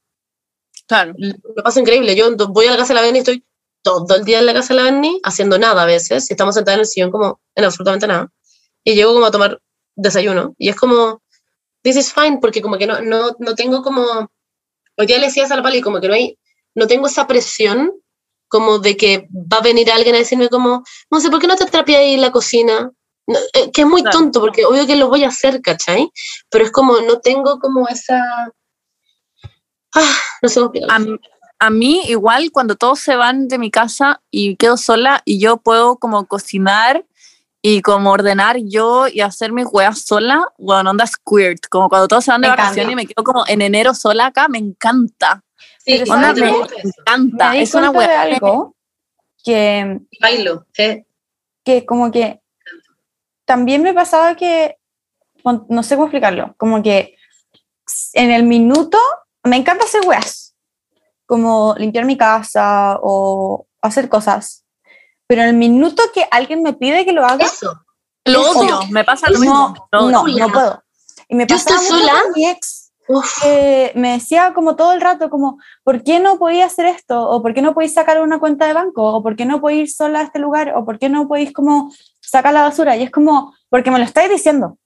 Claro. 0.90 1.14
lo 1.18 1.64
paso 1.64 1.80
increíble. 1.80 2.16
Yo 2.16 2.36
voy 2.50 2.66
a 2.66 2.72
la 2.72 2.78
casa 2.78 2.90
de 2.94 2.96
la 2.96 3.02
Benny 3.06 3.20
y 3.20 3.22
estoy 3.22 3.46
todo 3.84 4.16
el 4.16 4.26
día 4.26 4.40
en 4.40 4.48
la 4.48 4.54
casa 4.54 4.74
de 4.74 4.82
la 4.82 4.92
Benny 4.92 5.22
haciendo 5.24 5.58
nada 5.58 5.84
a 5.84 5.86
veces. 5.86 6.30
Y 6.30 6.34
estamos 6.34 6.56
sentados 6.56 6.76
en 6.78 6.82
el 6.82 6.88
sillón 6.88 7.12
como 7.12 7.40
en 7.56 7.64
absolutamente 7.64 8.08
nada. 8.08 8.30
Y 8.84 8.96
llego 8.96 9.14
como 9.14 9.26
a 9.28 9.32
tomar 9.32 9.62
desayuno. 9.96 10.56
Y 10.58 10.70
es 10.70 10.76
como, 10.76 11.22
this 11.84 11.96
is 11.96 12.12
fine, 12.12 12.40
porque 12.42 12.62
como 12.62 12.78
que 12.78 12.88
no, 12.88 13.02
no, 13.02 13.36
no 13.40 13.56
tengo 13.56 13.84
como, 13.84 14.04
hoy 14.98 15.06
día 15.06 15.20
le 15.20 15.28
decías 15.28 15.52
a 15.52 15.56
la 15.58 15.64
Pali, 15.64 15.82
como 15.82 16.02
que 16.02 16.08
no 16.08 16.16
hay, 16.16 16.38
no 16.76 16.88
tengo 16.88 17.08
esa 17.08 17.28
presión 17.28 17.94
como 18.48 18.80
de 18.80 18.98
que 18.98 19.28
va 19.32 19.58
a 19.58 19.62
venir 19.62 19.92
alguien 19.92 20.16
a 20.16 20.20
decirme 20.20 20.50
como, 20.50 20.84
no 21.12 21.20
sé, 21.20 21.30
¿por 21.30 21.40
qué 21.40 21.46
no 21.46 21.56
te 21.56 21.66
trapeas 21.66 22.00
ahí 22.02 22.16
en 22.16 22.22
la 22.22 22.32
cocina? 22.32 22.92
No, 23.28 23.38
eh, 23.54 23.70
que 23.72 23.82
es 23.82 23.88
muy 23.88 24.02
Claro. 24.02 24.18
tonto, 24.18 24.40
porque 24.40 24.66
obvio 24.66 24.88
que 24.88 24.96
lo 24.96 25.08
voy 25.08 25.24
a 25.24 25.28
hacer, 25.28 25.62
¿cachai? 25.62 26.10
Pero 26.50 26.66
es 26.66 26.72
como, 26.72 27.00
no 27.02 27.20
tengo 27.20 27.60
como 27.60 27.88
esa... 27.88 28.52
Ah, 29.96 30.16
cómo 30.42 30.66
explicarlo. 30.68 31.20
A, 31.60 31.66
a 31.68 31.70
mí 31.70 32.02
igual 32.08 32.52
cuando 32.52 32.76
todos 32.76 33.00
se 33.00 33.16
van 33.16 33.48
de 33.48 33.58
mi 33.58 33.70
casa 33.72 34.22
y 34.32 34.56
quedo 34.56 34.78
sola 34.78 35.22
y 35.26 35.40
yo 35.40 35.58
puedo 35.58 35.98
como 35.98 36.26
cocinar 36.26 37.06
y 37.62 37.82
como 37.82 38.12
ordenar 38.12 38.58
yo 38.64 39.08
y 39.10 39.20
hacer 39.20 39.52
mis 39.52 39.66
weas 39.70 40.00
sola, 40.06 40.42
bueno, 40.58 40.92
onda 40.92 41.06
squirt, 41.06 41.68
como 41.70 41.90
cuando 41.90 42.08
todos 42.08 42.24
se 42.24 42.32
van 42.32 42.40
de 42.42 42.48
Me 42.48 42.54
encanta. 42.54 42.64
vacaciones 42.70 42.94
y 42.94 42.96
me 42.96 43.06
quedo 43.06 43.24
como 43.26 43.44
en 43.48 43.62
enero 43.62 43.94
sola 43.94 44.28
acá, 44.28 44.48
me 44.48 44.58
encanta, 44.60 45.44
Sí, 45.86 46.00
onda, 46.10 46.28
¿sabes 46.34 46.42
me 46.42 46.50
eso. 46.50 46.68
encanta, 46.84 47.50
Me 47.52 47.62
es 47.62 47.74
una 47.74 47.92
cuenta 47.92 48.12
de 48.12 48.18
wea 48.18 48.36
algo 48.36 48.76
que 49.44 50.00
Bailo, 50.22 50.66
¿eh? 50.78 51.06
que 51.66 51.86
como 51.86 52.12
que 52.12 52.40
también 53.44 53.82
me 53.84 53.94
pasaba 53.94 54.36
que, 54.36 54.78
no 55.44 55.84
sé 55.84 55.96
cómo 55.96 56.06
explicarlo, 56.08 56.54
como 56.58 56.82
que 56.82 57.16
en 58.14 58.32
el 58.32 58.44
minuto 58.44 58.98
me 59.44 59.58
encanta 59.58 59.86
hacer 59.86 60.06
weas, 60.06 60.56
como 61.26 61.76
limpiar 61.78 62.06
mi 62.06 62.18
casa 62.18 62.98
o 63.02 63.68
hacer 63.82 64.10
cosas, 64.10 64.66
pero 65.28 65.44
en 65.44 65.50
el 65.50 65.56
minuto 65.56 66.04
que 66.14 66.28
alguien 66.32 66.64
me 66.64 66.74
pide 66.74 67.06
que 67.06 67.14
lo 67.14 67.26
haga, 67.26 67.46
Eso. 67.46 67.80
Lo 68.26 68.52
odio, 68.52 68.80
me 68.92 69.04
pasa 69.04 69.30
lo 69.30 69.40
mismo. 69.40 69.76
No, 69.92 70.12
no 70.12 70.52
puedo. 70.52 70.84
Y 71.28 71.36
me 71.36 71.46
Yo 71.46 71.56
pasaba 71.56 71.82
mucho 71.82 71.98
sola. 71.98 72.14
con 72.24 72.32
mi 72.34 72.48
ex, 72.48 72.92
que 73.42 73.92
me 73.96 74.14
decía 74.14 74.54
como 74.54 74.76
todo 74.76 74.94
el 74.94 75.02
rato, 75.02 75.30
como, 75.30 75.58
¿por 75.84 76.04
qué 76.04 76.20
no 76.20 76.38
podía 76.38 76.66
hacer 76.66 76.86
esto? 76.86 77.30
¿O 77.30 77.42
por 77.42 77.54
qué 77.54 77.62
no 77.62 77.74
podéis 77.74 77.94
sacar 77.94 78.22
una 78.22 78.40
cuenta 78.40 78.68
de 78.68 78.74
banco? 78.74 79.04
¿O 79.04 79.24
por 79.24 79.36
qué 79.36 79.46
no 79.46 79.62
podéis 79.62 79.90
ir 79.90 79.96
sola 79.96 80.20
a 80.20 80.24
este 80.24 80.40
lugar? 80.40 80.74
¿O 80.76 80.86
por 80.86 81.00
qué 81.00 81.10
no 81.10 81.28
podéis 81.28 81.54
como 81.54 81.92
sacar 82.22 82.54
la 82.54 82.64
basura? 82.64 82.98
Y 82.98 83.04
es 83.04 83.12
como, 83.12 83.56
porque 83.70 83.92
me 83.92 84.00
lo 84.00 84.06
estáis 84.06 84.30
diciendo. 84.30 84.78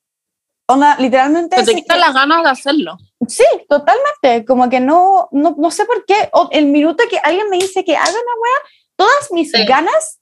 Onda, 0.68 0.96
literalmente... 0.98 1.56
Que 1.58 1.64
te 1.64 1.72
si 1.72 1.76
quitan 1.82 1.98
es 1.98 2.04
que- 2.04 2.08
las 2.08 2.14
ganas 2.16 2.44
de 2.44 2.50
hacerlo. 2.50 2.98
Sí, 3.28 3.44
totalmente. 3.70 4.46
Como 4.46 4.70
que 4.70 4.80
no, 4.80 5.28
no, 5.32 5.56
no 5.58 5.72
sé 5.72 5.86
por 5.86 6.06
qué. 6.06 6.30
O 6.34 6.50
el 6.52 6.66
minuto 6.68 7.04
que 7.10 7.18
alguien 7.20 7.50
me 7.50 7.58
dice 7.58 7.84
que 7.84 7.96
haga 7.96 8.10
una 8.10 8.18
wea, 8.20 8.72
todas 8.96 9.32
mis 9.32 9.52
Sí. 9.52 9.66
ganas, 9.66 10.20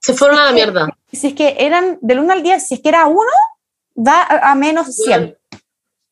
se 0.00 0.14
fueron 0.14 0.38
a 0.38 0.46
la 0.46 0.52
mierda. 0.52 0.88
si 1.12 1.28
es 1.28 1.34
que 1.34 1.56
eran 1.58 1.98
del 2.02 2.18
1 2.20 2.32
al 2.32 2.42
10, 2.42 2.66
si 2.66 2.74
es 2.74 2.80
que 2.80 2.88
era 2.90 3.06
1, 3.06 3.20
da 3.94 4.20
a, 4.22 4.50
a 4.52 4.54
menos 4.54 4.94
100. 4.96 5.36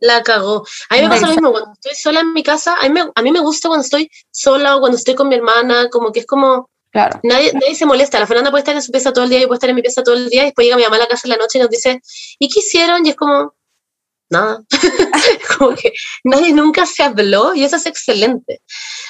La 0.01 0.23
cagó. 0.23 0.65
A 0.89 0.97
mí 0.97 1.03
me 1.03 1.09
pasa 1.09 1.27
lo 1.27 1.32
mismo 1.32 1.51
cuando 1.53 1.73
estoy 1.74 1.94
sola 1.94 2.20
en 2.20 2.32
mi 2.32 2.43
casa. 2.43 2.74
A 2.81 2.89
mí, 2.89 2.90
me, 2.90 3.11
a 3.15 3.23
mí 3.23 3.31
me 3.31 3.40
gusta 3.40 3.69
cuando 3.69 3.85
estoy 3.85 4.11
sola 4.31 4.77
o 4.77 4.81
cuando 4.81 4.97
estoy 4.99 5.15
con 5.15 5.28
mi 5.28 5.35
hermana, 5.36 5.89
como 5.90 6.11
que 6.12 6.20
es 6.20 6.27
como 6.27 6.69
Claro. 6.90 7.20
nadie, 7.23 7.53
nadie 7.55 7.74
se 7.74 7.86
molesta. 7.86 8.19
La 8.19 8.27
Fernanda 8.27 8.51
puede 8.51 8.61
estar 8.62 8.74
en 8.74 8.82
su 8.82 8.90
pieza 8.90 9.12
todo 9.12 9.24
el 9.24 9.31
día, 9.31 9.39
yo 9.40 9.47
puedo 9.47 9.55
estar 9.57 9.70
en 9.70 9.77
mi 9.77 9.82
pieza 9.82 10.03
todo 10.03 10.15
el 10.16 10.28
día 10.28 10.43
y 10.43 10.47
después 10.47 10.65
llega 10.65 10.77
mi 10.77 10.82
mamá 10.82 10.97
a 10.97 11.01
la 11.01 11.07
casa 11.07 11.23
en 11.27 11.31
la 11.31 11.36
noche 11.36 11.59
y 11.59 11.61
nos 11.62 11.70
dice, 11.70 12.01
¿y 12.39 12.49
qué 12.49 12.59
hicieron? 12.61 13.07
Y 13.07 13.11
es 13.11 13.16
como, 13.16 13.55
nada. 14.32 14.62
como 15.59 15.74
que 15.76 15.92
nadie 16.24 16.52
nunca 16.52 16.86
se 16.86 17.02
habló 17.04 17.54
y 17.54 17.62
eso 17.64 17.76
es 17.76 17.86
excelente. 17.86 18.60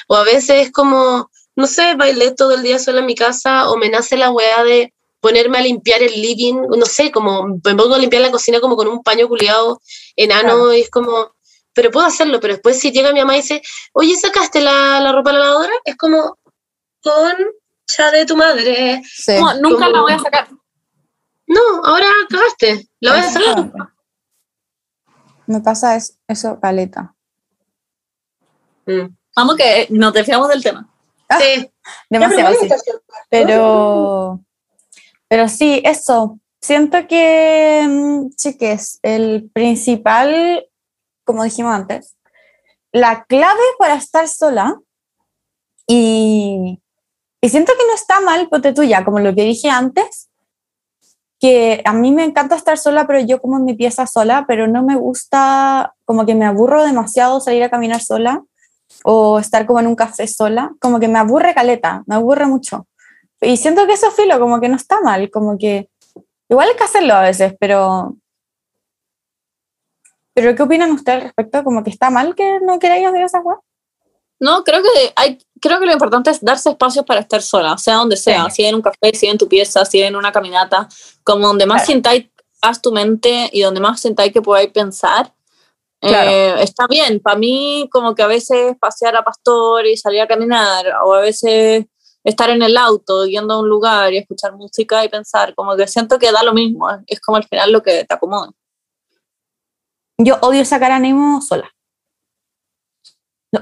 O 0.08 0.16
a 0.16 0.24
veces 0.24 0.66
es 0.66 0.72
como, 0.72 1.30
no 1.56 1.66
sé, 1.66 1.94
bailé 1.94 2.32
todo 2.32 2.52
el 2.54 2.62
día 2.62 2.78
sola 2.78 3.00
en 3.00 3.06
mi 3.06 3.14
casa 3.14 3.70
o 3.70 3.76
me 3.76 3.88
nace 3.88 4.16
la 4.16 4.30
weá 4.30 4.62
de 4.64 4.92
ponerme 5.20 5.58
a 5.58 5.62
limpiar 5.62 6.02
el 6.02 6.20
living, 6.20 6.54
no 6.76 6.84
sé, 6.84 7.12
como 7.12 7.46
me 7.46 7.74
pongo 7.76 7.94
a 7.94 7.98
limpiar 7.98 8.22
la 8.22 8.30
cocina 8.32 8.60
como 8.60 8.74
con 8.76 8.88
un 8.88 9.02
paño 9.04 9.28
culiado 9.28 9.80
enano 10.16 10.42
Claro. 10.54 10.74
y 10.74 10.80
es 10.80 10.90
como, 10.90 11.32
pero 11.72 11.90
puedo 11.92 12.04
hacerlo, 12.06 12.40
pero 12.40 12.54
después 12.54 12.78
si 12.80 12.90
llega 12.90 13.12
mi 13.12 13.20
mamá 13.20 13.34
y 13.36 13.42
dice, 13.42 13.62
oye, 13.92 14.16
¿sacaste 14.16 14.60
la, 14.60 14.98
la 15.00 15.12
ropa 15.12 15.30
a 15.30 15.34
la 15.34 15.38
lavadora? 15.38 15.72
Es 15.84 15.96
como, 15.96 16.38
concha 17.00 18.10
de 18.12 18.26
tu 18.26 18.36
madre. 18.36 19.00
Sí. 19.04 19.32
No, 19.38 19.54
nunca 19.60 19.84
Como- 19.86 19.90
la 19.96 20.00
voy 20.02 20.12
a 20.12 20.18
sacar. 20.18 20.48
No, 21.46 21.60
ahora 21.84 22.06
cagaste, 22.30 22.88
la 23.00 23.12
voy 23.12 23.20
a 23.20 23.30
sacar. 23.30 23.70
Me 25.46 25.60
pasa 25.60 25.96
es- 25.96 26.18
eso, 26.28 26.58
caleta. 26.60 27.14
Mm. 28.86 29.14
Vamos 29.36 29.56
que 29.56 29.86
nos 29.90 30.12
desviamos 30.12 30.48
del 30.48 30.62
tema. 30.62 30.88
Sí. 31.40 31.70
Demasiado, 32.10 32.54
sí. 32.60 32.68
Pero, 33.30 34.40
pero 35.28 35.48
sí, 35.48 35.80
eso. 35.84 36.38
Siento 36.60 37.06
que, 37.08 37.84
mm, 37.88 38.30
chiques, 38.36 38.98
el 39.02 39.50
principal, 39.52 40.68
como 41.24 41.42
dijimos 41.42 41.74
antes, 41.74 42.16
la 42.92 43.24
clave 43.24 43.62
para 43.78 43.94
estar 43.94 44.28
sola, 44.28 44.78
y, 45.86 46.80
y 47.40 47.48
siento 47.48 47.72
que 47.78 47.86
no 47.86 47.94
está 47.94 48.20
mal, 48.20 48.48
ponte 48.48 48.72
tú 48.72 48.82
ya, 48.84 49.04
como 49.04 49.18
lo 49.18 49.34
que 49.34 49.42
dije 49.42 49.70
antes, 49.70 50.28
que 51.42 51.82
a 51.84 51.92
mí 51.92 52.12
me 52.12 52.22
encanta 52.22 52.54
estar 52.54 52.78
sola, 52.78 53.04
pero 53.04 53.18
yo 53.18 53.40
como 53.40 53.56
en 53.56 53.64
mi 53.64 53.74
pieza 53.74 54.06
sola, 54.06 54.44
pero 54.46 54.68
no 54.68 54.84
me 54.84 54.94
gusta, 54.94 55.92
como 56.04 56.24
que 56.24 56.36
me 56.36 56.44
aburro 56.44 56.84
demasiado 56.84 57.40
salir 57.40 57.64
a 57.64 57.68
caminar 57.68 58.00
sola 58.00 58.44
o 59.02 59.40
estar 59.40 59.66
como 59.66 59.80
en 59.80 59.88
un 59.88 59.96
café 59.96 60.28
sola, 60.28 60.72
como 60.80 61.00
que 61.00 61.08
me 61.08 61.18
aburre 61.18 61.52
caleta, 61.52 62.04
me 62.06 62.14
aburre 62.14 62.46
mucho. 62.46 62.86
Y 63.40 63.56
siento 63.56 63.88
que 63.88 63.94
eso 63.94 64.06
es 64.06 64.14
filo, 64.14 64.38
como 64.38 64.60
que 64.60 64.68
no 64.68 64.76
está 64.76 65.00
mal, 65.00 65.32
como 65.32 65.58
que 65.58 65.88
igual 66.48 66.68
hay 66.68 66.76
que 66.76 66.84
hacerlo 66.84 67.14
a 67.14 67.22
veces, 67.22 67.54
pero... 67.58 68.14
¿Pero 70.34 70.54
qué 70.54 70.62
opinan 70.62 70.92
ustedes 70.92 71.16
al 71.16 71.22
respecto? 71.24 71.64
¿Como 71.64 71.82
que 71.82 71.90
está 71.90 72.08
mal 72.08 72.36
que 72.36 72.60
no 72.60 72.78
queráis 72.78 73.04
hacer 73.04 73.22
esa 73.22 73.40
weá? 73.40 73.58
No, 74.42 74.64
creo 74.64 74.82
que 74.82 75.12
hay, 75.14 75.38
creo 75.60 75.78
que 75.78 75.86
lo 75.86 75.92
importante 75.92 76.30
es 76.30 76.40
darse 76.40 76.70
espacios 76.70 77.04
para 77.06 77.20
estar 77.20 77.40
sola, 77.40 77.78
sea 77.78 77.94
donde 77.96 78.16
sea, 78.16 78.46
Sí. 78.46 78.56
si 78.56 78.64
en 78.64 78.74
un 78.74 78.82
café, 78.82 79.14
si 79.14 79.26
en 79.28 79.38
tu 79.38 79.46
pieza, 79.46 79.84
si 79.84 80.02
en 80.02 80.16
una 80.16 80.32
caminata, 80.32 80.88
como 81.22 81.46
donde 81.46 81.64
más 81.64 81.82
Claro. 81.82 81.92
sintáis 81.92 82.26
haz 82.60 82.82
tu 82.82 82.90
mente 82.92 83.48
y 83.52 83.60
donde 83.62 83.80
más 83.80 84.00
sintáis 84.00 84.32
que 84.32 84.42
podáis 84.42 84.70
pensar. 84.72 85.32
Claro. 86.00 86.30
eh, 86.32 86.62
está 86.64 86.88
bien, 86.88 87.20
para 87.20 87.36
mí 87.38 87.88
como 87.92 88.12
que 88.16 88.22
a 88.24 88.26
veces 88.26 88.76
pasear 88.80 89.14
a 89.14 89.22
pastor 89.22 89.86
y 89.86 89.96
salir 89.96 90.20
a 90.20 90.26
caminar, 90.26 90.84
o 91.04 91.14
a 91.14 91.20
veces 91.20 91.84
estar 92.24 92.50
en 92.50 92.60
el 92.62 92.76
auto 92.76 93.24
yendo 93.26 93.54
a 93.54 93.58
un 93.60 93.68
lugar 93.68 94.12
y 94.12 94.18
escuchar 94.18 94.52
música 94.56 95.04
y 95.04 95.08
pensar, 95.08 95.54
como 95.54 95.76
que 95.76 95.86
siento 95.86 96.18
que 96.18 96.32
da 96.32 96.42
lo 96.42 96.52
mismo, 96.54 96.88
es- 97.06 97.20
como 97.20 97.36
al 97.36 97.44
final 97.44 97.70
lo 97.70 97.82
que 97.84 98.04
te 98.04 98.14
acomoda. 98.14 98.50
Yo 100.18 100.36
odio 100.42 100.64
sacar 100.64 100.90
a 100.90 100.98
Nemo 100.98 101.40
sola. 101.40 101.70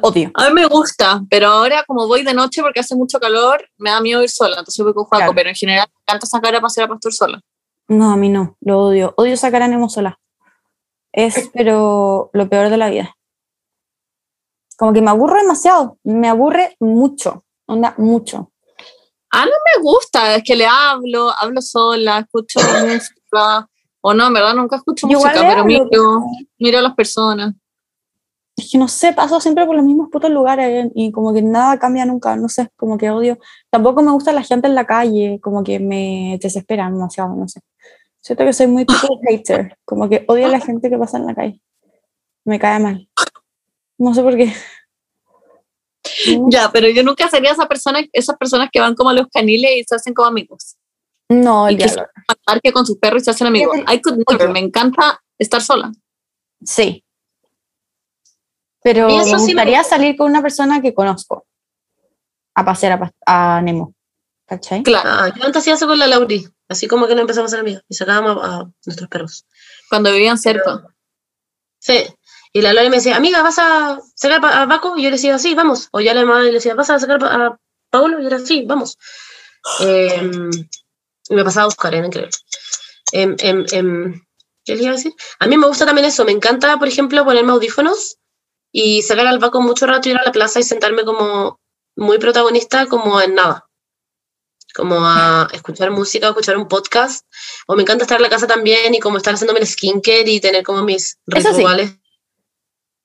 Odio. 0.03 0.31
A 0.35 0.49
mí 0.49 0.55
me 0.55 0.67
gusta, 0.67 1.21
pero 1.29 1.49
ahora 1.49 1.83
como 1.87 2.07
voy 2.07 2.23
de 2.23 2.33
noche 2.33 2.63
porque 2.63 2.81
hace 2.81 2.95
mucho 2.95 3.19
calor, 3.19 3.69
me 3.77 3.91
da 3.91 4.01
miedo 4.01 4.23
ir 4.23 4.31
sola, 4.31 4.59
entonces 4.59 4.85
voy 4.85 4.95
con 4.95 5.05
Juaco, 5.05 5.19
Claro. 5.19 5.33
pero 5.35 5.49
en 5.49 5.55
general 5.57 5.89
me 5.93 6.01
encanta 6.03 6.27
sacar 6.27 6.55
a 6.55 6.61
pasear 6.61 6.87
a 6.87 6.91
pastor 6.91 7.13
sola. 7.13 7.41
No, 7.89 8.13
a 8.13 8.17
mí 8.17 8.29
no, 8.29 8.57
lo 8.61 8.81
odio. 8.81 9.15
Odio 9.17 9.37
sacar 9.37 9.63
a 9.63 9.69
Nemo 9.69 9.89
sola. 9.89 10.19
Es, 11.13 11.51
pero 11.55 12.31
lo 12.33 12.49
peor 12.49 12.71
de 12.71 12.77
la 12.77 12.89
vida. 12.89 13.17
Como 14.79 14.93
que 14.93 15.03
me 15.03 15.11
aburro 15.11 15.37
demasiado, 15.39 15.99
me 16.05 16.29
aburre 16.29 16.77
mucho, 16.79 17.45
onda, 17.67 17.95
mucho. 17.99 18.53
Me 19.33 19.83
gusta, 19.83 20.37
es 20.37 20.43
que 20.45 20.57
le 20.57 20.67
hablo, 20.67 21.31
hablo 21.39 21.61
sola, 21.61 22.21
escucho 22.21 22.61
música, 22.87 23.69
o 24.01 24.15
no, 24.15 24.29
en 24.29 24.33
verdad 24.35 24.55
nunca 24.55 24.77
escucho 24.77 25.09
Yo 25.09 25.19
música, 25.19 25.41
pero 25.41 25.65
miro, 25.65 26.25
miro 26.59 26.79
a 26.79 26.83
las 26.83 26.95
personas. 26.95 27.55
Es 28.61 28.71
que 28.71 28.77
no 28.77 28.89
sé, 28.89 29.15
paso 29.15 29.41
siempre 29.41 29.65
por 29.65 29.75
los 29.75 29.85
mismos 29.85 30.09
putos 30.11 30.31
lugares 30.31 30.91
y 30.95 31.11
como 31.13 31.33
que 31.33 31.41
nada 31.41 31.79
cambia 31.79 32.05
nunca, 32.05 32.37
no 32.37 32.49
sé, 32.51 32.69
como 32.77 32.99
que 32.99 33.11
odio. 33.11 33.39
Tampoco 33.71 34.03
me 34.03 34.13
gusta 34.13 34.33
la 34.33 34.43
gente 34.43 34.69
en 34.69 34.75
la 34.75 34.85
calle, 34.85 35.41
como 35.43 35.65
que 35.65 35.79
me 35.81 36.39
desesperan 36.43 36.93
demasiado, 36.93 37.35
no 37.35 37.49
sé. 37.49 37.61
Siento 38.21 38.45
que 38.45 38.53
soy 38.53 38.67
muy 38.67 38.85
people 38.85 39.17
hater, 39.29 39.79
como 39.87 40.11
que 40.11 40.27
odio 40.29 40.45
a 40.45 40.51
la 40.51 40.61
gente 40.61 40.91
que 40.91 40.99
pasa 40.99 41.17
en 41.17 41.27
la 41.27 41.35
calle. 41.35 41.63
Me 42.45 42.59
cae 42.59 42.79
mal. 42.81 43.09
No 43.97 44.13
sé 44.13 44.23
por 44.23 44.37
qué. 44.37 44.53
Ya, 46.49 46.71
pero 46.71 46.89
yo 46.89 47.03
nunca 47.03 47.29
sería 47.31 47.53
esa 47.53 47.67
persona, 47.67 48.01
esas 48.13 48.37
personas 48.37 48.69
que 48.71 48.81
van 48.81 48.95
como 48.95 49.09
a 49.09 49.15
los 49.15 49.27
caniles 49.29 49.71
y 49.75 49.85
se 49.85 49.95
hacen 49.95 50.13
como 50.13 50.29
amigos. 50.29 50.77
No, 51.31 51.67
el 51.67 51.79
diablo. 51.79 52.07
Al 52.29 52.37
parque 52.45 52.73
con 52.73 52.85
sus 52.85 52.99
perros 52.99 53.23
y 53.23 53.25
se 53.25 53.31
hacen 53.31 53.47
amigos. 53.47 53.79
I 53.91 54.03
could 54.03 54.19
never, 54.29 54.51
me 54.51 54.59
encanta 54.59 55.23
estar 55.39 55.63
sola. 55.63 55.93
Sí. 56.63 57.03
Pero 58.83 59.09
me 59.09 59.25
sí 59.25 59.31
me 59.33 59.37
gustaría 59.39 59.85
salir 59.85 60.17
con 60.17 60.31
una 60.31 60.43
persona 60.43 60.81
que 60.81 60.95
conozco 60.95 61.47
a 62.55 62.65
pasear 62.65 63.13
a, 63.27 63.57
a 63.57 63.61
Nemo. 63.63 63.95
¿Cachai? 64.47 64.83
Claro, 64.83 65.09
Ah, 65.13 65.29
yo 65.35 65.45
antes 65.45 65.61
hacía 65.61 65.75
eso 65.75 65.87
con 65.87 65.99
la 65.99 66.07
Lauri, 66.09 66.49
así 66.69 66.89
como 66.89 67.07
que 67.07 67.15
no 67.15 67.21
empezamos 67.21 67.51
a 67.51 67.57
ser 67.57 67.61
amigos 67.61 67.85
y 67.89 67.95
sacábamos 67.95 68.43
a, 68.43 68.57
a 68.57 68.71
nuestros 68.85 69.09
perros. 69.09 69.47
cuando 69.89 70.11
vivían 70.13 70.39
cerca. 70.39 70.83
Sí. 71.79 72.05
Y 72.53 72.63
la 72.63 72.73
Lauri 72.73 72.91
me 72.91 72.97
decía, 72.97 73.17
amiga, 73.17 73.43
¿vas 73.43 73.59
a 73.61 74.01
sacar 74.17 74.45
a 74.45 74.67
Paco? 74.67 74.97
Y 74.97 75.03
yo 75.05 75.11
le 75.11 75.17
decía, 75.17 75.39
sí, 75.39 75.55
vamos. 75.55 75.89
O 75.93 76.01
ya 76.01 76.15
la 76.15 76.25
mamá 76.25 76.41
le 76.41 76.51
decía, 76.51 76.75
¿vas 76.75 76.91
a 76.91 76.99
sacar 76.99 77.23
a 77.25 77.57
Paulo? 77.91 78.19
Y 78.19 78.23
yo 78.23 78.29
era, 78.29 78.41
sí, 78.41 78.65
vamos. 78.67 78.99
Y 81.29 81.35
me 81.35 81.45
pasaba 81.45 81.65
a 81.65 81.67
buscar, 81.67 81.95
era 81.95 82.07
increíble. 82.07 82.33
Em, 83.13 83.37
em, 83.41 84.23
¿Qué 84.65 84.75
le 84.75 84.83
iba 84.83 84.93
a 84.93 84.97
decir? 84.97 85.13
A 85.39 85.47
mí 85.47 85.57
me 85.57 85.67
gusta 85.69 85.87
también 85.87 86.07
eso, 86.07 86.25
me 86.25 86.33
encanta, 86.33 86.77
por 86.79 86.89
ejemplo, 86.89 87.25
ponerme 87.25 87.53
audífonos 87.53 88.19
y 88.73 89.03
sacar 89.03 89.27
al 89.27 89.39
Paco 89.41 89.61
mucho 89.61 89.87
rato, 89.87 90.09
ir 90.09 90.17
a 90.17 90.23
la 90.25 90.33
plaza 90.33 90.61
y 90.61 90.63
sentarme 90.63 91.05
como 91.05 91.59
muy 91.97 92.19
protagonista, 92.19 92.87
como 92.87 93.21
en 93.21 93.35
nada. 93.35 93.67
Como 94.75 94.97
a 95.05 95.49
escuchar 95.53 95.91
música, 95.91 96.29
o 96.29 96.31
escuchar 96.31 96.57
un 96.57 96.69
podcast. 96.69 97.27
O 97.67 97.75
me 97.75 97.83
encanta 97.83 98.05
estar 98.05 98.19
en 98.19 98.23
la 98.23 98.29
casa 98.31 98.47
también 98.47 98.95
y 98.95 99.01
como 99.01 99.17
estar 99.17 99.35
haciéndome 99.35 99.59
el 99.61 99.67
skincare 99.67 100.31
y 100.31 100.41
tener 100.41 100.63
como 100.65 100.83
mis 100.85 101.19
Eso 101.27 101.49
sí. 101.51 101.57
rituales. 101.57 101.93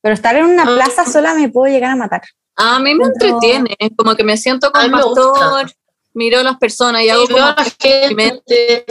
Pero 0.01 0.13
estar 0.13 0.35
en 0.35 0.45
una 0.45 0.63
Ah. 0.63 0.75
plaza 0.75 1.05
sola 1.05 1.33
me 1.33 1.49
puedo 1.49 1.73
llegar 1.73 1.91
a 1.91 1.95
matar. 1.95 2.21
A 2.55 2.77
mí 2.79 2.93
me 2.93 3.05
No. 3.05 3.11
entretiene, 3.11 3.75
como 3.97 4.15
que 4.15 4.23
me 4.23 4.37
siento 4.37 4.71
con 4.71 4.91
pastor, 4.91 5.71
miro 6.13 6.39
a 6.39 6.43
las 6.43 6.57
personas 6.57 7.01
y 7.01 7.09
hago 7.09 7.23
Y 7.23 7.27
veo 7.27 7.37
como 7.37 7.47
a 7.47 7.55
la 7.55 7.63
gente. 7.63 8.85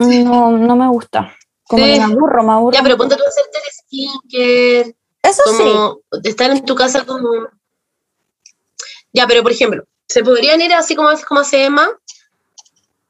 No, 0.00 0.50
no 0.50 0.76
me 0.76 0.88
gusta. 0.88 1.34
Como 1.62 1.84
Sí. 1.84 1.92
que 1.92 1.98
me 1.98 2.04
aburro, 2.04 2.42
me 2.42 2.52
aburro. 2.52 2.74
Ya, 2.76 2.82
pero 2.82 2.96
ponte 2.96 3.14
tú 3.16 3.22
a 3.24 3.28
hacerte 3.28 3.58
el 3.58 3.72
skincare. 3.72 4.96
Eso 5.28 5.42
sí. 5.46 5.58
como 5.58 6.00
estar 6.24 6.50
en 6.50 6.64
tu 6.64 6.74
casa 6.74 7.04
como... 7.04 7.48
Ya, 9.12 9.26
pero 9.26 9.42
por 9.42 9.52
ejemplo, 9.52 9.84
se 10.06 10.22
podrían 10.22 10.60
ir 10.60 10.72
así 10.72 10.94
como, 10.94 11.08
como 11.26 11.40
hace 11.40 11.64
Emma, 11.64 11.88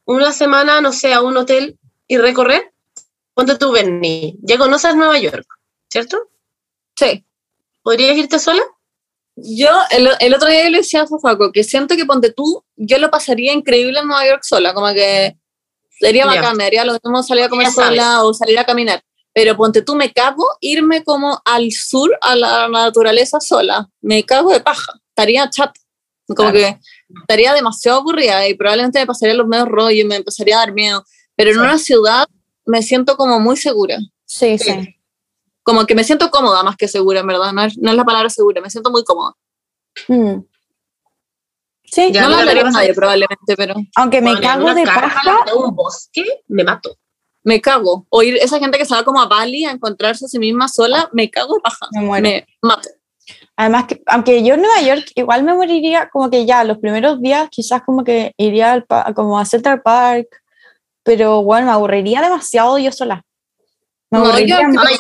una 0.05 0.32
semana, 0.32 0.81
no 0.81 0.93
sé, 0.93 1.12
a 1.12 1.20
un 1.20 1.36
hotel 1.36 1.78
y 2.07 2.16
recorrer, 2.16 2.73
ponte 3.35 3.57
tú, 3.57 3.73
Bernie, 3.73 4.36
ya 4.43 4.57
conoces 4.59 4.97
Nueva 4.97 5.19
York, 5.19 5.47
¿cierto? 5.90 6.31
Sí. 6.97 7.24
¿Podrías 7.82 8.16
irte 8.16 8.39
sola? 8.39 8.62
Yo, 9.36 9.70
el, 9.90 10.09
el 10.19 10.35
otro 10.35 10.49
día 10.49 10.65
yo 10.65 10.70
le 10.70 10.78
decía 10.78 11.03
a 11.03 11.07
Fafaco 11.07 11.53
que 11.53 11.62
siento 11.62 11.95
que 11.95 12.05
ponte 12.05 12.32
tú, 12.32 12.65
yo 12.77 12.99
lo 12.99 13.11
pasaría 13.11 13.53
increíble 13.53 14.01
en 14.01 14.09
Nueva 14.09 14.27
York 14.27 14.43
sola, 14.43 14.74
como 14.74 14.93
que 14.93 15.36
sería 15.90 16.27
bacán, 16.27 16.57
me 16.57 16.65
haría 16.65 16.85
lo 16.85 16.93
mismo 16.93 17.23
salir 17.23 17.45
a 17.45 17.49
comer 17.49 17.70
sola 17.70 18.24
o 18.24 18.35
salir 18.35 18.59
a 18.59 18.65
caminar. 18.65 19.03
Pero 19.34 19.56
ponte 19.56 19.82
tú, 19.82 19.94
me 19.94 20.12
cago 20.12 20.44
irme 20.60 21.05
como 21.05 21.40
al 21.44 21.70
sur, 21.72 22.10
a 22.22 22.34
la 22.34 22.68
naturaleza 22.68 23.40
sola. 23.40 23.88
Me 24.00 24.24
cago 24.24 24.50
de 24.50 24.60
paja. 24.60 24.92
Estaría 25.10 25.48
chat. 25.50 25.74
Como 26.26 26.50
Claro. 26.50 26.52
que 26.52 26.80
estaría 27.20 27.55
demasiado 27.55 27.98
aburrida 28.00 28.46
y 28.48 28.55
probablemente 28.55 28.98
me 29.00 29.06
pasaría 29.06 29.34
los 29.34 29.46
medios 29.46 29.68
rollos 29.68 30.00
y 30.00 30.05
me 30.05 30.16
empezaría 30.16 30.56
a 30.56 30.60
dar 30.60 30.72
miedo. 30.72 31.05
Pero 31.36 31.50
en 31.50 31.56
Sí. 31.56 31.60
una 31.60 31.78
ciudad 31.78 32.26
me 32.66 32.82
siento 32.82 33.16
como 33.16 33.38
muy 33.40 33.56
segura. 33.56 33.98
Sí, 34.26 34.59
Sí. 34.59 34.70
sí. 34.72 34.94
Como 35.62 35.86
que 35.86 35.94
me 35.94 36.05
siento 36.05 36.30
cómoda 36.30 36.62
más 36.62 36.76
que 36.76 36.88
segura, 36.88 37.20
en 37.20 37.26
verdad. 37.26 37.52
No 37.52 37.62
es, 37.64 37.78
no 37.78 37.90
es 37.90 37.96
la 37.96 38.05
palabra 38.05 38.28
segura, 38.30 38.60
me 38.60 38.70
siento 38.70 38.90
muy 38.90 39.05
cómoda. 39.05 39.34
Mm. 40.09 40.40
Sí, 41.84 42.12
Ya, 42.12 42.22
no 42.22 42.28
también 42.28 42.40
hablaría 42.48 42.70
nadie 42.70 42.94
probablemente, 42.94 43.56
pero 43.56 43.74
aunque 43.96 44.20
me 44.20 44.32
Bueno, 44.32 44.46
cago 44.46 44.74
de 44.74 44.84
paja, 44.84 45.44
en 45.50 45.56
un 45.62 45.74
bosque, 45.74 46.24
me 46.48 46.62
mato. 46.64 46.96
Me 47.44 47.60
cago. 47.60 48.06
O 48.10 48.23
ir 48.23 48.36
esa 48.36 48.59
gente 48.59 48.78
que 48.78 48.85
se 48.85 48.94
va 48.94 49.05
como 49.05 49.20
a 49.20 49.27
Bali 49.27 49.65
a 49.65 49.70
encontrarse 49.73 50.24
a 50.24 50.28
sí 50.28 50.39
misma 50.39 50.69
sola, 50.69 51.09
me 51.12 51.31
cago 51.31 51.55
de 51.55 51.60
paja. 51.60 51.86
me 51.93 52.01
muero. 52.02 52.23
Me 52.24 52.47
mato. 52.62 52.89
Además, 53.56 53.86
que, 53.86 54.02
aunque 54.06 54.43
yo 54.43 54.55
en 54.55 54.62
Nueva 54.62 54.81
York 54.82 55.10
igual 55.15 55.43
me 55.43 55.52
moriría 55.55 56.09
como 56.10 56.31
que 56.31 56.47
ya 56.47 56.65
los 56.65 56.78
primeros 56.78 57.20
días 57.20 57.48
quizás 57.51 57.82
como 57.82 58.05
que 58.05 58.32
iría 58.36 58.73
al 58.73 58.86
como 59.15 59.39
a 59.39 59.44
Central 59.44 59.82
Park, 59.82 60.28
pero 61.02 61.43
bueno, 61.43 61.66
me 61.66 61.73
aburriría 61.73 62.20
demasiado 62.23 62.78
yo 62.78 62.93
sola. 62.93 63.23
Me 64.10 64.19
No, 64.19 64.24
yo 64.24 64.31
aburriría 64.31 64.56
creo- 64.59 64.69
mucho. 64.69 64.82
Ay, 64.86 64.97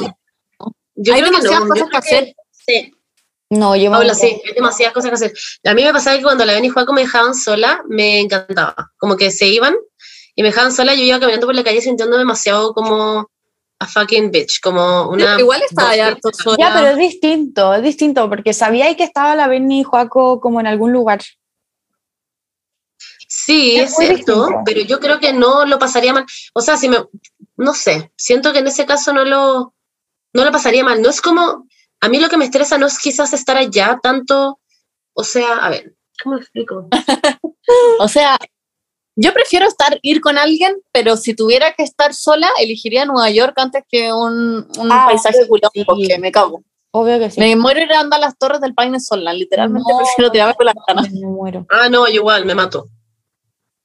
Yo 1.00 1.14
Hay 1.14 1.20
creo 1.20 1.30
que 1.32 1.36
demasiadas 1.38 1.60
no, 1.68 1.74
yo 1.76 1.84
cosas 1.84 1.90
que 1.90 1.96
hacer. 1.96 2.34
Sí, 2.50 2.92
No, 3.50 3.76
yo 3.76 3.90
me 3.90 3.96
Paula, 3.96 4.14
sí, 4.14 4.26
hay 4.44 4.52
demasiadas 4.54 4.92
cosas 4.94 5.10
que 5.10 5.14
hacer. 5.14 5.32
A 5.64 5.74
mí 5.74 5.84
me 5.84 5.92
pasaba 5.92 6.16
que 6.16 6.22
cuando 6.22 6.44
la 6.44 6.52
ven 6.54 6.64
y 6.64 6.68
Juaco 6.68 6.92
me 6.92 7.02
dejaban 7.02 7.34
sola, 7.34 7.82
me 7.88 8.20
encantaba. 8.20 8.74
Como 8.98 9.16
que 9.16 9.30
se 9.30 9.46
iban 9.46 9.74
y 10.38 10.42
me 10.42 10.50
dejaban 10.50 10.70
sola, 10.70 10.94
yo 10.94 11.02
iba 11.02 11.18
caminando 11.18 11.48
por 11.48 11.54
la 11.56 11.64
calle 11.64 11.80
sintiéndome 11.80 12.20
demasiado 12.20 12.72
como 12.72 13.28
a 13.80 13.86
fucking 13.88 14.30
bitch, 14.30 14.60
como 14.60 15.08
una... 15.08 15.36
Igual 15.36 15.62
estaba 15.62 15.90
ahí 15.90 15.98
harto 15.98 16.30
sola. 16.32 16.56
Ya, 16.56 16.72
pero 16.72 16.86
es 16.90 16.96
distinto, 16.96 17.74
es 17.74 17.82
distinto, 17.82 18.28
porque 18.28 18.54
sabía 18.54 18.96
que 18.96 19.02
estaba 19.02 19.34
la 19.34 19.48
Benny 19.48 19.80
y 19.80 19.82
Joaco 19.82 20.38
como 20.38 20.60
en 20.60 20.68
algún 20.68 20.92
lugar. 20.92 21.22
Sí, 23.26 23.78
Es 23.80 23.96
cierto, 23.96 24.14
distinto. 24.14 24.62
pero 24.64 24.80
yo 24.82 25.00
creo 25.00 25.18
que 25.18 25.32
no 25.32 25.66
lo 25.66 25.76
pasaría 25.80 26.12
mal. 26.12 26.24
O 26.54 26.60
sea, 26.60 26.76
si 26.76 26.88
me... 26.88 26.98
No 27.56 27.74
sé, 27.74 28.12
siento 28.14 28.52
que 28.52 28.60
en 28.60 28.68
ese 28.68 28.86
caso 28.86 29.12
no 29.12 29.24
lo, 29.24 29.74
no 30.34 30.44
lo 30.44 30.52
pasaría 30.52 30.84
mal. 30.84 31.02
No 31.02 31.10
es 31.10 31.20
como... 31.20 31.66
A 32.00 32.08
mí 32.08 32.20
lo 32.20 32.28
que 32.28 32.36
me 32.36 32.44
estresa 32.44 32.78
no 32.78 32.86
es 32.86 33.00
quizás 33.00 33.32
estar 33.32 33.56
allá 33.56 33.98
tanto... 34.00 34.60
O 35.14 35.24
sea, 35.24 35.56
a 35.56 35.70
ver, 35.70 35.96
¿cómo 36.22 36.36
lo 36.36 36.42
explico? 36.42 36.88
O 37.98 38.06
sea, 38.06 38.38
yo 39.20 39.32
prefiero 39.32 39.66
estar, 39.66 39.98
ir 40.02 40.20
con 40.20 40.38
alguien, 40.38 40.76
pero 40.92 41.16
si 41.16 41.34
tuviera 41.34 41.72
que 41.72 41.82
estar 41.82 42.14
sola, 42.14 42.48
elegiría 42.60 43.04
Nueva 43.04 43.28
York 43.30 43.52
antes 43.56 43.82
que 43.88 44.12
un, 44.12 44.68
un 44.78 44.92
Ah, 44.92 45.06
paisaje 45.08 45.42
sí. 45.42 45.84
porque 45.84 46.18
me 46.18 46.30
cago. 46.30 46.62
Obvio 46.92 47.18
que 47.18 47.28
sí. 47.30 47.40
Me 47.40 47.56
muero 47.56 47.80
ir 47.80 47.92
a 47.92 48.00
andar 48.00 48.18
a 48.18 48.26
las 48.26 48.38
torres 48.38 48.60
del 48.60 48.74
Paine 48.74 49.00
sola, 49.00 49.32
literalmente 49.32 49.90
No, 49.92 49.98
prefiero 49.98 50.30
tirarme 50.30 50.54
por. 50.54 50.66
Me 51.12 51.26
muero. 51.26 51.66
Ah, 51.68 51.88
no, 51.88 52.06
igual, 52.06 52.44
me 52.46 52.54
mato. 52.54 52.86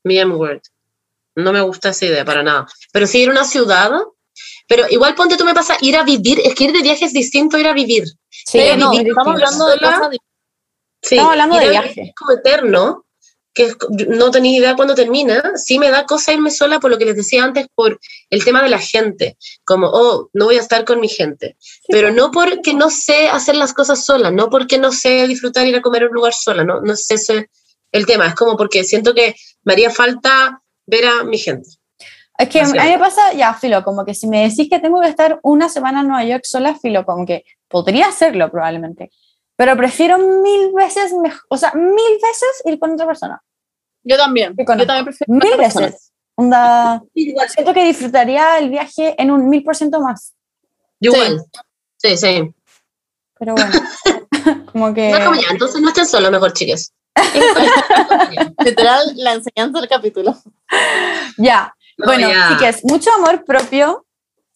Mi 0.04 0.20
M-word. 0.20 0.62
No 1.36 1.52
me 1.52 1.62
gusta 1.62 1.90
esa 1.90 2.06
idea 2.06 2.24
para 2.24 2.44
nada. 2.44 2.68
Pero 2.92 3.08
sí 3.08 3.24
ir 3.24 3.30
a 3.30 3.32
una 3.32 3.44
ciudad, 3.44 3.92
pero 4.68 4.86
igual 4.90 5.16
ponte 5.16 5.36
tú 5.36 5.46
me 5.46 5.56
pasa 5.56 5.78
ir 5.82 5.98
a 5.98 6.04
vivir, 6.04 6.40
es 6.46 6.54
que 6.54 6.66
ir 6.66 6.74
de 6.74 6.82
viaje 6.84 7.06
es 7.06 7.14
distinto 7.14 7.58
a 7.58 7.60
ir 7.60 7.68
a 7.68 7.74
vivir. 7.74 8.04
Sí, 8.30 8.62
no, 8.78 8.90
muy 8.90 8.98
estamos 9.00 9.28
hablando 9.34 9.66
de 9.68 9.80
cosas 9.80 10.10
Sí, 11.02 11.16
Estamos 11.16 11.32
hablando 11.32 11.56
ir 11.56 11.62
de 11.62 11.68
a 11.68 11.82
viaje. 11.82 12.02
Es 12.04 12.16
como 12.16 12.32
eterno, 12.34 13.06
que 13.54 13.72
no 14.08 14.32
tenía 14.32 14.58
idea 14.58 14.76
cuándo 14.76 14.96
termina. 14.96 15.52
Sí 15.56 15.78
me 15.80 15.90
da 15.90 16.06
cosa 16.06 16.34
irme 16.34 16.52
sola 16.52 16.80
por 16.80 16.92
lo 16.92 16.98
que 16.98 17.06
les 17.06 17.16
decía 17.16 17.44
antes, 17.44 17.68
por 17.76 18.00
el 18.30 18.44
tema 18.44 18.64
de 18.64 18.70
la 18.70 18.80
gente. 18.80 19.38
Como, 19.64 19.88
oh, 19.88 20.30
no 20.34 20.46
voy 20.46 20.58
a 20.58 20.62
estar 20.62 20.86
con 20.86 21.00
mi 21.00 21.08
gente. 21.08 21.56
Pero 21.88 22.12
no 22.12 22.32
porque 22.32 22.74
no 22.74 22.90
sé 22.90 23.30
hacer 23.30 23.56
las 23.56 23.74
cosas 23.74 24.04
sola, 24.04 24.32
no 24.32 24.50
porque 24.50 24.78
no 24.78 24.92
sé 24.92 25.28
disfrutar 25.28 25.68
ir 25.68 25.76
a 25.76 25.82
comer 25.82 26.04
a 26.04 26.08
un 26.08 26.14
lugar 26.14 26.34
sola, 26.34 26.64
no, 26.64 26.82
no 26.82 26.94
es 26.94 27.10
ese 27.12 27.50
el 27.92 28.06
tema. 28.06 28.28
Es 28.28 28.36
como 28.36 28.58
porque 28.58 28.84
siento 28.84 29.14
que 29.14 29.36
me 29.64 29.74
haría 29.74 29.90
falta 29.90 30.62
ver 30.86 31.06
a 31.06 31.24
mi 31.24 31.38
gente. 31.38 31.70
Es 32.38 32.50
que 32.50 32.60
a 32.60 32.64
Así 32.64 32.74
mí 32.74 32.80
me 32.80 33.00
pasa, 33.00 33.34
ya, 33.34 33.54
filo, 33.54 33.84
como 33.84 34.04
que 34.04 34.16
si 34.16 34.28
me 34.28 34.50
decís 34.50 34.68
que 34.70 34.80
tengo 34.80 35.00
que 35.00 35.08
estar 35.08 35.40
una 35.44 35.70
semana 35.70 36.02
en 36.02 36.08
Nueva 36.08 36.26
York 36.26 36.44
sola, 36.46 36.76
filo, 36.76 37.06
como 37.06 37.26
que 37.26 37.46
podría 37.68 38.08
hacerlo 38.08 38.50
probablemente. 38.50 39.12
Pero 39.64 39.78
prefiero 39.78 40.18
mil 40.18 40.74
veces, 40.74 41.14
mej- 41.14 41.40
o 41.48 41.56
sea, 41.58 41.72
mil 41.74 42.14
veces 42.22 42.62
ir 42.66 42.78
con 42.80 42.92
otra 42.92 43.06
persona. 43.08 43.42
Yo 44.04 44.18
también. 44.18 44.54
Yo 44.58 44.66
también 44.86 45.06
prefiero 45.06 45.32
Mil 45.34 45.46
otra 45.54 45.58
persona. 45.58 45.86
veces. 45.86 46.12
Onda, 46.36 47.02
siento 47.48 47.74
que 47.74 47.86
disfrutaría 47.86 48.58
el 48.58 48.70
viaje 48.70 49.16
en 49.18 49.32
un 49.32 49.48
mil 49.50 49.64
por 49.64 49.74
ciento 49.78 50.02
más. 50.02 50.34
Yo 51.00 51.12
Sí. 51.14 51.18
igual. 51.18 51.46
Sí, 51.98 52.18
sí. 52.18 52.54
Pero 53.40 53.56
bueno, 53.56 53.72
como 54.74 54.94
que... 54.94 55.12
No, 55.12 55.26
como 55.28 55.40
ya, 55.42 55.48
entonces 55.52 55.80
no 55.82 55.88
estén 55.88 56.08
solos, 56.08 56.30
mejor, 56.30 56.52
chiques. 56.52 56.92
Literal, 58.66 59.14
la 59.16 59.34
enseñanza 59.36 59.80
del 59.80 59.88
capítulo. 59.90 60.36
Ya, 61.38 61.74
No, 61.98 62.06
bueno, 62.08 62.28
ya. 62.30 62.50
sí 62.50 62.58
que 62.58 62.68
es 62.68 62.84
mucho 62.84 63.12
amor 63.14 63.46
propio. 63.46 64.06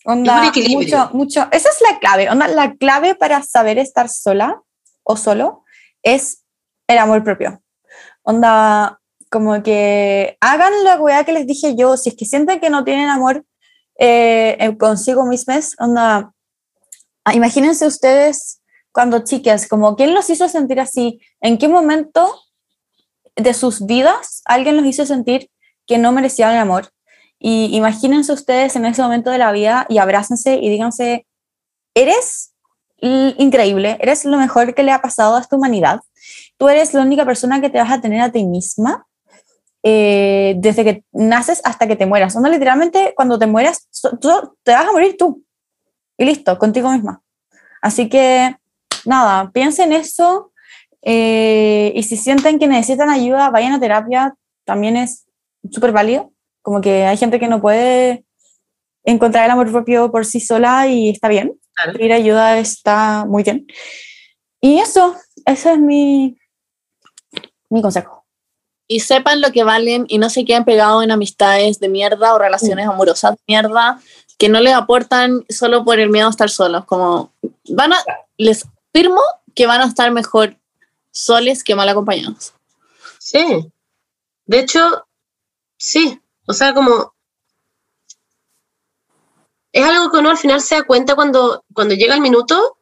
Onda, 0.03 0.51
mucho, 0.69 1.09
mucho. 1.13 1.47
Esa 1.51 1.69
es 1.69 1.77
la 1.89 1.97
clave. 1.99 2.29
Onda, 2.29 2.49
la 2.49 2.73
clave 2.75 3.15
para 3.15 3.41
saber 3.43 3.77
estar 3.77 4.09
sola 4.09 4.61
o 5.07 5.15
solo 5.15 5.63
es 6.03 6.43
el 6.87 6.97
amor 6.97 7.23
propio. 7.23 7.61
Onda, 8.23 8.99
como 9.29 9.63
que 9.63 10.37
hagan 10.41 10.83
la 10.83 10.99
weá 10.99 11.23
que 11.23 11.31
les 11.33 11.47
dije 11.47 11.75
yo. 11.75 11.97
Si 11.97 12.09
es 12.09 12.15
que 12.15 12.25
sienten 12.25 12.59
que 12.59 12.69
no 12.69 12.83
tienen 12.83 13.09
amor 13.09 13.45
eh, 13.97 14.57
eh, 14.59 14.77
consigo 14.77 15.25
mismos, 15.25 15.75
onda, 15.79 16.33
ah, 17.25 17.33
imagínense 17.33 17.87
ustedes 17.87 18.61
cuando 18.91 19.23
chicas, 19.23 19.67
como 19.67 19.95
quién 19.95 20.13
los 20.13 20.29
hizo 20.29 20.47
sentir 20.49 20.79
así, 20.79 21.19
en 21.41 21.57
qué 21.57 21.67
momento 21.67 22.33
de 23.35 23.53
sus 23.53 23.85
vidas 23.85 24.41
alguien 24.45 24.75
los 24.75 24.85
hizo 24.85 25.05
sentir 25.05 25.49
que 25.85 25.97
no 25.97 26.11
merecían 26.11 26.51
el 26.51 26.59
amor. 26.59 26.89
Y 27.39 27.75
imagínense 27.75 28.33
ustedes 28.33 28.75
en 28.75 28.85
ese 28.85 29.01
momento 29.01 29.29
de 29.29 29.37
la 29.37 29.51
vida 29.51 29.85
y 29.89 29.99
abrácense 29.99 30.55
y 30.55 30.69
díganse, 30.69 31.27
eres 31.93 32.55
increíble, 33.01 33.97
eres 34.01 34.25
lo 34.25 34.37
mejor 34.37 34.73
que 34.73 34.83
le 34.83 34.91
ha 34.91 35.01
pasado 35.01 35.35
a 35.35 35.41
esta 35.41 35.55
humanidad. 35.55 35.99
Tú 36.57 36.67
eres 36.69 36.93
la 36.93 37.01
única 37.01 37.25
persona 37.25 37.61
que 37.61 37.69
te 37.69 37.77
vas 37.79 37.91
a 37.91 38.01
tener 38.01 38.21
a 38.21 38.31
ti 38.31 38.45
misma 38.45 39.05
eh, 39.83 40.55
desde 40.57 40.83
que 40.83 41.03
naces 41.11 41.61
hasta 41.63 41.87
que 41.87 41.95
te 41.95 42.05
mueras. 42.05 42.35
Onda, 42.35 42.49
literalmente, 42.49 43.13
cuando 43.15 43.39
te 43.39 43.47
mueras, 43.47 43.87
tú- 44.21 44.55
te 44.63 44.71
vas 44.73 44.87
a 44.87 44.91
morir 44.91 45.15
tú. 45.17 45.43
Y 46.17 46.25
listo, 46.25 46.57
contigo 46.57 46.91
misma. 46.91 47.21
Así 47.81 48.09
que, 48.09 48.55
nada, 49.05 49.51
piensen 49.53 49.93
eso. 49.93 50.51
eh, 51.03 51.93
y 51.95 52.03
si 52.03 52.17
sienten 52.17 52.59
que 52.59 52.67
necesitan 52.67 53.09
ayuda, 53.09 53.49
vayan 53.51 53.73
a 53.73 53.79
terapia. 53.79 54.35
También 54.65 54.97
es 54.97 55.25
súper 55.71 55.91
válido. 55.93 56.33
Como 56.61 56.81
que 56.81 57.05
hay 57.05 57.17
gente 57.17 57.39
que 57.39 57.47
no 57.47 57.61
puede 57.61 58.25
encontrar 59.05 59.45
el 59.45 59.51
amor 59.51 59.71
propio 59.71 60.11
por 60.11 60.25
sí 60.25 60.39
sola 60.41 60.87
y 60.87 61.09
está 61.09 61.29
bien. 61.29 61.56
Claro. 61.77 61.97
Pedir 61.97 62.13
ayuda 62.13 62.57
está 62.57 63.25
muy 63.25 63.43
bien. 63.43 63.67
Y 64.59 64.79
eso, 64.79 65.15
ese 65.45 65.73
es 65.73 65.79
mi, 65.79 66.37
mi 67.69 67.81
consejo. 67.81 68.25
Y 68.87 69.01
sepan 69.01 69.41
lo 69.41 69.51
que 69.51 69.63
valen 69.63 70.05
y 70.07 70.17
no 70.17 70.29
se 70.29 70.43
queden 70.43 70.65
pegados 70.65 71.03
en 71.03 71.11
amistades 71.11 71.79
de 71.79 71.89
mierda 71.89 72.33
o 72.33 72.39
relaciones 72.39 72.87
amorosas 72.87 73.35
de 73.35 73.41
mierda 73.47 73.99
que 74.37 74.49
no 74.49 74.59
les 74.59 74.73
aportan 74.73 75.45
solo 75.49 75.83
por 75.83 75.99
el 75.99 76.09
miedo 76.09 76.27
a 76.27 76.31
estar 76.31 76.49
solos. 76.49 76.85
Como 76.85 77.33
van 77.69 77.93
a, 77.93 77.97
les 78.37 78.65
firmo 78.93 79.21
que 79.53 79.67
van 79.67 79.81
a 79.81 79.85
estar 79.85 80.09
mejor 80.11 80.55
soles 81.11 81.63
que 81.63 81.75
mal 81.75 81.89
acompañados. 81.89 82.53
Sí. 83.19 83.71
De 84.45 84.59
hecho, 84.59 85.05
sí. 85.77 86.19
O 86.47 86.53
sea, 86.53 86.73
como. 86.73 87.13
Es 89.71 89.83
algo 89.85 90.11
que 90.11 90.17
uno 90.17 90.29
al 90.29 90.37
final 90.37 90.61
se 90.61 90.75
da 90.75 90.83
cuenta 90.83 91.15
cuando, 91.15 91.63
cuando 91.73 91.95
llega 91.95 92.15
el 92.15 92.21
minuto. 92.21 92.77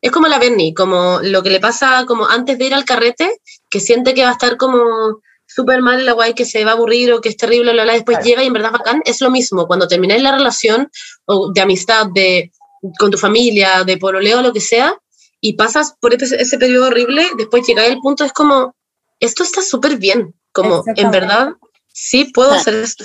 Es 0.00 0.12
como 0.12 0.28
la 0.28 0.38
Bernie, 0.38 0.74
como 0.74 1.18
lo 1.22 1.42
que 1.42 1.50
le 1.50 1.60
pasa 1.60 2.04
como 2.06 2.26
antes 2.26 2.56
de 2.58 2.66
ir 2.66 2.74
al 2.74 2.84
carrete, 2.84 3.40
que 3.68 3.80
siente 3.80 4.14
que 4.14 4.22
va 4.22 4.30
a 4.30 4.32
estar 4.32 4.56
como 4.56 5.20
súper 5.46 5.82
mal 5.82 6.04
la 6.04 6.12
guay, 6.12 6.34
que 6.34 6.44
se 6.44 6.64
va 6.64 6.72
a 6.72 6.74
aburrir 6.74 7.12
o 7.12 7.20
que 7.20 7.30
es 7.30 7.36
terrible, 7.36 7.72
bla, 7.72 7.84
después 7.84 8.18
llega 8.22 8.44
y 8.44 8.46
en 8.46 8.52
verdad 8.52 8.70
bacán. 8.70 9.02
Es 9.04 9.20
lo 9.20 9.30
mismo, 9.30 9.66
cuando 9.66 9.88
termináis 9.88 10.22
la 10.22 10.32
relación 10.32 10.88
o 11.24 11.50
de 11.52 11.60
amistad, 11.60 12.06
de, 12.14 12.52
con 12.98 13.10
tu 13.10 13.18
familia, 13.18 13.82
de 13.84 13.96
pololeo, 13.96 14.42
lo 14.42 14.52
que 14.52 14.60
sea, 14.60 14.94
y 15.40 15.54
pasas 15.54 15.94
por 16.00 16.14
ese, 16.14 16.40
ese 16.40 16.58
periodo 16.58 16.88
horrible, 16.88 17.26
después 17.36 17.66
llegáis 17.66 17.92
al 17.92 17.98
punto, 17.98 18.24
es 18.24 18.32
como, 18.32 18.76
esto 19.18 19.42
está 19.42 19.62
súper 19.62 19.96
bien, 19.96 20.34
como 20.52 20.84
en 20.86 21.10
verdad 21.10 21.50
sí 21.92 22.26
puedo 22.32 22.52
hacer 22.52 22.74
esto. 22.74 23.04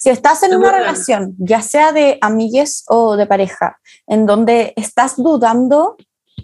Si 0.00 0.10
estás 0.10 0.42
en 0.42 0.54
una 0.54 0.70
relación, 0.70 1.34
ya 1.38 1.60
sea 1.62 1.92
de 1.92 2.18
amigues 2.20 2.84
o 2.88 3.16
de 3.16 3.26
pareja, 3.26 3.78
en 4.06 4.26
donde 4.26 4.72
estás 4.76 5.16
dudando 5.16 5.96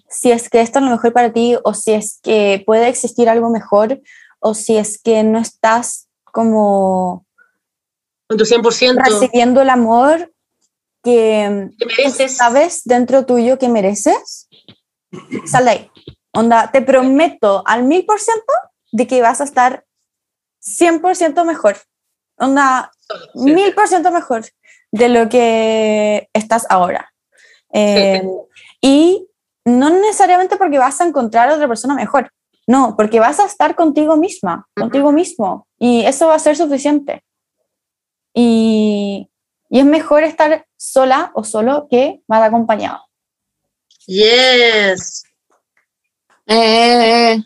si 0.09 0.31
es 0.31 0.49
que 0.49 0.61
esto 0.61 0.79
es 0.79 0.85
lo 0.85 0.91
mejor 0.91 1.13
para 1.13 1.33
ti 1.33 1.57
o 1.65 1.75
si 1.75 1.93
es 1.93 2.21
que 2.23 2.63
puede 2.67 2.89
existir 2.89 3.29
algo 3.29 3.51
mejor 3.51 4.01
o 4.41 4.55
si 4.55 4.77
es 4.77 5.01
que 5.03 5.23
no 5.23 5.39
estás 5.39 6.09
como 6.25 7.27
Con 8.29 8.39
tu 8.39 8.45
100%. 8.45 9.03
recibiendo 9.05 9.61
el 9.63 9.71
amor 9.71 10.33
que 11.03 11.71
que 11.79 11.87
mereces. 11.87 12.37
sabes 12.37 12.83
dentro 12.85 13.27
tuyo 13.27 13.59
que 13.59 13.69
mereces, 13.69 14.49
sal 15.47 15.65
de 15.67 15.71
ahí. 15.71 15.91
Onda, 16.33 16.71
te 16.73 16.83
prometo 16.83 17.63
al 17.67 17.85
mil 17.85 18.05
por 18.05 18.19
ciento 18.19 18.53
de 18.93 19.07
que 19.07 19.23
vas 19.23 19.41
a 19.41 19.45
estar 19.45 19.85
100% 20.63 21.45
mejor. 21.45 21.77
Onda. 22.37 22.91
Mil 23.35 23.75
por 23.75 23.89
ciento 23.89 24.11
mejor 24.11 24.45
de 24.93 25.09
lo 25.09 25.29
que 25.29 26.29
estás 26.33 26.67
ahora. 26.69 27.13
Eh, 27.73 28.23
y 28.81 29.29
no 29.65 29.91
necesariamente 29.91 30.57
porque 30.57 30.79
vas 30.79 31.01
a 31.01 31.07
encontrar 31.07 31.49
a 31.49 31.55
otra 31.55 31.69
persona 31.69 31.95
mejor, 31.95 32.31
no, 32.67 32.95
porque 32.97 33.21
vas 33.21 33.41
a 33.41 33.47
estar 33.47 33.75
contigo 33.75 34.17
misma, 34.17 34.69
contigo 34.75 35.13
mismo, 35.13 35.67
y 35.79 36.05
eso 36.05 36.29
va 36.29 36.37
a 36.37 36.39
ser 36.39 36.57
suficiente. 36.57 37.25
Y, 38.33 39.31
y 39.69 39.79
es 39.81 39.85
mejor 39.85 40.23
estar 40.23 40.67
sola 40.77 41.31
o 41.35 41.45
solo 41.45 41.89
que 41.91 42.21
mal 42.29 42.43
acompañado. 42.43 43.01
Yes. 44.07 45.25
Eh, 46.47 47.43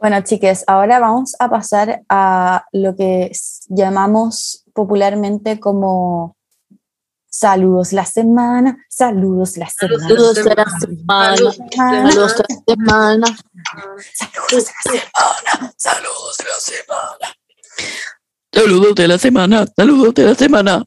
Bueno, 0.00 0.20
chiques, 0.22 0.62
ahora 0.68 1.00
vamos 1.00 1.34
a 1.40 1.50
pasar 1.50 2.02
a 2.08 2.64
lo 2.72 2.94
que 2.94 3.32
llamamos 3.68 4.64
popularmente 4.72 5.58
como 5.58 6.36
saludos 7.28 7.92
la 7.92 8.04
semana, 8.04 8.78
saludos 8.88 9.56
la 9.56 9.68
semana. 9.68 10.08
saludos 10.08 10.34
de 10.36 10.54
la 10.54 10.66
semana. 10.78 11.36
Saludos. 11.36 12.36
La 12.38 12.74
semana. 12.76 13.26
Saludos 14.14 14.48
de 14.48 14.54
la 14.54 14.92
semana, 14.92 15.72
saludos 15.76 16.36
de 16.38 16.44
la 16.44 16.60
semana. 16.60 17.34
Saludos 18.52 18.94
de 18.94 19.08
la 19.08 19.18
semana, 19.18 19.66
saludos 19.76 20.14
de 20.14 20.24
la 20.24 20.34
semana. 20.36 20.82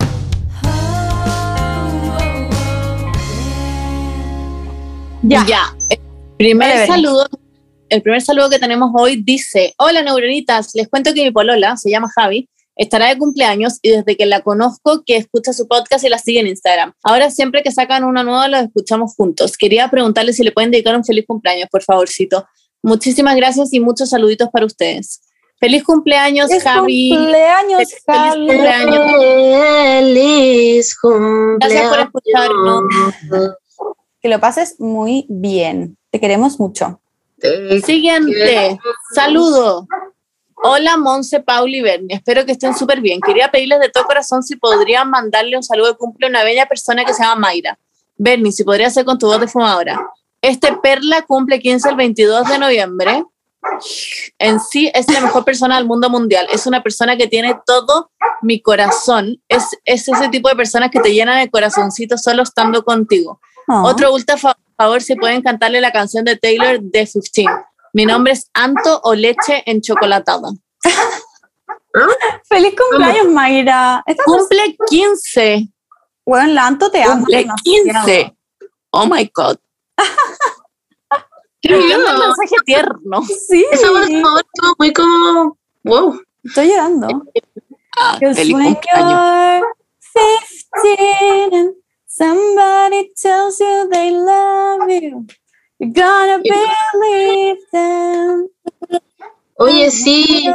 Ya. 5.23 5.45
Ya. 5.45 5.75
Primer 6.37 6.87
saludo, 6.87 7.27
el 7.91 8.01
primer 8.01 8.21
saludo 8.21 8.49
que 8.49 8.57
tenemos 8.59 8.91
hoy 8.97 9.21
dice: 9.21 9.73
Hola 9.77 10.01
neuronitas, 10.01 10.71
les 10.73 10.87
cuento 10.87 11.13
que 11.13 11.23
mi 11.23 11.31
polola 11.31 11.75
se 11.77 11.91
llama 11.91 12.09
Javi. 12.15 12.49
Estará 12.77 13.09
de 13.09 13.17
cumpleaños 13.17 13.79
y 13.81 13.91
desde 13.91 14.15
que 14.15 14.25
la 14.25 14.41
conozco 14.41 15.03
que 15.05 15.17
escucha 15.17 15.51
su 15.53 15.67
podcast 15.67 16.03
y 16.05 16.09
la 16.09 16.17
sigue 16.17 16.39
en 16.39 16.47
Instagram. 16.47 16.93
Ahora 17.03 17.29
siempre 17.29 17.63
que 17.63 17.71
sacan 17.71 18.05
una 18.05 18.23
nueva 18.23 18.47
lo 18.47 18.57
escuchamos 18.57 19.13
juntos. 19.15 19.57
Quería 19.57 19.89
preguntarle 19.89 20.31
si 20.33 20.43
le 20.43 20.51
pueden 20.51 20.71
dedicar 20.71 20.95
un 20.95 21.03
feliz 21.03 21.25
cumpleaños, 21.27 21.67
por 21.69 21.83
favorcito. 21.83 22.45
Muchísimas 22.81 23.35
gracias 23.35 23.73
y 23.73 23.79
muchos 23.81 24.09
saluditos 24.09 24.49
para 24.49 24.65
ustedes. 24.65 25.21
Feliz 25.59 25.83
cumpleaños, 25.83 26.49
Es 26.49 26.63
Javi. 26.63 27.09
cumpleaños, 27.13 27.77
Feliz 27.77 28.03
Javi. 28.07 28.47
cumpleaños. 28.47 29.11
Feliz 29.99 30.97
cumpleaños. 30.99 31.59
Gracias 31.59 31.89
por 31.89 31.99
escucharnos. 31.99 32.83
Que 34.21 34.29
lo 34.29 34.39
pases 34.39 34.79
muy 34.79 35.25
bien. 35.29 35.97
Te 36.09 36.19
queremos 36.19 36.59
mucho. 36.59 37.00
Te 37.41 37.81
Siguiente, 37.81 38.79
saludo. 39.15 39.87
Hola 40.63 40.95
Monse, 40.95 41.39
Pauli 41.39 41.79
y 41.79 41.81
Berni, 41.81 42.13
espero 42.13 42.45
que 42.45 42.51
estén 42.51 42.75
súper 42.75 43.01
bien. 43.01 43.19
Quería 43.19 43.49
pedirles 43.49 43.79
de 43.79 43.89
todo 43.89 44.05
corazón 44.05 44.43
si 44.43 44.57
podrían 44.57 45.09
mandarle 45.09 45.57
un 45.57 45.63
saludo 45.63 45.87
de 45.87 45.97
cumple 45.97 46.27
a 46.27 46.29
una 46.29 46.43
bella 46.43 46.67
persona 46.67 47.03
que 47.03 47.15
se 47.15 47.23
llama 47.23 47.41
Mayra. 47.41 47.79
Berni, 48.15 48.51
si 48.51 48.63
podría 48.63 48.91
ser 48.91 49.05
con 49.05 49.17
tu 49.17 49.25
voz 49.25 49.39
de 49.39 49.47
fumadora. 49.47 49.99
Este 50.39 50.73
Perla 50.77 51.23
cumple 51.23 51.59
15 51.59 51.89
el 51.89 51.95
22 51.95 52.47
de 52.47 52.59
noviembre. 52.59 53.23
En 54.37 54.59
sí 54.59 54.91
es 54.93 55.11
la 55.11 55.21
mejor 55.21 55.43
persona 55.43 55.77
del 55.77 55.85
mundo 55.85 56.11
mundial. 56.11 56.47
Es 56.51 56.67
una 56.67 56.83
persona 56.83 57.17
que 57.17 57.27
tiene 57.27 57.59
todo 57.65 58.11
mi 58.43 58.61
corazón. 58.61 59.41
Es, 59.47 59.65
es 59.85 60.07
ese 60.07 60.29
tipo 60.29 60.49
de 60.49 60.55
personas 60.55 60.91
que 60.91 60.99
te 60.99 61.13
llenan 61.13 61.39
el 61.39 61.49
corazoncito 61.49 62.17
solo 62.19 62.43
estando 62.43 62.83
contigo. 62.83 63.39
Oh. 63.67 63.83
Otro 63.87 64.13
ultra 64.13 64.37
favor 64.81 65.01
si 65.01 65.15
pueden 65.15 65.41
cantarle 65.43 65.79
la 65.79 65.91
canción 65.91 66.25
de 66.25 66.35
Taylor 66.37 66.79
de 66.81 67.05
15. 67.05 67.45
Mi 67.93 68.05
nombre 68.05 68.33
es 68.33 68.49
Anto 68.53 68.99
o 69.03 69.13
Leche 69.13 69.61
en 69.65 69.81
Chocolatada. 69.81 70.49
Feliz 72.49 72.73
cumpleaños, 72.75 73.27
Mayra. 73.27 74.01
Esta 74.07 74.23
Cumple 74.23 74.75
15. 74.89 75.67
Bueno, 76.25 76.53
Lanto 76.53 76.89
te 76.89 77.03
amo. 77.03 77.17
Cumple 77.17 77.37
demasiado. 77.37 78.05
15. 78.05 78.37
Oh 78.91 79.05
my 79.05 79.31
God. 79.33 79.57
Qué 81.61 81.77
lindo. 81.77 81.93
el 81.93 82.17
mensaje 82.17 82.55
tierno. 82.65 83.21
Sí, 83.47 83.65
Esa 83.71 83.87
favor 83.87 84.03
estuvo 84.03 84.75
muy 84.79 84.93
como. 84.93 85.57
Wow. 85.83 86.21
estoy 86.43 86.69
llorando. 86.69 87.07
Ah, 87.99 88.17
feliz 88.19 88.53
cumpleaños. 88.53 88.81
you're 89.11 89.61
15 90.83 91.53
and 91.53 91.80
somebody 92.17 93.11
tells 93.15 93.59
you 93.59 93.87
they 93.91 94.11
love 94.11 94.89
you, 94.89 95.25
you're 95.79 95.93
gonna 95.93 96.41
believe 96.43 97.57
them. 97.71 98.47
Oye, 99.57 99.91
sí. 99.91 100.47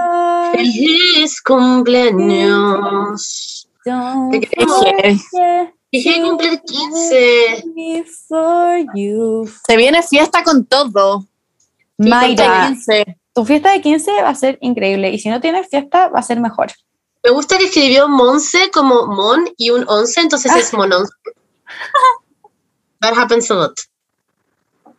Feliz 0.52 1.40
cumpleaños. 1.42 3.68
Don't 3.84 4.32
Te 4.32 4.48
forget 4.66 5.16
Dije 5.92 6.20
cumplir 6.20 6.60
15. 6.60 7.64
me 7.74 8.04
for 8.28 8.84
you. 8.94 9.48
Se 9.66 9.76
viene 9.76 10.02
fiesta 10.02 10.42
con 10.42 10.66
todo. 10.66 11.24
Mayra, 11.96 12.68
15. 12.68 13.16
tu 13.32 13.44
fiesta 13.44 13.70
de 13.70 13.80
15 13.80 14.22
va 14.22 14.30
a 14.30 14.34
ser 14.34 14.58
increíble 14.60 15.10
y 15.10 15.18
si 15.18 15.30
no 15.30 15.40
tienes 15.40 15.68
fiesta 15.68 16.08
va 16.08 16.18
a 16.18 16.22
ser 16.22 16.40
mejor. 16.40 16.72
Me 17.22 17.30
gusta 17.30 17.56
que 17.58 17.66
escribió 17.66 18.08
Monse 18.08 18.70
como 18.72 19.06
Mon 19.06 19.48
y 19.56 19.70
un 19.70 19.84
11, 19.88 20.20
entonces 20.20 20.54
es 20.54 20.74
Mononce. 20.74 21.12
That 23.00 23.14
happens 23.14 23.50
a 23.50 23.54
lot. 23.54 23.78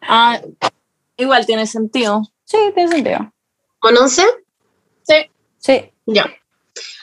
Ah, 0.02 0.40
igual 1.18 1.46
tiene 1.46 1.66
sentido. 1.68 2.22
Sí, 2.46 2.58
tiene 2.74 2.92
sentido. 2.92 3.32
¿Mononce? 3.84 4.24
Sí. 5.04 5.16
Sí. 5.58 5.92
Ya. 6.06 6.26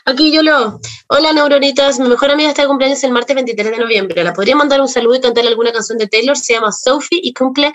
Aquí 0.06 0.32
yo 0.32 0.42
lo. 0.42 0.80
Hola, 1.08 1.32
neuronitas. 1.32 1.98
Mi 1.98 2.08
mejor 2.08 2.30
amiga 2.30 2.50
está 2.50 2.62
de 2.62 2.68
cumpleaños 2.68 3.02
el 3.04 3.10
martes 3.12 3.34
23 3.34 3.70
de 3.72 3.78
noviembre. 3.78 4.22
¿La 4.24 4.32
podría 4.32 4.54
mandar 4.56 4.80
un 4.80 4.88
saludo 4.88 5.16
y 5.16 5.20
cantarle 5.20 5.50
alguna 5.50 5.72
canción 5.72 5.98
de 5.98 6.06
Taylor? 6.06 6.36
Se 6.36 6.54
llama 6.54 6.72
Sophie 6.72 7.20
y 7.22 7.32
cumple 7.32 7.72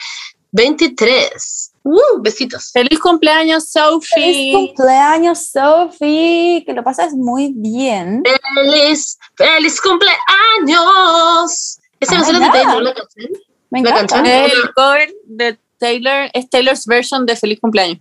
23. 0.52 1.72
¡Uh! 1.84 2.22
Besitos. 2.22 2.72
Feliz 2.72 3.00
cumpleaños, 3.00 3.72
Feliz 3.72 3.94
Sophie. 4.14 4.52
cumpleaños, 4.54 5.48
Sophie. 5.52 6.64
Que 6.66 6.74
lo 6.74 6.84
pases 6.84 7.14
muy 7.14 7.54
bien. 7.56 8.24
¡Feliz! 8.56 9.18
¡Feliz 9.36 9.82
cumpleaños! 9.82 11.79
Esa 12.00 12.14
Ah, 12.14 12.18
canción 12.18 12.36
es 12.36 12.42
de 12.42 12.46
ya. 12.48 12.52
Taylor, 12.64 12.84
la 12.84 12.94
canción. 12.94 13.32
Me 13.72 13.82
La 13.84 13.94
canción. 13.94 14.26
El 14.26 14.74
cover 14.76 15.14
de 15.26 15.58
Taylor 15.78 16.30
es 16.34 16.50
Taylor's 16.50 16.86
version 16.86 17.26
de 17.26 17.36
Feliz 17.36 17.60
cumpleaños. 17.60 17.98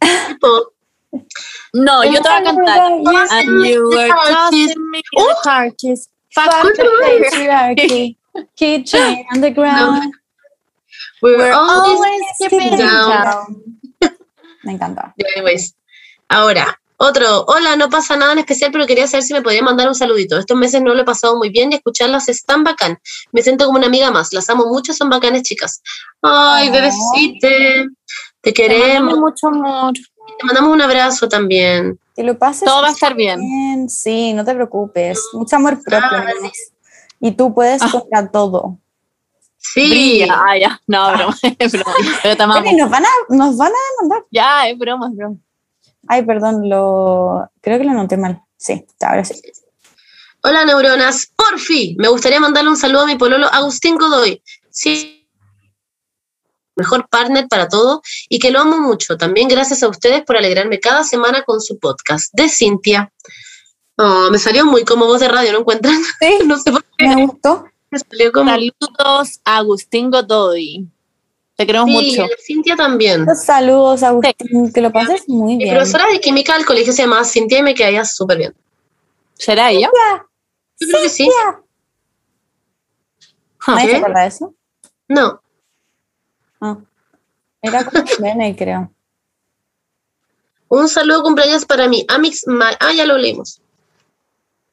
No, 1.72 2.04
yo 2.04 2.20
te 2.22 2.28
voy 2.28 2.38
a 2.38 2.42
cantar. 2.42 2.82
And 3.30 3.64
you 3.66 3.88
were 3.88 4.08
tossing 4.08 4.90
me 4.90 5.00
the 5.12 5.34
car 5.42 5.70
keys. 5.76 6.08
Fuck 6.34 6.50
the 6.76 6.82
the 6.82 7.28
patriarchy. 7.30 8.16
Kitchen 8.56 9.24
underground. 9.32 10.12
we're, 11.22 11.36
We're 11.38 11.52
always, 11.52 11.96
always 11.98 12.22
keeping 12.38 12.60
keeping 12.60 12.78
down. 12.78 13.10
down. 13.24 13.62
Me 14.64 14.72
encanta. 14.74 15.12
Anyways. 15.36 15.74
Ahora, 16.28 16.78
otro. 16.98 17.44
Hola, 17.46 17.76
no 17.76 17.88
pasa 17.88 18.16
nada 18.16 18.32
en 18.32 18.38
especial, 18.40 18.70
pero 18.72 18.86
quería 18.86 19.06
saber 19.06 19.22
si 19.24 19.32
me 19.32 19.42
podía 19.42 19.62
mandar 19.62 19.88
un 19.88 19.94
saludito. 19.94 20.38
Estos 20.38 20.56
meses 20.56 20.82
no 20.82 20.94
lo 20.94 21.00
he 21.02 21.04
pasado 21.04 21.36
muy 21.36 21.48
bien 21.48 21.72
y 21.72 21.76
escucharlas 21.76 22.28
es 22.28 22.44
tan 22.44 22.64
bacán. 22.64 22.98
Me 23.32 23.42
siento 23.42 23.64
como 23.66 23.78
una 23.78 23.86
amiga 23.86 24.10
más. 24.10 24.32
Las 24.32 24.50
amo 24.50 24.66
mucho, 24.66 24.92
son 24.92 25.08
bacanes, 25.08 25.42
chicas. 25.42 25.82
Ay, 26.22 26.68
Oh. 26.68 26.72
bebecite. 26.72 27.86
Te 28.40 28.52
Te 28.52 28.52
queremos. 28.52 29.14
mandamos 29.14 29.18
mucho 29.32 29.46
amor. 29.48 29.92
Te 29.94 30.44
mandamos 30.46 30.70
un 30.72 30.82
abrazo 30.82 31.28
también. 31.28 31.98
Que 32.14 32.22
lo 32.22 32.38
pases 32.38 32.64
Todo 32.64 32.82
va 32.82 32.88
a 32.88 32.92
estar 32.92 33.14
bien. 33.14 33.40
bien. 33.40 33.88
Sí, 33.88 34.32
no 34.34 34.44
te 34.44 34.54
preocupes. 34.54 35.20
Mucho 35.32 35.56
amor 35.56 35.80
propio. 35.82 36.08
Ah. 36.18 36.26
Y 37.20 37.32
tú 37.32 37.52
puedes 37.54 37.82
Ah. 37.82 37.88
contra 37.90 38.30
todo. 38.30 38.78
Sí. 39.56 39.88
Brilla. 39.90 40.34
Ah, 40.46 40.56
ya. 40.56 40.80
No, 40.86 41.12
broma. 41.12 41.36
Es 41.58 41.72
broma. 41.72 41.92
Pero 42.22 42.36
te 42.36 42.42
amamos. 42.42 42.62
Oye, 42.64 42.76
nos 42.76 42.90
van 42.90 43.04
a, 43.04 43.08
nos 43.30 43.56
van 43.56 43.72
a 43.72 44.00
mandar. 44.02 44.24
Ya, 44.30 44.68
es 44.68 44.78
broma, 44.78 45.08
es 45.08 45.16
broma. 45.16 45.36
Ay, 46.08 46.24
perdón, 46.24 46.68
lo 46.68 47.50
creo 47.60 47.78
que 47.78 47.84
lo 47.84 47.92
noté 47.92 48.16
mal. 48.16 48.42
Sí, 48.56 48.84
ahora 49.00 49.24
sí. 49.24 49.34
Hola, 50.42 50.64
neuronas. 50.64 51.30
Por 51.36 51.58
fin, 51.58 51.96
me 51.98 52.08
gustaría 52.08 52.40
mandarle 52.40 52.70
un 52.70 52.76
saludo 52.76 53.02
a 53.02 53.06
mi 53.06 53.16
pololo 53.16 53.46
Agustín 53.52 53.96
Godoy. 53.96 54.42
Sí. 54.70 55.14
mejor 56.76 57.08
partner 57.08 57.48
para 57.48 57.68
todo 57.68 58.02
y 58.28 58.38
que 58.38 58.50
lo 58.50 58.60
amo 58.60 58.78
mucho. 58.78 59.16
También 59.16 59.48
gracias 59.48 59.82
a 59.82 59.88
ustedes 59.88 60.22
por 60.24 60.36
alegrarme 60.36 60.78
cada 60.80 61.04
semana 61.04 61.42
con 61.42 61.60
su 61.60 61.78
podcast. 61.78 62.32
De 62.32 62.48
Cintia. 62.48 63.12
Oh, 63.96 64.28
me 64.30 64.38
salió 64.38 64.64
muy 64.64 64.84
como 64.84 65.06
voz 65.06 65.20
de 65.20 65.28
radio, 65.28 65.52
¿no 65.52 65.58
encuentran? 65.60 66.00
Sí, 66.20 66.38
no 66.46 66.56
sé 66.58 66.70
por 66.70 66.84
qué. 66.96 67.08
me 67.08 67.26
gustó. 67.26 67.64
Me 67.90 67.98
salió 67.98 68.32
como... 68.32 68.50
Saludos 68.50 69.40
a 69.44 69.56
Agustín 69.56 70.10
Godoy. 70.10 70.88
Te 71.58 71.66
queremos 71.66 71.90
Sí, 71.90 72.16
mucho. 72.20 72.28
Cintia 72.40 72.76
también. 72.76 73.26
Saludos, 73.34 74.04
Agustín, 74.04 74.72
que 74.72 74.80
lo 74.80 74.92
pases 74.92 75.28
muy 75.28 75.56
Mi 75.56 75.64
bien. 75.64 75.74
profesora 75.74 76.06
de 76.06 76.20
química 76.20 76.54
del 76.56 76.64
colegio 76.64 76.92
se 76.92 77.02
llamaba 77.02 77.24
Cintia 77.24 77.58
y 77.58 77.62
me 77.64 77.74
caía 77.74 78.04
súper 78.04 78.38
bien. 78.38 78.54
¿Será 79.34 79.72
ella? 79.72 79.90
Yo 80.80 80.86
creo 80.88 81.02
que 81.02 81.08
sí. 81.08 81.28
¿Nadie 83.66 83.86
¿Qué? 83.86 83.90
se 83.90 83.96
acuerda 83.96 84.20
de 84.22 84.26
eso? 84.28 84.54
No. 85.08 85.42
Ah. 86.60 86.76
Era 87.60 87.84
como 87.84 88.04
Bene, 88.20 88.54
creo. 88.54 88.92
Un 90.68 90.88
saludo 90.88 91.24
cumpleaños 91.24 91.64
para 91.64 91.88
mi 91.88 92.04
Amix 92.08 92.46
Ma- 92.46 92.76
Ah, 92.78 92.92
ya 92.92 93.04
lo 93.04 93.18
leímos. 93.18 93.60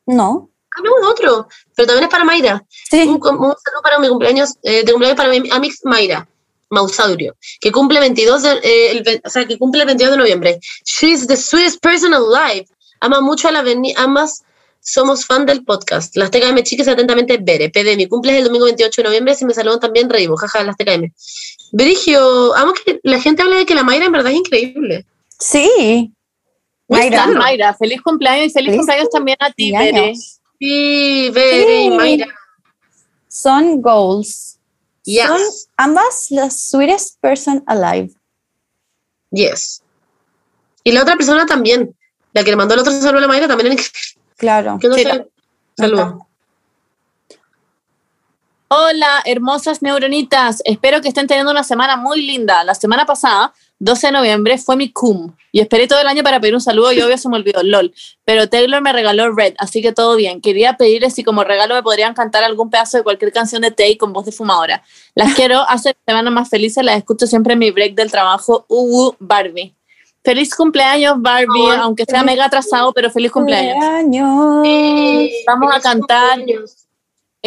No. 0.05 0.51
Ah, 0.77 0.81
no, 0.83 1.09
otro. 1.09 1.47
Pero 1.75 1.87
también 1.87 2.03
es 2.03 2.09
para 2.11 2.25
Mayra. 2.25 2.63
Sí. 2.69 3.07
Un 3.07 3.19
saludo 3.23 3.81
para 3.81 3.97
mi 3.97 4.07
cumpleaños, 4.07 4.53
eh, 4.61 4.83
de 4.85 4.91
cumpleaños 4.91 5.17
para 5.17 5.29
mi 5.29 5.49
Amix 5.49 5.79
Mayra. 5.83 6.27
Mausaurio, 6.75 7.35
que 7.59 7.71
cumple 7.71 7.99
22 7.99 8.43
de, 8.43 8.51
eh, 8.63 8.91
el, 8.91 9.21
o 9.23 9.29
sea, 9.29 9.45
que 9.45 9.57
cumple 9.57 9.81
el 9.81 9.87
22 9.87 10.11
de 10.11 10.17
noviembre. 10.17 10.59
She's 10.85 11.25
the 11.25 11.37
sweetest 11.37 11.81
person 11.81 12.13
alive. 12.13 12.67
Ama 12.99 13.21
mucho 13.21 13.47
a 13.47 13.51
la 13.51 13.63
amas, 13.97 14.43
somos 14.81 15.25
fan 15.25 15.45
del 15.45 15.63
podcast. 15.63 16.15
Las 16.15 16.29
TKM 16.31 16.61
chicas 16.63 16.87
atentamente 16.87 17.37
Bere. 17.41 17.69
PD, 17.69 17.95
mi 17.97 18.07
cumple 18.07 18.33
es 18.33 18.37
el 18.39 18.45
domingo 18.45 18.65
28 18.65 19.01
de 19.01 19.07
noviembre, 19.07 19.35
si 19.35 19.45
me 19.45 19.53
saludan 19.53 19.79
también 19.79 20.09
reímos, 20.09 20.39
jaja, 20.39 20.63
las 20.63 20.77
TKM. 20.77 21.11
Brigio, 21.71 22.55
amo 22.55 22.73
que 22.73 22.99
la 23.03 23.19
gente 23.19 23.41
hable 23.41 23.57
de 23.57 23.65
que 23.65 23.75
la 23.75 23.83
Mayra 23.83 24.05
en 24.05 24.11
verdad 24.11 24.31
es 24.31 24.37
increíble. 24.37 25.05
Sí. 25.39 26.11
Mayra. 26.87 27.73
Feliz 27.73 28.01
cumpleaños 28.01 28.47
y 28.47 28.49
feliz 28.51 28.67
Feliz 28.67 28.77
cumpleaños 28.77 29.09
también 29.09 29.37
a 29.39 29.51
ti. 29.51 29.71
Bere. 29.71 30.13
Sí, 30.59 31.31
Bere 31.33 31.81
y 31.81 31.89
Sí. 31.89 31.95
Mayra. 31.95 32.27
Son 33.27 33.81
goals. 33.81 34.54
Yes. 35.05 35.27
Son 35.27 35.41
ambas 35.77 36.27
las 36.31 36.59
sweetest 36.69 37.19
person 37.21 37.63
alive. 37.67 38.13
Yes. 39.31 39.81
Y 40.83 40.91
la 40.91 41.01
otra 41.03 41.15
persona 41.15 41.45
también. 41.45 41.95
La 42.33 42.43
que 42.43 42.49
le 42.51 42.57
mandó 42.57 42.73
el 42.73 42.81
otro 42.81 42.91
saludo 42.91 43.19
a 43.19 43.21
la 43.21 43.27
Mayra 43.27 43.47
también. 43.47 43.71
es 43.73 43.91
Claro. 44.37 44.77
Que 44.79 44.87
no 44.89 44.95
Sí, 44.95 45.03
sé. 45.03 45.27
Saludos. 45.77 46.15
Hola, 48.67 49.21
hermosas 49.25 49.83
neuronitas. 49.83 50.63
Espero 50.65 50.99
que 50.99 51.09
estén 51.09 51.27
teniendo 51.27 51.51
una 51.51 51.63
semana 51.63 51.97
muy 51.97 52.23
linda. 52.23 52.63
La 52.63 52.73
semana 52.73 53.05
pasada, 53.05 53.53
12 53.77 54.07
de 54.07 54.13
noviembre, 54.13 54.57
fue 54.57 54.75
mi 54.75 54.91
cum. 54.91 55.35
Y 55.51 55.59
esperé 55.59 55.87
todo 55.87 55.99
el 55.99 56.07
año 56.07 56.23
para 56.23 56.39
pedir 56.39 56.55
un 56.55 56.61
saludo 56.61 56.91
y 56.91 56.99
obvio 56.99 57.15
se 57.19 57.29
me 57.29 57.35
olvidó, 57.35 57.61
lol. 57.61 57.93
Pero 58.23 58.49
Taylor 58.49 58.81
me 58.81 58.91
regaló 58.91 59.31
Red, 59.35 59.53
así 59.59 59.83
que 59.83 59.91
todo 59.91 60.15
bien. 60.15 60.41
Quería 60.41 60.77
pedirles 60.77 61.13
si 61.13 61.23
como 61.23 61.43
regalo 61.43 61.75
me 61.75 61.83
podrían 61.83 62.15
cantar 62.15 62.43
algún 62.43 62.71
pedazo 62.71 62.97
de 62.97 63.03
cualquier 63.03 63.31
canción 63.31 63.61
de 63.61 63.69
Tay 63.69 63.97
con 63.97 64.13
voz 64.13 64.25
de 64.25 64.31
fumadora. 64.31 64.81
Las 65.13 65.35
quiero, 65.35 65.61
hace 65.69 65.95
semanas 66.07 66.33
más 66.33 66.49
felices, 66.49 66.83
las 66.83 66.97
escucho 66.97 67.27
siempre 67.27 67.53
en 67.53 67.59
mi 67.59 67.69
break 67.69 67.93
del 67.93 68.09
trabajo. 68.09 68.65
Uh, 68.67 69.11
Barbie. 69.19 69.75
Feliz 70.23 70.55
cumpleaños, 70.55 71.21
Barbie, 71.21 71.69
aunque 71.79 72.03
sea 72.05 72.23
mega 72.23 72.45
atrasado, 72.45 72.91
pero 72.93 73.11
feliz 73.11 73.31
cumpleaños. 73.31 73.75
Cumpleaños. 73.75 75.29
Vamos 75.45 75.71
a 75.71 75.79
cantar. 75.79 76.37
cumpleaños. 76.39 76.84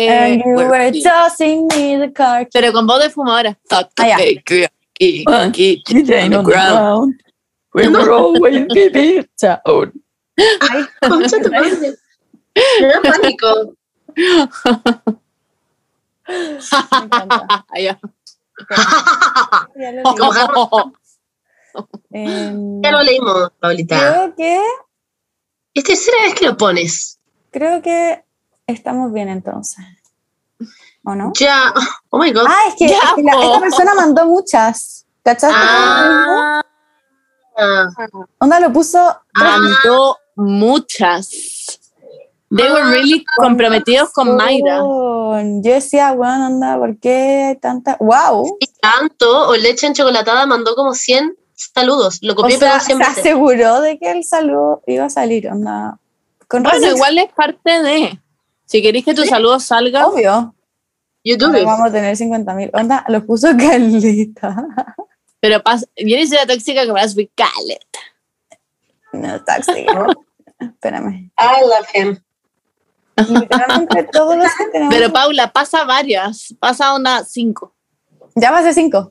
Eh, 0.00 0.08
And 0.08 0.40
you 0.44 0.52
bueno, 0.54 0.70
were 0.70 0.92
tossing 1.02 1.66
me 1.74 1.98
the 1.98 2.08
pero 2.52 2.70
con 2.72 2.86
voz 2.86 3.02
de 3.02 3.10
fumadora. 3.10 3.58
Ya. 3.98 4.16
One 5.26 5.50
kid 5.52 5.80
on 5.90 6.30
the 6.30 6.42
ground. 6.44 7.20
We 7.74 7.88
were 7.88 8.08
always 8.12 8.66
giving 8.72 9.18
it 9.18 9.28
down. 9.40 9.92
Concha 11.02 11.40
tu 11.42 11.50
madre. 11.50 11.96
Me 12.80 12.88
da 12.88 13.00
pánico. 13.02 13.74
Em, 22.10 22.82
Ya 22.82 22.90
lo 22.92 23.02
leímos, 23.02 23.50
Paulita. 23.60 23.98
creo 23.98 24.34
que 24.34 24.60
Es 25.74 25.84
tercera 25.84 26.16
vez 26.24 26.34
que 26.34 26.46
lo 26.46 26.56
pones. 26.56 27.18
creo 27.50 27.80
que 27.82 28.22
estamos 28.68 29.12
bien 29.12 29.28
entonces. 29.28 29.84
¿O 31.04 31.14
no? 31.14 31.32
Ya. 31.38 31.72
Oh 32.10 32.18
my 32.18 32.32
god. 32.32 32.44
Ah, 32.48 32.64
es 32.68 32.74
que, 32.76 32.88
Ya, 32.88 32.98
es 32.98 33.14
que 33.16 33.22
la- 33.22 33.32
esta 33.44 33.60
persona 33.60 33.94
mandó 33.94 34.26
muchas. 34.26 35.06
¿Cachaste? 35.22 35.56
Ah. 35.58 36.60
Ah, 37.56 37.86
Onda 38.38 38.60
lo 38.60 38.72
puso. 38.72 38.98
Ah. 38.98 39.22
Mandó 39.34 40.16
muchas. 40.36 41.28
They 42.54 42.70
were 42.70 42.84
really 42.90 43.24
comprometidos 43.36 44.10
con 44.12 44.36
Mayra. 44.36 44.78
Yo 44.78 45.72
decía, 45.74 46.12
bueno, 46.12 46.46
onda, 46.46 46.78
¿por 46.78 46.98
qué 46.98 47.48
hay 47.50 47.56
tanta? 47.56 47.96
¡Wow! 48.00 48.56
y 48.60 48.66
tanto, 48.80 49.48
o 49.48 49.54
leche 49.56 49.86
en 49.86 49.92
chocolatada 49.94 50.46
mandó 50.46 50.74
como 50.74 50.94
100 50.94 51.36
saludos. 51.54 52.20
Lo 52.22 52.32
O 52.32 52.36
copié 52.36 52.56
y 52.56 52.58
sea, 52.58 52.68
pegó 52.72 52.80
se 52.80 52.86
100 52.86 52.98
veces. 53.00 53.18
aseguró 53.18 53.80
de 53.82 53.98
que 53.98 54.10
el 54.12 54.24
saludo 54.24 54.82
iba 54.86 55.04
a 55.04 55.10
salir, 55.10 55.48
onda. 55.50 55.98
Con 56.48 56.62
Bueno, 56.62 56.78
razón, 56.78 56.96
igual 56.96 57.18
es 57.18 57.32
parte 57.34 57.82
de. 57.82 58.18
Si 58.68 58.82
queréis 58.82 59.04
que 59.04 59.14
tu 59.14 59.24
saludo 59.24 59.58
salga, 59.60 60.06
obvio. 60.06 60.54
YouTube. 61.24 61.56
Ahora 61.56 61.64
vamos 61.64 61.88
a 61.88 61.92
tener 61.92 62.16
50 62.16 62.54
mil. 62.54 62.70
Onda, 62.74 63.04
lo 63.08 63.24
puso 63.24 63.48
Carlita. 63.58 64.54
pero 65.40 65.62
pasa. 65.62 65.86
Yo 65.96 66.16
ni 66.16 66.26
soy 66.26 66.36
la 66.36 66.46
tóxica 66.46 66.84
que 66.84 66.92
vas 66.92 67.16
with 67.16 67.30
Khaled. 67.34 67.78
No, 69.14 69.42
taxi. 69.42 69.86
Espérame. 70.60 71.30
I 71.38 71.62
love 71.62 71.88
him. 71.94 72.18
Literalmente 73.16 74.04
todos 74.12 74.36
los 74.36 74.54
que 74.54 74.66
tenemos. 74.66 74.94
Pero 74.94 75.12
Paula, 75.12 75.50
pasa 75.50 75.84
varias. 75.84 76.54
Pasa 76.60 76.94
una 76.94 77.24
cinco. 77.24 77.74
ya 78.34 78.50
va 78.50 78.58
a 78.58 78.62
ser 78.62 78.74
5. 78.74 79.10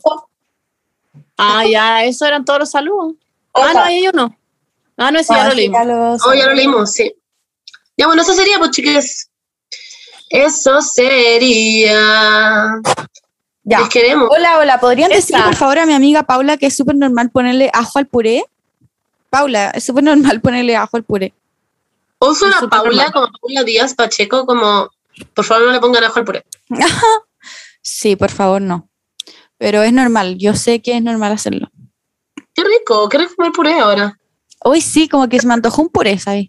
Ah, 1.37 1.65
ya, 1.65 2.03
eso 2.03 2.25
eran 2.25 2.45
todos 2.45 2.59
los 2.59 2.69
saludos. 2.69 3.15
Ah, 3.53 3.71
no, 3.73 3.81
ahí 3.81 3.97
hay 3.97 4.07
uno. 4.07 4.37
Ah, 4.97 5.11
no, 5.11 5.19
ese 5.19 5.33
ya 5.33 5.47
lo 5.49 5.53
leímos. 5.55 6.21
Oh, 6.25 6.33
ya 6.33 6.45
lo 6.45 6.53
leímos, 6.53 6.93
sí. 6.93 7.13
Ya, 7.97 8.07
bueno, 8.07 8.21
eso 8.21 8.33
sería, 8.33 8.57
pues, 8.59 8.71
chiques. 8.71 9.29
Eso 10.29 10.81
sería. 10.81 12.01
Ya. 13.63 13.79
Les 13.79 13.89
queremos. 13.89 14.29
Hola, 14.31 14.59
hola. 14.59 14.79
¿Podrían 14.79 15.11
Esa. 15.11 15.17
decirle 15.19 15.43
por 15.43 15.55
favor 15.55 15.79
a 15.79 15.85
mi 15.85 15.93
amiga 15.93 16.23
Paula 16.23 16.57
que 16.57 16.67
es 16.67 16.75
súper 16.75 16.95
normal 16.95 17.29
ponerle 17.31 17.69
ajo 17.73 17.99
al 17.99 18.07
puré? 18.07 18.45
Paula, 19.29 19.71
es 19.71 19.83
súper 19.83 20.03
normal 20.03 20.39
ponerle 20.41 20.75
ajo 20.75 20.97
al 20.97 21.03
puré. 21.03 21.33
Uso 22.19 22.45
una 22.47 22.59
Paula 22.69 23.03
normal. 23.05 23.11
como 23.13 23.27
Paula 23.41 23.63
Díaz 23.63 23.93
Pacheco, 23.93 24.45
como. 24.45 24.89
Por 25.33 25.45
favor, 25.45 25.65
no 25.67 25.71
le 25.71 25.79
pongan 25.79 26.03
ajo 26.03 26.19
al 26.19 26.25
puré. 26.25 26.45
Sí, 27.89 28.17
por 28.17 28.29
favor, 28.31 28.61
no. 28.61 28.89
Pero 29.57 29.81
es 29.81 29.93
normal. 29.93 30.35
Yo 30.37 30.55
sé 30.55 30.81
que 30.81 30.97
es 30.97 31.01
normal 31.01 31.31
hacerlo. 31.31 31.69
Qué 32.53 32.61
rico, 32.65 33.07
qué 33.07 33.17
rico 33.17 33.33
comer 33.37 33.53
puré 33.53 33.79
ahora. 33.79 34.19
Hoy 34.59 34.81
sí, 34.81 35.07
como 35.07 35.29
que 35.29 35.39
se 35.39 35.47
me 35.47 35.53
antojó 35.53 35.83
un 35.83 35.87
puré, 35.89 36.19
¿sabes? 36.19 36.47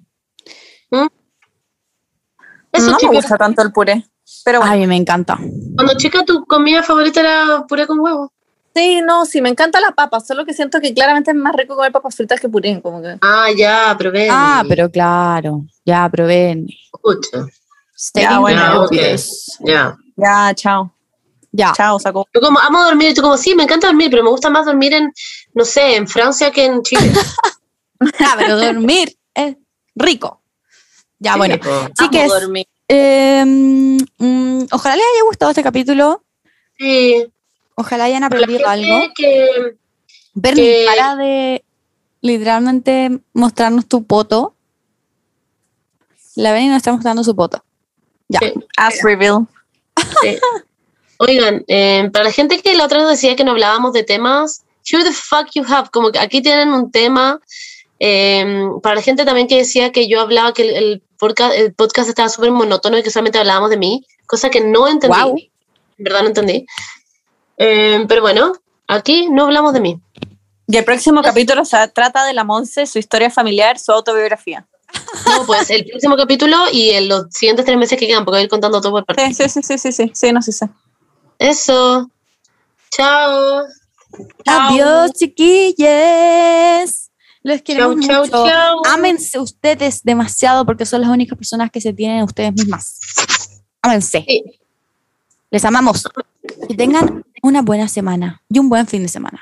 Eso, 2.72 2.90
no 2.90 2.98
me 3.02 3.16
gusta 3.16 3.36
tanto 3.36 3.62
el 3.62 3.72
puré. 3.72 4.04
Pero 4.44 4.60
bueno. 4.60 4.74
A 4.74 4.76
mí 4.76 4.86
me 4.86 4.96
encanta. 4.96 5.38
Cuando 5.74 5.94
chica, 5.96 6.24
tu 6.24 6.44
comida 6.44 6.82
favorita 6.82 7.20
era 7.20 7.64
puré 7.66 7.86
con 7.86 7.98
huevo. 8.00 8.32
Sí, 8.74 9.00
no, 9.04 9.24
sí, 9.26 9.40
me 9.40 9.48
encanta 9.48 9.80
la 9.80 9.90
papa, 9.90 10.20
solo 10.20 10.44
que 10.44 10.52
siento 10.52 10.80
que 10.80 10.94
claramente 10.94 11.30
es 11.32 11.36
más 11.36 11.54
rico 11.56 11.74
comer 11.74 11.90
papas 11.90 12.14
fritas 12.14 12.38
que 12.38 12.48
puré, 12.48 12.80
como 12.80 13.02
que. 13.02 13.16
Ah, 13.22 13.48
ya, 13.56 13.96
probé. 13.98 14.28
Ah, 14.30 14.62
pero 14.68 14.90
claro. 14.90 15.64
Ya, 15.84 16.08
probé. 16.08 16.64
Escucha. 16.94 17.46
Stating 17.96 18.40
bueno, 18.40 18.62
the 18.62 18.78
ok. 18.78 18.86
obvious. 18.86 19.58
Ya. 19.60 19.96
Ya, 20.16 20.54
chao. 20.54 20.92
Ya. 21.50 21.72
Chao, 21.76 21.98
sacó. 21.98 22.28
Yo 22.32 22.40
como 22.40 22.60
amo 22.60 22.84
dormir, 22.84 23.10
y 23.10 23.14
tú 23.14 23.22
como, 23.22 23.36
sí, 23.36 23.54
me 23.54 23.64
encanta 23.64 23.88
dormir, 23.88 24.10
pero 24.10 24.22
me 24.22 24.30
gusta 24.30 24.50
más 24.50 24.66
dormir 24.66 24.92
en, 24.92 25.12
no 25.54 25.64
sé, 25.64 25.96
en 25.96 26.06
Francia 26.06 26.50
que 26.50 26.64
en 26.64 26.82
Chile. 26.82 27.12
Ah, 28.20 28.36
pero 28.38 28.56
dormir 28.60 29.18
es 29.34 29.56
rico. 29.96 30.40
Ya, 31.18 31.36
bueno. 31.36 31.56
Sí. 31.62 31.70
Chiques, 32.04 32.30
eh, 32.88 33.44
mm, 33.46 34.66
ojalá 34.70 34.96
les 34.96 35.04
haya 35.04 35.24
gustado 35.24 35.50
este 35.50 35.62
capítulo. 35.62 36.22
Sí. 36.78 37.26
Ojalá 37.74 38.04
hayan 38.04 38.24
aprendido 38.24 38.66
algo. 38.68 39.00
que, 39.16 39.76
Bernie, 40.34 40.64
que- 40.64 40.86
para 40.86 41.16
de 41.16 41.64
literalmente 42.20 43.20
mostrarnos 43.32 43.86
tu 43.86 44.04
poto. 44.04 44.54
La 46.36 46.52
Bernie 46.52 46.68
nos 46.68 46.76
está 46.78 46.92
mostrando 46.92 47.24
su 47.24 47.34
poto. 47.34 47.62
Ya. 48.28 48.38
Sí. 48.40 48.52
As 48.76 49.02
reveal. 49.02 49.46
Sí. 50.22 50.38
Oigan, 51.18 51.64
eh, 51.66 52.08
para 52.12 52.26
la 52.26 52.32
gente 52.32 52.60
que 52.62 52.74
la 52.76 52.84
otra 52.84 52.98
vez 52.98 53.08
decía 53.08 53.34
que 53.34 53.42
no 53.42 53.50
hablábamos 53.52 53.92
de 53.92 54.04
temas, 54.04 54.62
sure 54.82 55.02
the 55.02 55.12
fuck 55.12 55.48
you 55.54 55.64
have, 55.66 55.90
como 55.90 56.12
que 56.12 56.18
aquí 56.20 56.40
tienen 56.42 56.72
un 56.72 56.90
tema. 56.92 57.40
eh, 58.00 58.68
para 58.80 58.94
la 58.94 59.02
gente 59.02 59.24
también 59.24 59.48
que 59.48 59.56
decía 59.56 59.90
que 59.90 60.06
yo 60.08 60.20
hablaba 60.20 60.52
que 60.54 60.62
el, 60.62 60.70
el 60.76 61.02
podcast, 61.18 61.54
el 61.54 61.74
podcast 61.74 62.08
estaba 62.08 62.28
súper 62.28 62.50
monótono 62.50 62.98
y 62.98 63.02
que 63.02 63.10
solamente 63.10 63.38
hablábamos 63.38 63.70
de 63.70 63.76
mí, 63.76 64.06
cosa 64.26 64.48
que 64.48 64.60
no 64.60 64.88
entendí. 64.88 65.16
Guau. 65.16 65.36
En 65.36 66.04
verdad 66.04 66.22
no 66.22 66.28
entendí. 66.28 66.66
Eh, 67.58 68.04
pero 68.08 68.22
bueno, 68.22 68.52
Aquí 68.88 69.28
no 69.28 69.44
hablamos 69.44 69.74
de 69.74 69.80
mí. 69.80 70.00
Y 70.66 70.76
el 70.76 70.84
próximo 70.84 71.22
capítulo 71.22 71.64
se 71.66 71.76
trata 71.88 72.24
de 72.24 72.32
la 72.32 72.42
Monse, 72.42 72.86
su 72.86 72.98
historia 72.98 73.30
familiar, 73.30 73.78
su 73.78 73.92
autobiografía. 73.92 74.66
No, 75.26 75.44
pues 75.46 75.68
el 75.68 75.84
próximo 75.84 76.16
capítulo 76.16 76.56
y 76.72 76.90
en 76.90 77.08
los 77.08 77.26
siguientes 77.30 77.66
tres 77.66 77.76
meses 77.76 77.98
que 77.98 78.06
quedan, 78.06 78.24
porque 78.24 78.36
voy 78.36 78.40
a 78.40 78.44
ir 78.44 78.48
contando 78.48 78.80
todo 78.80 78.92
por 78.92 79.04
parte. 79.04 79.26
Sí, 79.34 79.34
sí, 79.34 79.48
sí, 79.48 79.62
sí, 79.62 79.78
sí, 79.78 79.92
sí, 79.92 80.10
sí, 80.14 80.32
no 80.32 80.40
sé. 80.40 80.52
Sí. 80.52 80.64
Eso. 81.38 82.10
Chao. 82.90 83.66
Chao. 84.44 84.70
Adiós, 84.70 85.12
chiquilles. 85.12 87.07
Los 87.42 87.62
queremos 87.62 87.96
Chau, 88.04 88.26
chau, 88.26 88.42
mucho. 88.42 88.48
chau. 88.48 88.82
Ámense 88.92 89.38
ustedes 89.38 90.02
demasiado 90.02 90.64
porque 90.66 90.84
son 90.84 91.00
las 91.00 91.10
únicas 91.10 91.36
personas 91.38 91.70
que 91.70 91.80
se 91.80 91.92
tienen 91.92 92.22
ustedes 92.24 92.52
mismas. 92.52 92.98
Ámense. 93.82 94.24
Sí. 94.26 94.44
Les 95.50 95.64
amamos. 95.64 96.08
Que 96.68 96.74
tengan 96.74 97.24
una 97.42 97.62
buena 97.62 97.88
semana 97.88 98.42
y 98.48 98.58
un 98.58 98.68
buen 98.68 98.86
fin 98.86 99.02
de 99.02 99.08
semana. 99.08 99.40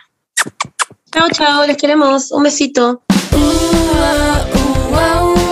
Chao, 1.13 1.29
chao. 1.33 1.67
Les 1.67 1.77
queremos. 1.77 2.31
Un 2.31 2.43
besito. 2.43 3.03
Uh, 3.33 3.37
uh, 3.37 4.93
uh, 4.93 5.33
uh. 5.33 5.46